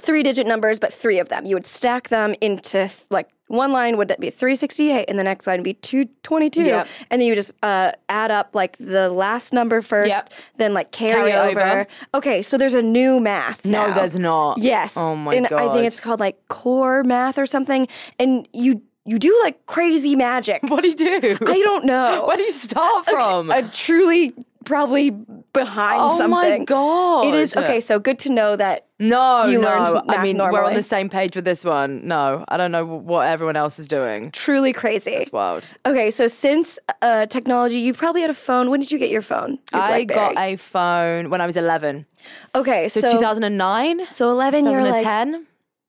three 0.00 0.22
digit 0.22 0.46
numbers, 0.46 0.78
but 0.80 0.92
three 0.92 1.18
of 1.18 1.28
them, 1.28 1.44
you 1.46 1.54
would 1.56 1.66
stack 1.66 2.08
them 2.08 2.34
into 2.40 2.78
th- 2.88 3.04
like 3.10 3.28
one 3.48 3.72
line 3.72 3.96
would 3.96 4.14
be 4.20 4.30
368 4.30 5.06
and 5.08 5.18
the 5.18 5.24
next 5.24 5.44
line 5.46 5.58
would 5.58 5.64
be 5.64 5.74
222 5.74 6.62
Yep. 6.66 6.86
and 7.10 7.20
then 7.20 7.26
you 7.26 7.34
just 7.34 7.52
uh, 7.64 7.90
add 8.08 8.30
up 8.30 8.54
like 8.54 8.76
the 8.78 9.10
last 9.10 9.52
number 9.52 9.82
first 9.82 10.10
Yep. 10.10 10.32
then 10.58 10.72
like 10.72 10.92
carry, 10.92 11.32
Carry 11.32 11.50
over. 11.50 11.60
over. 11.60 11.86
okay 12.14 12.42
so 12.42 12.56
there's 12.56 12.74
a 12.74 12.82
new 12.82 13.18
math 13.18 13.64
No, 13.64 13.88
now. 13.88 13.94
there's 13.94 14.16
not. 14.16 14.58
yes 14.58 14.94
Oh 14.96 15.16
my 15.16 15.40
god. 15.40 15.52
i 15.54 15.72
think 15.72 15.84
it's 15.84 15.98
called 15.98 16.20
like 16.20 16.46
core 16.46 17.02
math 17.02 17.38
or 17.38 17.46
something 17.46 17.88
and 18.20 18.46
you 18.52 18.82
you 19.04 19.18
do 19.18 19.36
like 19.42 19.66
crazy 19.66 20.14
magic 20.14 20.62
What 20.68 20.82
do 20.84 20.88
you 20.90 20.94
do? 20.94 21.36
i 21.44 21.60
don't 21.64 21.84
know 21.84 22.24
Where 22.28 22.36
do 22.36 22.44
you 22.44 22.52
start 22.52 23.04
from? 23.06 23.50
a 23.50 23.68
truly 23.68 24.32
probably 24.64 25.10
behind 25.10 26.00
Oh 26.00 26.28
my 26.28 26.42
something. 26.44 26.64
God. 26.64 27.26
It 27.26 27.34
is 27.34 27.56
okay. 27.56 27.80
So 27.80 27.98
good 27.98 28.18
to 28.20 28.30
know 28.32 28.56
that. 28.56 28.86
no, 28.98 29.46
You 29.46 29.60
no. 29.60 30.02
I 30.08 30.22
mean, 30.22 30.38
we're 30.38 30.64
on 30.64 30.74
the 30.74 30.82
same 30.82 31.08
page 31.08 31.34
with 31.34 31.44
this 31.44 31.64
one. 31.64 32.06
No, 32.06 32.44
I 32.48 32.56
don't 32.56 32.70
know 32.70 32.84
what 32.84 33.26
everyone 33.26 33.56
else 33.56 33.78
is 33.78 33.88
doing. 33.88 34.30
Truly 34.32 34.72
crazy. 34.72 35.12
It's 35.12 35.32
wild. 35.32 35.64
Okay, 35.86 36.10
so 36.10 36.28
since 36.28 36.78
uh, 37.02 37.26
technology, 37.26 37.78
you've 37.78 37.98
probably 37.98 38.20
had 38.20 38.30
a 38.30 38.34
phone. 38.34 38.70
When 38.70 38.80
did 38.80 38.92
you 38.92 38.98
get 38.98 39.10
your 39.10 39.22
phone? 39.22 39.58
Your 39.72 39.82
I 39.82 40.04
got 40.04 40.36
a 40.38 40.56
phone 40.56 41.30
when 41.30 41.40
I 41.40 41.46
was 41.46 41.56
11. 41.56 42.06
okay. 42.54 42.88
So, 42.88 43.00
So, 43.00 43.12
2009? 43.12 44.08
so 44.10 44.30
eleven. 44.30 44.64
You're 44.66 44.82
like 44.82 45.02
2010? 45.02 45.46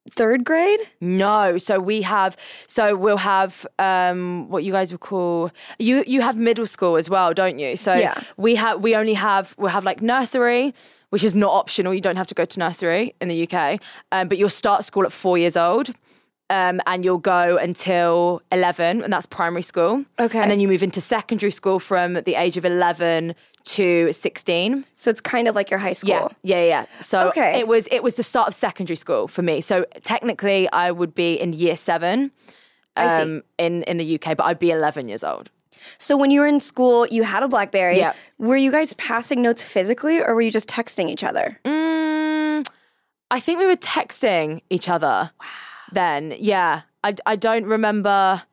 Third 0.10 0.44
grade. 0.44 0.80
No, 1.00 1.58
so 1.58 1.80
we 1.80 2.02
have 2.02 2.36
so 2.68 2.96
we'll 2.96 3.18
have 3.18 3.66
um 3.80 4.50
what 4.50 4.64
you 4.64 4.72
guys 4.72 4.92
would 4.92 5.02
call 5.02 5.52
you 5.80 6.04
you 6.08 6.22
have 6.22 6.38
middle 6.38 6.66
school 6.66 6.98
as 6.98 7.10
well, 7.10 7.34
don't 7.34 7.60
you? 7.60 7.76
So 7.76 7.94
Yeah. 7.94 8.20
we 8.38 8.56
have 8.56 8.82
we 8.82 8.96
only 8.96 9.14
have 9.14 9.54
we'll 9.58 9.70
have 9.70 9.84
like 9.86 10.02
nursery, 10.02 10.74
which 11.10 11.24
is 11.24 11.36
not 11.36 11.52
optional. 11.52 11.94
You 11.94 12.02
don't 12.02 12.16
have 12.18 12.28
to 12.28 12.36
go 12.36 12.46
to 12.46 12.60
nursery 12.60 13.14
in 13.22 13.28
the 13.28 13.48
UK, 13.48 13.80
um, 14.12 14.28
but 14.28 14.38
you'll 14.38 14.50
start 14.50 14.86
school 14.86 15.04
at 15.06 15.12
four 15.12 15.38
years 15.38 15.56
old. 15.56 15.92
Um, 16.50 16.82
and 16.86 17.06
you'll 17.06 17.18
go 17.18 17.56
until 17.56 18.42
11, 18.52 19.04
and 19.04 19.14
that's 19.14 19.26
primary 19.26 19.62
school. 19.62 20.04
Okay. 20.20 20.38
And 20.38 20.52
then 20.52 20.60
you 20.60 20.68
move 20.68 20.84
into 20.84 21.00
secondary 21.00 21.50
school 21.50 21.80
from 21.80 22.16
the 22.16 22.36
age 22.36 22.58
of 22.58 22.66
11 22.66 23.36
to 23.64 24.12
16. 24.14 24.86
So 24.96 25.10
it's 25.10 25.22
kind 25.22 25.48
of 25.48 25.56
like 25.56 25.70
your 25.70 25.80
high 25.80 25.94
school. 25.94 26.32
Yeah, 26.44 26.60
yeah, 26.60 26.64
yeah. 26.66 26.86
So 27.00 27.28
Okay. 27.30 27.60
it 27.60 27.68
was 27.68 27.88
it 27.92 28.02
was 28.04 28.16
the 28.16 28.24
start 28.24 28.48
of 28.48 28.54
secondary 28.54 28.96
school 28.98 29.28
for 29.28 29.42
me. 29.42 29.62
So 29.62 29.86
technically, 30.04 30.70
I 30.72 30.92
would 30.92 31.14
be 31.16 31.34
in 31.40 31.54
year 31.54 31.76
seven 31.76 32.32
um, 32.98 33.44
in 33.58 33.84
in 33.84 33.98
the 33.98 34.16
UK, 34.16 34.36
but 34.38 34.44
I'd 34.46 34.60
be 34.60 34.72
eleven 34.72 35.08
years 35.08 35.24
old. 35.24 35.50
So 35.98 36.16
when 36.18 36.30
you 36.32 36.42
were 36.42 36.48
in 36.48 36.60
school, 36.60 37.08
you 37.08 37.24
had 37.24 37.42
a 37.44 37.48
BlackBerry. 37.48 37.98
Yeah. 37.98 38.14
Were 38.38 38.58
you 38.58 38.72
guys 38.72 38.94
passing 38.96 39.42
notes 39.42 39.64
physically, 39.64 40.20
or 40.20 40.36
were 40.36 40.42
you 40.42 40.52
just 40.52 40.70
texting 40.70 41.10
each 41.10 41.24
other? 41.24 41.60
Mm, 41.66 42.68
I 43.32 43.40
think 43.40 43.60
we 43.60 43.66
were 43.66 43.78
texting 43.78 44.62
each 44.70 44.88
other. 44.90 45.32
Wow. 45.40 45.48
Then, 45.92 46.36
yeah, 46.40 46.82
I 47.04 47.16
I 47.26 47.36
don't 47.36 47.66
remember. 47.66 48.44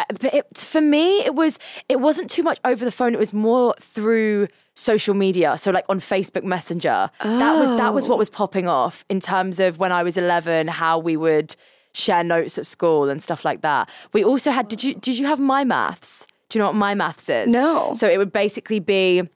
Uh, 0.00 0.14
But 0.20 0.34
it, 0.34 0.58
for 0.58 0.80
me, 0.80 1.20
it 1.24 1.34
was 1.34 1.58
it 1.88 2.00
wasn't 2.00 2.30
too 2.30 2.42
much 2.42 2.58
over 2.64 2.84
the 2.84 2.92
phone. 2.92 3.12
It 3.14 3.18
was 3.18 3.32
more 3.34 3.74
through 3.80 4.48
social 4.74 5.14
media. 5.14 5.56
So 5.58 5.70
like 5.70 5.84
on 5.88 6.00
Facebook 6.00 6.44
Messenger. 6.44 7.10
That 7.22 7.58
was 7.60 7.68
that 7.76 7.92
was 7.94 8.08
what 8.08 8.18
was 8.18 8.30
popping 8.30 8.68
off 8.68 9.04
in 9.08 9.20
terms 9.20 9.60
of 9.60 9.78
when 9.78 9.92
I 9.92 10.02
was 10.02 10.16
eleven. 10.16 10.68
How 10.68 10.98
we 10.98 11.16
would 11.16 11.54
share 11.92 12.22
notes 12.24 12.56
at 12.58 12.66
school 12.66 13.08
and 13.10 13.22
stuff 13.22 13.44
like 13.44 13.62
that. 13.62 13.88
We 14.12 14.24
also 14.24 14.50
had. 14.50 14.68
Did 14.68 14.82
you 14.84 14.94
did 14.94 15.18
you 15.18 15.26
have 15.26 15.38
MyMaths? 15.38 16.26
Do 16.48 16.58
you 16.58 16.64
know 16.64 16.70
what 16.72 16.76
MyMaths 16.76 17.44
is? 17.44 17.50
No. 17.52 17.94
So 17.94 18.08
it 18.08 18.18
would 18.18 18.32
basically 18.32 18.80
be 18.80 19.28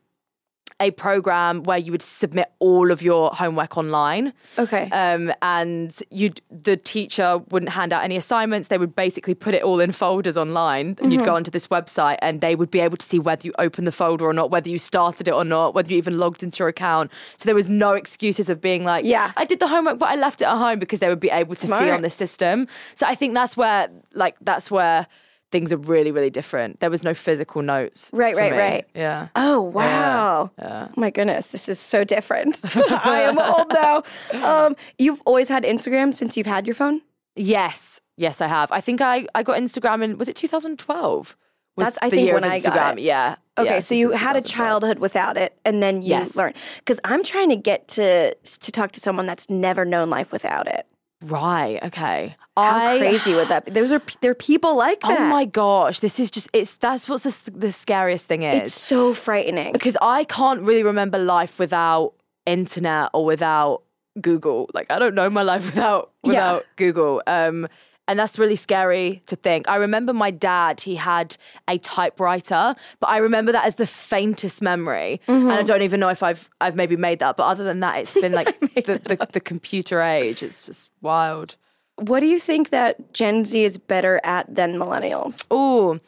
a 0.87 0.91
program 1.07 1.63
where 1.69 1.79
you 1.85 1.91
would 1.95 2.03
submit 2.03 2.49
all 2.59 2.91
of 2.95 3.01
your 3.03 3.31
homework 3.43 3.73
online. 3.83 4.33
Okay. 4.65 4.85
Um, 4.91 5.33
and 5.41 5.91
you 6.11 6.27
the 6.69 6.77
teacher 6.77 7.29
wouldn't 7.51 7.73
hand 7.73 7.91
out 7.95 8.03
any 8.09 8.17
assignments. 8.17 8.69
They 8.69 8.79
would 8.85 8.95
basically 8.95 9.35
put 9.35 9.53
it 9.59 9.63
all 9.69 9.81
in 9.81 9.93
folders 9.93 10.37
online, 10.37 10.89
and 11.01 11.13
you'd 11.13 11.21
Mm-hmm. 11.21 11.25
go 11.33 11.37
onto 11.37 11.51
this 11.51 11.69
website, 11.69 12.19
and 12.27 12.41
they 12.41 12.55
would 12.55 12.71
be 12.71 12.81
able 12.81 12.99
to 12.99 13.07
see 13.07 13.19
whether 13.29 13.45
you 13.47 13.53
opened 13.67 13.87
the 13.87 13.93
folder 14.01 14.25
or 14.31 14.35
not, 14.41 14.51
whether 14.51 14.69
you 14.75 14.79
started 14.79 15.27
it 15.29 15.35
or 15.41 15.45
not, 15.57 15.75
whether 15.75 15.91
you 15.91 15.97
even 16.05 16.19
logged 16.19 16.43
into 16.43 16.59
your 16.63 16.69
account. 16.69 17.11
So 17.39 17.47
there 17.47 17.55
was 17.63 17.69
no 17.69 17.91
excuses 17.95 18.49
of 18.51 18.61
being 18.61 18.85
like, 18.85 19.05
Yeah. 19.05 19.33
I 19.37 19.45
did 19.47 19.59
the 19.61 19.69
homework, 19.69 19.99
but 19.99 20.09
I 20.11 20.17
left 20.17 20.41
it 20.43 20.47
at 20.53 20.59
home 20.67 20.79
because 20.79 21.01
they 21.01 21.09
would 21.09 21.21
be 21.29 21.31
able 21.31 21.55
to 21.55 21.67
see 21.67 21.91
on 21.97 22.03
the 22.03 22.11
system. 22.11 22.69
So 22.95 23.07
I 23.07 23.15
think 23.15 23.35
that's 23.35 23.57
where, 23.57 23.89
like, 24.13 24.37
that's 24.41 24.71
where. 24.71 25.07
Things 25.55 25.73
are 25.73 25.77
really, 25.77 26.11
really 26.11 26.31
different. 26.31 26.81
There 26.81 26.91
was 26.91 27.05
no 27.05 27.15
physical 27.15 27.63
notes. 27.63 28.11
Right, 28.13 28.35
right, 28.35 28.51
me. 28.51 28.59
right. 28.59 28.85
Yeah. 28.93 29.29
Oh 29.37 29.61
wow! 29.61 30.51
yeah. 30.59 30.89
My 30.97 31.11
goodness, 31.11 31.47
this 31.47 31.69
is 31.69 31.79
so 31.79 32.03
different. 32.03 32.61
I 32.75 33.21
am 33.21 33.39
old 33.39 33.73
now. 33.73 34.03
Um, 34.43 34.75
you've 34.99 35.23
always 35.25 35.49
had 35.49 35.63
Instagram 35.63 36.13
since 36.13 36.37
you've 36.37 36.49
had 36.49 36.67
your 36.67 36.75
phone. 36.75 37.03
Yes, 37.37 38.01
yes, 38.17 38.41
I 38.41 38.49
have. 38.49 38.73
I 38.73 38.81
think 38.81 39.01
I, 39.01 39.29
I 39.33 39.45
got 39.45 39.61
Instagram 39.61 40.03
in 40.03 40.19
was 40.19 40.29
it 40.29 40.35
2012? 40.35 41.37
Was 41.77 41.87
That's 41.87 41.99
I 42.03 42.11
the 42.11 42.17
think 42.17 42.27
year 42.27 42.35
when 42.35 42.43
I 42.43 42.59
got 42.59 42.99
it. 42.99 43.03
Yeah. 43.05 43.37
Okay, 43.57 43.75
yeah, 43.75 43.79
so 43.79 43.95
you 43.95 44.11
had 44.11 44.35
a 44.35 44.43
childhood 44.43 44.99
without 44.99 45.37
it, 45.37 45.57
and 45.65 45.81
then 45.81 46.03
you 46.03 46.09
Yes. 46.09 46.35
learned. 46.35 46.57
Because 46.79 46.99
I'm 47.05 47.23
trying 47.23 47.51
to 47.51 47.57
get 47.57 47.87
to 47.95 48.35
to 48.35 48.73
talk 48.73 48.91
to 48.91 49.01
someone 49.01 49.27
that's 49.27 49.49
never 49.49 49.85
known 49.85 50.11
life 50.11 50.33
without 50.33 50.67
it. 50.67 50.85
Right. 51.25 51.83
Okay. 51.83 52.37
How 52.57 52.87
I, 52.95 52.99
crazy 52.99 53.35
would 53.35 53.49
that 53.49 53.65
be? 53.65 53.71
Those 53.73 53.93
are 53.93 54.03
there 54.21 54.31
are 54.31 54.35
people 54.35 54.77
like 54.77 55.01
that. 55.01 55.19
Oh 55.19 55.29
my 55.29 55.45
gosh! 55.45 56.01
This 56.01 56.21
is 56.21 56.31
just 56.31 56.49
it's 56.53 56.77
that's 56.77 57.09
what's 57.09 57.25
the, 57.25 57.51
the 57.51 57.73
scariest 57.73 58.27
thing 58.29 58.43
is 58.43 58.61
It's 58.69 58.75
so 58.75 59.13
frightening. 59.15 59.73
because 59.73 59.97
I 60.01 60.25
can't 60.25 60.61
really 60.61 60.83
remember 60.85 61.19
life 61.19 61.59
without 61.59 62.13
internet 62.47 63.11
or 63.13 63.25
without 63.25 63.83
Google. 64.21 64.71
Like 64.75 64.91
I 64.93 64.99
don't 65.01 65.15
know 65.15 65.29
my 65.31 65.43
life 65.43 65.67
without 65.75 66.13
Yeah. 66.23 66.29
without 66.31 66.67
Google. 66.77 67.23
Um, 67.27 67.67
and 68.07 68.19
that's 68.19 68.39
really 68.39 68.57
scary 68.57 69.23
to 69.27 69.37
think. 69.37 69.69
I 69.69 69.77
remember 69.77 70.13
my 70.13 70.31
dad; 70.31 70.81
he 70.81 70.97
had 70.97 71.37
a 71.69 71.79
typewriter, 71.79 72.75
but 73.01 73.09
I 73.09 73.19
remember 73.19 73.53
that 73.53 73.65
as 73.65 73.77
the 73.77 73.87
faintest 73.87 74.63
memory. 74.63 75.21
And 75.27 75.51
I 75.51 75.57
mm-hmm. 75.57 75.67
don't 75.67 75.83
even 75.83 76.01
know 76.01 76.09
if 76.09 76.23
I've 76.23 76.49
I've 76.61 76.77
maybe 76.77 76.97
made 76.97 77.19
that. 77.21 77.37
But 77.37 77.45
other 77.45 77.65
than 77.65 77.81
that, 77.81 77.99
it's 77.99 78.13
been 78.13 78.33
like 78.33 78.59
the, 78.61 79.01
the 79.03 79.29
the 79.33 79.41
computer 79.41 80.01
age. 80.01 80.43
It's 80.43 80.67
just 80.67 80.91
wild. 81.01 81.57
What 81.97 82.21
do 82.21 82.27
you 82.27 82.41
think 82.41 82.71
that 82.71 83.13
Gen 83.13 83.45
Z 83.45 83.63
is 83.63 83.79
better 83.79 84.21
at 84.25 84.53
than 84.55 84.75
millennials? 84.75 85.47
Oh, 85.51 86.01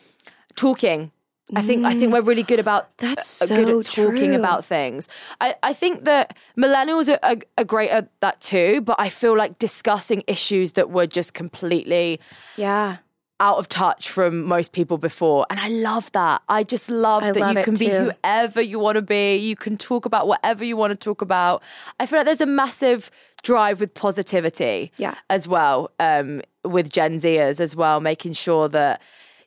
talking. 0.56 1.12
I 1.54 1.62
think 1.62 1.84
I 1.84 1.94
think 1.98 2.12
we're 2.12 2.22
really 2.22 2.42
good 2.42 2.58
about 2.58 2.84
Mm. 2.98 3.14
That's 3.14 3.42
uh, 3.42 3.54
good 3.54 3.68
at 3.68 3.84
talking 3.86 4.30
true. 4.32 4.36
about 4.38 4.64
things. 4.64 5.08
I, 5.40 5.54
I 5.62 5.72
think 5.74 6.04
that 6.04 6.36
millennials 6.58 7.08
are, 7.12 7.20
are, 7.22 7.36
are 7.56 7.64
great 7.64 7.90
at 7.90 8.08
that 8.20 8.40
too, 8.40 8.80
but 8.80 8.96
I 8.98 9.08
feel 9.10 9.36
like 9.36 9.58
discussing 9.58 10.22
issues 10.26 10.72
that 10.72 10.90
were 10.90 11.06
just 11.06 11.34
completely 11.34 12.18
Yeah. 12.56 12.96
out 13.38 13.58
of 13.58 13.68
touch 13.68 14.08
from 14.10 14.42
most 14.44 14.72
people 14.72 14.98
before. 14.98 15.46
And 15.50 15.60
I 15.60 15.68
love 15.68 16.10
that. 16.12 16.42
I 16.48 16.64
just 16.64 16.90
love 16.90 17.22
I 17.22 17.32
that 17.32 17.38
love 17.40 17.56
you 17.58 17.62
can 17.64 17.74
be 17.74 17.86
too. 17.90 18.10
whoever 18.24 18.60
you 18.62 18.78
want 18.80 18.96
to 18.96 19.02
be. 19.02 19.36
You 19.36 19.54
can 19.54 19.76
talk 19.76 20.04
about 20.06 20.26
whatever 20.26 20.64
you 20.64 20.76
want 20.76 20.90
to 20.92 20.96
talk 20.96 21.20
about. 21.22 21.62
I 22.00 22.06
feel 22.06 22.18
like 22.18 22.26
there's 22.26 22.40
a 22.40 22.46
massive 22.46 23.10
drive 23.42 23.78
with 23.78 23.92
positivity 23.94 24.90
Yeah. 24.96 25.14
as 25.30 25.46
well 25.46 25.90
um, 26.00 26.42
with 26.64 26.90
Gen 26.90 27.16
Zers 27.18 27.60
as 27.60 27.76
well, 27.76 28.00
making 28.00 28.32
sure 28.32 28.68
that 28.70 29.00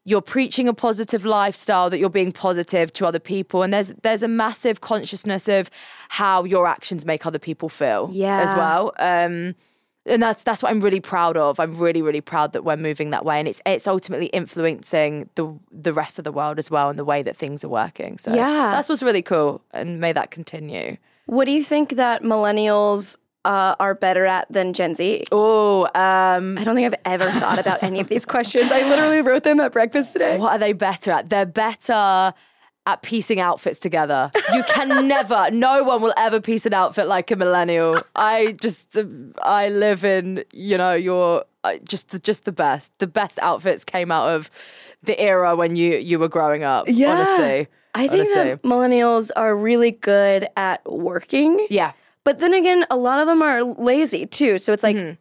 you're 0.06 0.22
preaching 0.22 0.68
a 0.68 0.74
positive 0.74 1.26
lifestyle, 1.26 1.90
that 1.90 2.00
you're 2.00 2.10
being 2.10 2.32
positive 2.32 2.92
to 2.94 3.06
other 3.06 3.20
people, 3.20 3.64
and 3.64 3.74
there's 3.74 3.90
there's 4.02 4.24
a 4.24 4.28
massive 4.28 4.82
consciousness 4.82 5.48
of 5.48 5.70
how 6.10 6.44
your 6.44 6.68
actions 6.68 7.06
make 7.06 7.26
other 7.26 7.40
people 7.40 7.70
feel 7.70 8.10
Yeah. 8.12 8.40
as 8.42 8.54
well. 8.56 8.94
Um, 8.98 9.56
and 10.06 10.24
that's 10.24 10.42
that's 10.44 10.64
what 10.64 10.72
I'm 10.72 10.80
really 10.80 11.02
proud 11.02 11.38
of. 11.38 11.60
I'm 11.60 11.78
really 11.78 12.02
really 12.02 12.22
proud 12.22 12.54
that 12.54 12.64
we're 12.64 12.78
moving 12.78 13.10
that 13.12 13.26
way, 13.26 13.38
and 13.40 13.48
it's 13.48 13.62
it's 13.66 13.88
ultimately 13.88 14.28
influencing 14.28 15.30
the 15.36 15.54
the 15.72 15.94
rest 15.94 16.18
of 16.18 16.24
the 16.24 16.32
world 16.32 16.58
as 16.58 16.72
well, 16.72 16.90
and 16.90 16.98
the 16.98 17.06
way 17.06 17.22
that 17.22 17.38
things 17.38 17.64
are 17.64 17.70
working. 17.70 18.18
So 18.18 18.34
Yeah. 18.34 18.72
that's 18.72 18.90
what's 18.90 19.04
really 19.04 19.22
cool, 19.22 19.62
and 19.72 20.00
may 20.00 20.14
that 20.14 20.32
continue. 20.32 20.98
What 21.26 21.46
do 21.46 21.52
you 21.52 21.64
think 21.64 21.90
that 21.98 22.24
millennials 22.24 23.18
uh, 23.46 23.76
are 23.80 23.96
better 23.96 24.26
at 24.26 24.52
than 24.52 24.74
Gen 24.74 24.96
Z? 24.96 25.26
Oh, 25.32 25.86
um, 25.96 26.58
I 26.58 26.64
don't 26.64 26.76
think 26.76 26.86
I've 26.86 27.00
ever 27.06 27.32
thought 27.40 27.60
about 27.60 27.84
any 27.84 28.00
of 28.00 28.08
these 28.08 28.26
questions. 28.26 28.72
I 28.72 28.88
literally 28.88 29.22
wrote 29.22 29.44
them 29.44 29.60
at 29.60 29.72
breakfast 29.72 30.14
today. 30.14 30.38
What 30.38 30.54
are 30.54 30.58
they 30.58 30.74
better 30.74 31.12
at? 31.12 31.30
They're 31.30 31.46
better 31.46 32.34
at 32.86 33.02
piecing 33.02 33.40
outfits 33.40 33.80
together. 33.80 34.32
You 34.54 34.64
can 34.64 35.08
never, 35.08 35.50
no 35.52 35.84
one 35.84 36.02
will 36.02 36.14
ever 36.18 36.42
piece 36.42 36.66
an 36.66 36.74
outfit 36.74 37.08
like 37.08 37.30
a 37.32 37.36
millennial. 37.36 37.98
I 38.16 38.54
just, 38.54 38.98
I 39.44 39.70
live 39.70 40.04
in, 40.04 40.44
you 40.54 40.78
know, 40.78 40.94
your 40.94 41.46
just 41.84 42.10
the, 42.10 42.20
just 42.20 42.46
the 42.46 42.52
best. 42.52 42.98
The 43.00 43.08
best 43.08 43.40
outfits 43.42 43.84
came 43.84 44.12
out 44.12 44.30
of 44.30 44.50
the 45.04 45.20
era 45.20 45.56
when 45.56 45.76
you 45.76 45.96
you 45.96 46.20
were 46.20 46.28
growing 46.28 46.64
up. 46.64 46.86
Yeah. 46.88 47.12
honestly, 47.12 47.68
I 47.96 48.08
think 48.08 48.28
honestly. 48.28 48.44
that 48.56 48.64
millennials 48.64 49.32
are 49.36 49.56
really 49.56 49.92
good 49.92 50.48
at 50.58 50.82
working. 50.92 51.66
yeah, 51.70 51.94
But 52.26 52.40
then 52.40 52.54
again, 52.54 52.86
a 52.90 52.98
lot 52.98 53.20
of 53.20 53.28
them 53.28 53.42
are 53.42 53.64
lazy 53.64 54.26
too. 54.26 54.58
So 54.60 54.74
it's 54.74 54.84
like, 54.84 54.96
Mm-hmm. 54.96 55.14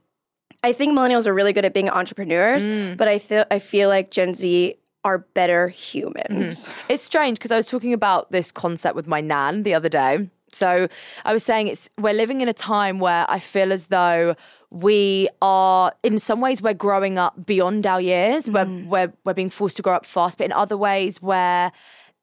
I 0.65 0.73
think 0.73 0.99
millennials 0.99 1.29
are 1.29 1.33
really 1.35 1.53
good 1.53 1.65
at 1.65 1.73
being 1.73 1.89
entrepreneurs, 1.89 2.67
Mm. 2.69 2.97
but 2.97 3.07
I 3.07 3.21
feel 3.21 3.45
I 3.49 3.61
feel 3.61 3.89
like 3.89 4.11
Gen 4.11 4.35
Z 4.35 4.75
are 5.05 5.19
better 5.19 5.69
humans. 5.69 6.69
It's 6.89 7.05
strange 7.05 7.39
because 7.39 7.53
I 7.53 7.57
was 7.57 7.69
talking 7.69 7.93
about 7.93 8.33
this 8.33 8.51
concept 8.51 8.97
with 8.97 9.07
my 9.07 9.21
nan 9.21 9.63
the 9.63 9.75
other 9.75 9.89
day. 9.89 10.29
So 10.51 10.89
I 11.25 11.33
was 11.33 11.45
saying 11.45 11.69
it's 11.69 11.89
we're 11.97 12.13
living 12.13 12.41
in 12.41 12.49
a 12.49 12.53
time 12.53 12.99
where 12.99 13.25
I 13.29 13.39
feel 13.39 13.73
as 13.73 13.87
though 13.87 14.35
we 14.71 15.29
are 15.41 15.93
in 16.03 16.19
some 16.19 16.41
ways 16.41 16.61
we're 16.61 16.75
growing 16.75 17.19
up 17.19 17.47
beyond 17.47 17.87
our 17.87 18.01
years. 18.01 18.51
We're 18.51 18.67
we're 18.67 19.13
we're 19.25 19.35
being 19.35 19.51
forced 19.51 19.77
to 19.77 19.83
grow 19.83 19.95
up 19.95 20.07
fast, 20.07 20.39
but 20.39 20.45
in 20.47 20.53
other 20.53 20.77
ways 20.77 21.23
where 21.23 21.71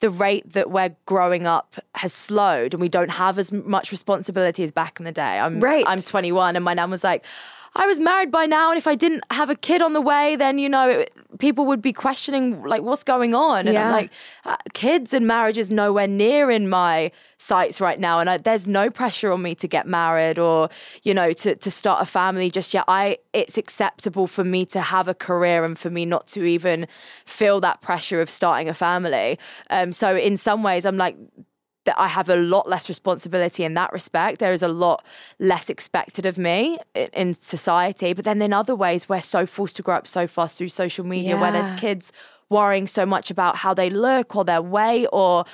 the 0.06 0.12
rate 0.12 0.54
that 0.54 0.70
we're 0.70 0.96
growing 1.08 1.48
up 1.48 1.78
has 1.96 2.14
slowed 2.14 2.76
and 2.76 2.80
we 2.80 2.88
don't 2.88 3.10
have 3.10 3.40
as 3.40 3.52
much 3.52 3.92
responsibility 3.92 4.64
as 4.64 4.72
back 4.72 5.00
in 5.00 5.04
the 5.04 5.12
day. 5.12 5.40
I'm 5.40 5.60
Right. 5.60 5.84
I'm 5.88 5.98
21 6.00 6.56
and 6.56 6.64
my 6.64 6.76
nan 6.76 6.92
was 6.92 7.04
like 7.04 7.26
I 7.76 7.88
was 7.88 8.00
married 8.00 8.32
by 8.32 8.46
now, 8.46 8.70
and 8.70 8.78
if 8.78 8.88
I 8.88 8.96
didn't 8.96 9.26
have 9.32 9.50
a 9.50 9.56
kid 9.56 9.82
on 9.82 9.92
the 9.92 10.00
way, 10.00 10.38
then 10.38 10.58
you 10.60 10.70
know 10.70 10.88
it, 10.90 11.14
people 11.40 11.66
would 11.66 11.82
be 11.82 11.94
questioning 11.94 12.64
like 12.64 12.82
what's 12.82 13.04
going 13.04 13.34
on. 13.34 13.68
And 13.68 13.74
Yeah. 13.74 13.88
I'm 13.88 13.92
like, 13.92 14.12
uh, 14.46 14.58
kids 14.74 15.14
and 15.14 15.28
marriage 15.28 15.58
is 15.58 15.72
nowhere 15.72 16.08
near 16.08 16.50
in 16.50 16.70
my 16.70 17.12
sights 17.38 17.82
right 17.82 18.00
now, 18.00 18.20
and 18.20 18.30
I, 18.30 18.38
there's 18.38 18.68
no 18.68 18.90
pressure 18.90 19.32
on 19.32 19.42
me 19.42 19.56
to 19.56 19.68
get 19.68 19.86
married 19.88 20.40
or 20.40 20.70
you 21.04 21.14
know 21.14 21.34
to 21.34 21.56
to 21.56 21.72
start 21.72 22.02
a 22.02 22.06
family 22.06 22.50
just 22.50 22.74
yet. 22.74 22.86
I 22.88 23.18
it's 23.34 23.58
acceptable 23.58 24.28
for 24.28 24.44
me 24.44 24.66
to 24.68 24.82
have 24.82 25.08
a 25.08 25.14
career 25.14 25.64
and 25.66 25.78
for 25.78 25.90
me 25.90 26.06
not 26.06 26.28
to 26.28 26.44
even 26.44 26.88
feel 27.26 27.60
that 27.62 27.82
pressure 27.82 28.22
of 28.22 28.30
starting 28.30 28.70
a 28.70 28.74
family. 28.74 29.38
Um, 29.70 29.92
so 29.92 30.16
in 30.16 30.38
some 30.38 30.64
ways, 30.64 30.86
I'm 30.86 30.98
like 30.98 31.18
that 31.86 32.00
I 32.00 32.08
have 32.08 32.30
a 32.30 32.36
lot 32.36 32.68
less 32.68 32.90
responsibility 32.90 33.64
in 33.64 33.74
that 33.76 33.94
respect. 33.94 34.40
There 34.40 34.54
is 34.54 34.64
a 34.64 34.68
lot 34.68 35.04
less 35.40 35.70
expected 35.70 36.26
of 36.26 36.38
me 36.38 36.78
in 37.14 37.34
society. 37.34 38.14
But 38.14 38.26
then 38.26 38.42
in 38.42 38.54
other 38.54 38.76
ways, 38.76 39.08
we're 39.08 39.22
so 39.22 39.46
forced 39.46 39.76
to 39.78 39.82
grow 39.82 39.96
up 39.96 40.08
so 40.08 40.28
fast 40.28 40.58
through 40.58 40.70
social 40.70 41.06
media 41.06 41.38
where 41.38 41.52
there's 41.52 41.72
kids 41.80 42.12
worrying 42.50 42.88
so 42.88 43.06
much 43.06 43.32
about 43.32 43.58
how 43.58 43.74
they 43.74 43.90
look 43.90 44.36
or 44.36 44.44
their 44.44 44.62
weight 44.62 45.08
or, 45.12 45.46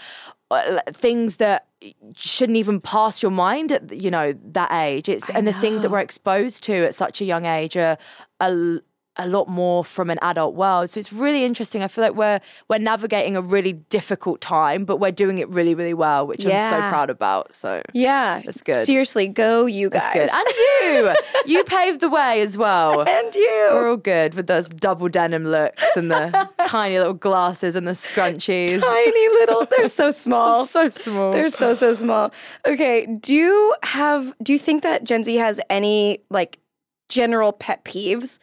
uh, 0.50 0.82
or 0.86 0.92
things 0.92 1.38
that 1.38 1.68
shouldn't 2.16 2.58
even 2.58 2.80
pass 2.80 3.22
your 3.22 3.32
mind 3.32 3.72
at 3.72 3.92
you 3.92 4.12
know 4.12 4.34
that 4.44 4.72
age 4.72 5.10
it's 5.10 5.32
and 5.32 5.48
the 5.48 5.54
things 5.54 5.82
that 5.82 5.90
we're 5.90 6.00
exposed 6.00 6.64
to 6.64 6.86
at 6.86 6.94
such 6.94 7.22
a 7.22 7.26
young 7.26 7.46
age 7.46 7.76
are 7.76 7.98
a, 8.40 8.80
a 9.18 9.28
lot 9.28 9.50
more 9.50 9.84
from 9.84 10.10
an 10.10 10.18
adult 10.22 10.56
world 10.56 10.90
so 10.90 10.98
it's 10.98 11.12
really 11.12 11.44
interesting 11.44 11.84
i 11.84 11.88
feel 11.90 12.02
like 12.02 12.16
we're 12.16 12.40
we're 12.70 12.78
navigating 12.78 13.36
a 13.36 13.42
really 13.42 13.74
difficult 13.74 14.40
time 14.40 14.86
but 14.86 14.98
we're 14.98 15.12
doing 15.12 15.38
it 15.38 15.50
really 15.50 15.76
really 15.76 15.94
well 15.94 16.26
which 16.26 16.46
i'm 16.46 16.70
so 16.70 16.78
proud 16.90 17.10
about 17.10 17.54
so 17.54 17.82
Yeah, 17.94 18.42
That's 18.46 18.62
good. 18.62 18.78
Seriously, 18.78 19.28
go 19.28 19.66
you 19.66 19.90
guys. 19.90 20.02
that's 20.14 20.14
good 20.14 20.30
and 20.32 21.16
you 21.46 21.56
you 21.58 21.64
paved 21.66 22.00
the 22.00 22.10
way 22.10 22.42
as 22.42 22.58
well 22.58 23.02
and 23.08 23.36
you. 23.36 23.70
we're 23.74 23.90
all 23.90 23.98
good 23.98 24.34
with 24.34 24.48
those 24.48 24.70
double 24.70 25.10
denim 25.10 25.44
looks 25.46 25.84
and 25.98 26.10
the 26.10 26.50
tiny 26.68 26.98
little 26.98 27.14
glasses 27.14 27.76
and 27.76 27.86
the 27.86 27.92
scrunchies 27.92 28.80
tiny 28.80 29.30
little. 29.40 29.66
They're 29.66 29.88
so 29.90 30.12
small. 30.12 30.66
so 30.78 30.88
small 30.90 31.34
They're 31.34 31.50
so 31.50 31.74
so 31.74 31.94
small. 31.94 32.32
Okay, 32.66 33.06
do 33.20 33.34
you 33.36 33.76
have? 33.84 34.34
Do 34.42 34.54
you 34.54 34.60
think 34.60 34.84
that 34.84 35.04
Gen 35.04 35.24
Z 35.26 35.36
has 35.36 35.60
any 35.70 36.24
like 36.30 36.60
general 37.10 37.52
pet 37.52 37.84
peeves? 37.84 38.40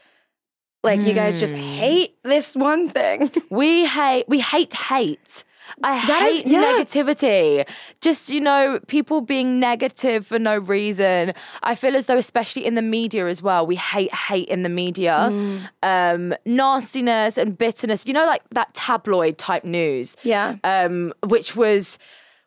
Like 0.85 1.01
you 1.03 1.13
guys 1.13 1.41
just 1.41 1.55
Hmm. 1.55 1.61
hate 1.61 2.17
this 2.23 2.55
one 2.55 2.89
thing. 2.89 3.31
We 3.51 3.85
hate 3.87 4.25
we 4.29 4.41
hate 4.41 4.73
hate. 4.75 5.45
I 5.83 6.07
That 6.07 6.27
is- 6.29 6.37
hate 6.39 6.47
yeah. 6.47 6.63
negativity. 6.63 7.69
Just, 8.01 8.31
you 8.31 8.41
know, 8.41 8.81
people 8.87 9.21
being 9.21 9.61
negative 9.61 10.27
for 10.27 10.39
no 10.39 10.57
reason. 10.57 11.35
I 11.63 11.75
feel 11.75 11.95
as 11.95 12.07
though, 12.07 12.17
especially 12.17 12.65
in 12.65 12.75
the 12.75 12.83
media 12.83 13.27
as 13.27 13.43
well, 13.43 13.67
we 13.67 13.77
hate 13.77 14.13
hate 14.15 14.49
in 14.49 14.63
the 14.63 14.71
media. 14.71 15.29
Mm. 15.31 15.69
Um, 15.83 16.35
nastiness 16.47 17.37
and 17.37 17.57
bitterness, 17.59 18.07
you 18.07 18.15
know, 18.15 18.25
like 18.27 18.43
that 18.51 18.73
tabloid 18.75 19.37
type 19.37 19.65
news. 19.65 20.17
Yeah. 20.23 20.57
Um, 20.65 21.13
which 21.27 21.55
was 21.57 21.99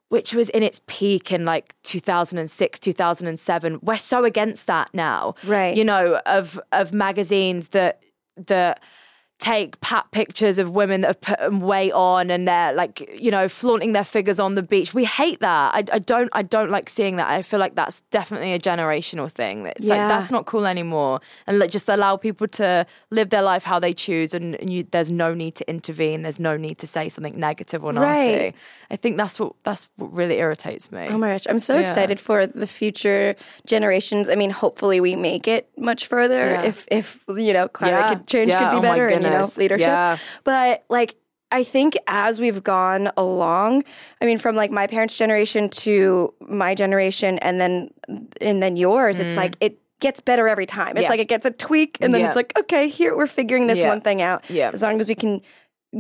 which 0.10 0.34
was 0.34 0.50
in 0.50 0.62
its 0.62 0.82
peak 0.88 1.32
in 1.32 1.46
like 1.46 1.74
2006 1.84 2.80
2007 2.80 3.80
we're 3.82 3.96
so 3.96 4.26
against 4.26 4.68
that 4.68 4.90
now 4.94 5.36
Right. 5.46 5.74
you 5.78 5.86
know 5.86 6.20
of 6.26 6.60
of 6.74 6.94
magazines 6.94 7.70
that 7.70 8.01
that 8.38 8.82
take 9.42 9.82
pat 9.82 10.06
pictures 10.12 10.60
of 10.60 10.70
women 10.70 11.02
that 11.02 11.08
have 11.08 11.22
put 11.22 11.54
weight 11.54 11.92
on 11.94 12.30
and 12.30 12.48
they're 12.48 12.74
like 12.74 13.10
you 13.20 13.32
know 13.32 13.50
flaunting 13.50 13.92
their 13.94 14.04
figures 14.04 14.40
on 14.40 14.54
the 14.54 14.62
beach. 14.62 14.94
We 14.94 15.04
hate 15.04 15.40
that. 15.40 15.74
I, 15.74 15.84
I 15.96 16.00
don't 16.00 16.30
i 16.32 16.44
don't 16.44 16.70
like 16.70 16.88
seeing 16.90 17.16
that. 17.16 17.28
I 17.28 17.42
feel 17.42 17.60
like 17.60 17.74
that's 17.74 18.02
definitely 18.12 18.54
a 18.54 18.60
generational 18.60 19.30
thing. 19.32 19.66
It's 19.66 19.86
Yeah. 19.86 19.96
like 19.96 20.08
that's 20.10 20.32
not 20.32 20.46
cool 20.46 20.68
anymore. 20.68 21.22
And 21.48 21.58
like, 21.58 21.72
just 21.72 21.90
allow 21.90 22.18
people 22.18 22.48
to 22.50 22.86
live 23.10 23.32
their 23.32 23.42
life 23.42 23.64
how 23.64 23.80
they 23.80 23.94
choose 23.94 24.34
and, 24.36 24.56
and 24.62 24.72
you, 24.72 24.86
there's 24.92 25.12
no 25.12 25.34
need 25.34 25.56
to 25.56 25.68
intervene. 25.68 26.22
There's 26.22 26.40
no 26.40 26.56
need 26.56 26.78
to 26.78 26.88
say 26.88 27.10
something 27.10 27.38
negative 27.40 27.84
or 27.84 27.94
nasty. 27.94 28.34
Right. 28.36 28.56
i 28.92 28.96
think 28.96 29.18
that's 29.18 29.40
what 29.40 29.54
that's 29.64 29.90
what 29.98 30.14
really 30.14 30.38
irritates 30.38 30.92
me. 30.92 31.08
Oh 31.10 31.18
my 31.18 31.30
gosh, 31.32 31.48
I'm 31.50 31.60
so 31.60 31.74
Yeah. 31.76 31.82
excited 31.82 32.20
for 32.20 32.46
the 32.46 32.68
future 32.68 33.36
generations. 33.66 34.30
I 34.30 34.36
mean, 34.36 34.52
hopefully 34.52 35.00
we 35.00 35.16
make 35.16 35.48
it 35.48 35.68
much 35.78 36.06
further 36.08 36.44
Yeah. 36.52 36.64
if 36.72 36.78
if 36.92 37.24
you 37.28 37.54
know 37.54 37.68
climate 37.68 38.28
change 38.28 38.52
could 38.52 38.70
be 38.78 38.78
Oh 38.78 38.82
better 38.82 39.08
and 39.08 39.31
know 39.32 39.50
leadership. 39.58 39.88
Yeah. 39.88 40.18
But 40.44 40.84
like 40.90 41.16
I 41.54 41.64
think 41.66 41.98
as 42.08 42.40
we've 42.40 42.64
gone 42.64 43.12
along, 43.18 43.84
I 44.22 44.26
mean 44.26 44.38
from 44.38 44.56
like 44.56 44.72
my 44.72 44.88
parents' 44.88 45.18
generation 45.18 45.70
to 45.70 46.34
my 46.42 46.76
generation 46.76 47.40
and 47.40 47.60
then 47.60 47.90
and 48.40 48.62
then 48.64 48.78
yours, 48.78 49.20
it's 49.20 49.36
like 49.36 49.56
it 49.60 49.78
gets 50.00 50.20
better 50.20 50.48
every 50.48 50.66
time. 50.66 50.98
It's 50.98 51.02
Mm. 51.02 51.04
Yeah. 51.04 51.10
like 51.10 51.20
it 51.20 51.28
gets 51.28 51.46
a 51.46 51.52
tweak 51.52 51.98
and 52.02 52.14
then 52.14 52.22
Yeah. 52.22 52.28
it's 52.28 52.36
like, 52.36 52.54
okay, 52.58 52.88
here 52.90 53.16
we're 53.16 53.28
figuring 53.28 53.68
this 53.68 53.82
Yeah. 53.82 53.90
one 53.90 54.02
thing 54.02 54.22
out. 54.22 54.44
Yeah. 54.50 54.72
As 54.74 54.82
long 54.82 55.00
as 55.00 55.08
we 55.10 55.14
can 55.16 55.42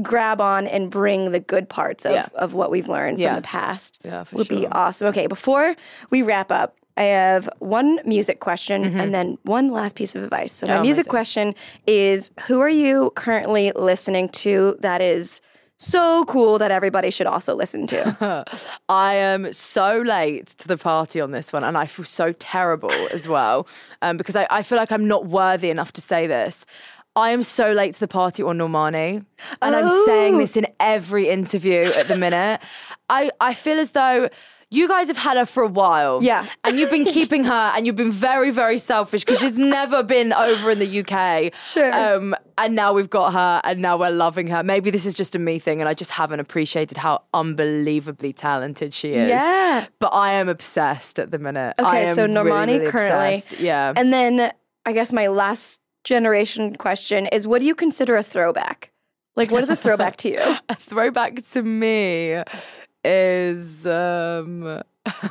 grab 0.01 0.39
on 0.39 0.65
and 0.67 0.89
bring 0.89 1.33
the 1.33 1.39
good 1.41 1.67
parts 1.67 2.05
of, 2.05 2.29
of 2.33 2.53
what 2.53 2.71
we've 2.71 2.87
learned 2.87 3.21
from 3.21 3.35
the 3.35 3.41
past 3.41 3.99
Yeah, 4.05 4.23
for 4.23 4.37
would 4.37 4.47
be 4.47 4.65
awesome. 4.67 5.07
Okay, 5.09 5.27
before 5.27 5.75
we 6.09 6.21
wrap 6.21 6.49
up, 6.51 6.77
I 7.01 7.05
have 7.05 7.49
one 7.59 7.99
music 8.05 8.37
question 8.39 8.83
Mm-hmm. 8.83 8.99
and 9.01 9.09
then 9.13 9.27
one 9.43 9.67
last 9.79 9.95
piece 9.95 10.13
of 10.15 10.23
advice. 10.23 10.53
So 10.53 10.67
my 10.67 10.77
Oh, 10.77 10.81
music 10.81 11.07
question 11.07 11.55
is 11.87 12.31
who 12.47 12.59
are 12.61 12.69
you 12.85 13.11
currently 13.15 13.71
listening 13.75 14.29
to 14.45 14.75
that 14.85 15.01
is 15.01 15.41
so 15.77 16.23
cool 16.33 16.59
that 16.59 16.69
everybody 16.79 17.09
should 17.11 17.27
also 17.33 17.55
listen 17.55 17.87
to? 17.87 17.99
I 18.89 19.15
am 19.15 19.51
so 19.53 19.87
late 20.17 20.47
to 20.61 20.67
the 20.67 20.77
party 20.77 21.19
on 21.25 21.31
this 21.31 21.51
one, 21.51 21.63
and 21.63 21.75
I 21.83 21.87
feel 21.87 22.05
so 22.05 22.33
terrible 22.33 22.91
as 23.17 23.27
well 23.27 23.67
um, 24.03 24.17
because 24.17 24.35
I, 24.35 24.45
I 24.59 24.61
feel 24.61 24.77
like 24.77 24.91
I'm 24.91 25.07
not 25.07 25.25
worthy 25.25 25.69
enough 25.71 25.91
to 25.93 26.01
say 26.01 26.27
this. 26.27 26.65
I 27.13 27.31
am 27.31 27.43
so 27.43 27.73
late 27.73 27.93
to 27.95 27.99
the 27.99 28.07
party 28.07 28.41
on 28.41 28.57
Normani, 28.57 29.25
and 29.61 29.75
I'm 29.75 29.89
saying 30.05 30.35
Oh. 30.35 30.37
this 30.37 30.55
in 30.55 30.65
every 30.79 31.27
interview 31.27 31.81
at 31.99 32.07
the 32.07 32.15
minute. 32.17 32.61
I, 33.11 33.31
I 33.39 33.53
feel 33.53 33.77
as 33.79 33.91
though 33.91 34.29
you 34.73 34.87
guys 34.87 35.09
have 35.09 35.17
had 35.17 35.35
her 35.35 35.45
for 35.45 35.63
a 35.63 35.67
while. 35.67 36.23
Yeah. 36.23 36.47
And 36.63 36.79
you've 36.79 36.89
been 36.89 37.03
keeping 37.03 37.43
her 37.43 37.73
and 37.75 37.85
you've 37.85 37.97
been 37.97 38.09
very, 38.11 38.51
very 38.51 38.77
selfish 38.77 39.25
because 39.25 39.41
she's 39.41 39.57
never 39.57 40.01
been 40.01 40.31
over 40.31 40.71
in 40.71 40.79
the 40.79 41.01
UK. 41.01 41.53
Sure. 41.67 41.91
Um, 41.93 42.33
and 42.57 42.73
now 42.73 42.93
we've 42.93 43.09
got 43.09 43.33
her 43.33 43.59
and 43.65 43.81
now 43.81 43.97
we're 43.97 44.11
loving 44.11 44.47
her. 44.47 44.63
Maybe 44.63 44.89
this 44.89 45.05
is 45.05 45.13
just 45.13 45.35
a 45.35 45.39
me 45.39 45.59
thing 45.59 45.81
and 45.81 45.89
I 45.89 45.93
just 45.93 46.11
haven't 46.11 46.39
appreciated 46.39 46.97
how 46.97 47.23
unbelievably 47.33 48.31
talented 48.31 48.93
she 48.93 49.09
is. 49.09 49.27
Yeah. 49.27 49.87
But 49.99 50.13
I 50.13 50.33
am 50.33 50.47
obsessed 50.47 51.19
at 51.19 51.31
the 51.31 51.37
minute. 51.39 51.75
I 51.77 51.81
Okay, 51.81 52.05
am 52.09 52.15
so 52.15 52.21
really, 52.23 52.33
Normani 52.35 52.79
really 52.79 52.91
currently. 52.91 53.35
obsessed. 53.35 53.59
Yeah. 53.59 53.91
And 53.97 54.13
then 54.13 54.53
I 54.85 54.93
guess 54.93 55.11
my 55.11 55.27
last 55.27 55.81
generation 56.05 56.75
question 56.77 57.25
is 57.27 57.45
what 57.45 57.59
do 57.59 57.67
you 57.67 57.75
consider 57.75 58.15
a 58.15 58.23
throwback? 58.23 58.91
Like 59.35 59.51
what 59.51 59.63
is 59.63 59.69
a 59.69 59.75
throwback 59.75 60.15
to 60.17 60.29
you? 60.29 60.57
a 60.69 60.75
throwback 60.75 61.43
to 61.51 61.61
me 61.61 62.41
is 63.03 63.85
um 63.85 64.81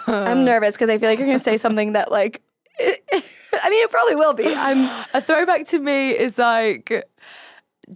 I'm 0.07 0.45
nervous 0.51 0.75
because 0.77 0.91
I 0.91 0.99
feel 0.99 1.09
like 1.09 1.19
you're 1.19 1.27
going 1.29 1.39
to 1.39 1.45
say 1.45 1.57
something 1.57 1.93
that 1.93 2.11
like 2.11 2.43
I 2.81 3.71
mean 3.71 3.85
it 3.85 3.91
probably 3.91 4.17
will 4.17 4.33
be. 4.35 4.47
I'm 4.55 4.89
a 5.15 5.21
throwback 5.21 5.67
to 5.67 5.79
me 5.79 6.11
is 6.11 6.39
like 6.39 7.05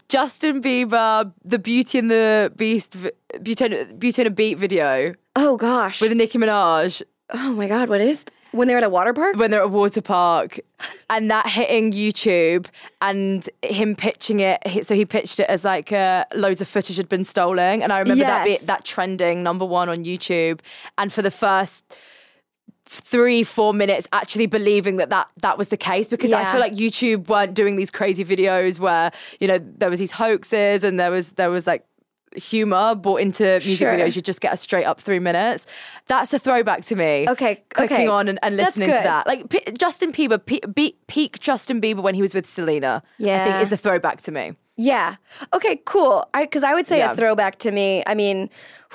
Justin 0.08 0.60
Bieber, 0.60 1.32
the 1.44 1.58
Beauty 1.58 1.98
and 1.98 2.10
the 2.10 2.52
Beast, 2.56 2.96
Beauty 3.42 3.64
and, 3.64 3.98
Beauty 3.98 4.22
and 4.22 4.26
a 4.26 4.30
Beat 4.30 4.58
video 4.58 5.14
Oh 5.36 5.56
gosh. 5.56 6.00
with 6.00 6.12
Nicki 6.12 6.38
Minaj 6.38 7.02
oh 7.30 7.52
my 7.52 7.66
god, 7.68 7.88
what 7.88 8.00
is 8.00 8.24
when 8.54 8.68
they're 8.68 8.78
at 8.78 8.84
a 8.84 8.88
water 8.88 9.12
park? 9.12 9.36
when 9.36 9.50
they're 9.50 9.60
at 9.60 9.66
a 9.66 9.68
water 9.68 10.00
park, 10.00 10.60
and 11.10 11.30
that 11.30 11.46
hitting 11.48 11.92
YouTube 11.92 12.66
and 13.00 13.48
him 13.62 13.94
pitching 13.96 14.40
it. 14.40 14.62
So 14.86 14.94
he 14.94 15.04
pitched 15.04 15.40
it 15.40 15.48
as 15.48 15.64
like 15.64 15.92
uh, 15.92 16.24
loads 16.34 16.60
of 16.60 16.68
footage 16.68 16.96
had 16.96 17.08
been 17.08 17.24
stolen, 17.24 17.82
and 17.82 17.92
I 17.92 17.98
remember 17.98 18.24
that 18.24 18.46
Yes. 18.48 18.60
bit 18.60 18.66
that 18.66 18.84
trending 18.84 19.42
number 19.42 19.64
one 19.64 19.88
on 19.88 20.04
YouTube, 20.04 20.60
and 20.98 21.12
for 21.12 21.22
the 21.22 21.30
first 21.30 21.84
three 22.86 23.42
four 23.42 23.72
minutes 23.74 24.06
actually 24.12 24.46
believing 24.46 24.96
that 24.98 25.10
that, 25.10 25.28
that 25.40 25.58
was 25.58 25.68
the 25.68 25.76
case 25.76 26.06
because 26.06 26.32
i 26.32 26.44
feel 26.52 26.60
like 26.60 26.74
youtube 26.74 27.28
weren't 27.28 27.54
doing 27.54 27.74
these 27.76 27.90
crazy 27.90 28.24
videos 28.24 28.78
where 28.78 29.10
you 29.40 29.48
know 29.48 29.58
there 29.58 29.90
was 29.90 29.98
these 29.98 30.12
hoaxes 30.12 30.84
and 30.84 31.00
there 31.00 31.10
was 31.10 31.32
there 31.32 31.50
was 31.50 31.66
like 31.66 31.84
humor 32.34 32.94
brought 32.94 33.20
into 33.20 33.44
music 33.44 33.78
Sure. 33.78 33.94
videos 33.94 34.16
you 34.16 34.22
just 34.22 34.40
get 34.40 34.52
a 34.52 34.56
straight 34.56 34.84
up 34.84 35.00
three 35.00 35.18
minutes 35.18 35.66
that's 36.06 36.32
a 36.34 36.38
throwback 36.38 36.84
to 36.86 36.96
me 36.96 37.26
Okay, 37.28 37.62
clicking 37.70 37.96
okay. 37.96 38.06
on 38.08 38.28
and, 38.28 38.38
and 38.42 38.56
listening 38.56 38.88
to 38.88 38.94
that 38.94 39.26
like 39.26 39.48
P- 39.48 39.62
justin 39.78 40.12
bieber 40.12 40.44
P- 40.44 40.94
peak 41.06 41.38
justin 41.40 41.80
bieber 41.80 42.02
when 42.02 42.14
he 42.14 42.22
was 42.22 42.34
with 42.34 42.46
selena 42.46 43.02
Yeah, 43.18 43.40
i 43.42 43.44
think 43.50 43.62
is 43.62 43.72
a 43.72 43.76
throwback 43.76 44.20
to 44.22 44.32
me 44.32 44.54
Yeah. 44.76 45.16
Okay, 45.52 45.80
cool. 45.86 46.26
I 46.34 46.46
cuz 46.46 46.64
I 46.64 46.74
would 46.74 46.84
say 46.86 46.98
Yeah. 46.98 47.12
a 47.12 47.14
throwback 47.14 47.58
to 47.64 47.70
me. 47.70 48.02
I 48.08 48.14
mean, 48.16 48.50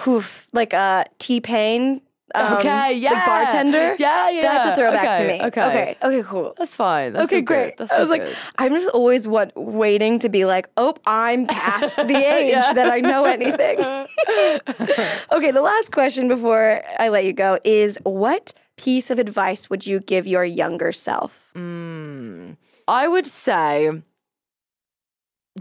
whoof, 0.05 0.49
like 0.51 0.73
uh 0.73 1.05
T-Pain 1.19 2.01
um, 2.35 2.53
Okay, 2.57 2.93
The 2.93 2.99
yeah. 2.99 3.25
bartender. 3.25 3.95
Yeah, 3.99 4.29
yeah. 4.29 4.41
That's 4.41 4.65
a 4.67 4.75
throwback 4.75 5.17
to 5.17 5.27
me. 5.27 5.41
okay. 5.41 5.63
Okay. 5.63 5.97
Okay, 6.03 6.23
cool. 6.27 6.53
that's 6.57 6.75
fine 6.75 7.13
that's 7.13 7.25
okay, 7.25 7.41
good. 7.41 7.45
great. 7.45 7.77
that's 7.77 7.91
I 7.91 7.95
all 7.95 8.01
was 8.01 8.09
like. 8.09 8.27
I'm 8.57 8.71
just 8.73 8.89
always 8.89 9.27
want, 9.27 9.51
waiting 9.55 10.19
to 10.19 10.29
be 10.29 10.45
like, 10.45 10.69
oh, 10.77 10.95
I'm 11.05 11.47
past 11.47 11.95
the 11.95 12.03
age 12.35 12.51
Yeah. 12.51 12.73
that 12.73 12.89
I 12.89 12.99
know 12.99 13.25
anything. 13.25 13.79
okay, 15.31 15.51
the 15.51 15.61
last 15.61 15.91
question 15.91 16.27
before 16.27 16.81
I 16.99 17.09
let 17.09 17.25
you 17.25 17.33
go 17.33 17.57
is 17.63 17.97
what 18.03 18.53
piece 18.77 19.09
of 19.09 19.19
advice 19.19 19.69
would 19.69 19.85
you 19.85 19.99
give 19.99 20.25
your 20.27 20.43
younger 20.45 20.91
self? 20.91 21.51
I 21.55 23.07
would 23.07 23.27
say 23.27 24.01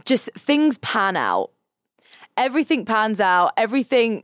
just 0.04 0.30
things 0.34 0.78
pan 0.78 1.16
out. 1.16 1.50
Everything 2.36 2.84
pans 2.84 3.20
out. 3.20 3.52
Everything 3.56 4.22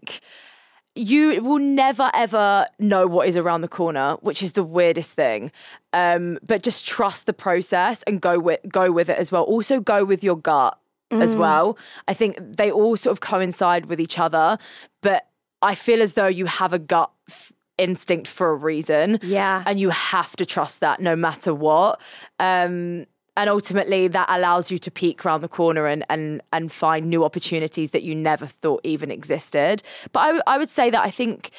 you 0.95 1.43
will 1.43 1.59
never 1.59 2.11
ever 2.15 2.67
know 2.79 3.07
what 3.07 3.27
is 3.29 3.37
around 3.37 3.61
the 3.63 3.69
corner, 3.69 4.15
which 4.21 4.43
is 4.43 4.53
the 4.53 4.63
weirdest 4.63 5.15
thing. 5.15 5.51
Um, 5.93 6.39
but 6.47 6.63
just 6.63 6.87
trust 6.87 7.27
the 7.27 7.33
process 7.33 8.03
and 8.05 8.21
go 8.21 8.39
with 8.39 8.61
go 8.69 8.93
with 8.93 9.09
it 9.09 9.19
as 9.19 9.33
well. 9.33 9.43
Also 9.43 9.81
go 9.81 10.05
with 10.05 10.23
your 10.25 10.37
gut 10.37 10.79
as 11.11 11.37
well. 11.37 11.79
I 12.09 12.15
think 12.15 12.37
they 12.57 12.73
all 12.73 12.97
sort 12.97 13.13
of 13.13 13.21
coincide 13.21 13.87
with 13.87 14.01
each 14.01 14.19
other, 14.19 14.59
but 15.01 15.29
I 15.63 15.77
feel 15.77 16.03
as 16.03 16.15
though 16.15 16.27
you 16.27 16.47
have 16.47 16.73
a 16.73 16.79
gut 16.79 17.11
f- 17.31 17.53
instinct 17.79 18.27
for 18.27 18.51
a 18.51 18.55
reason 18.57 19.21
Yeah. 19.23 19.63
and 19.65 19.79
you 19.79 19.91
have 19.91 20.35
to 20.37 20.45
trust 20.47 20.81
that 20.81 20.99
no 21.01 21.15
matter 21.15 21.55
what. 21.55 22.01
Um, 22.41 23.07
and 23.37 23.51
ultimately, 23.51 24.09
that 24.09 24.27
allows 24.29 24.71
you 24.71 24.79
to 24.79 24.91
peek 24.91 25.25
around 25.25 25.41
the 25.41 25.49
corner 25.49 25.87
and 25.87 26.05
and 26.09 26.41
and 26.53 26.71
find 26.71 27.07
new 27.07 27.25
opportunities 27.25 27.91
that 27.91 28.03
you 28.03 28.15
never 28.15 28.47
thought 28.47 28.81
even 28.85 29.11
existed. 29.11 29.83
But 30.13 30.43
I, 30.47 30.59
would 30.59 30.71
say 30.71 30.91
that 30.91 31.05
I 31.05 31.11
think 31.11 31.51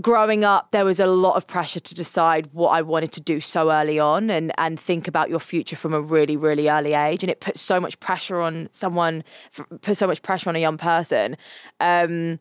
growing 0.00 0.44
up, 0.44 0.70
there 0.70 0.84
was 0.84 1.00
a 1.00 1.06
lot 1.06 1.36
of 1.36 1.46
pressure 1.46 1.80
to 1.80 1.94
decide 1.94 2.48
what 2.52 2.70
I 2.70 2.82
wanted 2.82 3.12
to 3.12 3.20
do 3.20 3.40
so 3.40 3.70
early 3.70 3.98
on 3.98 4.30
and, 4.30 4.52
and 4.58 4.78
think 4.78 5.06
about 5.08 5.30
your 5.30 5.38
future 5.38 5.76
from 5.76 5.94
a 5.94 6.00
really, 6.00 6.36
really 6.36 6.68
early 6.68 6.94
age. 6.94 7.22
And 7.22 7.30
it 7.30 7.40
puts 7.40 7.60
so 7.60 7.80
much 7.80 7.98
pressure 8.00 8.40
on 8.40 8.68
someone, 8.72 9.24
puts 9.82 9.98
so 9.98 10.06
much 10.06 10.22
pressure 10.22 10.48
on 10.48 10.56
a 10.56 10.60
young 10.60 10.78
person. 10.78 11.36
Um, 11.80 12.40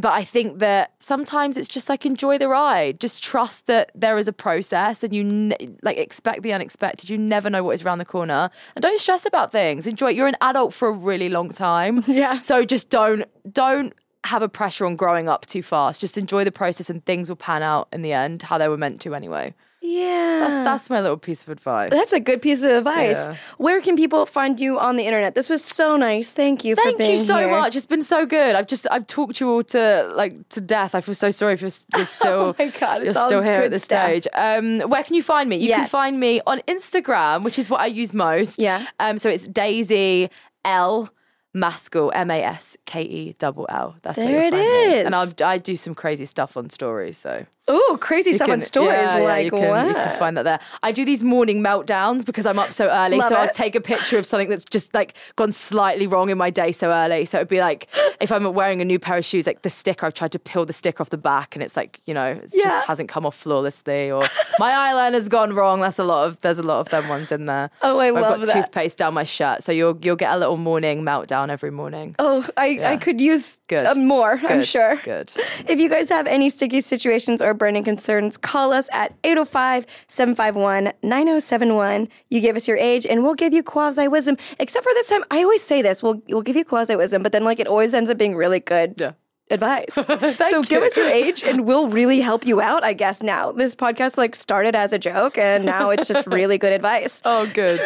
but 0.00 0.12
I 0.12 0.24
think 0.24 0.58
that 0.58 0.92
sometimes 0.98 1.56
it's 1.56 1.68
just 1.68 1.88
like 1.88 2.06
enjoy 2.06 2.38
the 2.38 2.48
ride. 2.48 3.00
Just 3.00 3.22
trust 3.22 3.66
that 3.66 3.90
there 3.94 4.18
is 4.18 4.28
a 4.28 4.32
process, 4.32 5.02
and 5.02 5.12
you 5.12 5.24
ne- 5.24 5.76
like 5.82 5.98
expect 5.98 6.42
the 6.42 6.52
unexpected. 6.52 7.10
You 7.10 7.18
never 7.18 7.50
know 7.50 7.62
what 7.62 7.72
is 7.72 7.82
around 7.82 7.98
the 7.98 8.04
corner, 8.04 8.50
and 8.74 8.82
don't 8.82 8.98
stress 8.98 9.26
about 9.26 9.52
things. 9.52 9.86
Enjoy. 9.86 10.10
it. 10.10 10.16
You're 10.16 10.28
an 10.28 10.36
adult 10.40 10.74
for 10.74 10.88
a 10.88 10.92
really 10.92 11.28
long 11.28 11.50
time, 11.50 12.04
Yeah. 12.08 12.38
So 12.40 12.64
just 12.64 12.90
don't 12.90 13.24
don't 13.50 13.92
have 14.24 14.42
a 14.42 14.48
pressure 14.48 14.84
on 14.84 14.96
growing 14.96 15.28
up 15.28 15.46
too 15.46 15.62
fast. 15.62 16.00
Just 16.00 16.18
enjoy 16.18 16.44
the 16.44 16.52
process, 16.52 16.90
and 16.90 17.04
things 17.04 17.28
will 17.28 17.36
pan 17.36 17.62
out 17.62 17.88
in 17.92 18.02
the 18.02 18.12
end 18.12 18.42
how 18.42 18.58
they 18.58 18.68
were 18.68 18.76
meant 18.76 19.00
to 19.02 19.14
anyway. 19.14 19.54
Yeah. 19.82 20.40
That's 20.40 20.54
that's 20.64 20.90
my 20.90 21.00
little 21.00 21.16
piece 21.16 21.42
of 21.42 21.48
advice. 21.48 21.90
That's 21.90 22.12
a 22.12 22.20
good 22.20 22.42
piece 22.42 22.62
of 22.62 22.70
advice. 22.70 23.28
Yeah. 23.28 23.36
Where 23.56 23.80
can 23.80 23.96
people 23.96 24.26
find 24.26 24.60
you 24.60 24.78
on 24.78 24.96
the 24.96 25.04
internet? 25.04 25.34
This 25.34 25.48
was 25.48 25.64
so 25.64 25.96
nice. 25.96 26.32
Thank 26.32 26.64
you 26.64 26.76
for 26.76 26.82
Thank 26.82 27.00
you 27.00 27.16
so 27.18 27.38
here. 27.38 27.50
much. 27.50 27.74
It's 27.76 27.86
been 27.86 28.02
so 28.02 28.26
good. 28.26 28.54
I've 28.56 28.66
just 28.66 28.86
I've 28.90 29.06
talked 29.06 29.40
you 29.40 29.48
all 29.48 29.62
to 29.64 30.12
like 30.14 30.48
to 30.50 30.60
death. 30.60 30.94
I 30.94 31.00
feel 31.00 31.14
so 31.14 31.30
sorry 31.30 31.54
if 31.54 31.62
you're, 31.62 31.70
you're 31.96 32.04
still 32.06 32.54
Oh 32.54 32.56
my 32.58 32.66
God, 32.66 33.02
you're 33.04 33.12
still 33.12 33.42
here 33.42 33.54
at 33.54 33.70
this 33.70 33.84
stuff. 33.84 34.04
stage. 34.04 34.28
Um, 34.34 34.80
where 34.90 35.02
can 35.02 35.14
you 35.14 35.22
find 35.22 35.48
me? 35.48 35.56
You 35.56 35.70
can 35.70 35.88
find 35.88 36.20
me 36.20 36.40
on 36.46 36.58
Instagram, 36.68 37.42
which 37.42 37.58
is 37.58 37.70
what 37.70 37.80
I 37.80 37.86
use 37.86 38.12
most. 38.12 38.60
Yeah. 38.60 38.86
Um, 38.98 39.18
so 39.18 39.30
it's 39.30 39.46
Daisy 39.46 40.28
L 40.64 41.08
Maskell 41.54 42.12
M 42.14 42.30
A 42.30 42.42
S 42.42 42.76
K 42.84 43.02
E 43.02 43.34
double 43.38 43.66
L. 43.70 43.96
That's 44.02 44.18
There 44.18 44.30
where 44.30 44.40
it 44.46 44.52
you'll 44.52 44.62
find 44.62 44.90
me. 44.92 45.00
And 45.00 45.14
I'll, 45.14 45.32
I 45.42 45.58
do 45.58 45.74
some 45.74 45.94
crazy 45.94 46.26
stuff 46.26 46.56
on 46.56 46.70
stories. 46.70 47.16
So 47.16 47.46
Ooh, 47.70 47.98
crazy 48.00 48.30
you 48.30 48.36
stuff 48.36 48.48
on 48.50 48.60
stories. 48.60 48.90
yeah, 48.92 49.18
yeah, 49.18 49.24
like 49.24 49.44
you 49.44 49.50
can, 49.50 49.68
what? 49.68 49.86
You 49.86 49.94
can 49.94 50.18
find 50.18 50.36
that 50.36 50.42
there. 50.42 50.60
I 50.82 50.92
do 50.92 51.04
these 51.04 51.22
morning 51.22 51.62
meltdowns 51.62 52.24
because 52.26 52.46
I'm 52.46 52.58
up 52.58 52.70
so 52.70 52.88
early. 52.88 53.18
Love 53.18 53.28
so 53.28 53.34
I'll 53.36 53.48
take 53.50 53.74
a 53.74 53.80
picture 53.80 54.18
of 54.18 54.26
something 54.26 54.48
that's 54.48 54.64
just 54.64 54.92
like 54.94 55.14
gone 55.36 55.52
slightly 55.52 56.06
wrong 56.06 56.30
in 56.30 56.38
my 56.38 56.50
day 56.50 56.72
so 56.72 56.90
early. 56.90 57.24
So 57.24 57.38
it'd 57.38 57.48
be 57.48 57.60
like 57.60 57.88
if 58.20 58.32
I'm 58.32 58.52
wearing 58.54 58.80
a 58.80 58.84
new 58.84 58.98
pair 58.98 59.16
of 59.18 59.24
shoes, 59.24 59.46
like 59.46 59.62
the 59.62 59.70
sticker, 59.70 60.06
I've 60.06 60.14
tried 60.14 60.32
to 60.32 60.38
peel 60.38 60.66
the 60.66 60.72
sticker 60.72 61.02
off 61.02 61.10
the 61.10 61.16
back 61.18 61.54
and 61.56 61.62
it's 61.62 61.76
like, 61.76 62.00
you 62.06 62.14
know, 62.14 62.26
it 62.26 62.50
Yeah. 62.52 62.64
just 62.64 62.86
hasn't 62.86 63.08
come 63.08 63.24
off 63.24 63.36
flawlessly 63.36 64.10
or 64.10 64.22
my 64.58 64.72
eyeliner's 64.72 65.28
gone 65.28 65.52
wrong. 65.54 65.80
That's 65.80 65.98
a 65.98 66.04
lot 66.04 66.26
of 66.26 66.40
there's 66.40 66.58
a 66.58 66.62
lot 66.62 66.80
of 66.80 66.88
them 66.90 67.08
ones 67.08 67.30
in 67.32 67.46
there. 67.46 67.70
Oh, 67.82 67.98
I 67.98 68.08
I've 68.08 68.14
love 68.14 68.38
got 68.38 68.46
that. 68.46 68.52
toothpaste 68.54 68.98
down 68.98 69.14
my 69.14 69.24
shirt. 69.24 69.62
So 69.62 69.72
you'll 69.72 69.98
you'll 70.02 70.16
get 70.16 70.32
a 70.32 70.38
little 70.38 70.56
morning 70.56 71.02
meltdown 71.02 71.48
every 71.50 71.70
morning. 71.70 72.14
Oh, 72.18 72.46
I, 72.56 72.80
I 72.82 72.96
could 72.96 73.20
use 73.20 73.60
Good. 73.68 73.86
uh, 73.86 73.94
more, 73.94 74.40
I'm 74.48 74.62
sure. 74.64 74.96
Good. 75.04 75.32
If 75.68 75.78
you 75.80 75.88
guys 75.88 76.08
have 76.08 76.26
any 76.26 76.50
sticky 76.50 76.80
situations 76.80 77.40
or 77.40 77.54
burning 77.60 77.84
concerns, 77.84 78.36
call 78.36 78.72
us 78.72 78.88
at 78.92 79.14
805 79.22 79.86
751 80.08 80.92
9071. 81.04 82.08
You 82.28 82.40
give 82.40 82.56
us 82.56 82.66
your 82.66 82.76
age 82.76 83.06
and 83.06 83.22
we'll 83.22 83.34
give 83.34 83.54
you 83.54 83.62
quasi 83.62 84.08
wisdom. 84.08 84.36
Except 84.58 84.82
for 84.82 84.92
this 84.94 85.08
time, 85.08 85.22
I 85.30 85.44
always 85.44 85.62
say 85.62 85.82
this 85.82 86.02
we'll, 86.02 86.20
we'll 86.28 86.42
give 86.42 86.56
you 86.56 86.64
quasi 86.64 86.96
wisdom, 86.96 87.22
but 87.22 87.30
then 87.30 87.44
like 87.44 87.60
it 87.60 87.68
always 87.68 87.94
ends 87.94 88.10
up 88.10 88.18
being 88.18 88.34
really 88.34 88.58
good. 88.58 88.94
Yeah. 88.98 89.12
Advice. 89.50 89.94
so 89.94 90.62
give 90.62 90.70
you. 90.82 90.86
us 90.86 90.96
your 90.96 91.08
age 91.08 91.42
and 91.44 91.66
we'll 91.66 91.88
really 91.88 92.20
help 92.20 92.46
you 92.46 92.60
out, 92.60 92.84
I 92.84 92.92
guess, 92.92 93.22
now. 93.22 93.52
This 93.52 93.74
podcast 93.74 94.16
like 94.16 94.34
started 94.36 94.74
as 94.76 94.92
a 94.92 94.98
joke 94.98 95.38
and 95.38 95.64
now 95.64 95.90
it's 95.90 96.06
just 96.08 96.26
really 96.38 96.58
good 96.58 96.72
advice. 96.72 97.20
Oh 97.24 97.46
good. 97.52 97.80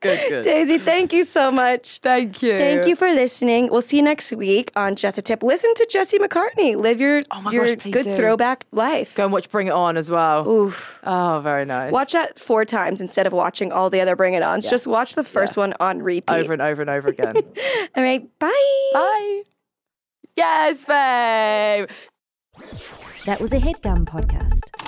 good, 0.00 0.20
good. 0.28 0.44
Daisy, 0.44 0.78
thank 0.78 1.12
you 1.12 1.24
so 1.24 1.50
much. 1.50 1.98
Thank 1.98 2.42
you. 2.42 2.52
Thank 2.58 2.86
you 2.86 2.94
for 2.96 3.10
listening. 3.12 3.70
We'll 3.70 3.82
see 3.82 3.96
you 3.96 4.02
next 4.02 4.32
week 4.32 4.70
on 4.76 4.94
Just 4.96 5.18
a 5.18 5.22
Tip. 5.22 5.42
Listen 5.42 5.72
to 5.74 5.86
Jesse 5.90 6.18
McCartney. 6.18 6.76
Live 6.76 7.00
your, 7.00 7.22
Oh 7.30 7.50
your 7.50 7.66
gosh, 7.74 7.84
good 7.90 8.04
do. 8.04 8.14
throwback 8.16 8.64
life. 8.72 9.14
Go 9.14 9.24
and 9.24 9.32
watch 9.32 9.48
Bring 9.50 9.66
It 9.68 9.72
On 9.72 9.96
as 9.96 10.10
well. 10.10 10.46
Oof. 10.48 11.00
Oh, 11.04 11.40
very 11.42 11.64
nice. 11.64 11.92
Watch 11.92 12.12
that 12.12 12.38
four 12.38 12.64
times 12.64 13.00
instead 13.00 13.26
of 13.26 13.32
watching 13.32 13.72
all 13.72 13.90
the 13.90 14.00
other 14.00 14.16
Bring 14.16 14.34
It 14.34 14.42
Ons. 14.42 14.68
Just 14.68 14.86
watch 14.86 15.14
the 15.14 15.24
first 15.24 15.56
one 15.56 15.74
on 15.80 16.02
repeat. 16.02 16.30
over 16.30 16.52
and 16.52 16.62
over 16.62 16.82
and 16.82 16.90
over 16.90 17.08
again. 17.08 17.36
All 17.96 18.02
right, 18.02 18.26
bye. 18.38 18.90
Bye. 18.92 19.55
Yes, 20.36 20.84
babe. 20.84 21.88
That 23.24 23.40
was 23.40 23.52
a 23.52 23.58
headgum 23.58 24.04
podcast. 24.04 24.85